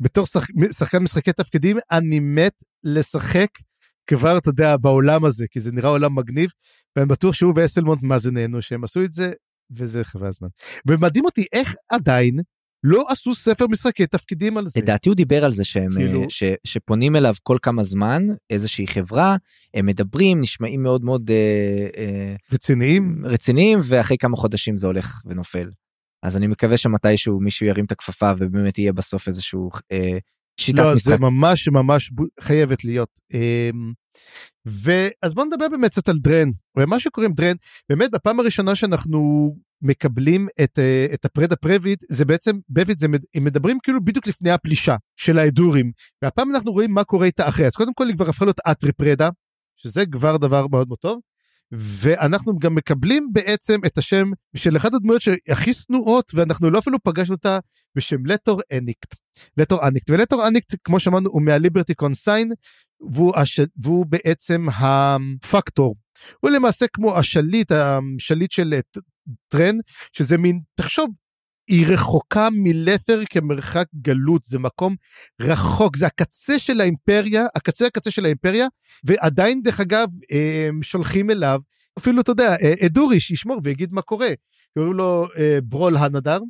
בתור 0.00 0.26
שח, 0.26 0.46
שחקן 0.72 0.98
משחקי 0.98 1.32
תפקידים 1.32 1.76
אני 1.90 2.20
מת 2.20 2.62
לשחק 2.84 3.48
כבר 4.06 4.38
אתה 4.38 4.48
יודע 4.48 4.76
בעולם 4.76 5.24
הזה 5.24 5.46
כי 5.50 5.60
זה 5.60 5.72
נראה 5.72 5.88
עולם 5.88 6.14
מגניב 6.14 6.50
ואני 6.96 7.08
בטוח 7.08 7.34
שהוא 7.34 7.52
ואסלמונט 7.56 8.02
מה 8.02 8.18
זה 8.18 8.30
נהנו 8.30 8.62
שהם 8.62 8.84
עשו 8.84 9.04
את 9.04 9.12
זה 9.12 9.32
וזה 9.70 10.04
חבל 10.04 10.26
הזמן 10.26 10.48
ומדהים 10.88 11.24
אותי 11.24 11.44
איך 11.52 11.74
עדיין 11.88 12.40
לא 12.88 13.04
עשו 13.08 13.34
ספר 13.34 13.66
משחקי 13.66 14.06
תפקידים 14.06 14.56
על 14.56 14.66
זה. 14.66 14.80
לדעתי 14.80 15.08
הוא 15.08 15.16
דיבר 15.16 15.44
על 15.44 15.52
זה 15.52 15.64
שהם, 15.64 15.92
כאילו- 15.92 16.10
כאילו... 16.10 16.30
ש, 16.30 16.42
שפונים 16.64 17.16
אליו 17.16 17.34
כל 17.42 17.58
כמה 17.62 17.84
זמן, 17.84 18.22
איזושהי 18.50 18.86
חברה, 18.86 19.36
הם 19.74 19.86
מדברים, 19.86 20.40
נשמעים 20.40 20.82
מאוד 20.82 21.04
מאוד 21.04 21.30
אה, 21.30 21.86
אה, 21.96 22.34
רציניים 22.52 23.22
רציניים, 23.24 23.78
ואחרי 23.82 24.16
כמה 24.18 24.36
חודשים 24.36 24.78
זה 24.78 24.86
הולך 24.86 25.22
ונופל. 25.26 25.70
אז 26.22 26.36
אני 26.36 26.46
מקווה 26.46 26.76
שמתישהו 26.76 27.40
מישהו 27.40 27.66
ירים 27.66 27.84
את 27.84 27.92
הכפפה 27.92 28.32
ובאמת 28.38 28.78
יהיה 28.78 28.92
בסוף 28.92 29.28
איזשהו 29.28 29.70
אה, 29.92 30.18
שיטת 30.60 30.78
לא, 30.78 30.94
משחק. 30.94 31.08
זה 31.08 31.16
ממש 31.18 31.68
ממש 31.68 32.10
ב- 32.12 32.40
חייבת 32.42 32.84
להיות. 32.84 33.20
אמ, 33.34 33.92
ואז 34.66 35.34
בוא 35.34 35.44
נדבר 35.44 35.68
באמת 35.68 35.90
קצת 35.90 36.08
על 36.08 36.18
דרן. 36.18 36.48
ומה 36.78 37.00
שקורה 37.00 37.26
עם 37.26 37.32
דרן, 37.32 37.56
באמת 37.88 38.10
בפעם 38.10 38.40
הראשונה 38.40 38.74
שאנחנו 38.74 39.50
מקבלים 39.82 40.48
את, 40.62 40.78
אה, 40.78 41.06
את 41.14 41.24
הפרד 41.24 41.52
הפרביט, 41.52 42.04
זה 42.08 42.24
בעצם, 42.24 42.58
בביט 42.68 42.98
זה, 42.98 43.06
הם 43.34 43.44
מדברים 43.44 43.78
כאילו 43.82 44.04
בדיוק 44.04 44.26
לפני 44.26 44.50
הפלישה 44.50 44.96
של 45.16 45.38
האדורים. 45.38 45.92
והפעם 46.22 46.54
אנחנו 46.54 46.72
רואים 46.72 46.94
מה 46.94 47.04
קורה 47.04 47.26
איתה 47.26 47.48
אחרי. 47.48 47.66
אז 47.66 47.74
קודם 47.74 47.94
כל 47.94 48.06
היא 48.06 48.14
כבר 48.16 48.28
הפכה 48.28 48.44
להיות 48.44 48.60
אטרי 48.70 48.92
פרדה, 48.92 49.28
שזה 49.76 50.04
כבר 50.12 50.36
דבר 50.36 50.66
מאוד 50.66 50.88
מאוד 50.88 50.98
טוב. 50.98 51.20
ואנחנו 51.72 52.58
גם 52.58 52.74
מקבלים 52.74 53.28
בעצם 53.32 53.80
את 53.86 53.98
השם 53.98 54.30
של 54.56 54.76
אחת 54.76 54.94
הדמויות 54.94 55.22
שהכי 55.22 55.72
שנואות 55.72 56.32
ואנחנו 56.34 56.70
לא 56.70 56.78
אפילו 56.78 56.98
פגשנו 57.02 57.34
אותה 57.34 57.58
בשם 57.94 58.26
לטור 58.26 58.60
אניקט. 58.72 59.14
לטור 59.56 59.88
אניקט 59.88 60.10
ולטור 60.10 60.48
אניקט 60.48 60.74
כמו 60.84 61.00
שאמרנו 61.00 61.30
הוא 61.30 61.42
מהליברטי 61.42 61.94
קונסיין 61.94 62.48
והוא, 63.00 63.36
הש... 63.36 63.60
והוא 63.82 64.06
בעצם 64.06 64.66
הפקטור. 64.68 65.96
הוא 66.40 66.50
למעשה 66.50 66.86
כמו 66.92 67.16
השליט 67.16 67.72
השליט 67.72 68.50
של 68.50 68.74
אה, 68.74 69.00
טרן 69.48 69.76
שזה 70.12 70.38
מין 70.38 70.60
תחשוב 70.74 71.10
היא 71.68 71.86
רחוקה 71.86 72.48
מלת'ר 72.52 73.22
כמרחק 73.30 73.86
גלות 73.94 74.44
זה 74.44 74.58
מקום 74.58 74.94
רחוק 75.42 75.96
זה 75.96 76.06
הקצה 76.06 76.58
של 76.58 76.80
האימפריה 76.80 77.46
הקצה 77.54 77.86
הקצה 77.86 78.10
של 78.10 78.24
האימפריה 78.24 78.66
ועדיין 79.04 79.62
דרך 79.62 79.80
אגב 79.80 80.08
הם 80.68 80.82
שולחים 80.82 81.30
אליו 81.30 81.60
אפילו 81.98 82.20
אתה 82.20 82.30
יודע 82.30 82.56
אה, 82.62 82.86
אדורי 82.86 83.20
שישמור 83.20 83.60
ויגיד 83.64 83.92
מה 83.92 84.02
קורה 84.02 84.28
קוראים 84.74 84.92
לו 84.92 85.26
אה, 85.38 85.58
ברול 85.62 85.96
הנדר 85.96 86.40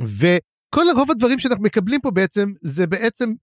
וכל 0.00 0.88
הרוב 0.88 1.10
הדברים 1.10 1.38
שאנחנו 1.38 1.64
מקבלים 1.64 2.00
פה 2.00 2.10
בעצם 2.10 2.52
זה 2.60 2.86
בעצם 2.86 3.28
אה, 3.28 3.34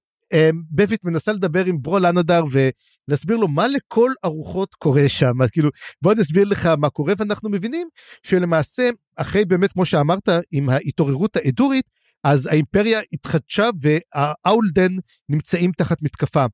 בביט 0.72 1.04
מנסה 1.04 1.32
לדבר 1.32 1.66
עם 1.66 1.82
ברול 1.82 2.06
הנדר 2.06 2.44
ולהסביר 2.52 3.38
לו 3.38 3.48
מה 3.48 3.68
לכל 3.68 4.12
הרוחות 4.24 4.76
קורה 4.76 5.10
שם 5.10 5.42
אז 5.42 5.50
כאילו 5.50 5.70
בוא 6.02 6.14
נסביר 6.14 6.48
לך 6.48 6.66
מה 6.66 6.90
קורה 6.90 7.14
ואנחנו 7.18 7.50
מבינים 7.50 7.88
שלמעשה 8.24 8.90
אחרי 9.16 9.46
באמת 9.46 9.72
כמו 9.72 9.86
שאמרת 9.86 10.30
עם 10.52 10.70
ההתעוררות 10.70 11.36
האדורית 11.36 11.86
אז 12.24 12.48
האימפריה 12.48 13.00
התחדשה 13.14 13.70
והאולדן 13.82 14.96
נמצאים 15.30 15.72
תחת 15.72 16.02
מתקפה. 16.02 16.46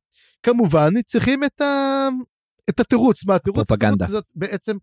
כמובן 0.43 1.01
צריכים 1.05 1.43
את, 1.43 1.61
ה... 1.61 2.07
את 2.69 2.79
התירוץ 2.79 3.25
מה 3.25 3.35
התירוץ 3.35 3.67
פרופגנדה. 3.67 4.05
התירוץ 4.05 4.09
הזאת 4.09 4.31
בעצם. 4.35 4.77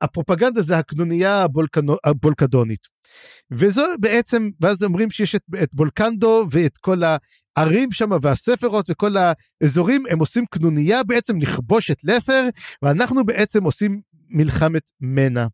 הפרופגנדה 0.00 0.62
זה 0.62 0.78
הקנוניה. 0.78 1.46
הבולקדונית. 2.04 2.86
וזו 3.50 3.82
בעצם 4.00 4.50
ואז 4.60 4.84
אומרים 4.84 5.10
שיש 5.10 5.34
את, 5.34 5.42
את 5.62 5.68
בולקנדו 5.72 6.46
ואת 6.50 6.78
כל 6.78 7.02
הערים 7.56 7.92
שם 7.92 8.10
והספרות 8.22 8.86
וכל 8.90 9.14
האזורים 9.16 10.04
הם 10.10 10.18
עושים 10.18 10.44
קנוניה 10.50 11.02
בעצם 11.02 11.40
לכבוש 11.40 11.90
את 11.90 12.04
לפר 12.04 12.48
ואנחנו 12.82 13.24
בעצם 13.24 13.64
עושים 13.64 14.00
מלחמת 14.28 14.90
מנע. 15.00 15.46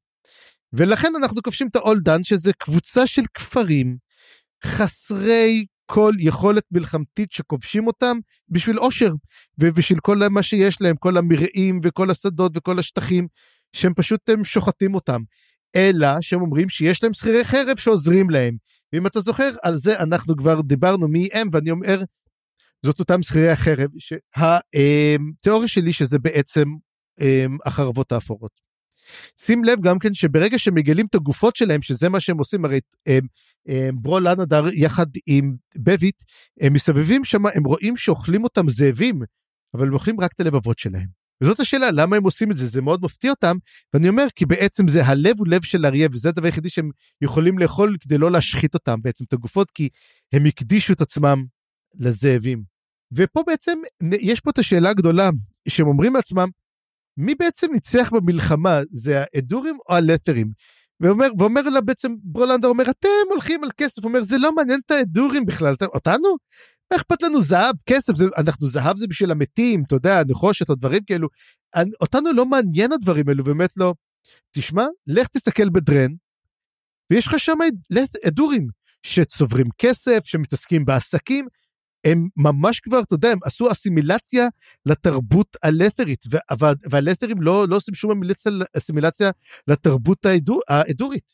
ולכן 0.72 1.12
אנחנו 1.16 1.42
כובשים 1.42 1.68
את 1.68 1.76
האולדן 1.76 2.24
שזה 2.24 2.52
קבוצה 2.52 3.06
של 3.06 3.22
כפרים 3.34 3.96
חסרי 4.64 5.66
כל 5.86 6.12
יכולת 6.18 6.64
מלחמתית 6.70 7.32
שכובשים 7.32 7.86
אותם 7.86 8.16
בשביל 8.48 8.76
עושר 8.76 9.12
ובשביל 9.58 9.98
כל 10.00 10.28
מה 10.30 10.42
שיש 10.42 10.80
להם, 10.80 10.96
כל 10.96 11.16
המרעים 11.16 11.80
וכל 11.82 12.10
השדות 12.10 12.56
וכל 12.56 12.78
השטחים, 12.78 13.26
שהם 13.72 13.94
פשוט 13.94 14.28
הם 14.28 14.44
שוחטים 14.44 14.94
אותם. 14.94 15.22
אלא 15.76 16.08
שהם 16.20 16.40
אומרים 16.40 16.68
שיש 16.68 17.02
להם 17.02 17.12
שכירי 17.12 17.44
חרב 17.44 17.76
שעוזרים 17.76 18.30
להם. 18.30 18.56
ואם 18.92 19.06
אתה 19.06 19.20
זוכר, 19.20 19.50
על 19.62 19.76
זה 19.76 19.98
אנחנו 20.00 20.36
כבר 20.36 20.60
דיברנו 20.60 21.08
מי 21.08 21.28
הם, 21.32 21.48
ואני 21.52 21.70
אומר, 21.70 22.02
זאת 22.86 23.00
אותם 23.00 23.22
שכירי 23.22 23.50
החרב, 23.50 23.90
שהתיאוריה 23.98 25.68
שלי 25.68 25.92
שזה 25.92 26.18
בעצם 26.18 26.64
אמ, 27.20 27.56
החרבות 27.64 28.12
האפורות. 28.12 28.50
שים 29.38 29.64
לב 29.64 29.80
גם 29.80 29.98
כן 29.98 30.14
שברגע 30.14 30.58
שמגלים 30.58 31.06
את 31.06 31.14
הגופות 31.14 31.56
שלהם, 31.56 31.82
שזה 31.82 32.08
מה 32.08 32.20
שהם 32.20 32.38
עושים, 32.38 32.64
הרי 32.64 32.80
הם, 33.06 33.26
הם, 33.66 34.02
ברול 34.02 34.28
לנדר 34.28 34.64
יחד 34.72 35.06
עם 35.26 35.56
בביט, 35.76 36.22
הם 36.60 36.72
מסתובבים 36.72 37.24
שם, 37.24 37.46
הם 37.46 37.64
רואים 37.64 37.96
שאוכלים 37.96 38.44
אותם 38.44 38.68
זאבים, 38.68 39.22
אבל 39.74 39.86
הם 39.86 39.94
אוכלים 39.94 40.20
רק 40.20 40.32
את 40.32 40.40
הלבבות 40.40 40.78
שלהם. 40.78 41.21
וזאת 41.42 41.60
השאלה, 41.60 41.90
למה 41.90 42.16
הם 42.16 42.24
עושים 42.24 42.50
את 42.50 42.56
זה? 42.56 42.66
זה 42.66 42.82
מאוד 42.82 43.04
מפתיע 43.04 43.30
אותם, 43.30 43.56
ואני 43.94 44.08
אומר, 44.08 44.26
כי 44.34 44.46
בעצם 44.46 44.88
זה 44.88 45.04
הלב 45.04 45.38
הוא 45.38 45.46
לב 45.48 45.62
של 45.62 45.86
אריה, 45.86 46.08
וזה 46.12 46.28
הדבר 46.28 46.46
היחידי 46.46 46.70
שהם 46.70 46.90
יכולים 47.22 47.58
לאכול 47.58 47.96
כדי 48.00 48.18
לא 48.18 48.30
להשחית 48.30 48.74
אותם 48.74 49.02
בעצם, 49.02 49.24
את 49.24 49.32
הגופות, 49.32 49.70
כי 49.70 49.88
הם 50.32 50.44
הקדישו 50.44 50.92
את 50.92 51.00
עצמם 51.00 51.44
לזאבים. 51.94 52.62
ופה 53.12 53.42
בעצם, 53.46 53.78
יש 54.20 54.40
פה 54.40 54.50
את 54.50 54.58
השאלה 54.58 54.90
הגדולה, 54.90 55.30
שהם 55.68 55.86
אומרים 55.86 56.14
לעצמם, 56.14 56.48
מי 57.16 57.34
בעצם 57.34 57.72
ניצח 57.72 58.10
במלחמה, 58.12 58.80
זה 58.90 59.24
האדורים 59.34 59.78
או 59.88 59.94
הלת'רים? 59.94 60.50
ואומר, 61.00 61.28
ואומר 61.38 61.62
לה 61.62 61.80
בעצם, 61.80 62.14
ברולנדר 62.22 62.68
אומר, 62.68 62.84
אתם 62.90 63.08
הולכים 63.30 63.64
על 63.64 63.70
כסף, 63.76 64.04
אומר, 64.04 64.22
זה 64.22 64.38
לא 64.38 64.54
מעניין 64.54 64.80
את 64.86 64.90
האדורים 64.90 65.46
בכלל, 65.46 65.74
אותנו? 65.94 66.36
מה 66.92 66.96
אכפת 66.96 67.22
לנו 67.22 67.40
זהב, 67.40 67.74
כסף, 67.86 68.14
זה, 68.14 68.24
אנחנו 68.38 68.68
זהב 68.68 68.96
זה 68.96 69.06
בשביל 69.06 69.30
המתים, 69.30 69.82
אתה 69.86 69.94
יודע, 69.94 70.22
נחושת 70.28 70.70
או 70.70 70.74
דברים 70.74 71.04
כאלו. 71.04 71.28
אותנו 72.00 72.32
לא 72.32 72.46
מעניין 72.46 72.92
הדברים 72.92 73.28
האלו, 73.28 73.44
באמת 73.44 73.76
לא. 73.76 73.94
תשמע, 74.56 74.86
לך 75.06 75.28
תסתכל 75.28 75.70
בדרן, 75.70 76.12
ויש 77.10 77.26
לך 77.26 77.38
שם 77.38 77.58
אדורים 78.28 78.66
שצוברים 79.02 79.66
כסף, 79.78 80.20
שמתעסקים 80.24 80.84
בעסקים, 80.84 81.46
הם 82.06 82.28
ממש 82.36 82.80
כבר, 82.80 83.00
אתה 83.00 83.14
יודע, 83.14 83.28
הם 83.28 83.38
עשו 83.44 83.72
אסימילציה 83.72 84.48
לתרבות 84.86 85.56
הלת'רית, 85.62 86.24
והלת'רים 86.90 87.42
לא, 87.42 87.68
לא 87.68 87.76
עושים 87.76 87.94
שום 87.94 88.20
אסימילציה 88.76 89.30
לתרבות 89.68 90.26
האדור, 90.26 90.60
האדורית. 90.68 91.32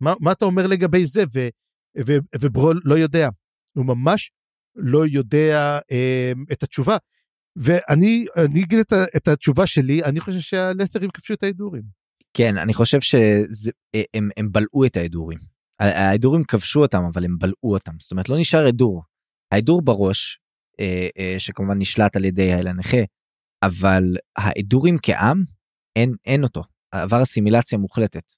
מה, 0.00 0.14
מה 0.20 0.32
אתה 0.32 0.44
אומר 0.44 0.66
לגבי 0.66 1.06
זה? 1.06 1.24
ו, 1.34 1.48
ו, 2.06 2.12
וברול 2.40 2.80
לא 2.84 2.94
יודע. 2.94 3.28
הוא 3.74 3.86
ממש 3.86 4.32
לא 4.76 5.06
יודע 5.06 5.78
אה, 5.92 6.32
את 6.52 6.62
התשובה. 6.62 6.96
ואני 7.56 8.26
אגיד 8.44 8.78
את, 8.78 8.92
את 9.16 9.28
התשובה 9.28 9.66
שלי, 9.66 10.04
אני 10.04 10.20
חושב 10.20 10.40
שהלת'רים 10.40 11.10
כבשו 11.10 11.34
את 11.34 11.42
ההדורים. 11.42 11.82
כן, 12.34 12.58
אני 12.58 12.74
חושב 12.74 13.00
שהם 13.00 14.28
אה, 14.38 14.42
בלעו 14.50 14.84
את 14.86 14.96
ההדורים. 14.96 15.38
ההדורים 15.80 16.44
כבשו 16.44 16.80
אותם, 16.80 17.02
אבל 17.12 17.24
הם 17.24 17.38
בלעו 17.38 17.72
אותם. 17.72 17.92
זאת 18.00 18.10
אומרת, 18.10 18.28
לא 18.28 18.38
נשאר 18.38 18.66
הדור. 18.66 19.02
ההדור 19.54 19.82
בראש, 19.82 20.40
אה, 20.80 21.08
אה, 21.18 21.34
שכמובן 21.38 21.78
נשלט 21.78 22.16
על 22.16 22.24
ידי 22.24 22.52
האל 22.52 22.66
הנכה, 22.66 23.00
אבל 23.62 24.02
ההדורים 24.38 24.96
כעם, 25.02 25.44
אין, 25.96 26.14
אין 26.26 26.42
אותו. 26.42 26.62
עבר 26.92 27.22
אסימילציה 27.22 27.78
מוחלטת. 27.78 28.32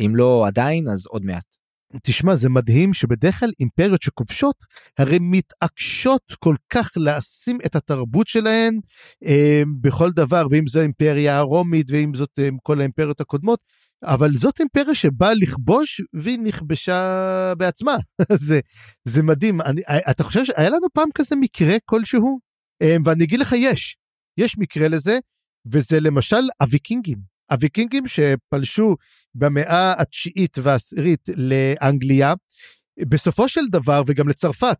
אם 0.00 0.16
לא 0.16 0.46
עדיין, 0.46 0.88
אז 0.88 1.06
עוד 1.06 1.24
מעט. 1.24 1.56
תשמע, 2.02 2.34
זה 2.34 2.48
מדהים 2.48 2.94
שבדרך 2.94 3.40
כלל 3.40 3.50
אימפריות 3.60 4.02
שכובשות, 4.02 4.56
הרי 4.98 5.18
מתעקשות 5.20 6.22
כל 6.38 6.56
כך 6.70 6.90
לשים 6.96 7.58
את 7.66 7.76
התרבות 7.76 8.26
שלהן 8.26 8.80
אה, 9.24 9.62
בכל 9.80 10.10
דבר, 10.10 10.46
ואם 10.50 10.66
זו 10.66 10.80
האימפריה 10.80 11.38
הרומית, 11.38 11.90
ואם 11.90 12.14
זאת 12.14 12.38
אה, 12.38 12.48
כל 12.62 12.80
האימפריות 12.80 13.20
הקודמות, 13.20 13.60
אבל 14.04 14.34
זאת 14.34 14.60
אימפריה 14.60 14.94
שבאה 14.94 15.34
לכבוש, 15.34 16.00
והיא 16.14 16.38
נכבשה 16.38 17.52
בעצמה. 17.58 17.96
זה, 18.46 18.60
זה 19.04 19.22
מדהים. 19.22 19.60
אני, 19.60 19.80
אתה 20.10 20.24
חושב 20.24 20.44
שהיה 20.44 20.70
לנו 20.70 20.86
פעם 20.92 21.08
כזה 21.14 21.36
מקרה 21.36 21.76
כלשהו? 21.84 22.38
אה, 22.82 22.96
ואני 23.04 23.24
אגיד 23.24 23.40
לך, 23.40 23.52
יש. 23.56 23.96
יש 24.38 24.58
מקרה 24.58 24.88
לזה, 24.88 25.18
וזה 25.72 26.00
למשל 26.00 26.42
הוויקינגים. 26.62 27.33
הוויקינגים 27.50 28.04
שפלשו 28.08 28.96
במאה 29.34 30.00
התשיעית 30.00 30.58
והעשירית 30.62 31.28
לאנגליה, 31.36 32.34
בסופו 33.00 33.48
של 33.48 33.60
דבר, 33.70 34.02
וגם 34.06 34.28
לצרפת, 34.28 34.78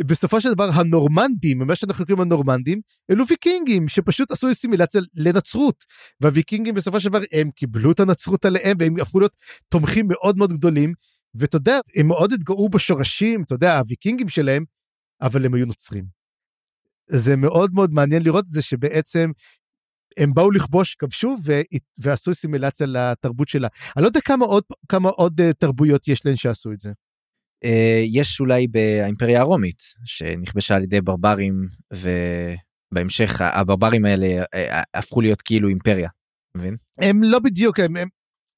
בסופו 0.00 0.40
של 0.40 0.52
דבר 0.52 0.68
הנורמנדים, 0.74 1.58
מה 1.58 1.76
שאנחנו 1.76 2.06
קוראים 2.06 2.22
הנורמנדים, 2.22 2.80
אלו 3.10 3.24
ויקינגים 3.28 3.88
שפשוט 3.88 4.30
עשו 4.30 4.50
אסימילציה 4.50 5.00
לנצרות. 5.16 5.84
והוויקינגים 6.20 6.74
בסופו 6.74 7.00
של 7.00 7.08
דבר 7.08 7.20
הם 7.32 7.50
קיבלו 7.50 7.92
את 7.92 8.00
הנצרות 8.00 8.44
עליהם 8.44 8.76
והם 8.80 8.94
הפכו 9.00 9.20
להיות 9.20 9.36
תומכים 9.68 10.06
מאוד 10.08 10.36
מאוד 10.36 10.52
גדולים. 10.52 10.92
ואתה 11.34 11.56
יודע, 11.56 11.78
הם 11.96 12.06
מאוד 12.06 12.32
התגאו 12.32 12.68
בשורשים, 12.68 13.42
אתה 13.42 13.54
יודע, 13.54 13.78
הוויקינגים 13.78 14.28
שלהם, 14.28 14.64
אבל 15.22 15.46
הם 15.46 15.54
היו 15.54 15.66
נוצרים. 15.66 16.04
זה 17.08 17.36
מאוד 17.36 17.74
מאוד 17.74 17.92
מעניין 17.92 18.22
לראות 18.22 18.44
את 18.44 18.50
זה 18.50 18.62
שבעצם 18.62 19.30
הם 20.16 20.34
באו 20.34 20.50
לכבוש, 20.50 20.94
כבשו 20.94 21.36
ו... 21.44 21.52
ועשו 21.98 22.34
סימילציה 22.34 22.86
לתרבות 22.86 23.48
שלה. 23.48 23.68
אני 23.96 24.02
לא 24.02 24.08
יודע 24.08 24.20
כמה 24.20 24.44
עוד, 24.44 24.64
כמה 24.88 25.08
עוד 25.08 25.40
uh, 25.40 25.52
תרבויות 25.58 26.08
יש 26.08 26.26
להן 26.26 26.36
שעשו 26.36 26.72
את 26.72 26.80
זה. 26.80 26.92
Uh, 27.64 27.68
יש 28.12 28.40
אולי 28.40 28.66
באימפריה 28.66 29.40
הרומית, 29.40 29.82
שנכבשה 30.04 30.74
על 30.74 30.82
ידי 30.82 31.00
ברברים, 31.00 31.66
ובהמשך 31.92 33.40
הברברים 33.40 34.04
האלה 34.04 34.42
uh, 34.44 34.58
הפכו 34.94 35.20
להיות 35.20 35.42
כאילו 35.42 35.68
אימפריה, 35.68 36.08
מבין? 36.56 36.76
הם 36.98 37.22
לא 37.22 37.38
בדיוק, 37.38 37.80
הם, 37.80 37.96
הם, 37.96 38.08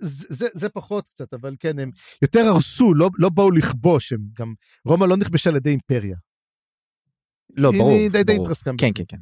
זה, 0.01 0.49
זה 0.55 0.69
פחות 0.69 1.09
קצת, 1.09 1.35
אבל 1.35 1.57
כן, 1.61 1.79
הם 1.79 1.91
יותר 2.23 2.41
הרסו, 2.41 2.95
לא, 2.95 3.11
לא 3.19 3.29
באו 3.29 3.51
לכבוש, 3.51 4.13
הם 4.13 4.21
גם, 4.39 4.55
רומא 4.85 5.05
לא 5.05 5.17
נכבשה 5.17 5.51
על 5.51 5.57
ידי 5.57 5.71
אימפריה. 5.71 6.17
לא, 7.57 7.71
ברור. 7.71 7.91
היא 7.91 8.11
די, 8.11 8.25
די 8.25 8.37
התרסקה. 8.43 8.71
כן, 8.79 8.91
כן, 8.95 9.05
כן. 9.09 9.19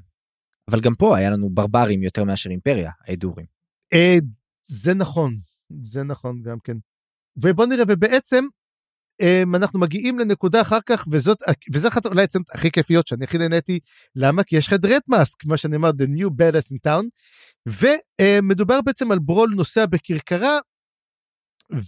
אבל 0.70 0.80
גם 0.80 0.94
פה 0.94 1.16
היה 1.16 1.30
לנו 1.30 1.51
ברברים 1.51 2.02
יותר 2.02 2.24
מאשר 2.24 2.51
אימפריה, 2.51 2.90
האדורים. 3.01 3.47
אה, 3.93 4.16
זה 4.62 4.94
נכון, 4.94 5.38
זה 5.82 6.02
נכון 6.02 6.43
גם 6.43 6.59
כן. 6.64 6.76
ובוא 7.36 7.66
נראה, 7.66 7.84
ובעצם 7.88 8.44
אמ, 9.20 9.55
אנחנו 9.55 9.80
מגיעים 9.80 10.18
לנקודה 10.18 10.60
אחר 10.60 10.78
כך, 10.86 11.05
וזאת, 11.10 11.38
וזה 11.72 11.88
אחת 11.88 12.06
אולי 12.06 12.22
הצנות 12.22 12.47
הכי 12.55 12.70
כיפיות 12.70 13.06
שאני 13.06 13.24
הכי 13.24 13.38
נהניתי, 13.38 13.78
למה? 14.16 14.44
כי 14.44 14.56
יש 14.56 14.66
לך 14.66 14.72
את 14.72 14.84
רדמאסק, 14.84 15.44
מה 15.44 15.56
אומר, 15.74 15.90
The 15.90 16.18
New 16.18 16.28
Badass 16.28 16.74
in 16.74 16.78
Town, 16.86 17.05
ומדובר 17.66 18.80
בעצם 18.80 19.12
על 19.12 19.18
ברול 19.18 19.51
נוסע 19.56 19.86
בכרכרה, 19.86 20.59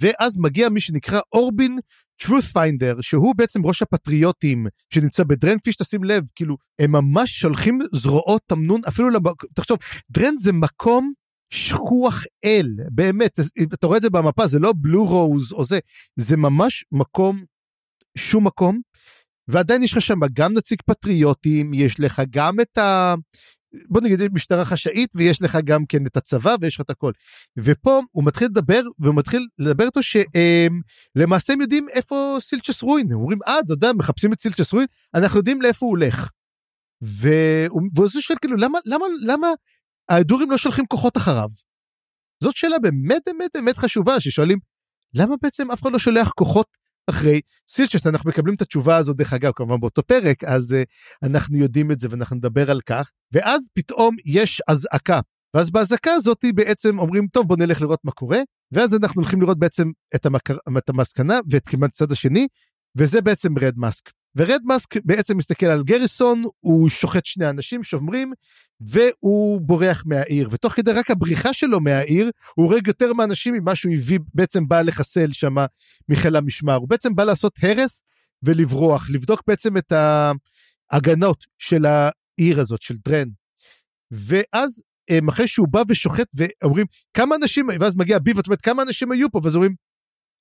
ואז 0.00 0.38
מגיע 0.38 0.68
מי 0.68 0.80
שנקרא 0.80 1.20
אורבין 1.32 1.78
truth 2.22 2.52
finder 2.54 2.96
שהוא 3.00 3.34
בעצם 3.36 3.66
ראש 3.66 3.82
הפטריוטים 3.82 4.66
שנמצא 4.94 5.24
בדרן 5.24 5.58
כפי 5.58 5.72
שתשים 5.72 6.04
לב 6.04 6.24
כאילו 6.34 6.56
הם 6.78 6.92
ממש 6.92 7.40
שולחים 7.40 7.78
זרועות 7.92 8.42
תמנון 8.46 8.80
אפילו 8.88 9.10
למק... 9.10 9.44
תחשוב 9.54 9.78
דרן 10.10 10.36
זה 10.36 10.52
מקום 10.52 11.12
שכוח 11.52 12.24
אל 12.44 12.66
באמת 12.90 13.38
אתה 13.74 13.86
רואה 13.86 13.96
את 13.96 14.02
זה 14.02 14.10
במפה 14.10 14.46
זה 14.46 14.58
לא 14.58 14.72
בלו 14.76 15.04
רוז 15.04 15.52
או 15.52 15.64
זה 15.64 15.78
זה 16.16 16.36
ממש 16.36 16.84
מקום 16.92 17.44
שום 18.18 18.46
מקום 18.46 18.80
ועדיין 19.48 19.82
יש 19.82 19.92
לך 19.92 20.02
שם 20.02 20.20
גם 20.32 20.52
נציג 20.52 20.78
פטריוטים 20.86 21.74
יש 21.74 22.00
לך 22.00 22.22
גם 22.30 22.60
את 22.60 22.78
ה... 22.78 23.14
בוא 23.88 24.00
נגיד 24.00 24.32
משטרה 24.32 24.64
חשאית 24.64 25.10
ויש 25.16 25.42
לך 25.42 25.58
גם 25.64 25.86
כן 25.86 26.06
את 26.06 26.16
הצבא 26.16 26.56
ויש 26.60 26.74
לך 26.74 26.80
את 26.80 26.90
הכל. 26.90 27.12
ופה 27.58 28.00
הוא 28.10 28.24
מתחיל 28.24 28.46
לדבר 28.46 28.80
והוא 28.98 29.14
מתחיל 29.14 29.46
לדבר 29.58 29.84
איתו 29.84 30.00
שלמעשה 30.02 31.52
הם 31.52 31.60
יודעים 31.60 31.86
איפה 31.88 32.36
סילצ'ס 32.40 32.82
רוין 32.82 33.12
הם 33.12 33.18
אומרים 33.18 33.38
אה 33.46 33.60
אתה 33.60 33.72
יודע 33.72 33.92
מחפשים 33.92 34.32
את 34.32 34.40
סילצ'ס 34.40 34.72
רוין 34.72 34.86
אנחנו 35.14 35.38
יודעים 35.38 35.62
לאיפה 35.62 35.86
הוא 35.86 35.90
הולך. 35.90 36.28
והוא 37.02 38.08
שואל 38.20 38.38
כאילו 38.38 38.56
למה 38.56 38.78
למה 38.86 39.04
למה 39.26 39.48
ההדורים 40.08 40.50
לא 40.50 40.58
שולחים 40.58 40.86
כוחות 40.86 41.16
אחריו. 41.16 41.48
זאת 42.42 42.56
שאלה 42.56 42.78
באמת 42.78 43.22
באמת 43.26 43.50
באמת 43.54 43.76
חשובה 43.78 44.20
ששואלים 44.20 44.58
למה 45.14 45.34
בעצם 45.42 45.70
אף 45.70 45.82
אחד 45.82 45.92
לא 45.92 45.98
שולח 45.98 46.30
כוחות 46.36 46.66
אחרי 47.10 47.40
סילצ'ס 47.68 48.06
אנחנו 48.06 48.30
מקבלים 48.30 48.54
את 48.54 48.62
התשובה 48.62 48.96
הזאת 48.96 49.16
דרך 49.16 49.32
אגב 49.32 49.52
כמובן 49.56 49.80
באותו 49.80 50.02
פרק 50.02 50.44
אז 50.44 50.72
uh, 50.72 51.28
אנחנו 51.28 51.58
יודעים 51.58 51.92
את 51.92 52.00
זה 52.00 52.08
ואנחנו 52.10 52.36
נדבר 52.36 52.70
על 52.70 52.80
כך. 52.80 53.10
ואז 53.32 53.68
פתאום 53.74 54.16
יש 54.24 54.62
אזעקה. 54.68 55.20
ואז 55.54 55.70
באזעקה 55.70 56.12
הזאת 56.12 56.44
בעצם 56.54 56.98
אומרים 56.98 57.26
טוב 57.26 57.48
בוא 57.48 57.56
נלך 57.56 57.82
לראות 57.82 58.00
מה 58.04 58.12
קורה. 58.12 58.38
ואז 58.72 58.94
אנחנו 58.94 59.22
הולכים 59.22 59.42
לראות 59.42 59.58
בעצם 59.58 59.90
את, 60.14 60.26
המקר, 60.26 60.56
את 60.78 60.88
המסקנה 60.88 61.40
ואת 61.50 61.68
כמעט 61.68 61.90
הצד 61.90 62.12
השני 62.12 62.46
וזה 62.96 63.20
בעצם 63.20 63.58
רד 63.58 63.74
מאסק 63.76 64.10
ורד 64.36 64.60
מאסק 64.64 64.96
בעצם 65.04 65.36
מסתכל 65.36 65.66
על 65.66 65.82
גריסון, 65.84 66.42
הוא 66.60 66.88
שוחט 66.88 67.26
שני 67.26 67.50
אנשים 67.50 67.84
שומרים, 67.84 68.32
והוא 68.80 69.60
בורח 69.60 70.02
מהעיר. 70.06 70.48
ותוך 70.52 70.72
כדי 70.72 70.92
רק 70.92 71.10
הבריחה 71.10 71.52
שלו 71.52 71.80
מהעיר, 71.80 72.30
הוא 72.54 72.66
הורג 72.66 72.86
יותר 72.86 73.12
מאנשים 73.12 73.54
ממה 73.54 73.76
שהוא 73.76 73.92
הביא, 73.94 74.18
בעצם 74.34 74.68
בא 74.68 74.80
לחסל 74.80 75.32
שם 75.32 75.54
מחיל 76.08 76.36
המשמר. 76.36 76.74
הוא 76.74 76.88
בעצם 76.88 77.14
בא 77.14 77.24
לעשות 77.24 77.52
הרס, 77.62 78.02
ולברוח, 78.42 79.10
לבדוק 79.10 79.42
בעצם 79.46 79.76
את 79.76 79.92
ההגנות 79.92 81.46
של 81.58 81.86
העיר 81.86 82.60
הזאת, 82.60 82.82
של 82.82 82.96
דרן. 83.04 83.28
ואז 84.10 84.82
אחרי 85.28 85.48
שהוא 85.48 85.68
בא 85.68 85.82
ושוחט 85.88 86.28
ואומרים 86.34 86.86
כמה 87.14 87.36
אנשים, 87.36 87.68
ואז 87.80 87.96
מגיע 87.96 88.18
בי 88.18 88.32
ואת 88.32 88.46
אומרת 88.46 88.60
כמה 88.60 88.82
אנשים 88.82 89.12
היו 89.12 89.30
פה, 89.30 89.40
ואז 89.44 89.54
אומרים, 89.56 89.74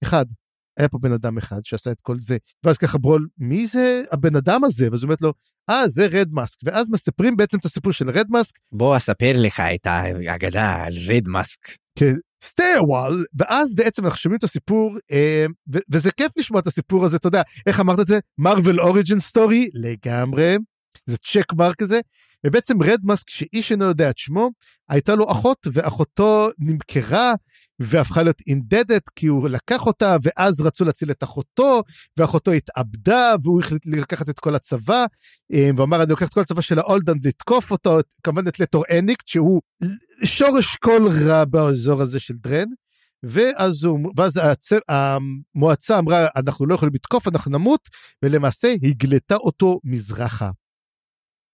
אחד, 0.04 0.26
היה 0.78 0.90
פה 0.90 0.98
בן 1.02 1.12
אדם 1.12 1.38
אחד 1.38 1.66
שעשה 1.66 1.92
את 1.92 2.02
כל 2.02 2.20
זה, 2.20 2.38
ואז 2.66 2.78
ככה 2.78 2.98
ברול, 2.98 3.28
מי 3.38 3.68
זה 3.68 4.02
הבן 4.12 4.36
אדם 4.36 4.64
הזה? 4.64 4.88
ואז 4.92 5.04
הוא 5.04 5.08
אומרת 5.08 5.22
לו, 5.22 5.34
אה, 5.70 5.88
זה 5.88 6.06
רד 6.06 6.30
מאסק, 6.32 6.60
ואז 6.64 6.90
מספרים 6.90 7.38
בעצם 7.38 7.58
את 7.58 7.66
הסיפור 7.66 7.92
של 7.92 8.10
רד 8.10 8.26
מאסק. 8.30 8.56
בוא 8.72 8.98
אספר 8.98 9.32
לך 9.36 9.60
את 9.60 9.88
האגדה 9.88 10.84
על 10.84 10.94
רד 11.08 11.28
מאסק. 11.28 11.60
כן, 12.00 12.14
while, 12.60 13.24
ואז 13.40 13.76
בעצם 13.76 14.06
אנחנו 14.06 14.18
שומעים 14.18 14.38
את 14.38 14.44
הסיפור, 14.44 14.98
אה, 15.12 15.46
ו- 15.74 15.80
וזה 15.92 16.12
כיף 16.12 16.32
לשמוע 16.38 16.62
את 16.62 16.68
הסיפור 16.68 17.06
הזה, 17.06 17.18
אתה 17.18 17.28
יודע, 17.28 17.42
איך 17.68 17.80
אמרת 17.80 18.00
את 18.00 18.08
זה? 18.08 18.20
Marvel 18.38 18.82
origin 18.82 19.20
story? 19.20 19.68
לגמרי. 19.74 20.58
זה 21.06 21.18
check 21.18 21.54
mark 21.54 21.76
כזה, 21.76 22.00
ובעצם 22.48 22.84
רד 22.84 23.00
מאסק 23.04 23.30
שאיש 23.30 23.72
אינו 23.72 23.86
יודע 23.86 24.10
את 24.10 24.18
שמו 24.18 24.50
הייתה 24.90 25.16
לו 25.16 25.32
אחות 25.32 25.68
ואחותו 25.74 26.50
נמכרה 26.60 27.34
והפכה 27.80 28.24
להיות 28.24 28.42
indebted 28.48 29.10
כי 29.16 29.28
הוא 29.28 29.50
לקח 29.50 29.86
אותה 29.86 30.18
ואז 30.24 30.62
רצו 30.62 30.86
להציל 30.86 31.12
את 31.12 31.24
אחותו 31.24 31.84
ואחותו 32.18 32.52
התאבדה 32.52 33.36
והוא 33.44 33.60
החליט 33.60 33.86
לקחת 33.86 34.30
את 34.30 34.40
כל 34.40 34.56
הצבא 34.56 35.06
אה, 35.54 35.70
ואמר 35.78 36.04
אני 36.04 36.10
לוקח 36.10 36.28
את 36.28 36.34
כל 36.34 36.42
הצבא 36.42 36.62
של 36.62 36.80
האולדן 36.80 37.18
לתקוף 37.24 37.72
אותו 37.72 38.00
כמובן 38.24 38.48
את 38.48 38.60
לטור 38.60 38.84
אניקט 39.00 39.28
שהוא 39.28 39.62
שורש 40.24 40.76
כל 40.76 41.08
רע 41.28 41.46
באזור 41.46 42.02
הזה 42.02 42.20
של 42.20 42.34
דרן. 42.34 42.68
ואז, 43.24 43.84
הוא, 43.84 44.12
ואז 44.18 44.38
הצ... 44.38 44.70
המועצה 44.90 46.00
אמרה 46.00 46.28
אנחנו 46.36 46.66
לא 46.66 46.76
יכולים 46.76 46.94
לתקוף 46.96 47.28
אנחנו 47.28 47.52
נמות 47.52 47.90
ולמעשה 48.24 48.76
הגלתה 48.84 49.36
אותו 49.36 49.80
מזרחה. 49.84 50.50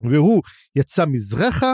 והוא 0.09 0.41
יצא 0.75 1.05
מזרחה 1.05 1.73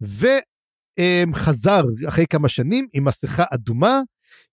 וחזר 0.00 1.82
אחרי 2.08 2.26
כמה 2.30 2.48
שנים 2.48 2.86
עם 2.92 3.04
מסכה 3.04 3.44
אדומה 3.54 4.00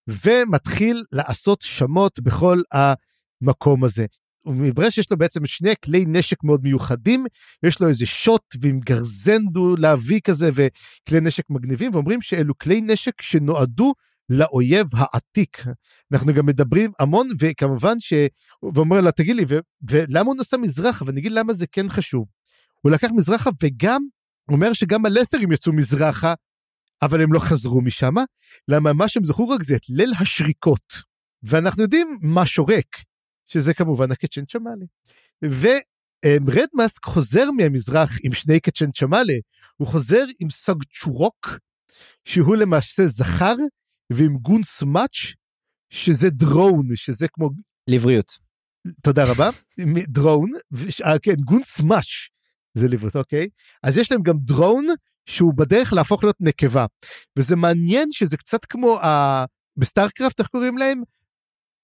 ומתחיל 0.08 1.04
לעשות 1.12 1.62
שמות 1.62 2.20
בכל 2.20 2.60
המקום 2.72 3.84
הזה. 3.84 4.06
ומברר 4.46 4.90
שיש 4.90 5.10
לו 5.10 5.16
בעצם 5.16 5.46
שני 5.46 5.74
כלי 5.84 6.04
נשק 6.08 6.44
מאוד 6.44 6.62
מיוחדים, 6.62 7.26
יש 7.62 7.80
לו 7.80 7.88
איזה 7.88 8.06
שוט 8.06 8.42
ועם 8.60 8.80
גרזנדו 8.80 9.76
להביא 9.78 10.20
כזה 10.20 10.50
וכלי 10.54 11.20
נשק 11.20 11.44
מגניבים, 11.50 11.94
ואומרים 11.94 12.22
שאלו 12.22 12.58
כלי 12.58 12.80
נשק 12.80 13.22
שנועדו 13.22 13.94
לאויב 14.28 14.86
העתיק. 14.92 15.64
אנחנו 16.12 16.34
גם 16.34 16.46
מדברים 16.46 16.92
המון, 16.98 17.28
וכמובן 17.40 18.00
ש... 18.00 18.12
ואומר 18.74 19.00
לה, 19.00 19.12
תגיד 19.12 19.36
לי, 19.36 19.44
ו... 19.48 19.58
ולמה 19.90 20.26
הוא 20.26 20.36
נסע 20.36 20.56
מזרח? 20.56 21.02
ואני 21.06 21.20
אגיד 21.20 21.32
למה 21.32 21.52
זה 21.52 21.66
כן 21.66 21.88
חשוב. 21.88 22.26
הוא 22.84 22.92
לקח 22.92 23.08
מזרחה 23.16 23.50
וגם 23.62 24.02
אומר 24.50 24.72
שגם 24.72 25.06
הלת'רים 25.06 25.52
יצאו 25.52 25.72
מזרחה, 25.72 26.34
אבל 27.02 27.22
הם 27.22 27.32
לא 27.32 27.38
חזרו 27.38 27.80
משם. 27.80 28.14
למה 28.68 28.92
מה 28.92 29.08
שהם 29.08 29.24
זכו 29.24 29.48
רק 29.48 29.62
זה 29.62 29.76
את 29.76 29.88
ליל 29.88 30.12
השריקות. 30.20 30.92
ואנחנו 31.42 31.82
יודעים 31.82 32.18
מה 32.22 32.46
שורק, 32.46 32.96
שזה 33.46 33.74
כמובן 33.74 34.12
הקצ'ן 34.12 34.44
צ'מאלה. 34.44 34.84
ורד 36.24 36.68
מאסק 36.74 37.04
חוזר 37.04 37.50
מהמזרח 37.50 38.10
עם 38.22 38.32
שני 38.32 38.60
קצ'ן 38.60 38.90
צ'מאלה, 38.90 39.34
הוא 39.76 39.88
חוזר 39.88 40.24
עם 40.40 40.50
סוג 40.50 40.84
צ'ורוק, 41.00 41.58
שהוא 42.24 42.56
למעשה 42.56 43.08
זכר, 43.08 43.54
ועם 44.12 44.36
גונס 44.36 44.82
מאץ', 44.82 45.34
שזה 45.90 46.30
דרון, 46.30 46.88
שזה 46.94 47.28
כמו... 47.28 47.50
לבריאות. 47.88 48.38
תודה 49.02 49.24
רבה. 49.24 49.50
דרון, 50.08 50.50
אה, 51.04 51.18
כן, 51.18 51.34
גונס 51.34 51.80
מאץ', 51.80 52.28
זה 52.74 52.88
ליבוט, 52.88 53.16
אוקיי? 53.16 53.48
אז 53.82 53.98
יש 53.98 54.12
להם 54.12 54.22
גם 54.22 54.36
דרון 54.38 54.86
שהוא 55.26 55.54
בדרך 55.54 55.92
להפוך 55.92 56.24
להיות 56.24 56.36
נקבה. 56.40 56.86
וזה 57.38 57.56
מעניין 57.56 58.12
שזה 58.12 58.36
קצת 58.36 58.64
כמו 58.64 59.00
ה... 59.00 59.44
בסטארקראפט, 59.76 60.40
איך 60.40 60.48
קוראים 60.48 60.78
להם? 60.78 61.02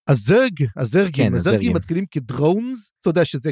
הזרג, 0.08 0.52
הזרגים, 0.76 1.28
כן, 1.28 1.34
הזרגים 1.34 1.72
מתחילים 1.72 2.04
כ 2.10 2.28
drones, 2.28 2.92
אתה 3.00 3.10
יודע 3.10 3.24
שזה 3.24 3.50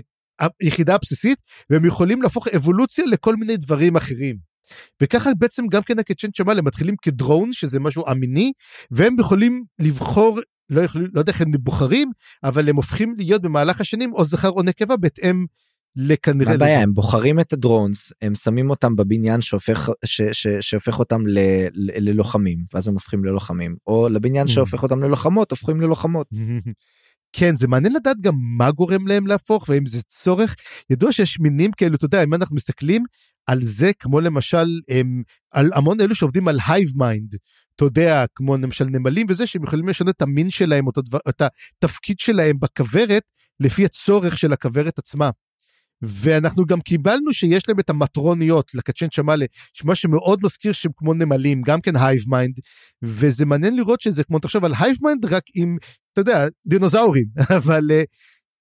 היחידה 0.61 0.95
הבסיסית, 0.95 1.39
והם 1.71 1.85
יכולים 1.85 2.23
להפוך 2.23 2.49
אבולוציה 2.49 3.05
לכל 3.05 3.37
מיני 3.37 3.57
דברים 3.57 3.97
אחרים. 3.97 4.37
וככה 5.03 5.31
בעצם 5.39 5.67
גם 5.67 5.83
כן 5.83 5.99
הקצ'ן 5.99 6.29
צ'מאלה 6.37 6.63
מתחילים 6.63 6.95
כ 7.03 7.15
drone, 7.15 7.53
שזה 7.53 7.81
משהו 7.81 8.05
אמיני, 8.11 8.53
והם 8.91 9.21
יכולים 9.21 9.65
לבחור 9.79 10.41
לא, 10.71 10.81
יכול, 10.81 11.11
לא 11.15 11.21
יודע 11.21 11.33
איך 11.33 11.41
הם 11.41 11.51
בוחרים, 11.61 12.11
אבל 12.45 12.69
הם 12.69 12.77
הופכים 12.77 13.15
להיות 13.19 13.43
במהלך 13.43 13.81
השנים 13.81 14.13
או 14.13 14.25
זכר 14.25 14.51
או 14.51 14.63
נקבה 14.63 14.97
בהתאם 14.97 15.47
לכנראה... 16.01 16.55
הבעיה, 16.55 16.81
הם 16.81 16.95
בוחרים 16.95 17.41
את 17.41 17.53
ה 17.53 17.60
drones, 17.60 18.13
הם 18.23 18.35
שמים 18.35 18.71
אותם 18.71 18.97
בבניין 18.97 19.41
שהופך, 19.41 19.89
ש, 20.05 20.23
ש, 20.33 20.47
שהופך 20.61 20.99
אותם 20.99 21.27
ל, 21.27 21.39
ל, 21.73 22.09
ללוחמים, 22.11 22.59
ואז 22.75 22.89
הם 22.89 22.95
הופכים 22.95 23.25
ללוחמים, 23.25 23.77
או 23.87 24.09
לבניין 24.09 24.47
mm. 24.47 24.51
שהופך 24.51 24.83
אותם 24.83 25.03
ללוחמות, 25.03 25.51
הופכים 25.51 25.81
ללוחמות. 25.81 26.27
כן, 27.33 27.57
זה 27.57 27.69
מעניין 27.69 27.93
לדעת 27.93 28.17
גם 28.21 28.35
מה 28.39 28.71
גורם 28.71 29.07
להם 29.07 29.27
להפוך, 29.27 29.69
והאם 29.69 29.87
זה 29.87 30.03
צורך. 30.03 30.57
ידוע 30.91 31.13
שיש 31.13 31.41
מינים 31.41 31.71
כאלו, 31.73 31.95
אתה 31.95 32.05
יודע, 32.05 32.25
אם 32.25 32.35
אנחנו 32.35 32.57
מסתכלים 32.57 33.05
על 33.47 33.61
זה, 33.63 33.91
כמו 33.99 34.21
למשל, 34.21 34.67
הם, 34.89 35.23
על 35.53 35.71
המון 35.75 36.01
אלו 36.01 36.15
שעובדים 36.15 36.49
על 36.49 36.59
hive 36.69 36.89
mind, 36.97 37.35
אתה 37.77 37.85
יודע, 37.85 38.25
כמו 38.35 38.57
למשל 38.57 38.85
נמלים 38.85 39.27
וזה, 39.31 39.47
שהם 39.47 39.63
יכולים 39.63 39.89
לשנות 39.89 40.17
את 40.17 40.23
המין 40.23 40.51
שלהם, 40.51 40.87
או 40.87 40.93
את 41.29 41.43
התפקיד 41.43 42.19
שלהם 42.19 42.57
בכוורת, 42.61 43.23
לפי 43.61 43.85
הצורך 43.85 44.39
של 44.39 44.53
הכוורת 44.53 44.99
עצמה. 44.99 45.31
ואנחנו 46.03 46.67
גם 46.67 46.81
קיבלנו 46.81 47.33
שיש 47.33 47.69
להם 47.69 47.81
את 47.81 47.91
המטרוניות 47.91 48.75
לקצ'ן 48.75 49.09
צ'מאלה, 49.09 49.47
שמה 49.73 49.95
שמאוד 49.95 50.41
מזכיר 50.43 50.73
שהם 50.73 50.93
כמו 50.97 51.15
נמלים, 51.15 51.63
גם 51.63 51.81
כן 51.81 51.97
hive 51.97 52.23
mind, 52.29 52.61
וזה 53.03 53.47
מעניין 53.47 53.77
לראות 53.77 54.01
שזה 54.01 54.25
כמו 54.25 54.39
תחשוב 54.39 54.65
על 54.65 54.73
hive 54.81 54.97
mind 55.03 55.25
רק 55.25 55.43
עם, 55.55 55.77
אתה 56.13 56.21
יודע, 56.21 56.47
דינוזאורים, 56.67 57.27
אבל 57.59 57.91
אה, 57.91 58.03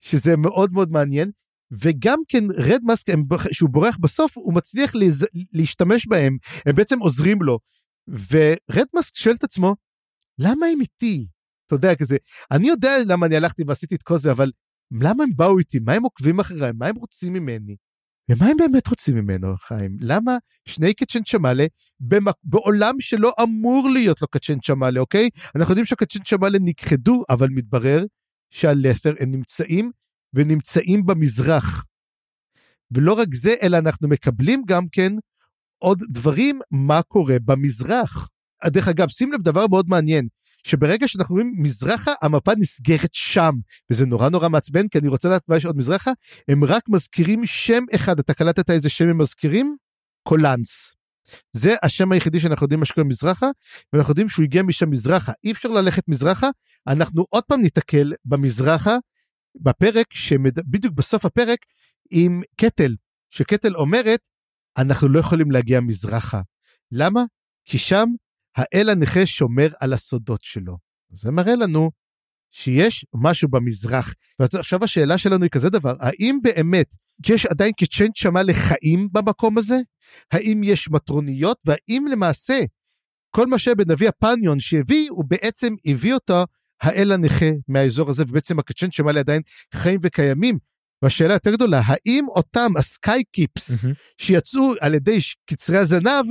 שזה 0.01 0.37
מאוד 0.37 0.73
מאוד 0.73 0.91
מעניין. 0.91 1.31
וגם 1.71 2.19
כן 2.27 2.43
רד 2.57 2.81
מאסק, 2.83 3.07
שהוא 3.51 3.69
בורח 3.69 3.97
בסוף, 4.01 4.37
הוא 4.37 4.53
מצליח 4.53 4.95
להז... 4.95 5.25
להשתמש 5.53 6.07
בהם, 6.07 6.37
הם 6.65 6.75
בעצם 6.75 6.99
עוזרים 6.99 7.41
לו. 7.41 7.59
ורד 8.07 8.85
מאסק 8.95 9.15
שואל 9.15 9.35
את 9.35 9.43
עצמו, 9.43 9.75
למה 10.39 10.65
הם 10.65 10.81
איתי? 10.81 11.27
אתה 11.65 11.75
יודע, 11.75 11.95
כזה, 11.95 12.17
אני 12.51 12.67
יודע 12.67 12.91
למה 13.07 13.25
אני 13.25 13.35
הלכתי 13.35 13.63
ועשיתי 13.67 13.95
את 13.95 14.03
כל 14.03 14.17
זה, 14.17 14.31
אבל 14.31 14.51
למה 14.91 15.23
הם 15.23 15.29
באו 15.35 15.59
איתי? 15.59 15.79
מה 15.79 15.93
הם 15.93 16.03
עוקבים 16.03 16.39
אחריי? 16.39 16.71
מה 16.75 16.87
הם 16.87 16.95
רוצים 16.95 17.33
ממני? 17.33 17.75
ומה 18.29 18.45
הם 18.45 18.57
באמת 18.57 18.87
רוצים 18.87 19.15
ממנו, 19.15 19.47
חיים? 19.57 19.97
למה 20.01 20.37
שני 20.65 20.93
קצ'ן 20.93 21.23
צ'מאלה 21.23 21.65
במק... 21.99 22.35
בעולם 22.43 22.95
שלא 22.99 23.33
אמור 23.43 23.89
להיות 23.89 24.21
לו 24.21 24.27
קצ'ן 24.27 24.59
צ'מאלה, 24.59 24.99
אוקיי? 24.99 25.29
אנחנו 25.55 25.71
יודעים 25.71 25.85
שהקצ'ן 25.85 26.19
צ'מאלה 26.23 26.57
נכחדו, 26.61 27.23
אבל 27.29 27.49
מתברר 27.49 28.05
שהלת'ר 28.51 29.13
הם 29.19 29.31
נמצאים 29.31 29.91
ונמצאים 30.33 31.05
במזרח. 31.05 31.85
ולא 32.91 33.13
רק 33.13 33.27
זה, 33.33 33.55
אלא 33.61 33.77
אנחנו 33.77 34.07
מקבלים 34.07 34.63
גם 34.67 34.83
כן 34.91 35.13
עוד 35.77 36.03
דברים 36.09 36.59
מה 36.71 37.01
קורה 37.01 37.35
במזרח. 37.45 38.29
דרך 38.65 38.87
אגב, 38.87 39.07
שים 39.09 39.31
לב 39.31 39.41
דבר 39.41 39.67
מאוד 39.67 39.85
מעניין, 39.89 40.27
שברגע 40.67 41.07
שאנחנו 41.07 41.33
רואים 41.33 41.53
מזרחה, 41.57 42.11
המפה 42.21 42.51
נסגרת 42.57 43.13
שם, 43.13 43.51
וזה 43.91 44.05
נורא 44.05 44.29
נורא 44.29 44.49
מעצבן, 44.49 44.87
כי 44.87 44.97
אני 44.97 45.07
רוצה 45.07 45.27
לדעת 45.27 45.43
מה 45.47 45.57
יש 45.57 45.65
עוד 45.65 45.77
מזרחה, 45.77 46.11
הם 46.47 46.63
רק 46.63 46.83
מזכירים 46.89 47.45
שם 47.45 47.83
אחד, 47.95 48.19
אתה 48.19 48.33
קלטת 48.33 48.69
איזה 48.69 48.89
שם 48.89 49.07
הם 49.07 49.17
מזכירים? 49.17 49.75
קולנס. 50.23 50.93
זה 51.51 51.75
השם 51.83 52.11
היחידי 52.11 52.39
שאנחנו 52.39 52.63
יודעים 52.63 52.79
מה 52.79 52.85
שקורה 52.85 53.07
מזרחה, 53.07 53.47
ואנחנו 53.93 54.11
יודעים 54.11 54.29
שהוא 54.29 54.43
הגיע 54.43 54.63
משם 54.63 54.89
מזרחה. 54.89 55.31
אי 55.43 55.51
אפשר 55.51 55.69
ללכת 55.69 56.03
מזרחה, 56.07 56.47
אנחנו 56.87 57.25
עוד 57.29 57.43
פעם 57.43 57.61
ניתקל 57.61 58.13
במזרחה, 58.25 58.97
בפרק, 59.61 60.13
שמד... 60.13 60.59
בדיוק 60.59 60.93
בסוף 60.93 61.25
הפרק, 61.25 61.59
עם 62.11 62.41
קטל, 62.61 62.95
שקטל 63.29 63.75
אומרת, 63.75 64.19
אנחנו 64.77 65.07
לא 65.07 65.19
יכולים 65.19 65.51
להגיע 65.51 65.79
מזרחה. 65.79 66.41
למה? 66.91 67.23
כי 67.65 67.77
שם 67.77 68.07
האל 68.57 68.89
הנכה 68.89 69.25
שומר 69.25 69.67
על 69.79 69.93
הסודות 69.93 70.43
שלו. 70.43 70.77
זה 71.11 71.31
מראה 71.31 71.55
לנו 71.55 71.91
שיש 72.49 73.05
משהו 73.13 73.49
במזרח. 73.49 74.13
ועכשיו 74.39 74.83
השאלה 74.83 75.17
שלנו 75.17 75.43
היא 75.43 75.49
כזה 75.49 75.69
דבר, 75.69 75.95
האם 75.99 76.39
באמת 76.43 76.95
יש 77.29 77.45
עדיין 77.45 77.71
קצ'יינט 77.79 78.15
שמה 78.15 78.43
לחיים 78.43 79.07
במקום 79.11 79.57
הזה? 79.57 79.77
האם 80.31 80.61
יש 80.63 80.89
מטרוניות? 80.89 81.57
והאם 81.65 82.05
למעשה 82.11 82.59
כל 83.35 83.47
מה 83.47 83.59
שבנביא 83.59 84.09
הפניון 84.09 84.59
שהביא, 84.59 85.09
הוא 85.09 85.25
בעצם 85.27 85.73
הביא 85.85 86.13
אותו 86.13 86.43
האל 86.81 87.11
הנכה 87.11 87.45
מהאזור 87.67 88.09
הזה, 88.09 88.23
ובעצם 88.23 88.59
הקצ'יינט 88.59 88.93
שמה 88.93 89.09
עדיין 89.09 89.41
חיים 89.73 89.99
וקיימים. 90.03 90.57
והשאלה 91.01 91.33
יותר 91.33 91.51
גדולה, 91.51 91.81
האם 91.85 92.25
אותם 92.27 92.71
הסקאי 92.77 93.23
קיפס 93.31 93.71
mm-hmm. 93.71 93.87
שיצאו 94.17 94.73
על 94.81 94.93
ידי 94.93 95.17
קצרי 95.49 95.77
הזנב, 95.77 96.25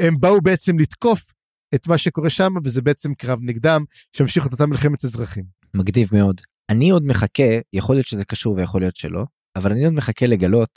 הם 0.00 0.14
באו 0.20 0.40
בעצם 0.40 0.78
לתקוף 0.78 1.32
את 1.74 1.86
מה 1.86 1.98
שקורה 1.98 2.30
שם, 2.30 2.52
וזה 2.64 2.82
בעצם 2.82 3.14
קרב 3.14 3.38
נגדם, 3.42 3.84
שהמשיך 4.16 4.46
את 4.46 4.52
אותה 4.52 4.66
מלחמת 4.66 5.04
אזרחים. 5.04 5.44
מגניב 5.74 6.08
מאוד. 6.12 6.40
אני 6.70 6.90
עוד 6.90 7.04
מחכה, 7.04 7.58
יכול 7.72 7.94
להיות 7.94 8.06
שזה 8.06 8.24
קשור 8.24 8.54
ויכול 8.56 8.80
להיות 8.80 8.96
שלא, 8.96 9.24
אבל 9.56 9.72
אני 9.72 9.84
עוד 9.84 9.94
מחכה 9.94 10.26
לגלות 10.26 10.70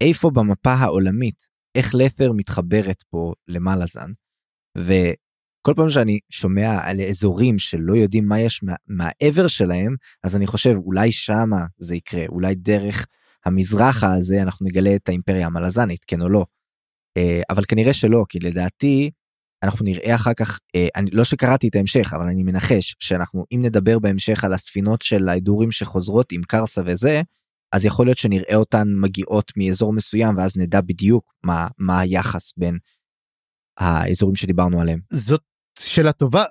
איפה 0.00 0.30
במפה 0.30 0.72
העולמית, 0.72 1.46
איך 1.74 1.94
לת'ר 1.94 2.32
מתחברת 2.32 3.02
פה 3.10 3.32
למלאזן, 3.48 4.10
וכל 4.78 5.74
פעם 5.76 5.88
שאני 5.90 6.18
שומע 6.30 6.78
על 6.82 7.00
אזורים 7.00 7.58
שלא 7.58 7.94
יודעים 7.96 8.28
מה 8.28 8.40
יש 8.40 8.64
מעבר 8.86 9.46
שלהם, 9.46 9.96
אז 10.24 10.36
אני 10.36 10.46
חושב 10.46 10.74
אולי 10.76 11.12
שמה 11.12 11.66
זה 11.78 11.96
יקרה, 11.96 12.26
אולי 12.28 12.54
דרך 12.54 13.06
המזרחה 13.44 14.14
הזה 14.14 14.42
אנחנו 14.42 14.66
נגלה 14.66 14.96
את 14.96 15.08
האימפריה 15.08 15.46
המלאזנית, 15.46 16.04
כן 16.04 16.22
או 16.22 16.28
לא. 16.28 16.46
אה, 17.16 17.40
אבל 17.50 17.64
כנראה 17.68 17.92
שלא, 17.92 18.24
כי 18.28 18.38
לדעתי 18.38 19.10
אנחנו 19.62 19.84
נראה 19.84 20.14
אחר 20.14 20.34
כך, 20.34 20.60
אה, 20.74 20.88
אני 20.96 21.10
לא 21.10 21.24
שקראתי 21.24 21.68
את 21.68 21.76
ההמשך, 21.76 22.14
אבל 22.14 22.26
אני 22.28 22.42
מנחש 22.42 22.96
שאנחנו, 22.98 23.44
אם 23.52 23.60
נדבר 23.62 23.98
בהמשך 23.98 24.44
על 24.44 24.52
הספינות 24.52 25.02
של 25.02 25.28
ההדורים 25.28 25.70
שחוזרות 25.70 26.32
עם 26.32 26.42
קרסה 26.42 26.82
וזה, 26.86 27.22
אז 27.72 27.84
יכול 27.84 28.06
להיות 28.06 28.18
שנראה 28.18 28.56
אותן 28.56 28.88
מגיעות 29.00 29.52
מאזור 29.56 29.92
מסוים 29.92 30.36
ואז 30.36 30.56
נדע 30.56 30.80
בדיוק 30.80 31.34
מה, 31.44 31.68
מה 31.78 32.00
היחס 32.00 32.52
בין 32.56 32.78
האזורים 33.78 34.36
שדיברנו 34.36 34.80
עליהם. 34.80 35.00
זאת 35.12 35.42
שאלה 35.78 36.12
טובה, 36.12 36.44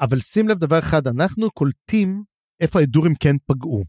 אבל 0.00 0.20
שים 0.20 0.48
לב 0.48 0.58
דבר 0.58 0.78
אחד, 0.78 1.06
אנחנו 1.06 1.50
קולטים 1.50 2.22
איפה 2.60 2.80
ההדורים 2.80 3.14
כן 3.20 3.36
פגעו. 3.46 3.84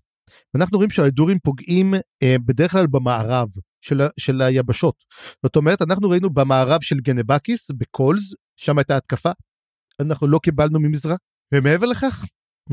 ואנחנו 0.54 0.78
רואים 0.78 0.90
שההדורים 0.92 1.38
פוגעים 1.44 1.94
אה, 2.24 2.36
בדרך 2.46 2.72
כלל 2.72 2.88
במערב 2.88 3.48
של, 3.82 4.02
של 4.20 4.42
היבשות. 4.42 4.96
זאת 5.46 5.56
אומרת, 5.56 5.82
אנחנו 5.82 6.10
ראינו 6.10 6.30
במערב 6.30 6.82
של 6.82 7.00
גנבקיס, 7.00 7.72
בקולס, 7.72 8.34
שם 8.58 8.78
הייתה 8.78 8.98
התקפה, 8.98 9.32
אנחנו 10.00 10.28
לא 10.28 10.40
קיבלנו 10.40 10.80
ממזרח, 10.80 11.18
ומעבר 11.54 11.86
לכך, 11.86 12.26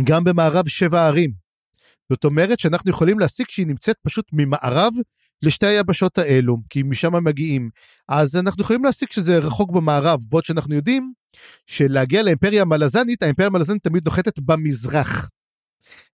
גם 0.04 0.24
במערב 0.24 0.68
שבע 0.68 1.00
הערים. 1.00 1.32
זאת 2.12 2.24
אומרת 2.24 2.60
שאנחנו 2.60 2.90
יכולים 2.90 3.18
להסיק 3.18 3.50
שהיא 3.50 3.66
נמצאת 3.66 3.96
פשוט 4.02 4.24
ממערב 4.32 4.92
לשתי 5.42 5.66
היבשות 5.66 6.18
האלו, 6.18 6.56
כי 6.70 6.82
משם 6.82 7.24
מגיעים. 7.24 7.70
אז 8.08 8.36
אנחנו 8.36 8.62
יכולים 8.62 8.84
להסיק 8.84 9.12
שזה 9.12 9.38
רחוק 9.38 9.70
במערב, 9.70 10.18
בעוד 10.28 10.44
שאנחנו 10.44 10.74
יודעים 10.74 11.12
שלהגיע 11.66 12.22
לאימפריה 12.22 12.62
המלזנית, 12.62 13.22
האימפריה 13.22 13.46
המלזנית 13.48 13.82
תמיד 13.82 14.04
נוחתת 14.04 14.38
במזרח. 14.38 15.28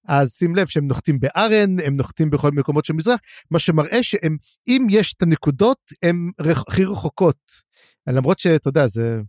אז 0.09 0.33
שים 0.33 0.57
לב 0.57 0.67
שהם 0.67 0.87
נוחתים 0.87 1.21
בארן, 1.21 1.81
הם 1.87 1.97
נוחתים 1.97 2.31
בכל 2.31 2.51
מקומות 2.51 2.85
של 2.85 2.93
מזרח, 2.93 3.21
מה 3.51 3.59
שמראה 3.59 4.03
שהם, 4.03 4.37
אם 4.69 4.87
יש 4.91 5.15
את 5.15 5.23
הנקודות, 5.23 5.79
הם 6.03 6.31
הכי 6.69 6.85
רחוקות. 6.85 7.53
למרות 8.07 8.39
שאתה 8.39 8.69
יודע, 8.69 8.87
זה 8.87 9.21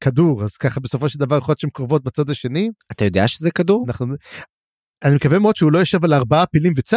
כדור, 0.00 0.44
אז 0.44 0.56
ככה 0.56 0.80
בסופו 0.80 1.08
של 1.08 1.18
דבר 1.18 1.38
יכול 1.38 1.52
להיות 1.52 1.60
שהן 1.60 1.70
קרובות 1.70 2.04
בצד 2.04 2.30
השני. 2.30 2.70
אתה 2.92 3.04
יודע 3.04 3.28
שזה 3.28 3.50
כדור? 3.50 3.84
אנחנו... 3.88 4.14
אני 5.04 5.14
מקווה 5.14 5.38
מאוד 5.38 5.56
שהוא 5.56 5.72
לא 5.72 5.78
יושב 5.78 6.04
על 6.04 6.14
ארבעה 6.14 6.46
פילים 6.46 6.72
וצו. 6.76 6.96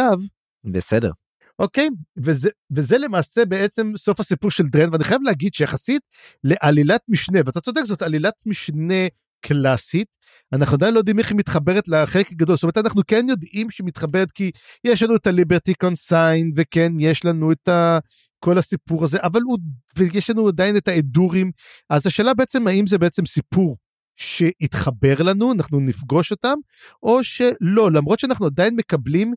בסדר. 0.64 1.10
אוקיי, 1.58 1.88
וזה, 2.16 2.50
וזה 2.70 2.98
למעשה 2.98 3.44
בעצם 3.44 3.92
סוף 3.96 4.20
הסיפור 4.20 4.50
של 4.50 4.66
דרן, 4.66 4.92
ואני 4.92 5.04
חייב 5.04 5.22
להגיד 5.22 5.54
שיחסית 5.54 6.02
לעלילת 6.44 7.00
משנה, 7.08 7.38
ואתה 7.46 7.60
צודק, 7.60 7.80
זאת 7.84 8.02
עלילת 8.02 8.34
משנה 8.46 9.06
קלאסית, 9.42 10.16
אנחנו 10.52 10.74
עדיין 10.74 10.94
לא 10.94 10.98
יודעים 10.98 11.18
איך 11.18 11.30
היא 11.30 11.38
מתחברת 11.38 11.88
לחלק 11.88 12.30
הגדול, 12.30 12.56
זאת 12.56 12.62
אומרת 12.62 12.78
אנחנו 12.78 13.02
כן 13.06 13.26
יודעים 13.28 13.70
שהיא 13.70 13.86
מתחברת 13.86 14.32
כי 14.32 14.50
יש 14.84 15.02
לנו 15.02 15.16
את 15.16 15.26
הליברטי 15.26 15.74
קונסיין 15.74 16.50
וכן 16.56 16.92
יש 16.98 17.24
לנו 17.24 17.52
את 17.52 17.68
ה... 17.68 17.98
כל 18.44 18.58
הסיפור 18.58 19.04
הזה, 19.04 19.18
אבל 19.22 19.40
הוא, 19.40 19.58
ויש 19.96 20.30
לנו 20.30 20.48
עדיין 20.48 20.76
את 20.76 20.88
האדורים, 20.88 21.50
אז 21.90 22.06
השאלה 22.06 22.34
בעצם 22.34 22.66
האם 22.66 22.86
זה 22.86 22.98
בעצם 22.98 23.26
סיפור 23.26 23.76
שהתחבר 24.16 25.14
לנו, 25.22 25.52
אנחנו 25.52 25.80
נפגוש 25.80 26.30
אותם, 26.30 26.54
או 27.02 27.24
שלא, 27.24 27.92
למרות 27.92 28.18
שאנחנו 28.18 28.46
עדיין 28.46 28.76
מקבלים 28.76 29.34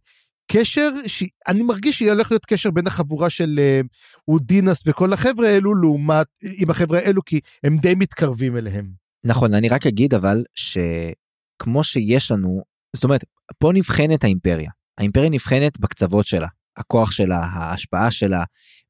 קשר 0.51 0.89
שאני 1.07 1.63
מרגיש 1.63 1.97
שיהיה 1.97 2.13
הולך 2.13 2.31
להיות 2.31 2.45
קשר 2.45 2.71
בין 2.71 2.87
החבורה 2.87 3.29
של 3.29 3.59
uh, 3.59 3.87
אודינס 4.27 4.83
וכל 4.87 5.13
החבר'ה 5.13 5.49
האלו 5.49 5.75
לעומת 5.75 6.27
עם 6.57 6.69
החבר'ה 6.69 6.99
האלו 6.99 7.21
כי 7.25 7.39
הם 7.63 7.77
די 7.77 7.95
מתקרבים 7.95 8.57
אליהם. 8.57 9.04
נכון, 9.25 9.53
אני 9.53 9.69
רק 9.69 9.87
אגיד 9.87 10.13
אבל 10.13 10.43
שכמו 10.55 11.83
שיש 11.83 12.31
לנו, 12.31 12.63
זאת 12.95 13.03
אומרת, 13.03 13.23
פה 13.59 13.71
נבחנת 13.73 14.23
האימפריה. 14.23 14.71
האימפריה 14.97 15.29
נבחנת 15.29 15.79
בקצוות 15.79 16.25
שלה, 16.25 16.47
הכוח 16.77 17.11
שלה, 17.11 17.37
ההשפעה 17.37 18.11
שלה, 18.11 18.43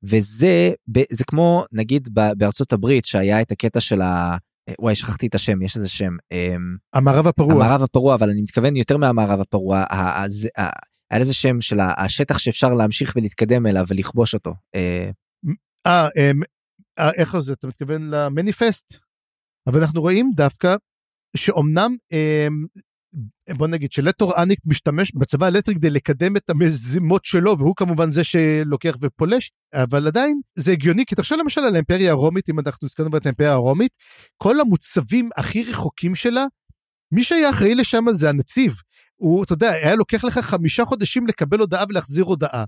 וזה 0.04 0.72
זה 1.12 1.24
כמו 1.28 1.66
נגיד 1.72 2.10
בארצות 2.38 2.74
הברית 2.74 3.06
שהיה 3.06 3.42
את 3.42 3.52
הקטע 3.52 3.80
של 3.80 4.02
ה... 4.02 4.38
וואי 4.82 4.96
שכחתי 4.96 5.28
את 5.28 5.36
השם 5.36 5.62
יש 5.62 5.76
איזה 5.76 5.90
שם 5.90 6.18
אמ, 6.32 6.76
המערב 6.94 7.28
הפרוע 7.28 7.54
המערב 7.54 7.82
הפרוע 7.82 8.16
אבל 8.16 8.30
אני 8.30 8.42
מתכוון 8.42 8.76
יותר 8.76 8.98
מהמערב 8.98 9.40
הפרוע 9.40 9.84
היה 11.12 11.20
לזה 11.20 11.34
שם 11.34 11.62
של 11.62 11.80
השטח 11.80 12.38
שאפשר 12.38 12.74
להמשיך 12.74 13.14
ולהתקדם 13.16 13.68
אליו 13.68 13.86
ולכבוש 13.88 14.34
אותו. 14.34 14.54
אה, 14.76 15.10
אה, 15.88 16.08
אמ, 16.18 16.42
אה 17.00 17.12
איך 17.12 17.40
זה 17.40 17.54
אתה 17.54 17.68
מתכוון 17.68 18.10
למניפסט? 18.10 19.05
אבל 19.68 19.82
אנחנו 19.82 20.02
רואים 20.02 20.32
דווקא 20.36 20.76
שאומנם 21.38 21.96
אה, 22.14 22.48
בוא 23.58 23.68
נגיד 23.68 23.92
שלטור 23.92 24.42
אניק 24.44 24.60
משתמש 24.66 25.12
בצבא 25.16 25.46
האלקטרי 25.46 25.76
כדי 25.76 25.90
לקדם 25.90 26.38
את 26.38 26.50
המזימות 26.50 27.26
שלו 27.26 27.58
והוא 27.58 27.76
כמובן 27.76 28.12
זה 28.12 28.24
שלוקח 28.24 28.96
ופולש 29.02 29.52
אבל 29.74 30.08
עדיין 30.08 30.42
זה 30.56 30.72
הגיוני 30.72 31.06
כי 31.06 31.16
תחשוב 31.16 31.38
למשל 31.40 31.62
על 31.62 31.74
האימפריה 31.74 32.12
הרומית 32.12 32.50
אם 32.50 32.60
אנחנו 32.60 32.86
הזכרנו 32.86 33.18
את 33.18 33.26
האימפריה 33.26 33.52
הרומית 33.52 33.98
כל 34.38 34.60
המוצבים 34.60 35.30
הכי 35.38 35.64
רחוקים 35.64 36.16
שלה 36.16 36.46
מי 37.12 37.24
שהיה 37.24 37.50
אחראי 37.50 37.76
לשם 37.76 38.06
זה 38.12 38.30
הנציב. 38.30 38.74
הוא 39.16 39.44
אתה 39.44 39.54
יודע 39.54 39.72
היה 39.72 39.96
לוקח 39.96 40.24
לך 40.24 40.40
חמישה 40.40 40.86
חודשים 40.86 41.28
לקבל 41.28 41.60
הודעה 41.60 41.86
ולהחזיר 41.90 42.26
הודעה 42.26 42.64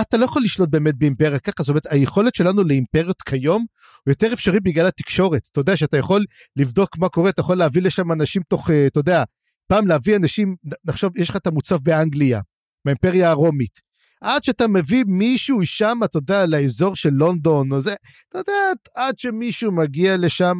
אתה 0.00 0.16
לא 0.16 0.24
יכול 0.24 0.42
לשלוט 0.42 0.68
באמת 0.68 0.94
באימפריה 0.94 1.38
ככה, 1.38 1.62
זאת 1.62 1.68
אומרת 1.68 1.86
היכולת 1.86 2.34
שלנו 2.34 2.64
לאימפריות 2.64 3.22
כיום 3.22 3.66
הוא 4.04 4.12
יותר 4.12 4.32
אפשרי 4.32 4.60
בגלל 4.60 4.86
התקשורת. 4.86 5.48
אתה 5.52 5.60
יודע 5.60 5.76
שאתה 5.76 5.96
יכול 5.96 6.24
לבדוק 6.56 6.98
מה 6.98 7.08
קורה, 7.08 7.30
אתה 7.30 7.40
יכול 7.40 7.56
להביא 7.56 7.82
לשם 7.82 8.12
אנשים 8.12 8.42
תוך, 8.48 8.70
אה, 8.70 8.86
אתה 8.86 9.00
יודע, 9.00 9.24
פעם 9.66 9.86
להביא 9.86 10.16
אנשים, 10.16 10.56
נחשוב, 10.84 11.16
יש 11.16 11.30
לך 11.30 11.36
את 11.36 11.46
המוצב 11.46 11.76
באנגליה, 11.76 12.40
באימפריה 12.84 13.30
הרומית. 13.30 13.88
עד 14.20 14.44
שאתה 14.44 14.68
מביא 14.68 15.04
מישהו 15.06 15.66
שם, 15.66 15.98
אתה 16.04 16.18
יודע, 16.18 16.46
לאזור 16.46 16.96
של 16.96 17.10
לונדון 17.10 17.72
או 17.72 17.82
זה, 17.82 17.94
אתה 18.28 18.38
יודע, 18.38 18.52
עד 18.96 19.18
שמישהו 19.18 19.72
מגיע 19.72 20.16
לשם, 20.16 20.58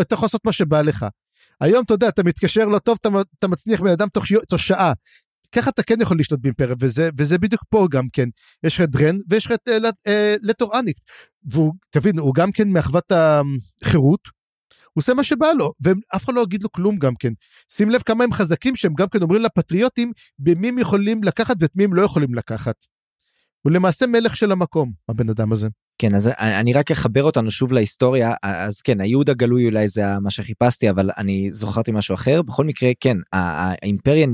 אתה 0.00 0.14
יכול 0.14 0.26
לעשות 0.26 0.44
מה 0.44 0.52
שבא 0.52 0.82
לך. 0.82 1.06
היום, 1.60 1.84
אתה 1.84 1.94
יודע, 1.94 2.08
אתה 2.08 2.22
מתקשר 2.22 2.64
לא 2.64 2.78
טוב, 2.78 2.98
אתה, 3.38 3.48
מצניח 3.48 3.80
בן 3.80 3.90
אדם 3.90 4.08
תוך, 4.08 4.24
תוך 4.48 4.60
שעה. 4.60 4.92
ככה 5.54 5.70
אתה 5.70 5.82
כן 5.82 6.00
יכול 6.00 6.18
לשלוט 6.18 6.40
באימפריה 6.40 6.74
וזה 6.80 7.10
וזה 7.18 7.38
בדיוק 7.38 7.62
פה 7.70 7.86
גם 7.90 8.04
כן 8.12 8.28
יש 8.64 8.74
לך 8.74 8.80
את 8.80 8.90
דרן 8.90 9.16
ויש 9.28 9.46
לך 9.46 9.52
את 9.52 9.68
אה, 9.68 9.90
אה, 10.06 10.34
לטור 10.42 10.78
אניקס 10.78 11.00
והוא 11.44 11.72
תבין 11.90 12.18
הוא 12.18 12.34
גם 12.34 12.52
כן 12.52 12.68
מאחוות 12.68 13.12
החירות. 13.12 14.40
הוא 14.92 15.02
עושה 15.02 15.14
מה 15.14 15.24
שבא 15.24 15.46
לו 15.58 15.72
ואף 15.80 16.24
אחד 16.24 16.34
לא 16.34 16.40
יגיד 16.40 16.62
לו 16.62 16.72
כלום 16.72 16.98
גם 16.98 17.12
כן 17.18 17.32
שים 17.72 17.90
לב 17.90 18.02
כמה 18.02 18.24
הם 18.24 18.32
חזקים 18.32 18.76
שהם 18.76 18.94
גם 18.94 19.08
כן 19.08 19.22
אומרים 19.22 19.42
לפטריוטים 19.42 20.12
במי 20.38 20.68
הם 20.68 20.78
יכולים 20.78 21.24
לקחת 21.24 21.56
ואת 21.60 21.70
מי 21.74 21.84
הם 21.84 21.94
לא 21.94 22.02
יכולים 22.02 22.34
לקחת. 22.34 22.74
הוא 23.62 23.72
למעשה 23.72 24.06
מלך 24.06 24.36
של 24.36 24.52
המקום 24.52 24.92
הבן 25.08 25.30
אדם 25.30 25.52
הזה. 25.52 25.68
כן 25.98 26.14
אז 26.14 26.30
אני 26.38 26.72
רק 26.72 26.90
אחבר 26.90 27.22
אותנו 27.22 27.50
שוב 27.50 27.72
להיסטוריה 27.72 28.34
אז 28.42 28.80
כן 28.80 29.00
הייעוד 29.00 29.30
הגלוי 29.30 29.66
אולי 29.66 29.88
זה 29.88 30.02
מה 30.22 30.30
שחיפשתי 30.30 30.90
אבל 30.90 31.10
אני 31.18 31.52
זוכרתי 31.52 31.90
משהו 31.92 32.14
אחר 32.14 32.42
בכל 32.42 32.64
מקרה 32.64 32.90
כן 33.00 33.16
האימפריה 33.32 34.26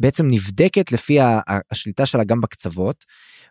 בעצם 0.00 0.26
נבדקת 0.30 0.92
לפי 0.92 1.18
השליטה 1.70 2.06
שלה 2.06 2.24
גם 2.24 2.40
בקצוות. 2.40 3.04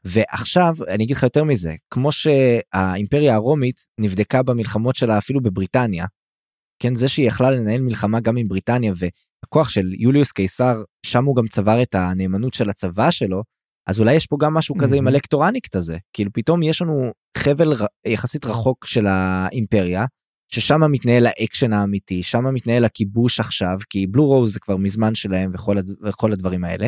ועכשיו 0.05 0.73
אני 0.87 1.03
אגיד 1.03 1.17
לך 1.17 1.23
יותר 1.23 1.43
מזה 1.43 1.75
כמו 1.89 2.11
שהאימפריה 2.11 3.35
הרומית 3.35 3.85
נבדקה 3.99 4.43
במלחמות 4.43 4.95
שלה 4.95 5.17
אפילו 5.17 5.41
בבריטניה. 5.41 6.05
כן 6.79 6.95
זה 6.95 7.07
שהיא 7.07 7.27
יכלה 7.27 7.51
לנהל 7.51 7.81
מלחמה 7.81 8.19
גם 8.19 8.37
עם 8.37 8.47
בריטניה 8.47 8.93
והכוח 8.95 9.69
של 9.69 9.93
יוליוס 9.99 10.31
קיסר 10.31 10.83
שם 11.05 11.25
הוא 11.25 11.35
גם 11.35 11.47
צבר 11.47 11.81
את 11.81 11.95
הנאמנות 11.95 12.53
של 12.53 12.69
הצבא 12.69 13.11
שלו 13.11 13.43
אז 13.87 13.99
אולי 13.99 14.13
יש 14.13 14.27
פה 14.27 14.37
גם 14.39 14.53
משהו 14.53 14.75
כזה 14.77 14.95
עם 14.95 15.07
לטור 15.07 15.37
אניקט 15.37 15.75
הזה 15.75 15.97
כאילו 16.13 16.31
פתאום 16.33 16.63
יש 16.63 16.81
לנו 16.81 17.11
חבל 17.37 17.73
יחסית 18.07 18.45
רחוק 18.45 18.85
של 18.85 19.07
האימפריה 19.07 20.05
ששם 20.49 20.91
מתנהל 20.91 21.25
האקשן 21.27 21.73
האמיתי, 21.73 22.23
שם 22.23 22.53
מתנהל 22.53 22.85
הכיבוש 22.85 23.39
עכשיו, 23.39 23.77
כי 23.89 24.07
בלו 24.07 24.25
רוז 24.25 24.53
זה 24.53 24.59
כבר 24.59 24.77
מזמן 24.77 25.15
שלהם 25.15 25.51
וכל, 25.53 25.77
הד... 25.77 25.91
וכל 26.03 26.31
הדברים 26.31 26.63
האלה. 26.63 26.87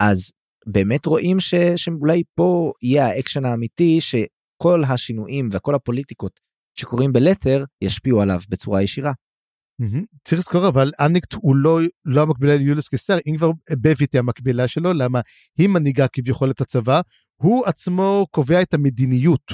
אז 0.00 0.32
באמת 0.66 1.06
רואים 1.06 1.40
ש... 1.40 1.54
שאולי 1.76 2.22
פה 2.34 2.72
יהיה 2.82 3.06
האקשן 3.06 3.44
האמיתי 3.44 3.98
שכל 4.00 4.84
השינויים 4.84 5.48
וכל 5.52 5.74
הפוליטיקות 5.74 6.40
שקורים 6.78 7.12
בלת'ר 7.12 7.64
ישפיעו 7.82 8.20
עליו 8.20 8.40
בצורה 8.48 8.82
ישירה. 8.82 9.12
צריך 10.24 10.38
לזכור 10.38 10.68
אבל 10.68 10.92
אניקט 11.00 11.34
הוא 11.34 11.56
לא 11.56 11.78
לא 12.04 12.22
המקבילה 12.22 12.56
ליוליוס 12.56 12.88
קיסר 12.88 13.18
אם 13.26 13.36
כבר 13.36 13.50
ביבאט 13.72 14.14
היא 14.14 14.18
המקבילה 14.18 14.68
שלו 14.68 14.92
למה 14.92 15.20
היא 15.58 15.68
מנהיגה 15.68 16.08
כביכול 16.08 16.50
את 16.50 16.60
הצבא 16.60 17.00
הוא 17.42 17.66
עצמו 17.66 18.26
קובע 18.30 18.62
את 18.62 18.74
המדיניות 18.74 19.52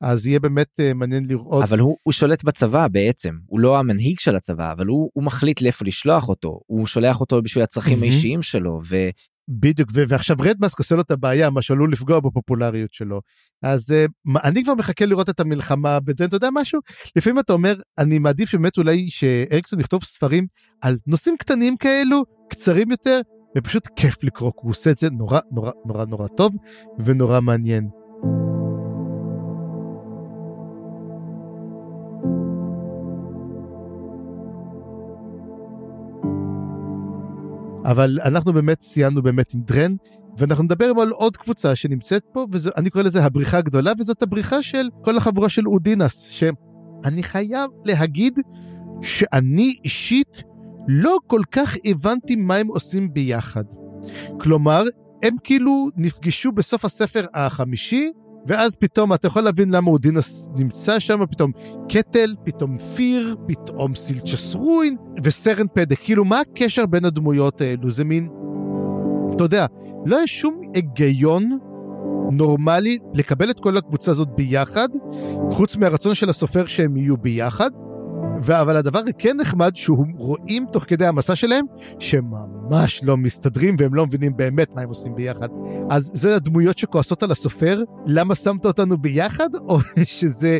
אז 0.00 0.26
יהיה 0.26 0.40
באמת 0.40 0.80
uh, 0.80 0.94
מעניין 0.94 1.24
לראות. 1.26 1.64
אבל 1.64 1.78
הוא, 1.78 1.96
הוא 2.02 2.12
שולט 2.12 2.44
בצבא 2.44 2.88
בעצם, 2.88 3.34
הוא 3.46 3.60
לא 3.60 3.78
המנהיג 3.78 4.20
של 4.20 4.36
הצבא, 4.36 4.72
אבל 4.72 4.86
הוא, 4.86 5.10
הוא 5.14 5.24
מחליט 5.24 5.62
לאיפה 5.62 5.84
לשלוח 5.84 6.28
אותו, 6.28 6.60
הוא 6.66 6.86
שולח 6.86 7.20
אותו 7.20 7.42
בשביל 7.42 7.64
הצרכים 7.64 8.02
האישיים 8.02 8.42
שלו, 8.42 8.80
ו... 8.84 8.96
בדיוק, 9.48 9.90
ו- 9.94 10.04
ועכשיו 10.08 10.36
רדמאסק 10.40 10.78
עושה 10.78 10.94
לו 10.94 11.00
את 11.00 11.10
הבעיה, 11.10 11.50
מה 11.50 11.62
שעלול 11.62 11.92
לפגוע 11.92 12.20
בפופולריות 12.20 12.92
שלו. 12.92 13.20
אז 13.62 13.90
uh, 13.90 14.38
אני 14.44 14.64
כבר 14.64 14.74
מחכה 14.74 15.06
לראות 15.06 15.28
את 15.28 15.40
המלחמה 15.40 16.00
בדן, 16.00 16.24
אתה 16.24 16.36
יודע 16.36 16.48
משהו? 16.52 16.80
לפעמים 17.16 17.38
אתה 17.38 17.52
אומר, 17.52 17.74
אני 17.98 18.18
מעדיף 18.18 18.50
שבאמת 18.50 18.78
אולי 18.78 19.10
שאריקסון 19.10 19.80
יכתוב 19.80 20.04
ספרים 20.04 20.46
על 20.80 20.96
נושאים 21.06 21.36
קטנים 21.36 21.76
כאלו, 21.76 22.24
קצרים 22.50 22.90
יותר, 22.90 23.20
ופשוט 23.58 23.88
כיף 23.96 24.24
לקרוא, 24.24 24.52
הוא 24.54 24.70
עושה 24.70 24.90
את 24.90 24.98
זה 24.98 25.10
נורא 25.10 25.40
נורא 25.52 25.70
נורא 25.86 26.04
נורא 26.04 26.28
טוב 26.28 26.52
ונורא 27.04 27.40
מעניין. 27.40 28.03
אבל 37.84 38.18
אנחנו 38.24 38.52
באמת 38.52 38.80
סיימנו 38.80 39.22
באמת 39.22 39.54
עם 39.54 39.60
דרן, 39.62 39.94
ואנחנו 40.38 40.64
נדבר 40.64 40.92
על 41.00 41.10
עוד 41.10 41.36
קבוצה 41.36 41.76
שנמצאת 41.76 42.22
פה, 42.32 42.46
ואני 42.50 42.90
קורא 42.90 43.04
לזה 43.04 43.24
הבריחה 43.24 43.58
הגדולה, 43.58 43.92
וזאת 43.98 44.22
הבריחה 44.22 44.62
של 44.62 44.88
כל 45.02 45.16
החבורה 45.16 45.48
של 45.48 45.68
אודינס, 45.68 46.20
שאני 46.20 47.22
חייב 47.22 47.70
להגיד 47.84 48.40
שאני 49.02 49.76
אישית 49.84 50.42
לא 50.88 51.18
כל 51.26 51.40
כך 51.50 51.76
הבנתי 51.84 52.36
מה 52.36 52.56
הם 52.56 52.66
עושים 52.66 53.12
ביחד. 53.12 53.64
כלומר, 54.40 54.82
הם 55.22 55.36
כאילו 55.44 55.88
נפגשו 55.96 56.52
בסוף 56.52 56.84
הספר 56.84 57.26
החמישי, 57.34 58.10
ואז 58.46 58.76
פתאום 58.76 59.12
אתה 59.12 59.26
יכול 59.26 59.42
להבין 59.42 59.74
למה 59.74 59.90
אודינס 59.90 60.48
נמצא 60.54 60.98
שם, 60.98 61.26
פתאום 61.30 61.52
קטל, 61.88 62.34
פתאום 62.44 62.78
פיר, 62.78 63.36
פתאום 63.46 63.94
סילצ'ס 63.94 64.54
רוין 64.54 64.96
וסרן 65.24 65.66
פדק. 65.74 65.98
כאילו, 65.98 66.24
מה 66.24 66.40
הקשר 66.40 66.86
בין 66.86 67.04
הדמויות 67.04 67.60
האלו? 67.60 67.90
זה 67.90 68.04
מין, 68.04 68.28
אתה 69.36 69.44
יודע, 69.44 69.66
לא 70.06 70.22
יש 70.22 70.40
שום 70.40 70.60
היגיון 70.74 71.58
נורמלי 72.30 72.98
לקבל 73.14 73.50
את 73.50 73.60
כל 73.60 73.76
הקבוצה 73.76 74.10
הזאת 74.10 74.28
ביחד, 74.36 74.88
חוץ 75.50 75.76
מהרצון 75.76 76.14
של 76.14 76.28
הסופר 76.28 76.66
שהם 76.66 76.96
יהיו 76.96 77.16
ביחד. 77.16 77.70
אבל 78.52 78.76
הדבר 78.76 79.00
כן 79.18 79.36
נחמד 79.40 79.76
שהוא 79.76 80.06
רואים 80.16 80.66
תוך 80.72 80.84
כדי 80.88 81.06
המסע 81.06 81.36
שלהם 81.36 81.64
שהם 81.98 82.24
ממש 82.70 83.00
לא 83.04 83.16
מסתדרים 83.16 83.76
והם 83.78 83.94
לא 83.94 84.06
מבינים 84.06 84.36
באמת 84.36 84.68
מה 84.74 84.82
הם 84.82 84.88
עושים 84.88 85.14
ביחד. 85.14 85.48
אז 85.90 86.10
זה 86.14 86.36
הדמויות 86.36 86.78
שכועסות 86.78 87.22
על 87.22 87.30
הסופר, 87.30 87.82
למה 88.06 88.34
שמת 88.34 88.66
אותנו 88.66 88.98
ביחד? 88.98 89.48
או 89.68 89.78
שזה... 90.04 90.58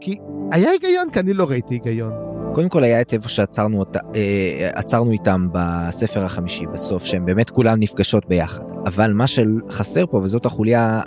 כי 0.00 0.16
היה 0.52 0.70
היגיון, 0.70 1.10
כי 1.12 1.20
אני 1.20 1.32
לא 1.32 1.44
ראיתי 1.44 1.74
היגיון. 1.74 2.12
קודם 2.54 2.68
כל 2.68 2.84
היה 2.84 3.00
את 3.00 3.12
איפה 3.12 3.28
שעצרנו 3.28 3.78
אותה, 3.78 3.98
אה, 4.14 4.70
עצרנו 4.74 5.10
איתם 5.10 5.48
בספר 5.52 6.24
החמישי 6.24 6.66
בסוף, 6.66 7.04
שהם 7.04 7.24
באמת 7.24 7.50
כולם 7.50 7.80
נפגשות 7.80 8.26
ביחד. 8.26 8.62
אבל 8.86 9.12
מה 9.12 9.26
שחסר 9.26 10.06
פה, 10.06 10.16
וזאת 10.16 10.46
החוליה 10.46 11.00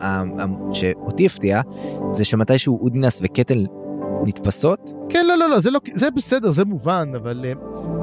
שאותי 0.73 1.25
הפתיעה, 1.25 1.61
זה 2.11 2.25
שמתישהו 2.25 2.79
אודינס 2.81 3.19
וקטל 3.23 3.65
נתפסות? 4.25 4.91
כן, 5.09 5.25
לא, 5.25 5.37
לא, 5.37 5.49
לא, 5.49 5.59
זה, 5.59 5.71
לא, 5.71 5.79
זה 5.93 6.11
בסדר, 6.11 6.51
זה 6.51 6.65
מובן, 6.65 7.11
אבל 7.15 7.45
uh, 7.53 7.57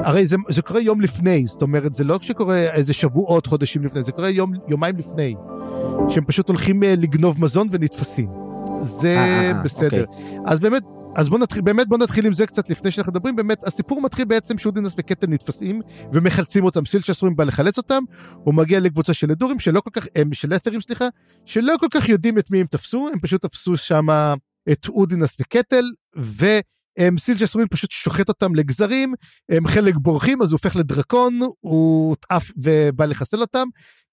הרי 0.05 0.26
זה, 0.26 0.36
זה 0.48 0.62
קורה 0.62 0.80
יום 0.80 1.01
לפני, 1.01 1.47
זאת 1.47 1.62
אומרת, 1.62 1.94
זה 1.94 2.05
לא 2.05 2.18
שקורה 2.22 2.56
איזה 2.56 2.92
שבועות, 2.92 3.47
חודשים 3.47 3.84
לפני, 3.84 4.02
זה 4.02 4.12
קורה 4.12 4.30
יום, 4.30 4.52
יומיים 4.68 4.97
לפני, 4.97 5.34
שהם 6.09 6.24
פשוט 6.24 6.48
הולכים 6.48 6.82
uh, 6.82 6.86
לגנוב 6.86 7.40
מזון 7.40 7.68
ונתפסים. 7.70 8.28
זה 8.82 9.16
아, 9.16 9.55
אה, 9.55 9.62
בסדר. 9.62 10.05
אוקיי. 10.05 10.38
אז 10.47 10.60
באמת, 10.60 10.82
אז 11.16 11.28
בוא 11.28 11.38
נתחיל, 11.38 11.62
באמת 11.62 11.88
בוא 11.88 11.98
נתחיל 11.98 12.26
עם 12.26 12.34
זה 12.34 12.47
קצת 12.47 12.70
לפני 12.70 12.90
שאנחנו 12.90 13.12
מדברים, 13.12 13.36
באמת 13.36 13.66
הסיפור 13.66 14.02
מתחיל 14.02 14.24
בעצם 14.24 14.59
שאודינס 14.59 14.94
וקטל 14.98 15.26
נתפסים 15.26 15.80
ומחלצים 16.12 16.64
אותם, 16.64 16.86
סילצ'סרוים 16.86 17.36
בא 17.36 17.44
לחלץ 17.44 17.78
אותם, 17.78 18.02
הוא 18.44 18.55
מגיע 18.55 18.80
לקבוצה 18.80 19.14
של 19.14 19.30
אדורים 19.30 19.59
שלא 19.59 19.80
כל 19.80 19.90
כך, 19.92 20.06
הם 20.14 20.32
של 20.32 20.55
את'רים 20.55 20.80
סליחה, 20.80 21.05
שלא 21.44 21.74
כל 21.80 21.86
כך 21.90 22.09
יודעים 22.09 22.38
את 22.38 22.51
מי 22.51 22.60
הם 22.60 22.66
תפסו, 22.66 23.09
הם 23.12 23.20
פשוט 23.20 23.42
תפסו 23.42 23.76
שמה 23.76 24.34
את 24.73 24.89
אודינס 24.89 25.37
וקטל, 25.41 25.85
וסילג'ס 26.16 27.55
רובין 27.55 27.69
פשוט 27.70 27.91
שוחט 27.91 28.28
אותם 28.28 28.55
לגזרים, 28.55 29.15
הם 29.49 29.66
חלק 29.66 29.95
בורחים, 29.97 30.43
אז 30.43 30.53
הוא 30.53 30.59
הופך 30.62 30.77
לדרקון, 30.77 31.41
הוא 31.61 32.16
עף 32.28 32.51
ובא 32.57 33.05
לחסל 33.05 33.41
אותם, 33.41 33.69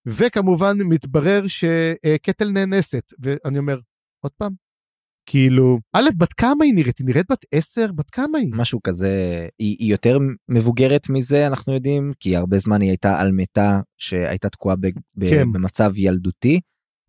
וכמובן 0.07 0.78
מתברר 0.90 1.44
שקטל 1.48 2.49
נאנסת, 2.52 3.14
ואני 3.19 3.57
אומר, 3.57 3.80
עוד 4.24 4.32
פעם, 4.38 4.52
כאילו, 5.30 5.80
א', 5.94 6.10
בת 6.18 6.34
כמה 6.34 6.65
היא 6.65 6.74
נראית? 6.76 6.98
היא 6.98 7.07
נראית 7.07 7.26
בת 7.32 7.45
עשר? 7.52 7.91
בת 7.95 8.10
כמה 8.10 8.38
היא? 8.38 8.52
משהו 8.53 8.80
כזה, 8.84 9.48
היא, 9.60 9.76
היא 9.80 9.91
יותר 9.91 10.18
מבוגרת 10.49 11.10
מזה, 11.10 11.48
אנחנו 11.48 11.74
יודעים, 11.74 12.11
כי 12.19 12.36
הרבה 12.36 12.60
זמן 12.60 12.82
היא 12.82 12.90
הייתה 12.90 13.19
על 13.19 13.32
מתה 13.32 13.80
שהייתה 13.98 14.49
תקועה 14.49 14.76
ב, 14.76 14.88
ב, 15.18 15.30
כן. 15.30 15.52
במצב 15.52 15.91
ילדותי. 15.95 16.60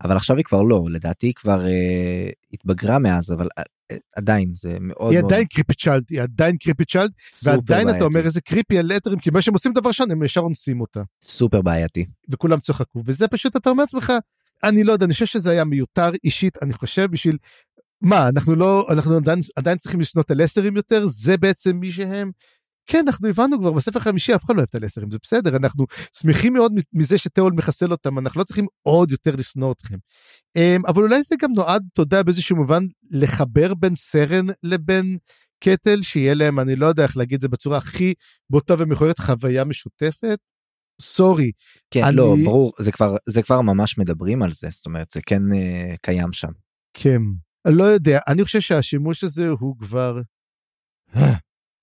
אבל 0.03 0.15
עכשיו 0.15 0.37
היא 0.37 0.45
כבר 0.45 0.61
לא 0.61 0.85
לדעתי 0.89 1.27
היא 1.27 1.33
כבר 1.33 1.65
אה, 1.65 2.29
התבגרה 2.53 2.99
מאז 2.99 3.33
אבל 3.33 3.47
אה, 3.57 3.63
עדיין 4.15 4.53
זה 4.55 4.77
מאוד 4.79 5.11
היא 5.11 5.19
מאוד... 5.19 5.31
עדיין 5.31 5.45
קריפי 5.45 5.73
צ'יילד 5.73 6.03
היא 6.09 6.21
עדיין 6.21 6.57
קריפי 6.57 6.85
צ'יילד 6.85 7.11
ועדיין 7.43 7.83
בעייתי. 7.83 7.97
אתה 7.97 8.05
אומר 8.05 8.25
איזה 8.25 8.41
קריפי 8.41 8.79
על 8.79 8.93
לטרים 8.93 9.19
כי 9.19 9.29
מה 9.29 9.41
שהם 9.41 9.53
עושים 9.53 9.73
דבר 9.73 9.91
שונה 9.91 10.13
הם 10.13 10.23
ישר 10.23 10.41
אונסים 10.41 10.81
אותה. 10.81 11.01
סופר 11.23 11.61
בעייתי. 11.61 12.05
וכולם 12.29 12.59
צחקו 12.59 13.03
וזה 13.05 13.27
פשוט 13.27 13.55
אתה 13.55 13.69
אומר 13.69 13.83
לעצמך 13.83 14.13
אני 14.63 14.83
לא 14.83 14.93
יודע 14.93 15.05
אני 15.05 15.13
חושב 15.13 15.25
שזה 15.25 15.51
היה 15.51 15.63
מיותר 15.63 16.11
אישית 16.23 16.57
אני 16.61 16.73
חושב 16.73 17.11
בשביל 17.11 17.37
מה 18.01 18.27
אנחנו 18.27 18.55
לא 18.55 18.87
אנחנו 18.89 19.15
עדיין, 19.15 19.39
עדיין 19.55 19.77
צריכים 19.77 19.99
לשנות 19.99 20.31
על 20.31 20.41
עשרים 20.41 20.75
יותר 20.75 21.05
זה 21.05 21.37
בעצם 21.37 21.75
מי 21.75 21.91
שהם 21.91 22.31
כן, 22.91 23.03
אנחנו 23.07 23.27
הבנו 23.27 23.59
כבר 23.59 23.71
בספר 23.71 23.99
החמישי, 23.99 24.35
אף 24.35 24.45
אחד 24.45 24.53
לא 24.53 24.59
אוהב 24.59 24.69
את 24.69 24.75
הלסרים, 24.75 25.11
זה 25.11 25.17
בסדר, 25.23 25.55
אנחנו 25.57 25.85
שמחים 26.15 26.53
מאוד 26.53 26.73
מזה 26.93 27.17
שתיאול 27.17 27.53
מחסל 27.53 27.91
אותם, 27.91 28.19
אנחנו 28.19 28.39
לא 28.39 28.43
צריכים 28.43 28.65
עוד 28.81 29.11
יותר 29.11 29.35
לשנוא 29.35 29.71
אתכם. 29.71 29.97
אמ, 30.55 30.81
אבל 30.87 31.03
אולי 31.03 31.23
זה 31.23 31.35
גם 31.41 31.51
נועד, 31.55 31.83
אתה 31.93 32.01
יודע, 32.01 32.23
באיזשהו 32.23 32.55
מובן, 32.55 32.83
לחבר 33.11 33.73
בין 33.73 33.95
סרן 33.95 34.45
לבין 34.63 35.17
קטל, 35.63 36.01
שיהיה 36.01 36.33
להם, 36.33 36.59
אני 36.59 36.75
לא 36.75 36.85
יודע 36.85 37.03
איך 37.03 37.17
להגיד 37.17 37.35
את 37.35 37.41
זה 37.41 37.47
בצורה 37.47 37.77
הכי 37.77 38.13
בוטה 38.49 38.75
ומכוערת, 38.77 39.19
חוויה 39.19 39.63
משותפת. 39.63 40.39
סורי. 41.01 41.51
כן, 41.91 42.03
אני... 42.03 42.15
לא, 42.15 42.35
ברור, 42.45 42.73
זה 42.79 42.91
כבר, 42.91 43.15
זה 43.29 43.41
כבר 43.41 43.61
ממש 43.61 43.97
מדברים 43.97 44.43
על 44.43 44.51
זה, 44.51 44.67
זאת 44.71 44.85
אומרת, 44.85 45.11
זה 45.11 45.19
כן 45.25 45.53
אה, 45.53 45.95
קיים 46.01 46.33
שם. 46.33 46.51
כן, 46.93 47.21
לא 47.67 47.83
יודע, 47.83 48.19
אני 48.27 48.43
חושב 48.43 48.59
שהשימוש 48.59 49.23
הזה 49.23 49.49
הוא 49.49 49.75
כבר... 49.79 50.21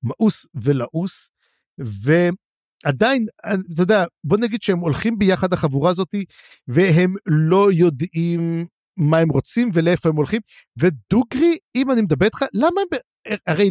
מאוס 0.07 0.47
ולעוס, 0.55 1.31
ועדיין, 1.79 3.27
אתה 3.73 3.83
יודע, 3.83 4.05
בוא 4.25 4.39
נגיד 4.39 4.63
שהם 4.63 4.79
הולכים 4.79 5.19
ביחד 5.19 5.53
החבורה 5.53 5.91
הזאתי, 5.91 6.25
והם 6.69 7.15
לא 7.27 7.73
יודעים 7.73 8.67
מה 8.97 9.19
הם 9.19 9.29
רוצים 9.29 9.71
ולאיפה 9.75 10.09
הם 10.09 10.17
הולכים, 10.17 10.41
ודוגרי, 10.77 11.57
אם 11.75 11.91
אני 11.91 12.03
מדבר 12.03 12.27
איתך, 12.27 12.45
למה 12.55 12.81
הם, 12.81 12.99
הרי 13.47 13.71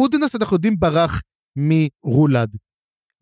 אודנס 0.00 0.36
אנחנו 0.36 0.56
יודעים 0.56 0.80
ברח 0.80 1.22
מרולד. 1.56 2.56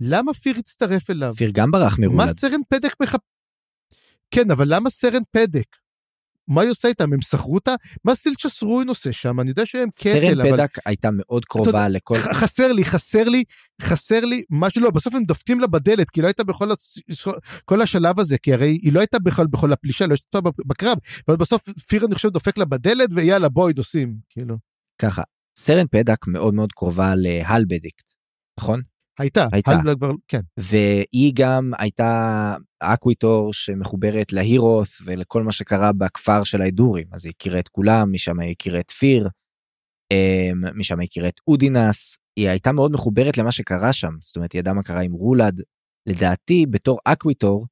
למה 0.01 0.35
פיר 0.35 0.59
הצטרף 0.59 1.11
אליו? 1.11 1.35
פיר 1.37 1.51
גם 1.55 1.71
ברח 1.71 1.99
מרולד. 1.99 2.17
מה 2.17 2.33
סרן 2.33 2.61
פדק 2.69 2.93
מחפ... 3.03 3.21
כן, 4.31 4.51
אבל 4.51 4.65
למה 4.69 4.91
סרן 4.91 5.23
פדק? 5.31 5.77
מה 6.49 6.63
היא 6.63 6.71
עושה 6.71 6.89
איתם? 6.89 7.13
הם 7.13 7.21
שכרו 7.21 7.55
אותה? 7.55 7.75
מה 8.05 8.15
סילצ'ס 8.15 8.63
רוין 8.63 8.89
עושה 8.89 9.13
שם? 9.13 9.41
אני 9.41 9.51
יודע 9.51 9.67
שהם 9.67 9.89
קטל, 9.91 10.41
אבל... 10.41 10.51
סרן 10.51 10.57
פדק 10.57 10.79
הייתה 10.87 11.09
מאוד 11.13 11.45
קרובה 11.45 11.89
לכל... 11.89 12.15
חסר 12.19 12.73
לי, 12.73 12.85
חסר 12.85 13.25
לי, 13.25 13.45
חסר 13.83 14.21
לי 14.21 14.43
משהו, 14.51 14.83
לא, 14.83 14.91
בסוף 14.91 15.15
הם 15.15 15.25
דופקים 15.25 15.61
לה 15.61 15.67
בדלת, 15.67 16.11
כי 16.11 16.21
היא 16.21 16.23
לא 16.23 16.29
הייתה 16.29 16.45
בכל 16.45 16.69
כל 17.65 17.83
השלב 17.83 18.21
הזה, 18.21 18.39
כי 18.39 18.53
הרי 18.53 18.79
היא 18.83 18.93
לא 18.93 19.01
הייתה 19.01 19.19
בכלל 19.19 19.47
בכל 19.47 19.73
הפלישה, 19.73 20.07
לא 20.07 20.15
השתתפה 20.15 20.51
בקרב, 20.67 20.99
אבל 21.29 21.37
בסוף 21.37 21.69
פיר 21.69 22.07
אני 22.07 22.15
חושב 22.15 22.29
דופק 22.29 22.59
לה 22.59 22.65
בדלת, 22.65 23.09
ויאללה 23.13 23.49
בואי 23.49 23.73
זזים, 23.73 24.17
כאילו. 24.29 24.57
ככה, 25.03 25.23
סרן 25.59 25.87
פדק 25.91 26.27
מאוד 26.27 26.55
מאוד 26.55 26.73
קרובה 26.73 27.13
להאל 27.17 27.54
בדיקט, 27.54 28.11
נכון? 28.61 28.83
הייתה, 29.19 29.47
הייתה, 29.53 29.71
כבר, 29.99 30.11
כן. 30.29 30.41
והיא 30.57 31.33
גם 31.35 31.73
הייתה 31.79 32.57
Acquitor 32.81 33.53
שמחוברת 33.53 34.33
להירות' 34.33 35.03
ולכל 35.05 35.43
מה 35.43 35.53
שקרה 35.53 35.93
בכפר 35.93 36.45
של 36.45 36.63
האידורים, 36.63 37.07
אז 37.13 37.27
היא 37.27 37.33
הכירה 37.37 37.59
את 37.59 37.69
כולם, 37.69 38.13
משם 38.13 38.41
היא 38.41 38.51
הכירה 38.51 38.81
את 38.81 38.91
פיר, 38.91 39.29
אמ, 40.13 40.79
משם 40.79 41.01
היא 41.01 41.07
הכירה 41.07 41.29
את 41.29 41.41
אודינס, 41.49 42.19
היא 42.37 42.49
הייתה 42.49 42.73
מאוד 42.73 42.93
מחוברת 42.93 43.39
למה 43.39 43.53
שקרה 43.53 43.93
שם, 43.93 44.13
זאת 44.21 44.37
אומרת 44.37 44.53
היא 44.53 44.59
ידעה 44.59 44.75
מה 44.75 44.83
קרה 44.83 45.01
עם 45.01 45.13
רולד, 45.13 45.61
לדעתי 46.07 46.67
בתור 46.71 46.99
Acquitor 47.05 47.67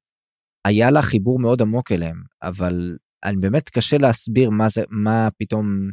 היה 0.65 0.91
לה 0.91 1.01
חיבור 1.01 1.39
מאוד 1.39 1.61
עמוק 1.61 1.91
אליהם, 1.91 2.23
אבל 2.43 2.97
אני 3.23 3.37
באמת 3.37 3.69
קשה 3.69 3.97
להסביר 3.97 4.49
מה 4.49 4.69
זה, 4.69 4.83
מה 4.89 5.29
פתאום 5.37 5.89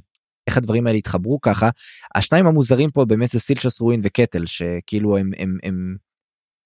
איך 0.46 0.56
הדברים 0.56 0.86
האלה 0.86 0.98
התחברו 0.98 1.40
ככה. 1.40 1.70
השניים 2.14 2.46
המוזרים 2.46 2.90
פה 2.90 3.04
באמת 3.04 3.30
זה 3.30 3.38
סילצ'ס 3.38 3.80
רואין 3.80 4.00
וקטל 4.02 4.46
שכאילו 4.46 5.16
הם 5.16 5.30
הם 5.38 5.58
הם 5.62 5.96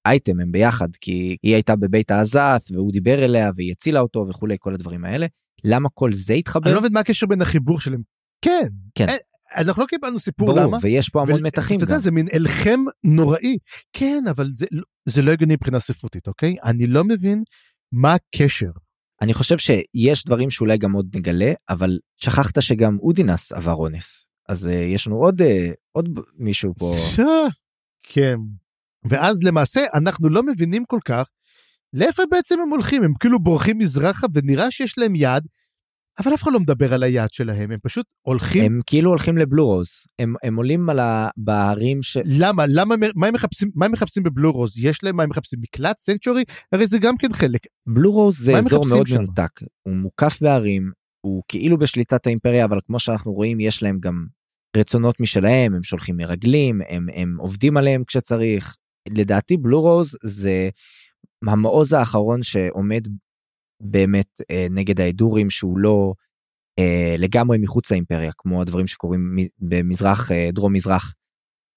אייטם 0.06 0.40
הם 0.40 0.52
ביחד 0.52 0.88
כי 1.00 1.36
היא 1.42 1.54
הייתה 1.54 1.76
בבית 1.76 2.10
העזת 2.10 2.62
והוא 2.72 2.92
דיבר 2.92 3.24
אליה 3.24 3.50
והיא 3.56 3.72
הצילה 3.72 4.00
אותו 4.00 4.24
וכולי 4.28 4.56
כל 4.58 4.74
הדברים 4.74 5.04
האלה. 5.04 5.26
למה 5.64 5.88
כל 5.94 6.12
זה 6.12 6.34
התחבר? 6.34 6.66
אני 6.66 6.74
לא 6.74 6.80
מבין 6.80 6.92
מה 6.92 7.00
הקשר 7.00 7.26
בין 7.26 7.42
החיבור 7.42 7.80
שלהם. 7.80 8.00
כן. 8.42 8.66
כן. 8.94 9.08
אין- 9.08 9.18
אנחנו 9.56 9.82
לא 9.82 9.86
קיבלנו 9.86 10.18
סיפור 10.18 10.46
ברור, 10.48 10.60
למה. 10.60 10.78
ויש 10.82 11.08
פה 11.08 11.22
המון 11.22 11.34
ול- 11.34 11.46
מתחים 11.46 11.76
אתה 11.76 11.84
יודע. 11.84 11.98
זה 11.98 12.10
מין 12.10 12.26
אלחם 12.34 12.80
נוראי. 13.04 13.56
כן, 13.92 14.24
אבל 14.30 14.50
זה, 14.54 14.66
זה 15.08 15.22
לא 15.22 15.30
הגיוני 15.32 15.54
מבחינה 15.54 15.80
ספרותית, 15.80 16.28
אוקיי? 16.28 16.56
אני 16.64 16.86
לא 16.86 17.04
מבין 17.04 17.42
מה 17.92 18.14
הקשר. 18.14 18.70
אני 19.22 19.34
חושב 19.34 19.58
שיש 19.58 20.24
דברים 20.24 20.50
שאולי 20.50 20.78
גם 20.78 20.92
עוד 20.92 21.16
נגלה, 21.16 21.52
אבל 21.68 21.98
שכחת 22.16 22.62
שגם 22.62 22.98
אודינס 22.98 23.52
עבר 23.52 23.74
אונס. 23.74 24.26
אז 24.48 24.66
uh, 24.66 24.70
יש 24.70 25.06
לנו 25.06 25.16
עוד, 25.16 25.42
uh, 25.42 25.44
עוד 25.92 26.08
מישהו 26.38 26.74
פה. 26.78 26.92
ש- 27.14 27.20
כן. 28.02 28.36
ואז 29.04 29.42
למעשה 29.42 29.80
אנחנו 29.94 30.28
לא 30.28 30.42
מבינים 30.42 30.84
כל 30.84 30.98
כך 31.04 31.28
לאיפה 31.92 32.22
בעצם 32.30 32.60
הם 32.60 32.68
הולכים, 32.68 33.02
הם 33.02 33.12
כאילו 33.20 33.38
בורחים 33.38 33.78
מזרחה 33.78 34.26
ונראה 34.34 34.70
שיש 34.70 34.98
להם 34.98 35.14
יעד, 35.14 35.46
אבל 36.20 36.34
אף 36.34 36.42
אחד 36.42 36.52
לא 36.52 36.60
מדבר 36.60 36.94
על 36.94 37.02
היעד 37.02 37.32
שלהם, 37.32 37.70
הם 37.70 37.78
פשוט 37.82 38.06
הולכים. 38.26 38.64
הם 38.64 38.80
כאילו 38.86 39.10
הולכים 39.10 39.38
לבלו 39.38 39.66
רוז. 39.66 39.88
הם, 40.18 40.34
הם 40.42 40.56
עולים 40.56 40.90
על 40.90 40.98
ה... 40.98 41.28
בהרים 41.36 42.02
ש... 42.02 42.18
למה? 42.38 42.64
למה? 42.68 42.94
מה 43.14 43.26
הם 43.26 43.34
מחפשים, 43.34 43.70
מה 43.74 43.86
הם 43.86 43.92
מחפשים 43.92 44.22
בבלו 44.22 44.52
רוז? 44.52 44.78
יש 44.78 45.04
להם 45.04 45.16
מה 45.16 45.22
הם 45.22 45.30
מחפשים? 45.30 45.58
מקלט? 45.62 45.98
סנקצ'ורי? 45.98 46.44
הרי 46.72 46.86
זה 46.86 46.98
גם 46.98 47.16
כן 47.16 47.32
חלק. 47.32 47.60
בלו 47.86 48.12
רוז 48.12 48.38
זה 48.38 48.56
אזור 48.56 48.86
מאוד 48.88 49.06
שם? 49.06 49.18
מנותק. 49.18 49.60
הוא 49.82 49.94
מוקף 49.94 50.38
בהרים, 50.40 50.90
הוא 51.20 51.42
כאילו 51.48 51.78
בשליטת 51.78 52.26
האימפריה, 52.26 52.64
אבל 52.64 52.78
כמו 52.86 52.98
שאנחנו 52.98 53.32
רואים, 53.32 53.60
יש 53.60 53.82
להם 53.82 53.98
גם 54.00 54.26
רצונות 54.76 55.20
משלהם, 55.20 55.74
הם 55.74 55.82
שולחים 55.82 56.16
מרגלים, 56.16 56.80
הם, 56.88 57.06
הם 57.14 57.36
עובדים 57.38 57.76
עליהם 57.76 58.04
כשצריך. 58.04 58.76
לדעתי 59.08 59.56
בלו 59.56 59.80
רוז 59.80 60.16
זה 60.24 60.68
המעוז 61.46 61.92
האחרון 61.92 62.42
שעומד 62.42 63.08
באמת 63.80 64.40
אה, 64.50 64.66
נגד 64.70 65.00
ההדורים 65.00 65.50
שהוא 65.50 65.78
לא 65.78 66.14
אה, 66.78 67.14
לגמרי 67.18 67.58
מחוץ 67.58 67.90
לאימפריה 67.90 68.30
כמו 68.38 68.62
הדברים 68.62 68.86
שקורים 68.86 69.36
במזרח 69.58 70.32
אה, 70.32 70.48
דרום 70.52 70.72
מזרח. 70.72 71.14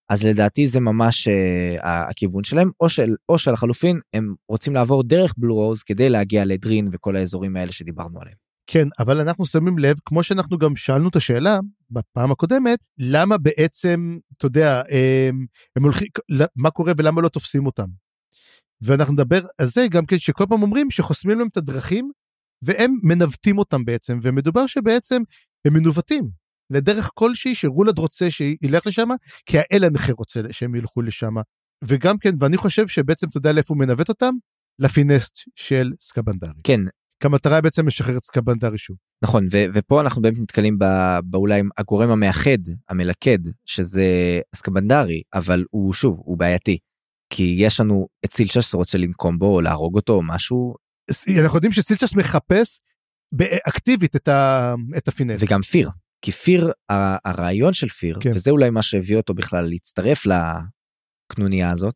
אז 0.09 0.23
לדעתי 0.23 0.67
זה 0.67 0.79
ממש 0.79 1.27
אה, 1.27 2.09
הכיוון 2.09 2.43
שלהם 2.43 2.71
או 2.79 2.89
של 2.89 3.15
או 3.29 3.37
שלחלופין 3.37 3.99
הם 4.13 4.35
רוצים 4.47 4.73
לעבור 4.73 5.03
דרך 5.03 5.33
בלו 5.37 5.55
רוז 5.55 5.83
כדי 5.83 6.09
להגיע 6.09 6.45
לדרין 6.45 6.87
וכל 6.91 7.15
האזורים 7.15 7.55
האלה 7.55 7.71
שדיברנו 7.71 8.21
עליהם. 8.21 8.37
כן, 8.67 8.87
אבל 8.99 9.19
אנחנו 9.19 9.45
שמים 9.45 9.77
לב, 9.77 9.97
כמו 10.05 10.23
שאנחנו 10.23 10.57
גם 10.57 10.75
שאלנו 10.75 11.09
את 11.09 11.15
השאלה 11.15 11.59
בפעם 11.89 12.31
הקודמת, 12.31 12.79
למה 12.97 13.37
בעצם, 13.37 14.17
אתה 14.37 14.45
יודע, 14.45 14.81
הם, 14.89 15.45
הם 15.75 15.83
הולכים, 15.83 16.07
מה 16.55 16.71
קורה 16.71 16.93
ולמה 16.97 17.21
לא 17.21 17.29
תופסים 17.29 17.65
אותם. 17.65 17.87
ואנחנו 18.83 19.13
נדבר 19.13 19.45
על 19.57 19.67
זה 19.67 19.85
גם 19.91 20.05
כן, 20.05 20.19
שכל 20.19 20.45
פעם 20.49 20.61
אומרים 20.61 20.91
שחוסמים 20.91 21.39
להם 21.39 21.47
את 21.47 21.57
הדרכים, 21.57 22.11
והם 22.61 22.95
מנווטים 23.03 23.57
אותם 23.57 23.85
בעצם, 23.85 24.19
ומדובר 24.23 24.67
שבעצם 24.67 25.21
הם 25.65 25.73
מנווטים 25.73 26.29
לדרך 26.69 27.11
כלשהי 27.13 27.55
שרולד 27.55 27.97
רוצה 27.97 28.31
שילך 28.31 28.87
לשם, 28.87 29.09
כי 29.45 29.57
האל 29.59 29.83
הנכה 29.83 30.13
רוצה 30.13 30.41
שהם 30.51 30.75
ילכו 30.75 31.01
לשם. 31.01 31.35
וגם 31.83 32.17
כן, 32.17 32.31
ואני 32.39 32.57
חושב 32.57 32.87
שבעצם, 32.87 33.27
אתה 33.29 33.37
יודע 33.37 33.51
לאיפה 33.51 33.73
הוא 33.73 33.79
מנווט 33.79 34.09
אותם? 34.09 34.33
לפינסט 34.79 35.37
של 35.55 35.91
סקבנדרי. 35.99 36.61
כן 36.63 36.81
כי 37.21 37.27
המטרה 37.27 37.55
היא 37.55 37.63
בעצם 37.63 37.87
לשחרר 37.87 38.17
את 38.17 38.23
סקבנדרי 38.23 38.77
שוב. 38.77 38.97
נכון 39.23 39.47
ו- 39.51 39.65
ופה 39.73 40.01
אנחנו 40.01 40.21
באמת 40.21 40.39
נתקלים 40.39 40.79
ב- 40.79 41.19
באולי 41.23 41.61
הגורם 41.77 42.09
המאחד 42.09 42.57
המלכד 42.89 43.37
שזה 43.65 44.03
אסקבנדרי 44.55 45.21
אבל 45.33 45.65
הוא 45.69 45.93
שוב 45.93 46.21
הוא 46.25 46.37
בעייתי. 46.37 46.77
כי 47.29 47.55
יש 47.57 47.79
לנו 47.79 48.07
את 48.25 48.33
סילצ'ס 48.33 48.73
רוצה 48.73 48.97
לנקום 48.97 49.39
בו 49.39 49.55
או 49.55 49.61
להרוג 49.61 49.95
אותו 49.95 50.13
או 50.13 50.23
משהו 50.23 50.75
אנחנו 51.41 51.57
יודעים 51.57 51.71
שסילצ'ס 51.71 52.15
מחפש 52.15 52.81
אקטיבית 53.69 54.15
את, 54.15 54.27
ה, 54.27 54.73
את 54.97 55.07
הפינס. 55.07 55.41
וגם 55.43 55.61
פיר 55.61 55.89
כי 56.21 56.31
פיר 56.31 56.71
הרעיון 57.25 57.73
של 57.73 57.89
פיר 57.89 58.17
כן. 58.19 58.29
וזה 58.35 58.51
אולי 58.51 58.69
מה 58.69 58.81
שהביא 58.81 59.17
אותו 59.17 59.33
בכלל 59.33 59.69
להצטרף 59.69 60.23
לקנוניה 60.25 61.71
הזאת 61.71 61.93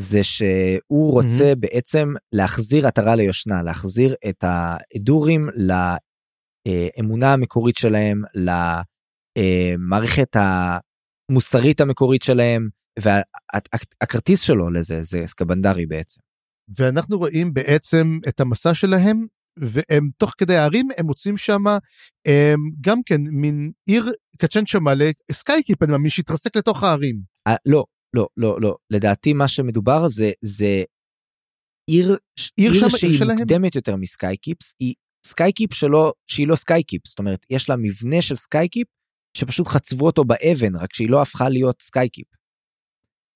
זה 0.00 0.22
שהוא 0.22 1.12
רוצה 1.12 1.52
Mhm. 1.52 1.56
בעצם 1.60 2.08
להחזיר 2.32 2.86
עטרה 2.86 3.16
ליושנה 3.16 3.62
להחזיר 3.62 4.14
את 4.28 4.44
ההדורים 4.44 5.48
לאמונה 6.66 7.32
המקורית 7.32 7.76
שלהם 7.76 8.22
למערכת 9.36 10.36
המוסרית 11.30 11.80
המקורית 11.80 12.22
שלהם 12.22 12.68
והכרטיס 13.02 14.40
שלו 14.40 14.70
לזה 14.70 14.98
זה 15.02 15.24
סקבנדרי 15.26 15.86
בעצם. 15.86 16.20
ואנחנו 16.78 17.18
רואים 17.18 17.54
בעצם 17.54 18.18
את 18.28 18.40
המסע 18.40 18.74
שלהם, 18.74 19.26
והם 19.58 20.10
תוך 20.18 20.32
כדי 20.38 20.56
ההרים, 20.56 20.88
הם 20.96 21.06
מוצאים 21.06 21.36
שם 21.36 21.62
גם 22.80 22.98
כן 23.06 23.20
מין 23.30 23.72
עיר 23.86 24.12
קצ'ן 24.38 24.66
צ'מאלה, 24.66 25.10
skykeep, 25.32 25.82
אני 25.82 25.92
מאמין, 25.92 26.10
שהתרסק 26.10 26.56
לתוך 26.56 26.82
ההרים. 26.82 27.20
אה, 27.46 27.56
לא 27.66 27.84
לא 28.16 28.28
לא 28.36 28.60
לא 28.60 28.76
לדעתי 28.90 29.32
מה 29.32 29.48
שמדובר 29.48 30.08
זה 30.08 30.30
זה 30.42 30.82
עיר 31.90 32.16
עיר 32.56 32.72
עיר 32.72 32.88
שהיא 32.88 33.18
שלהם? 33.18 33.38
מוקדמת 33.38 33.74
יותר 33.74 33.96
מ 33.96 34.05
skykeeps 34.05 34.74
היא 34.80 34.94
skykeep 35.26 35.74
שלא 35.74 36.12
שהיא 36.30 36.48
לא 36.48 36.54
skykeep 36.54 37.06
זאת 37.06 37.18
אומרת 37.18 37.46
יש 37.50 37.70
לה 37.70 37.76
מבנה 37.76 38.22
של 38.22 38.34
skykeep 38.34 38.86
שפשוט 39.36 39.68
חצבו 39.68 40.06
אותו 40.06 40.24
באבן 40.24 40.76
רק 40.76 40.94
שהיא 40.94 41.10
לא 41.10 41.22
הפכה 41.22 41.48
להיות 41.48 41.82
skykeep. 41.82 42.26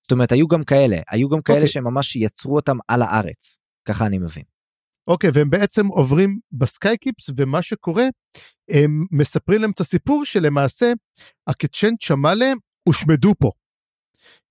זאת 0.09 0.13
אומרת 0.13 0.33
היו 0.33 0.49
גם 0.49 0.65
כאלה 0.65 0.97
היו 1.11 1.29
גם 1.29 1.43
כאלה 1.43 1.57
אוקיי. 1.57 1.69
שממש 1.69 2.17
יצרו 2.17 2.57
אותם 2.57 2.77
על 2.89 3.03
הארץ 3.03 3.59
ככה 3.85 4.07
אני 4.07 4.19
מבין. 4.19 4.43
אוקיי, 5.07 5.31
והם 5.35 5.51
בעצם 5.51 5.87
עוברים 5.87 6.39
בסקייקיפס, 6.53 7.31
ומה 7.37 7.63
שקורה, 7.63 8.05
הם 8.71 9.07
מספרים 9.13 9.61
להם 9.61 9.71
את 9.71 9.81
הסיפור 9.81 10.25
שלמעשה 10.25 10.93
הקצ'ן 11.47 11.97
צ'מאלה 12.03 12.53
הושמדו 12.85 13.35
פה. 13.39 13.51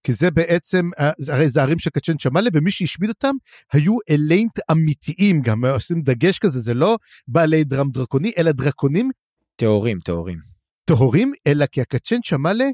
כי 0.03 0.13
זה 0.13 0.31
בעצם, 0.31 0.89
אה, 0.99 1.11
הרי 1.33 1.49
זה 1.49 1.61
ערים 1.61 1.79
של 1.79 1.89
קצ'ן 1.89 2.17
צ'מאלה, 2.17 2.49
ומי 2.53 2.71
שהשמיד 2.71 3.09
אותם 3.09 3.35
היו 3.73 3.97
אליינט 4.09 4.59
אמיתיים, 4.71 5.41
גם 5.41 5.65
עושים 5.65 6.01
דגש 6.01 6.39
כזה, 6.39 6.59
זה 6.59 6.73
לא 6.73 6.97
בעלי 7.27 7.63
דרם 7.63 7.89
דרקוני, 7.89 8.31
אלא 8.37 8.51
דרקונים 8.51 9.09
טהורים 9.55 9.99
טהורים. 9.99 10.39
טהורים, 10.85 11.33
אלא 11.47 11.65
כי 11.65 11.81
הקצ'ן 11.81 12.21
צ'מאלה 12.21 12.65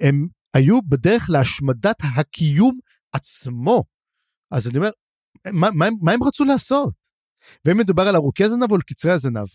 הם 0.00 0.26
היו 0.54 0.82
בדרך 0.82 1.26
להשמדת 1.30 1.96
הקיום 2.16 2.78
עצמו. 3.12 3.84
אז 4.50 4.68
אני 4.68 4.78
אומר, 4.78 4.90
מה, 5.52 5.68
מה, 5.74 5.86
מה 6.00 6.12
הם 6.12 6.22
רצו 6.22 6.44
לעשות? 6.44 6.94
ואם 7.64 7.78
מדובר 7.78 8.02
על 8.02 8.16
ארוכי 8.16 8.44
הזנב 8.44 8.70
או 8.70 8.74
על 8.74 8.82
קצרי 8.82 9.12
הזנב? 9.12 9.48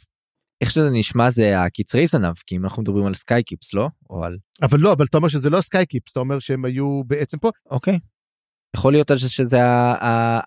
איך 0.61 0.71
שזה 0.71 0.89
נשמע 0.91 1.29
זה 1.29 1.59
הקצרי 1.59 2.07
זנב 2.07 2.33
כי 2.45 2.55
אם 2.55 2.63
אנחנו 2.63 2.81
מדברים 2.81 3.05
על 3.05 3.13
skykeeps 3.13 3.73
לא 3.73 3.87
או 4.09 4.23
על 4.23 4.37
אבל 4.61 4.79
לא, 4.79 4.93
אבל 4.93 5.05
אתה 5.05 5.17
אומר 5.17 5.27
שזה 5.27 5.49
לא 5.49 5.61
skykeeps, 5.61 6.11
אתה 6.11 6.19
אומר 6.19 6.39
שהם 6.39 6.65
היו 6.65 7.01
בעצם 7.07 7.37
פה. 7.37 7.49
אוקיי. 7.69 7.99
יכול 8.75 8.93
להיות 8.93 9.11
שזה 9.17 9.57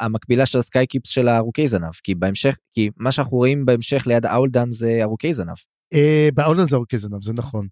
המקבילה 0.01 0.47
של 0.47 0.59
ה 0.59 0.65
skykeeps 0.65 1.11
של 1.11 1.29
הארוכי 1.29 1.69
זנב 1.69 1.93
כי 2.05 2.15
בהמשך 2.15 2.57
כי 2.73 2.91
מה 2.97 3.13
שאנחנו 3.13 3.37
רואים 3.37 3.65
בהמשך 3.65 4.07
ליד 4.07 4.27
האולדן 4.27 4.71
זה 4.71 4.99
ארוכי 5.03 5.35
זנב. 5.35 5.57
אה, 5.95 6.29
באולדן 6.35 6.65
זה 6.65 6.77
ארוכי 6.77 6.99
זנב, 6.99 7.23
זה 7.23 7.33
נכון. 7.33 7.69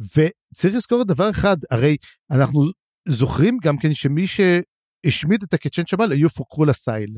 וצריך 0.00 0.74
לזכור 0.74 1.04
דבר 1.04 1.30
אחד, 1.30 1.56
הרי 1.70 1.96
אנחנו 2.30 2.62
זוכרים 3.08 3.58
גם 3.62 3.78
כן 3.78 3.94
שמי 3.94 4.26
שהשמיד 4.26 5.42
את 5.42 5.54
הקצ'ן 5.54 5.86
שבל 5.86 6.12
היו 6.12 6.30
פוקרו 6.30 6.64
לסייל. 6.64 7.16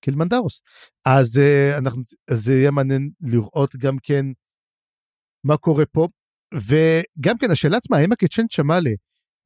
קילמנדרוס. 0.00 0.62
אז 1.04 1.38
אה, 1.38 1.78
אז 2.30 2.44
זה 2.44 2.52
יהיה 2.52 2.70
מעניין 2.70 3.10
לראות 3.20 3.76
גם 3.76 3.96
כן 4.02 4.26
מה 5.44 5.56
קורה 5.56 5.86
פה. 5.86 6.08
וגם 6.54 7.38
כן 7.38 7.50
השאלה 7.50 7.76
עצמה, 7.76 7.96
האם 7.96 8.12
הקצ'ן 8.12 8.46
צ'מאלה 8.46 8.90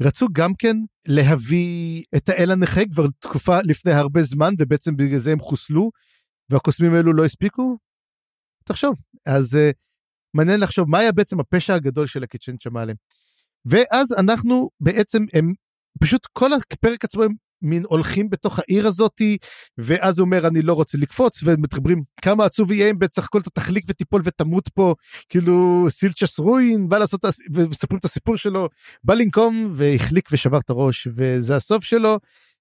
רצו 0.02 0.26
גם 0.32 0.54
כן 0.58 0.76
להביא 1.06 2.04
את 2.16 2.28
האל 2.28 2.50
הנכה 2.50 2.80
כבר 2.92 3.06
תקופה 3.18 3.60
לפני 3.60 3.92
הרבה 3.92 4.22
זמן, 4.22 4.54
ובעצם 4.58 4.96
בגלל 4.96 5.18
זה 5.18 5.32
הם 5.32 5.40
חוסלו, 5.40 5.90
והקוסמים 6.50 6.94
האלו 6.94 7.12
לא 7.12 7.24
הספיקו? 7.24 7.78
תחשוב. 8.64 8.94
אז 9.26 9.54
uh, 9.54 9.72
מעניין 10.34 10.60
לחשוב 10.60 10.88
מה 10.88 10.98
היה 10.98 11.12
בעצם 11.12 11.40
הפשע 11.40 11.74
הגדול 11.74 12.06
של 12.06 12.22
הקצ'ן 12.22 12.56
צ'מאלה. 12.56 12.92
ואז 13.66 14.12
אנחנו 14.18 14.70
בעצם, 14.80 15.24
הם 15.32 15.52
פשוט 16.00 16.26
כל 16.32 16.50
הפרק 16.52 17.04
עצמו 17.04 17.22
הם 17.22 17.32
מין 17.62 17.82
הולכים 17.88 18.30
בתוך 18.30 18.58
העיר 18.58 18.86
הזאתי, 18.86 19.36
ואז 19.78 20.18
הוא 20.18 20.24
אומר 20.24 20.46
אני 20.46 20.62
לא 20.62 20.72
רוצה 20.72 20.98
לקפוץ, 20.98 21.42
ומתחברים 21.42 22.02
כמה 22.22 22.44
עצוב 22.44 22.72
יהיה 22.72 22.90
אם 22.90 22.98
בצח 22.98 23.24
הכל 23.24 23.40
אתה 23.40 23.50
תחליק 23.50 23.84
ותיפול 23.88 24.22
ותמות 24.24 24.68
פה, 24.68 24.94
כאילו 25.28 25.86
סילצ'ס 25.90 26.38
רואין, 26.38 26.88
בא 26.88 26.98
לעשות, 26.98 27.24
ומספרים 27.54 27.98
את 27.98 28.04
הסיפור 28.04 28.36
שלו, 28.36 28.68
בא 29.04 29.14
לנקום 29.14 29.72
והחליק 29.74 30.28
ושבר 30.32 30.58
את 30.58 30.70
הראש, 30.70 31.08
וזה 31.14 31.56
הסוף 31.56 31.84
שלו, 31.84 32.18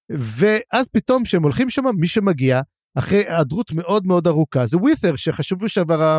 ואז 0.08 0.88
פתאום 0.88 1.24
כשהם 1.24 1.42
הולכים 1.42 1.70
שם, 1.70 1.84
מי 1.96 2.08
שמגיע, 2.08 2.60
אחרי 2.98 3.18
היעדרות 3.18 3.72
מאוד 3.72 4.06
מאוד 4.06 4.26
ארוכה, 4.26 4.66
זה 4.66 4.76
ווית'ר, 4.76 5.16
שחשבו 5.16 5.68
שעבר, 5.68 6.18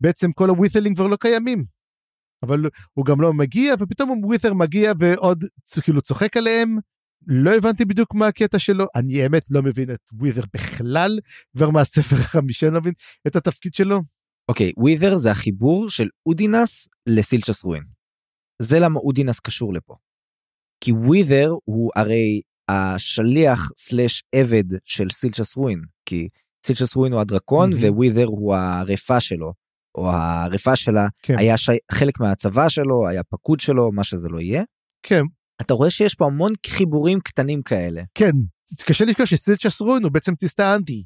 בעצם 0.00 0.32
כל 0.32 0.48
הווית'לים 0.48 0.94
כבר 0.94 1.06
לא 1.06 1.16
קיימים. 1.16 1.64
אבל 2.42 2.60
הוא 2.94 3.04
גם 3.04 3.20
לא 3.20 3.32
מגיע, 3.32 3.74
ופתאום 3.78 4.24
ווית'ר 4.24 4.54
מגיע 4.54 4.92
ועוד 4.98 5.44
כאילו 5.82 6.00
צוחק 6.00 6.36
עליהם. 6.36 6.78
לא 7.26 7.56
הבנתי 7.56 7.84
בדיוק 7.84 8.14
מה 8.14 8.26
הקטע 8.26 8.58
שלו, 8.58 8.86
אני 8.94 9.22
האמת 9.22 9.42
לא 9.50 9.62
מבין 9.62 9.90
את 9.90 10.00
ווית'ר 10.12 10.42
בכלל, 10.54 11.18
כבר 11.56 11.70
מהספר 11.70 12.16
החמישי 12.16 12.66
אני 12.66 12.74
לא 12.74 12.80
מבין 12.80 12.92
את 13.26 13.36
התפקיד 13.36 13.74
שלו. 13.74 14.00
אוקיי 14.48 14.72
ווית'ר 14.76 15.16
זה 15.16 15.30
החיבור 15.30 15.90
של 15.90 16.08
אודינס 16.26 16.88
לסילצ'ס 17.06 17.64
רואין. 17.64 17.82
זה 18.62 18.78
למה 18.78 19.00
אודינס 19.00 19.40
קשור 19.40 19.74
לפה. 19.74 19.94
כי 20.84 20.92
ווית'ר 20.92 21.50
הוא 21.64 21.90
הרי 21.96 22.40
השליח 22.68 23.70
slash 23.76 24.22
עבד 24.34 24.64
של 24.84 25.10
סילצ'ס 25.10 25.56
רואין 25.56 25.80
כי 26.06 26.28
סילצ'ס 26.66 26.96
רואין 26.96 27.12
הוא 27.12 27.20
הדרקון 27.20 27.70
מהמם. 27.70 27.96
ווית'ר 27.96 28.24
הוא 28.24 28.54
הרפה 28.54 29.20
שלו 29.20 29.52
או 29.98 30.10
הרפה 30.10 30.76
שלה 30.76 31.06
כן. 31.22 31.38
היה 31.38 31.56
שי... 31.56 31.72
חלק 31.92 32.20
מהצבא 32.20 32.68
שלו 32.68 33.08
היה 33.08 33.22
פקוד 33.22 33.60
שלו 33.60 33.92
מה 33.92 34.04
שזה 34.04 34.28
לא 34.28 34.40
יהיה. 34.40 34.62
כן, 35.02 35.22
אתה 35.60 35.74
רואה 35.74 35.90
שיש 35.90 36.14
פה 36.14 36.26
המון 36.26 36.52
חיבורים 36.66 37.20
קטנים 37.20 37.62
כאלה 37.62 38.02
כן. 38.14 38.32
קשה 38.84 39.04
לשכוח 39.04 39.26
שסילצ'ס 39.26 39.80
רוין 39.80 40.04
הוא 40.04 40.12
בעצם 40.12 40.34
טיסטה 40.34 40.74
אנדי. 40.74 41.04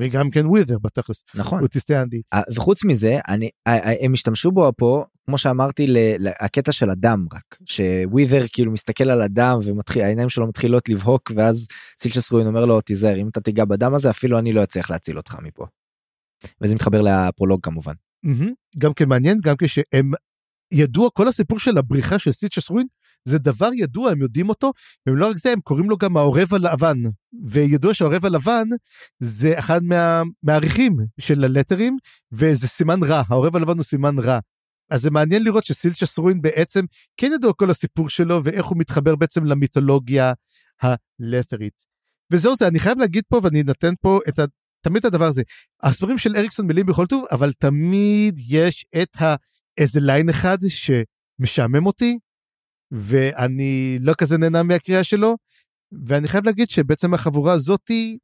וגם 0.00 0.30
כן 0.30 0.46
ווית'ר 0.46 0.78
בתכלס. 0.78 1.24
נכון 1.34 1.60
הוא 1.60 1.68
טיסטה 1.68 2.02
אנדי. 2.02 2.22
אה, 2.32 2.40
וחוץ 2.54 2.84
מזה 2.84 3.18
אני 3.28 3.50
אה, 3.66 3.78
אה, 3.78 3.94
הם 4.00 4.12
השתמשו 4.12 4.52
בו 4.52 4.72
פה 4.76 5.04
כמו 5.26 5.38
שאמרתי 5.38 5.86
ל- 5.86 5.98
ל- 6.18 6.32
הקטע 6.40 6.72
של 6.72 6.90
הדם 6.90 7.26
רק 7.32 7.58
שווית'ר 7.64 8.44
כאילו 8.52 8.72
מסתכל 8.72 9.10
על 9.10 9.22
הדם 9.22 9.58
ומתחיל 9.64 10.02
העיניים 10.02 10.28
שלו 10.28 10.46
מתחילות 10.46 10.88
לבהוק 10.88 11.32
ואז 11.36 11.66
סילצ'ס 12.00 12.32
רוין 12.32 12.46
אומר 12.46 12.64
לו 12.64 12.80
תיזהר 12.80 13.16
אם 13.16 13.28
אתה 13.28 13.40
תיגע 13.40 13.64
בדם 13.64 13.94
הזה 13.94 14.10
אפילו 14.10 14.38
אני 14.38 14.52
לא 14.52 14.62
אצליח 14.62 14.90
להציל 14.90 15.16
אותך 15.16 15.36
מפה. 15.42 15.66
וזה 16.60 16.74
מתחבר 16.74 17.02
לפרולוג 17.02 17.60
כמובן. 17.62 17.94
מהמם. 18.24 18.52
גם 18.78 18.94
כן 18.94 19.08
מעניין 19.08 19.38
גם 19.42 19.54
כשהם 19.58 20.12
ידוע 20.72 21.08
כל 21.14 21.28
הסיפור 21.28 21.58
של 21.58 21.78
הבריחה 21.78 22.18
של 22.18 22.32
סילצ'ס 22.32 22.70
רוין 22.70 22.86
זה 23.28 23.38
דבר 23.38 23.70
ידוע 23.74 24.10
הם 24.10 24.22
יודעים 24.22 24.48
אותו 24.48 24.72
ולא 25.08 25.30
רק 25.30 25.38
זה 25.38 25.50
הם 25.50 25.60
קוראים 25.60 25.90
לו 25.90 25.96
גם 25.96 26.16
העורב 26.16 26.54
הלבן 26.54 26.96
וידוע 27.46 27.94
שהעורב 27.94 28.24
הלבן 28.24 28.68
זה 29.20 29.58
אחד 29.58 29.82
מה, 29.82 30.22
מהעריכים 30.42 30.96
של 31.20 31.44
הלטרים 31.44 31.96
וזה 32.32 32.68
סימן 32.68 33.02
רע 33.02 33.22
העורב 33.28 33.56
הלבן 33.56 33.76
הוא 33.76 33.82
סימן 33.82 34.18
רע. 34.18 34.38
אז 34.90 35.02
זה 35.02 35.10
מעניין 35.10 35.44
לראות 35.44 35.64
שסילצ'ס 35.64 36.18
רוין 36.18 36.42
בעצם 36.42 36.84
כן 37.16 37.30
ידוע 37.34 37.52
כל 37.52 37.70
הסיפור 37.70 38.08
שלו 38.08 38.44
ואיך 38.44 38.66
הוא 38.66 38.78
מתחבר 38.78 39.16
בעצם 39.16 39.44
למיתולוגיה 39.44 40.32
הלת'רית. 40.82 41.82
וזהו 42.32 42.56
זה 42.56 42.68
אני 42.68 42.80
חייב 42.80 42.98
להגיד 42.98 43.24
פה 43.28 43.40
ואני 43.42 43.60
אתן 43.60 43.94
פה 44.00 44.20
את 44.28 44.38
ה... 44.38 44.44
תמיד 44.84 45.06
הדבר 45.06 45.24
הזה. 45.24 45.42
הספרים 45.82 46.18
של 46.18 46.36
אריקסון 46.36 46.66
מילים 46.66 46.86
בכל 46.86 47.06
טוב 47.06 47.24
אבל 47.32 47.52
תמיד 47.52 48.34
יש 48.48 48.86
את 49.02 49.22
ה... 49.22 49.34
איזה 49.78 50.00
ליין 50.00 50.28
אחד 50.28 50.58
שמשעמם 50.68 51.86
אותי 51.86 52.18
ואני 52.92 53.98
לא 54.00 54.14
כזה 54.18 54.38
נהנה 54.38 54.62
מהקריאה 54.62 55.04
שלו 55.04 55.36
ואני 56.06 56.28
חייב 56.28 56.44
להגיד 56.44 56.68
שבעצם 56.68 57.14
החבורה 57.14 57.52
הזאתי 57.52 58.18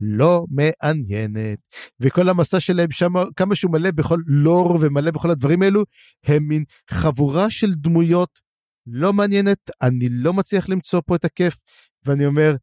לא 0.00 0.44
מעניינת. 0.50 1.58
וכל 2.00 2.28
המסע 2.28 2.60
שלהם 2.60 2.90
שם 2.90 3.12
כמה 3.36 3.54
שהוא 3.54 3.72
מלא 3.72 3.90
בכל 3.90 4.18
לור 4.26 4.78
ומלא 4.80 5.10
בכל 5.10 5.30
הדברים 5.30 5.62
האלו 5.62 5.82
הם 6.26 6.42
מין 6.48 6.64
חבורה 6.90 7.50
של 7.50 7.74
דמויות 7.74 8.38
לא 8.86 9.12
מעניינת 9.12 9.58
אני 9.82 10.08
לא 10.10 10.32
מצליח 10.32 10.68
למצוא 10.68 11.00
פה 11.06 11.16
את 11.16 11.24
הכיף 11.24 11.54
ואני 12.04 12.26
אומר 12.26 12.54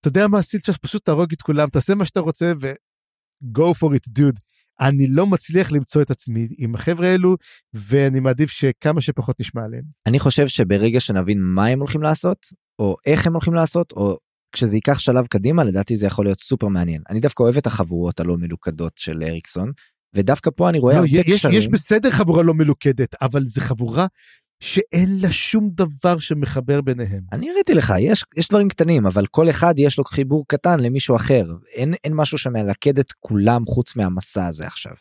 אתה 0.00 0.08
יודע 0.08 0.28
מה 0.28 0.42
סילצ'ס 0.42 0.76
פשוט 0.82 1.04
תהרוג 1.04 1.32
את 1.32 1.42
כולם 1.42 1.68
תעשה 1.68 1.94
מה 1.94 2.04
שאתה 2.04 2.20
רוצה 2.20 2.52
ו... 2.60 2.72
go 3.58 3.74
for 3.80 3.94
it 3.94 4.18
dude. 4.18 4.40
אני 4.80 5.06
לא 5.06 5.26
מצליח 5.26 5.72
למצוא 5.72 6.02
את 6.02 6.10
עצמי 6.10 6.48
עם 6.58 6.74
החבר'ה 6.74 7.08
האלו 7.08 7.36
ואני 7.74 8.20
מעדיף 8.20 8.50
שכמה 8.50 9.00
שפחות 9.00 9.40
נשמע 9.40 9.64
עליהם. 9.64 9.82
אני 10.06 10.18
חושב 10.18 10.48
שברגע 10.48 11.00
שנבין 11.00 11.38
מה 11.40 11.66
הם 11.66 11.78
הולכים 11.78 12.02
לעשות 12.02 12.46
או 12.78 12.96
איך 13.06 13.26
הם 13.26 13.32
הולכים 13.32 13.54
לעשות 13.54 13.92
או 13.92 14.18
כשזה 14.52 14.76
ייקח 14.76 14.98
שלב 14.98 15.26
קדימה 15.26 15.64
לדעתי 15.64 15.96
זה 15.96 16.06
יכול 16.06 16.24
להיות 16.24 16.40
סופר 16.40 16.68
מעניין 16.68 17.02
אני 17.10 17.20
דווקא 17.20 17.42
אוהב 17.42 17.56
את 17.56 17.66
החבורות 17.66 18.20
הלא 18.20 18.36
מלוכדות 18.36 18.92
של 18.96 19.22
אריקסון 19.22 19.72
ודווקא 20.14 20.50
פה 20.56 20.68
אני 20.68 20.78
רואה 20.78 20.94
לא, 20.94 20.98
הרבה 20.98 21.10
יש, 21.12 21.30
קשרים. 21.30 21.58
יש 21.58 21.68
בסדר 21.68 22.10
חבורה 22.10 22.42
לא 22.42 22.54
מלוכדת 22.54 23.22
אבל 23.22 23.44
זה 23.44 23.60
חבורה 23.60 24.06
שאין 24.60 25.20
לה 25.22 25.32
שום 25.32 25.70
דבר 25.70 26.18
שמחבר 26.18 26.80
ביניהם. 26.80 27.22
אני 27.32 27.50
הראיתי 27.50 27.74
לך 27.74 27.94
יש 28.00 28.24
יש 28.36 28.48
דברים 28.48 28.68
קטנים 28.68 29.06
אבל 29.06 29.26
כל 29.26 29.50
אחד 29.50 29.74
יש 29.78 29.98
לו 29.98 30.04
חיבור 30.04 30.44
קטן 30.48 30.80
למישהו 30.80 31.16
אחר 31.16 31.44
אין 31.72 31.94
אין 32.04 32.12
משהו 32.14 32.38
שמלכד 32.38 32.98
את 32.98 33.12
כולם 33.20 33.66
חוץ 33.66 33.96
מהמסע 33.96 34.46
הזה 34.46 34.66
עכשיו. 34.66 34.92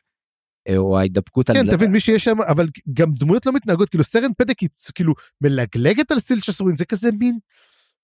אה, 0.68 0.78
או 0.78 1.00
ההידבקות 1.00 1.50
כן 1.50 1.60
על 1.60 1.72
תבין 1.72 1.92
מי 1.92 2.00
שיש 2.00 2.24
שם 2.24 2.42
אבל 2.42 2.68
גם 2.94 3.14
דמויות 3.14 3.46
לא 3.46 3.54
מתנהגות 3.54 3.90
כאילו 3.90 4.04
סרן 4.04 4.32
פדק 4.38 4.60
היא 4.60 4.70
כאילו 4.96 5.14
מלגלגת 5.42 6.12
על 6.12 6.20
סילצ'ס 6.20 6.53
רואין 6.53 6.76
זה 6.76 6.86
כזה 6.86 7.10
מין 7.20 7.40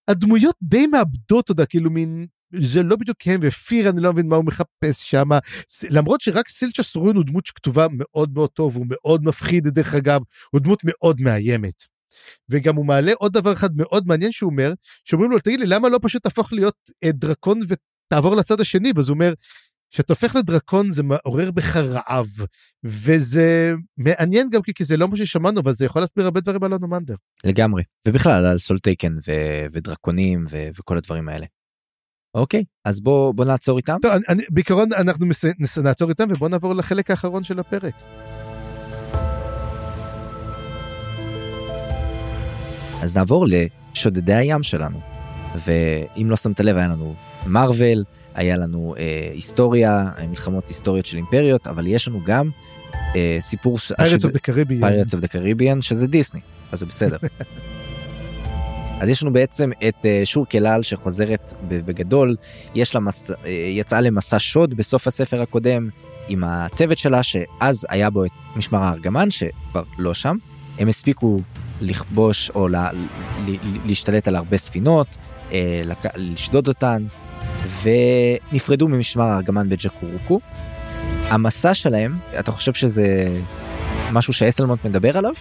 הדמויות 0.07 0.55
די 0.61 0.87
מאבדות 0.87 1.49
אותה 1.49 1.65
כאילו 1.65 1.91
מין 1.91 2.25
זה 2.59 2.83
לא 2.83 2.95
בדיוק 2.95 3.17
הם 3.25 3.39
ופיר 3.43 3.89
אני 3.89 4.01
לא 4.01 4.13
מבין 4.13 4.27
מה 4.27 4.35
הוא 4.35 4.45
מחפש 4.45 5.11
שם 5.11 5.29
למרות 5.89 6.21
שרק 6.21 6.49
סילצ'ס 6.49 6.88
רואין 6.88 7.15
הוא 7.15 7.23
דמות 7.23 7.45
שכתובה 7.45 7.87
מאוד 7.91 8.33
מאוד 8.33 8.49
טוב 8.49 8.75
הוא 8.75 8.85
מאוד 8.89 9.23
מפחיד 9.23 9.67
דרך 9.67 9.93
אגב 9.93 10.21
הוא 10.51 10.61
דמות 10.61 10.81
מאוד 10.83 11.21
מאיימת. 11.21 11.93
וגם 12.49 12.75
הוא 12.75 12.85
מעלה 12.85 13.11
עוד 13.17 13.33
דבר 13.33 13.53
אחד 13.53 13.77
מאוד 13.77 14.07
מעניין 14.07 14.31
שהוא 14.31 14.51
אומר 14.51 14.73
שאומרים 15.03 15.31
לו 15.31 15.39
תגיד 15.39 15.59
לי 15.59 15.65
למה 15.65 15.89
לא 15.89 15.99
פשוט 16.01 16.23
תהפוך 16.23 16.53
להיות 16.53 16.75
אה, 17.03 17.11
דרקון 17.11 17.59
ותעבור 17.67 18.35
לצד 18.35 18.61
השני 18.61 18.91
ואז 18.95 19.09
הוא 19.09 19.13
אומר 19.15 19.33
כשאתה 19.91 20.13
הופך 20.13 20.35
לדרקון 20.35 20.91
זה 20.91 21.03
מעורר 21.03 21.51
בך 21.51 21.75
רעב 21.75 22.27
וזה 22.83 23.73
מעניין 23.97 24.49
גם 24.49 24.61
כי, 24.61 24.83
זה 24.83 24.97
לא 24.97 25.07
מה 25.07 25.17
ששמענו 25.17 25.59
אבל 25.59 25.73
זה 25.73 25.85
יכול 25.85 26.01
להסביר 26.01 26.25
הרבה 26.25 26.41
דברים 26.41 26.63
על 26.63 26.73
אנומנדר. 26.73 27.15
לגמרי 27.43 27.83
ובכלל 28.07 28.45
על 28.45 28.57
soletaken 28.57 29.13
ו- 29.27 29.65
ודרקונים 29.71 30.45
ו- 30.49 30.67
וכל 30.79 30.97
הדברים 30.97 31.29
האלה. 31.29 31.45
אוקיי 32.35 32.63
אז 32.85 32.99
בוא 33.01 33.33
בוא 33.33 33.45
נעצור 33.45 33.77
איתם 33.77 33.97
טוב, 34.01 34.11
אני, 34.11 34.21
אני, 34.29 34.43
בעיקרון 34.51 34.89
אנחנו 34.97 35.25
מס, 35.25 35.45
נס, 35.59 35.77
נעצור 35.77 36.09
איתם 36.09 36.23
ובוא 36.29 36.49
נעבור 36.49 36.73
לחלק 36.75 37.09
האחרון 37.11 37.43
של 37.43 37.59
הפרק. 37.59 37.93
אז 43.01 43.15
נעבור 43.15 43.45
לשודדי 43.47 44.33
הים 44.33 44.63
שלנו 44.63 44.99
ואם 45.57 46.29
לא 46.29 46.35
שמת 46.35 46.59
לב 46.59 46.77
היה 46.77 46.87
לנו 46.87 47.15
מארוול 47.47 48.03
היה 48.35 48.57
לנו 48.57 48.95
אה, 48.99 49.29
היסטוריה 49.33 50.03
אה, 50.19 50.27
מלחמות 50.27 50.67
היסטוריות 50.67 51.05
של 51.05 51.17
אימפריות 51.17 51.67
אבל 51.67 51.87
יש 51.87 52.07
לנו 52.07 52.19
גם 52.25 52.49
אה, 53.15 53.37
סיפור 53.39 53.77
pirates 53.77 54.13
השד- 54.13 54.23
of 54.25 54.33
the 54.33 54.39
קריבי. 54.39 54.81
Pirates 54.81 55.09
of 55.09 55.23
the 55.23 55.27
Caribbean 55.33 55.81
שזה 55.81 56.07
דיסני 56.07 56.39
אז 56.71 56.79
זה 56.79 56.85
בסדר. 56.85 57.17
אז 59.03 59.09
יש 59.09 59.23
לנו 59.23 59.33
בעצם 59.33 59.71
את 59.87 60.05
אה, 60.05 60.21
שור 60.25 60.45
כלל 60.51 60.83
שחוזרת 60.83 61.53
בגדול 61.67 62.35
יש 62.75 62.95
לה 62.95 63.01
מס... 63.01 63.31
אה, 63.31 63.49
יצאה 63.51 64.01
למסע 64.01 64.39
שוד 64.39 64.73
בסוף 64.73 65.07
הספר 65.07 65.41
הקודם 65.41 65.89
עם 66.27 66.43
הצוות 66.43 66.97
שלה 66.97 67.23
שאז 67.23 67.85
היה 67.89 68.09
בו 68.09 68.25
את 68.25 68.31
משמר 68.55 68.83
הארגמן 68.83 69.31
שכבר 69.31 69.83
לא 69.97 70.13
שם 70.13 70.35
הם 70.79 70.87
הספיקו 70.87 71.39
לכבוש 71.81 72.49
או 72.49 72.67
לה... 72.67 72.89
להשתלט 73.85 74.27
על 74.27 74.35
הרבה 74.35 74.57
ספינות 74.57 75.07
אה. 75.51 75.83
לשדוד 76.15 76.67
אותן 76.67 77.05
ונפרדו 77.83 78.87
ממשמר 78.87 79.25
הארגמן 79.25 79.69
בג'קורוקו. 79.69 80.39
המסע 81.29 81.73
שלהם 81.73 82.17
אתה 82.39 82.51
חושב 82.51 82.73
שזה 82.73 83.39
משהו 84.11 84.33
שאסלמונט 84.33 84.85
מדבר 84.85 85.17
עליו? 85.17 85.33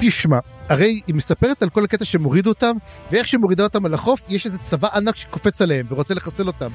תשמע, 0.00 0.38
הרי 0.68 1.00
היא 1.06 1.14
מספרת 1.14 1.62
על 1.62 1.70
כל 1.70 1.84
הקטע 1.84 2.04
שמוריד 2.04 2.46
אותם, 2.46 2.76
ואיך 3.10 3.28
שמורידה 3.28 3.62
אותם 3.62 3.86
על 3.86 3.94
החוף, 3.94 4.20
יש 4.28 4.46
איזה 4.46 4.58
צבא 4.58 4.88
ענק 4.94 5.16
שקופץ 5.16 5.62
עליהם 5.62 5.86
ורוצה 5.88 6.14
לחסל 6.14 6.46
אותם. 6.46 6.70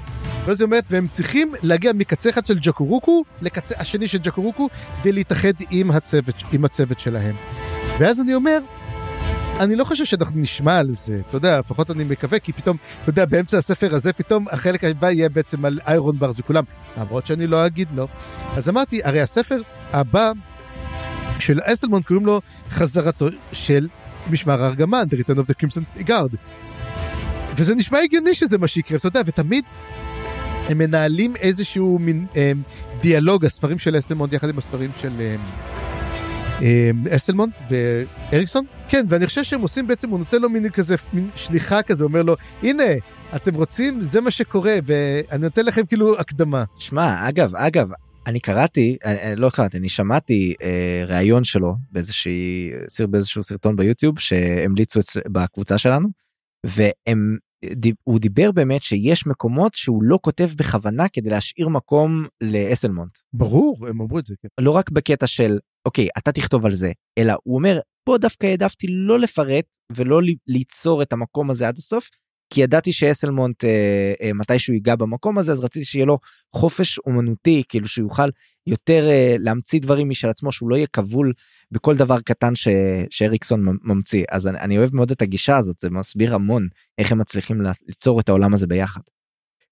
ואז 0.46 0.62
היא 0.62 0.66
אומרת, 0.66 0.84
והם 0.90 1.08
צריכים 1.12 1.54
להגיע 1.64 1.94
מקצה 1.94 2.30
אחד 2.30 2.46
של 2.46 2.60
ג'קורוקו 2.60 3.24
לקצה 3.42 3.76
השני 3.78 4.08
של 4.08 4.18
ג'קורוקו, 4.18 4.68
כדי 5.02 5.12
להתאחד 5.12 5.54
עם 5.72 5.92
הצוות, 5.92 6.36
עם 6.52 6.66
הצוות 6.66 7.00
שלהם. 7.00 7.36
ואז 8.00 8.20
אני 8.20 8.36
אומר, 8.36 8.60
אני 9.60 9.76
לא 9.76 9.84
חושב 9.84 10.06
שאנחנו 10.06 10.40
נשמע 10.40 10.78
על 10.78 10.90
זה, 10.90 11.22
אתה 11.28 11.38
יודע, 11.38 11.60
לפחות 11.60 11.92
אני 11.92 12.04
מקווה, 12.04 12.40
כי 12.40 12.54
פתאום, 12.54 12.78
אתה 13.02 13.10
יודע, 13.10 13.26
באמצע 13.26 13.58
הספר 13.58 13.96
הזה, 13.96 14.14
פתאום 14.14 14.46
החלק 14.52 14.84
הבא 14.84 15.12
יהיה 15.12 15.30
בעצם 15.30 15.66
על 15.66 15.80
איירון 15.88 16.20
ברז 16.20 16.40
וכולם, 16.40 16.64
למרות 16.98 17.26
שאני 17.26 17.48
לא 17.48 17.66
אגיד 17.66 17.88
לא. 17.96 18.08
אז 18.56 18.70
אמרתי, 18.70 19.04
הרי 19.04 19.22
הספר 19.22 19.62
הבא 19.94 20.32
של 21.40 21.60
אסלמון 21.64 22.02
קוראים 22.02 22.26
לו 22.26 22.42
חזרתו 22.70 23.28
של 23.52 23.88
משמר 24.32 24.64
הארגמן, 24.64 25.04
The 25.12 25.16
Return 25.16 25.38
of 25.38 25.52
the 25.52 25.64
Crimson 25.64 26.08
Guard. 26.08 26.36
וזה 27.58 27.76
נשמע 27.76 28.00
הגיוני 28.00 28.34
שזה 28.34 28.58
מה 28.58 28.68
שיקרה, 28.68 28.98
אתה 28.98 29.08
יודע, 29.08 29.22
ותמיד 29.26 29.64
הם 30.70 30.78
מנהלים 30.78 31.36
איזשהו 31.36 32.00
מין 32.00 32.26
אה, 32.36 32.52
דיאלוג, 33.02 33.46
הספרים 33.46 33.80
של 33.80 33.98
אסלמונד 33.98 34.34
יחד 34.34 34.50
עם 34.50 34.58
הספרים 34.58 34.92
של 35.02 35.14
אה, 35.20 35.36
אה, 36.62 37.16
אסלמונד 37.16 37.52
ואריקסון. 37.70 38.66
כן, 38.90 39.06
ואני 39.10 39.28
חושב 39.28 39.44
שהם 39.44 39.62
עושים 39.62 39.88
בעצם, 39.88 40.10
הוא 40.10 40.20
נותן 40.20 40.42
לו 40.42 40.50
מין 40.50 40.70
כזה, 40.70 40.96
מין 41.14 41.30
שליחה 41.36 41.82
כזה, 41.82 42.04
אומר 42.04 42.22
לו, 42.22 42.36
הנה, 42.64 42.84
אתם 43.36 43.56
רוצים, 43.56 44.02
זה 44.02 44.22
מה 44.22 44.32
שקורה, 44.32 44.76
ואני 44.86 45.44
נותן 45.44 45.66
לכם 45.66 45.86
כאילו 45.86 46.20
הקדמה. 46.20 46.64
שמע 46.78 47.30
אגב 47.30 47.56
אגב 47.56 47.90
אני 48.28 48.40
קראתי 48.40 48.98
אה, 49.06 49.12
אה, 49.12 49.36
לא 49.36 49.50
קראתי 49.50 49.78
אני 49.78 49.90
שמעתי 49.90 50.54
אה, 50.62 51.04
ראיון 51.08 51.44
שלו 51.44 51.76
באיזושהי 51.92 52.72
באיזשהו 53.10 53.44
סרטון 53.44 53.76
ביוטיוב 53.76 54.20
שהמליצו 54.20 55.00
אצל, 55.00 55.20
בקבוצה 55.28 55.78
שלנו 55.78 56.10
והם 56.66 57.38
הוא 58.04 58.20
דיבר 58.20 58.52
באמת 58.52 58.84
שיש 58.84 59.28
מקומות 59.28 59.74
שהוא 59.74 60.04
לא 60.04 60.20
כותב 60.22 60.50
בכוונה 60.58 61.10
כדי 61.10 61.30
להשאיר 61.30 61.70
מקום 61.70 62.26
לאסלמונט 62.42 63.18
ברור, 63.34 63.88
הם 63.88 64.02
אמרו 64.02 64.20
את 64.20 64.26
זה, 64.26 64.36
כן. 64.42 64.48
לא 64.60 64.72
רק 64.72 64.90
בקטע 64.90 65.28
של 65.28 65.60
אוקיי 65.86 66.08
אתה 66.18 66.32
תכתוב 66.32 66.66
על 66.66 66.72
זה 66.72 66.92
אלא 67.18 67.34
הוא 67.44 67.56
אומר 67.56 67.80
פה 68.06 68.18
דווקא 68.18 68.46
העדפתי 68.46 68.88
לא 68.90 69.20
לפרט 69.20 69.66
ולא 69.92 70.22
ליצור 70.48 71.02
את 71.02 71.14
המקום 71.14 71.50
הזה 71.50 71.68
עד 71.68 71.78
הסוף, 71.78 72.10
כי 72.50 72.62
ידעתי 72.62 72.92
שאסלמונט 72.92 73.64
אה, 73.64 74.14
אה, 74.22 74.34
מתישהו 74.34 74.74
ייגע 74.74 74.96
במקום 74.96 75.38
הזה 75.38 75.52
אז 75.52 75.60
רציתי 75.60 75.86
שיהיה 75.86 76.06
לו 76.06 76.20
חופש 76.56 77.00
אומנותי 77.00 77.64
כאילו 77.70 77.88
שהוא 77.88 78.06
יוכל 78.06 78.30
יותר 78.68 79.10
אה, 79.10 79.36
להמציא 79.40 79.80
דברים 79.80 80.10
משל 80.10 80.30
עצמו 80.30 80.52
שהוא 80.52 80.70
לא 80.70 80.76
יהיה 80.76 80.88
כבול 80.88 81.34
בכל 81.72 81.96
דבר 81.96 82.22
קטן 82.22 82.56
ש, 82.56 82.68
שאריקסון 83.10 83.66
ממציא 83.84 84.24
אז 84.32 84.48
אני, 84.48 84.60
אני 84.60 84.78
אוהב 84.78 84.96
מאוד 84.96 85.12
את 85.12 85.22
הגישה 85.22 85.58
הזאת 85.58 85.80
זה 85.80 85.90
מסביר 85.90 86.36
המון 86.36 86.68
איך 86.98 87.12
הם 87.12 87.20
מצליחים 87.20 87.62
ליצור 87.88 88.20
את 88.20 88.30
העולם 88.30 88.54
הזה 88.54 88.68
ביחד. 88.68 89.02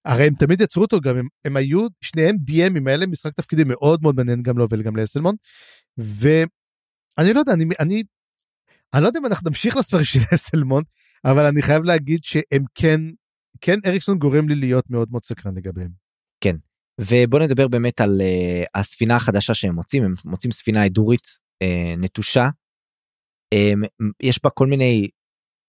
הרי 0.04 0.26
הם 0.26 0.34
תמיד 0.34 0.60
יצרו 0.60 0.82
אותו 0.82 1.00
גם 1.00 1.16
הם, 1.16 1.26
הם 1.44 1.56
היו 1.56 1.86
שניהם 2.00 2.36
דיאמים 2.40 2.86
האלה 2.86 3.06
משחק 3.06 3.32
תפקידים 3.34 3.68
מאוד 3.68 4.02
מאוד 4.02 4.16
מעניין 4.16 4.42
גם 4.42 4.58
לו 4.58 4.66
וגם 4.70 4.96
לאסלמון 4.96 5.34
ואני 5.98 7.32
לא 7.34 7.38
יודע 7.38 7.52
אני 7.52 7.64
אני 7.80 8.02
אני 8.94 9.02
לא 9.02 9.06
יודע 9.06 9.20
אם 9.20 9.26
אנחנו 9.26 9.48
נמשיך 9.48 9.76
לספרים 9.76 10.04
של 10.04 10.18
אסלמון 10.34 10.82
אבל 11.24 11.46
אני 11.46 11.62
חייב 11.62 11.84
להגיד 11.84 12.24
שהם 12.24 12.64
כן, 12.74 13.00
כן 13.60 13.78
אריקסון 13.86 14.18
גורם 14.18 14.48
לי 14.48 14.54
להיות 14.54 14.90
מאוד 14.90 15.08
מאוד 15.10 15.24
סקרן 15.24 15.54
לגביהם. 15.56 15.90
כן, 16.40 16.56
ובוא 17.00 17.40
נדבר 17.40 17.68
באמת 17.68 18.00
על 18.00 18.20
uh, 18.20 18.80
הספינה 18.80 19.16
החדשה 19.16 19.54
שהם 19.54 19.74
מוצאים, 19.74 20.04
הם 20.04 20.14
מוצאים 20.24 20.52
ספינה 20.52 20.82
הידורית 20.82 21.26
uh, 21.64 21.98
נטושה. 21.98 22.48
Um, 23.54 24.06
יש 24.22 24.40
בה 24.44 24.50
כל 24.50 24.66
מיני 24.66 25.08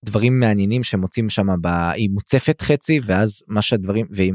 דברים 0.04 0.40
מעניינים 0.40 0.82
שהם 0.82 1.00
מוצאים 1.00 1.30
שם, 1.30 1.46
בה, 1.60 1.90
היא 1.90 2.10
מוצפת 2.10 2.60
חצי 2.60 3.00
ואז 3.02 3.42
מה 3.48 3.62
שהדברים, 3.62 4.06
והיא 4.10 4.32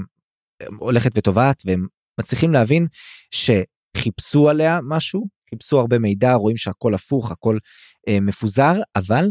הולכת 0.79 1.11
וטובעת 1.15 1.61
והם 1.65 1.87
מצליחים 2.19 2.53
להבין 2.53 2.87
שחיפשו 3.31 4.49
עליה 4.49 4.79
משהו, 4.83 5.27
חיפשו 5.53 5.79
הרבה 5.79 5.99
מידע, 5.99 6.33
רואים 6.33 6.57
שהכל 6.57 6.93
הפוך, 6.93 7.31
הכל 7.31 7.57
uh, 8.09 8.21
מפוזר, 8.21 8.73
אבל 8.95 9.25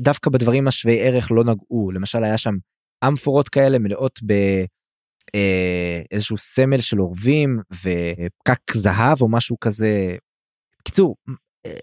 דווקא 0.00 0.30
בדברים 0.30 0.68
השווי 0.68 1.00
ערך 1.00 1.30
לא 1.30 1.44
נגעו 1.44 1.90
למשל 1.94 2.24
היה 2.24 2.38
שם 2.38 2.54
אמפורות 3.08 3.48
כאלה 3.48 3.78
מלאות 3.78 4.20
באיזשהו 5.32 6.36
אה, 6.36 6.40
סמל 6.40 6.80
של 6.80 7.00
אורבים 7.00 7.58
ופקק 7.72 8.74
זהב 8.74 9.22
או 9.22 9.28
משהו 9.28 9.56
כזה. 9.60 10.16
קיצור 10.84 11.16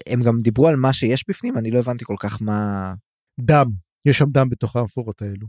הם 0.06 0.22
גם 0.22 0.40
דיברו 0.42 0.68
על 0.68 0.76
מה 0.76 0.92
שיש 0.92 1.24
בפנים 1.28 1.58
אני 1.58 1.70
לא 1.70 1.78
הבנתי 1.78 2.04
כל 2.04 2.16
כך 2.18 2.42
מה 2.42 2.92
דם 3.40 3.66
יש 4.06 4.18
שם 4.18 4.30
דם 4.32 4.48
בתוך 4.48 4.76
האמפורות 4.76 5.22
האלו. 5.22 5.46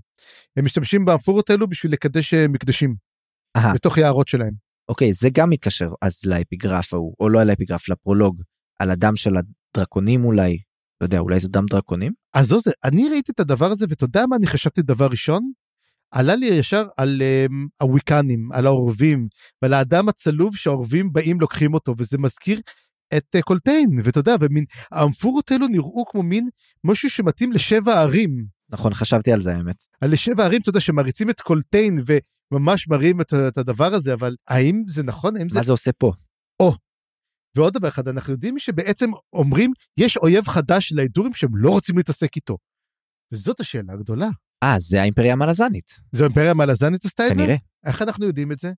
הם 0.58 0.66
משתמשים 0.66 1.06
באמפורות 1.06 1.50
האלו 1.50 1.68
בשביל 1.68 1.94
לקדש 1.94 2.34
אה, 2.34 2.48
מקדשים 2.48 2.96
Aha. 3.58 3.74
בתוך 3.74 3.98
יערות 3.98 4.28
שלהם. 4.28 4.54
אוקיי 4.90 5.14
זה 5.14 5.30
גם 5.34 5.50
מתקשר 5.50 5.90
אז 6.02 6.20
לאפיגרף 6.26 6.94
ההוא 6.94 7.14
או 7.20 7.30
לא 7.30 7.42
על 7.42 7.50
האפיגרף 7.50 7.90
לפרולוג 7.90 8.42
על 8.80 8.92
הדם 8.92 9.16
של 9.16 9.34
הדרקונים 9.38 10.26
אולי 10.26 10.58
לא 11.02 11.06
יודע 11.06 11.20
אולי 11.20 11.40
זה 11.40 11.48
דם 11.48 11.66
דרקונים 11.70 12.14
אז 12.34 12.48
זו 12.48 12.60
זה 12.60 12.72
אני 12.84 13.10
ראיתי 13.10 13.32
את 13.32 13.40
הדבר 13.40 13.72
הזה 13.72 13.86
ואתה 13.90 14.04
יודע 14.04 14.26
מה 14.26 14.36
אני 14.36 14.48
חשבתי 14.48 14.82
דבר 14.82 15.08
ראשון. 15.08 15.52
עלה 16.12 16.36
לי 16.36 16.46
ישר 16.46 16.88
על 16.98 17.22
um, 17.22 17.54
הוויקנים 17.82 18.52
על 18.52 18.66
העורבים 18.66 19.28
ועל 19.62 19.74
האדם 19.74 20.10
הצלוב 20.10 20.56
שהעורבים 20.56 21.14
באים 21.14 21.42
לוקחים 21.42 21.74
אותו 21.74 21.94
וזה 21.98 22.18
מזכיר 22.18 22.62
את 23.18 23.36
uh, 23.38 23.42
קולטיין 23.42 23.90
ואתה 24.04 24.20
יודע 24.20 24.36
ומין 24.40 24.66
האמפורות 24.92 25.52
האלו 25.52 25.68
נראו 25.68 26.06
כמו 26.06 26.24
מין 26.24 26.50
משהו 26.84 27.10
שמתאים 27.10 27.52
לשבע 27.52 28.00
ערים. 28.00 28.46
נכון 28.70 28.94
חשבתי 28.94 29.32
על 29.32 29.42
זה 29.42 29.56
האמת. 29.56 29.84
על 30.02 30.12
לשבע 30.12 30.46
ערים 30.46 30.62
אתה 30.62 30.70
יודע 30.70 30.80
שמריצים 30.80 31.30
את 31.30 31.42
קולטיין 31.42 31.98
וממש 32.52 32.88
מראים 32.88 33.22
את, 33.22 33.34
את 33.48 33.58
הדבר 33.58 33.94
הזה 33.94 34.14
אבל 34.14 34.36
האם 34.48 34.84
זה 34.88 35.04
נכון 35.04 35.38
האם 35.38 35.50
זה 35.50 35.60
מה 35.60 35.64
זה 35.64 35.72
עושה 35.72 35.92
פה. 35.98 36.12
או 36.60 36.74
ועוד 37.58 37.74
דבר 37.74 37.88
אחד, 37.88 38.08
אנחנו 38.08 38.34
יודעים 38.34 38.60
שבעצם 38.60 39.10
אומרים, 39.34 39.72
יש 39.98 40.18
אויב 40.18 40.48
חדש 40.48 40.92
להידורים 40.92 41.34
שהם 41.34 41.56
לא 41.56 41.70
רוצים 41.70 41.98
להתעסק 41.98 42.36
איתו. 42.36 42.58
וזאת 43.32 43.60
השאלה 43.60 43.94
הגדולה. 43.94 44.30
אה, 44.64 44.76
זה 44.80 45.02
האימפריה 45.02 45.34
המלזנית. 45.34 46.00
זו 46.12 46.24
האימפריה 46.24 46.52
המלזנית 46.52 47.06
עשתה 47.06 47.28
את 47.28 47.36
זה? 47.36 47.42
כנראה. 47.42 47.56
איך 47.86 48.02
אנחנו 48.02 48.26
יודעים 48.26 48.52
את 48.52 48.60
זה? 48.60 48.72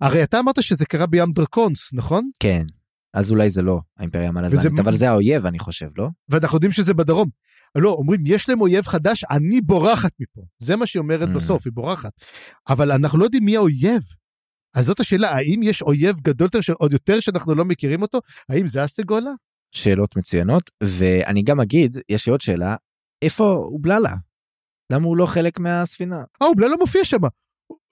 הרי 0.00 0.22
אתה 0.22 0.40
אמרת 0.40 0.62
שזה 0.62 0.86
קרה 0.86 1.06
בים 1.06 1.32
דרקונס, 1.32 1.92
נכון? 1.92 2.30
כן. 2.40 2.62
אז 3.14 3.30
אולי 3.30 3.50
זה 3.50 3.62
לא 3.62 3.80
האימפריה 3.98 4.28
המלזנית, 4.28 4.72
וזה... 4.72 4.82
אבל 4.82 4.96
זה 4.96 5.10
האויב, 5.10 5.46
אני 5.46 5.58
חושב, 5.58 5.88
לא? 5.96 6.08
ואנחנו 6.28 6.56
יודעים 6.56 6.72
שזה 6.72 6.94
בדרום. 6.94 7.28
לא, 7.76 7.90
אומרים, 7.90 8.20
יש 8.26 8.48
להם 8.48 8.60
אויב 8.60 8.86
חדש, 8.86 9.24
אני 9.30 9.60
בורחת 9.60 10.12
מפה. 10.20 10.40
זה 10.58 10.76
מה 10.76 10.86
שהיא 10.86 11.00
אומרת 11.00 11.28
mm. 11.28 11.32
בסוף, 11.32 11.66
היא 11.66 11.72
בורחת. 11.72 12.12
אבל 12.68 12.92
אנחנו 12.92 13.18
לא 13.18 13.24
יודעים 13.24 13.44
מי 13.44 13.56
האויב. 13.56 14.02
אז 14.76 14.86
זאת 14.86 15.00
השאלה, 15.00 15.30
האם 15.30 15.60
יש 15.62 15.82
אויב 15.82 16.16
גדול 16.22 16.48
יותר, 16.54 16.72
עוד 16.72 16.92
יותר 16.92 17.20
שאנחנו 17.20 17.54
לא 17.54 17.64
מכירים 17.64 18.02
אותו? 18.02 18.18
האם 18.48 18.68
זה 18.68 18.82
הסגולה? 18.82 19.30
שאלות 19.72 20.16
מצוינות, 20.16 20.70
ואני 20.82 21.42
גם 21.42 21.60
אגיד, 21.60 21.96
יש 22.08 22.26
לי 22.26 22.30
עוד 22.30 22.40
שאלה, 22.40 22.76
איפה 23.22 23.44
אובללה? 23.44 24.14
למה 24.92 25.06
הוא 25.06 25.16
לא 25.16 25.26
חלק 25.26 25.58
מהספינה? 25.58 26.18
אה, 26.42 26.46
אובללה 26.46 26.76
מופיע 26.80 27.04
שם. 27.04 27.20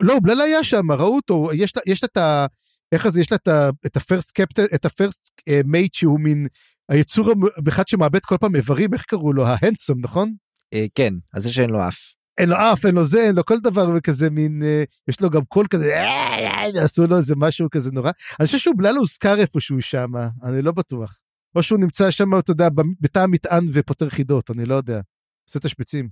לא, 0.02 0.14
אובללה 0.14 0.44
היה 0.44 0.64
שם, 0.64 0.90
ראו 0.90 1.16
אותו, 1.16 1.48
יש 1.86 2.02
לה, 2.02 2.08
את 2.12 2.16
ה... 2.16 2.46
איך 2.92 3.08
זה, 3.08 3.20
יש 3.20 3.32
לה 3.32 3.38
את 3.86 3.96
ה 3.96 4.02
first 4.02 4.32
captain, 4.32 4.64
את 4.74 4.84
ה 4.84 4.92
first 4.92 5.30
mate 5.64 5.94
שהוא 5.94 6.20
מין 6.20 6.46
היצור 6.88 7.32
אחד 7.68 7.88
שמאבד 7.88 8.24
כל 8.24 8.36
פעם 8.40 8.56
איברים, 8.56 8.94
איך 8.94 9.02
קראו 9.02 9.32
לו? 9.32 9.46
ה 9.46 9.52
handsome, 9.52 10.00
נכון? 10.00 10.34
אה, 10.74 10.86
כן, 10.94 11.14
אז 11.34 11.42
זה 11.42 11.52
שאין 11.52 11.70
לו 11.70 11.88
אף. 11.88 12.14
אין 12.38 12.48
לו 12.48 12.56
אף, 12.56 12.86
אין 12.86 12.94
לו 12.94 13.04
זה, 13.04 13.20
אין 13.20 13.34
לו 13.34 13.44
כל 13.44 13.58
דבר 13.58 13.90
וכזה 13.96 14.30
מין, 14.30 14.62
אה, 14.62 14.84
יש 15.08 15.20
לו 15.20 15.30
גם 15.30 15.44
קול 15.44 15.66
כזה, 15.70 15.96
אה, 15.96 16.74
אה, 16.76 16.84
עשו 16.84 17.06
לו 17.06 17.16
איזה 17.16 17.34
משהו 17.36 17.70
כזה 17.70 17.92
נורא. 17.92 18.10
אני 18.40 18.46
חושב 18.46 18.58
שהוא 18.58 18.74
בכלל 18.78 18.96
הוזכר 18.96 19.40
איפשהו 19.40 19.82
שם, 19.82 20.10
אני 20.42 20.62
לא 20.62 20.72
בטוח. 20.72 21.18
או 21.54 21.62
שהוא 21.62 21.80
נמצא 21.80 22.10
שם, 22.10 22.38
אתה 22.38 22.50
יודע, 22.50 22.68
בתא 23.00 23.18
המטען 23.18 23.66
ופותר 23.72 24.10
חידות, 24.10 24.50
אני 24.50 24.64
לא 24.64 24.74
יודע. 24.74 25.00
עושה 25.48 25.60
תשבצים. 25.60 26.08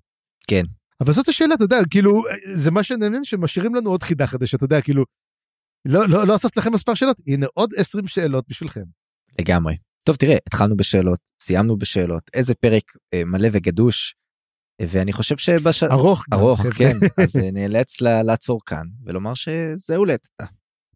כן. 0.48 0.62
אבל 1.00 1.12
זאת 1.12 1.28
השאלה, 1.28 1.54
אתה 1.54 1.64
יודע, 1.64 1.78
כאילו, 1.90 2.22
זה 2.56 2.70
מה 2.70 2.82
שנהנה 2.82 3.18
שמשאירים 3.22 3.74
לנו 3.74 3.90
עוד 3.90 4.02
חידה 4.02 4.26
חדשה, 4.26 4.56
אתה 4.56 4.64
יודע, 4.64 4.80
כאילו, 4.80 5.04
לא, 5.84 6.08
לא, 6.08 6.26
לא 6.26 6.36
אספת 6.36 6.56
לכם 6.56 6.72
מספר 6.72 6.94
שאלות, 6.94 7.16
הנה 7.26 7.46
עוד 7.54 7.70
20 7.76 8.06
שאלות 8.06 8.44
בשבילכם. 8.48 8.84
לגמרי. 9.40 9.74
טוב, 10.04 10.16
תראה, 10.16 10.36
התחלנו 10.46 10.76
בשאלות, 10.76 11.20
סיימנו 11.40 11.78
בשאלות, 11.78 12.22
איזה 12.34 12.54
פרק 12.54 12.82
אה, 13.14 13.24
מלא 13.24 13.48
וגדוש. 13.52 14.14
ואני 14.82 15.12
חושב 15.12 15.36
שבש... 15.36 15.82
ארוך. 15.82 16.24
ארוך, 16.32 16.60
כן. 16.78 16.92
אז 17.22 17.36
אה, 17.36 17.50
נאלץ 17.50 18.00
לעצור 18.00 18.60
כאן 18.66 18.84
ולומר 19.04 19.34
שזהו 19.34 20.04
לטאטה. 20.04 20.44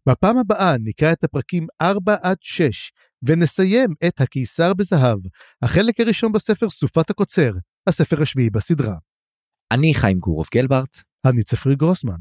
בפעם 0.07 0.37
הבאה 0.37 0.75
נקרא 0.83 1.11
את 1.11 1.23
הפרקים 1.23 1.67
4 1.81 2.15
עד 2.21 2.37
6 2.41 2.91
ונסיים 3.23 3.93
את 4.07 4.21
הקיסר 4.21 4.73
בזהב, 4.73 5.19
החלק 5.61 5.99
הראשון 5.99 6.31
בספר 6.31 6.69
סופת 6.69 7.09
הקוצר, 7.09 7.51
הספר 7.87 8.21
השביעי 8.21 8.49
בסדרה. 8.49 8.95
אני 9.71 9.93
חיים 9.93 10.19
גורוב 10.19 10.45
גלברט. 10.53 10.97
אני 11.25 11.43
צפרי 11.43 11.75
גרוסמן. 11.75 12.17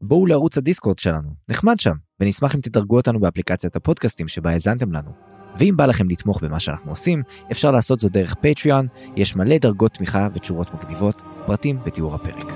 בואו 0.00 0.26
לערוץ 0.26 0.58
הדיסקורד 0.58 0.98
שלנו, 0.98 1.30
נחמד 1.48 1.80
שם, 1.80 1.94
ונשמח 2.20 2.54
אם 2.54 2.60
תדרגו 2.60 2.96
אותנו 2.96 3.20
באפליקציית 3.20 3.76
הפודקאסטים 3.76 4.28
שבה 4.28 4.50
האזנתם 4.50 4.92
לנו. 4.92 5.39
ואם 5.58 5.74
בא 5.76 5.86
לכם 5.86 6.08
לתמוך 6.08 6.42
במה 6.42 6.60
שאנחנו 6.60 6.92
עושים, 6.92 7.22
אפשר 7.52 7.70
לעשות 7.70 8.00
זאת 8.00 8.12
דרך 8.12 8.34
פטריון, 8.34 8.86
יש 9.16 9.36
מלא 9.36 9.58
דרגות 9.58 9.92
תמיכה 9.92 10.28
ותשורות 10.34 10.74
מגניבות, 10.74 11.22
פרטים 11.46 11.78
בתיאור 11.84 12.14
הפרק. 12.14 12.52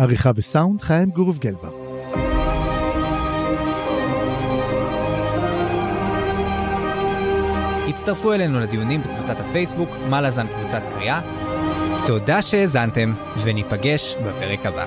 עריכה 0.00 0.30
וסאונד 0.36 0.82
חיים 0.82 1.10
גורוב 1.10 1.38
גלברט. 1.38 1.72
הצטרפו 7.88 8.32
אלינו 8.32 8.60
לדיונים 8.60 9.00
בקבוצת 9.00 9.40
הפייסבוק, 9.40 9.88
מה 10.10 10.20
לזן 10.20 10.46
קבוצת 10.46 10.82
קריאה. 10.94 11.20
תודה 12.06 12.42
שהאזנתם, 12.42 13.14
וניפגש 13.44 14.16
בפרק 14.16 14.66
הבא. 14.66 14.86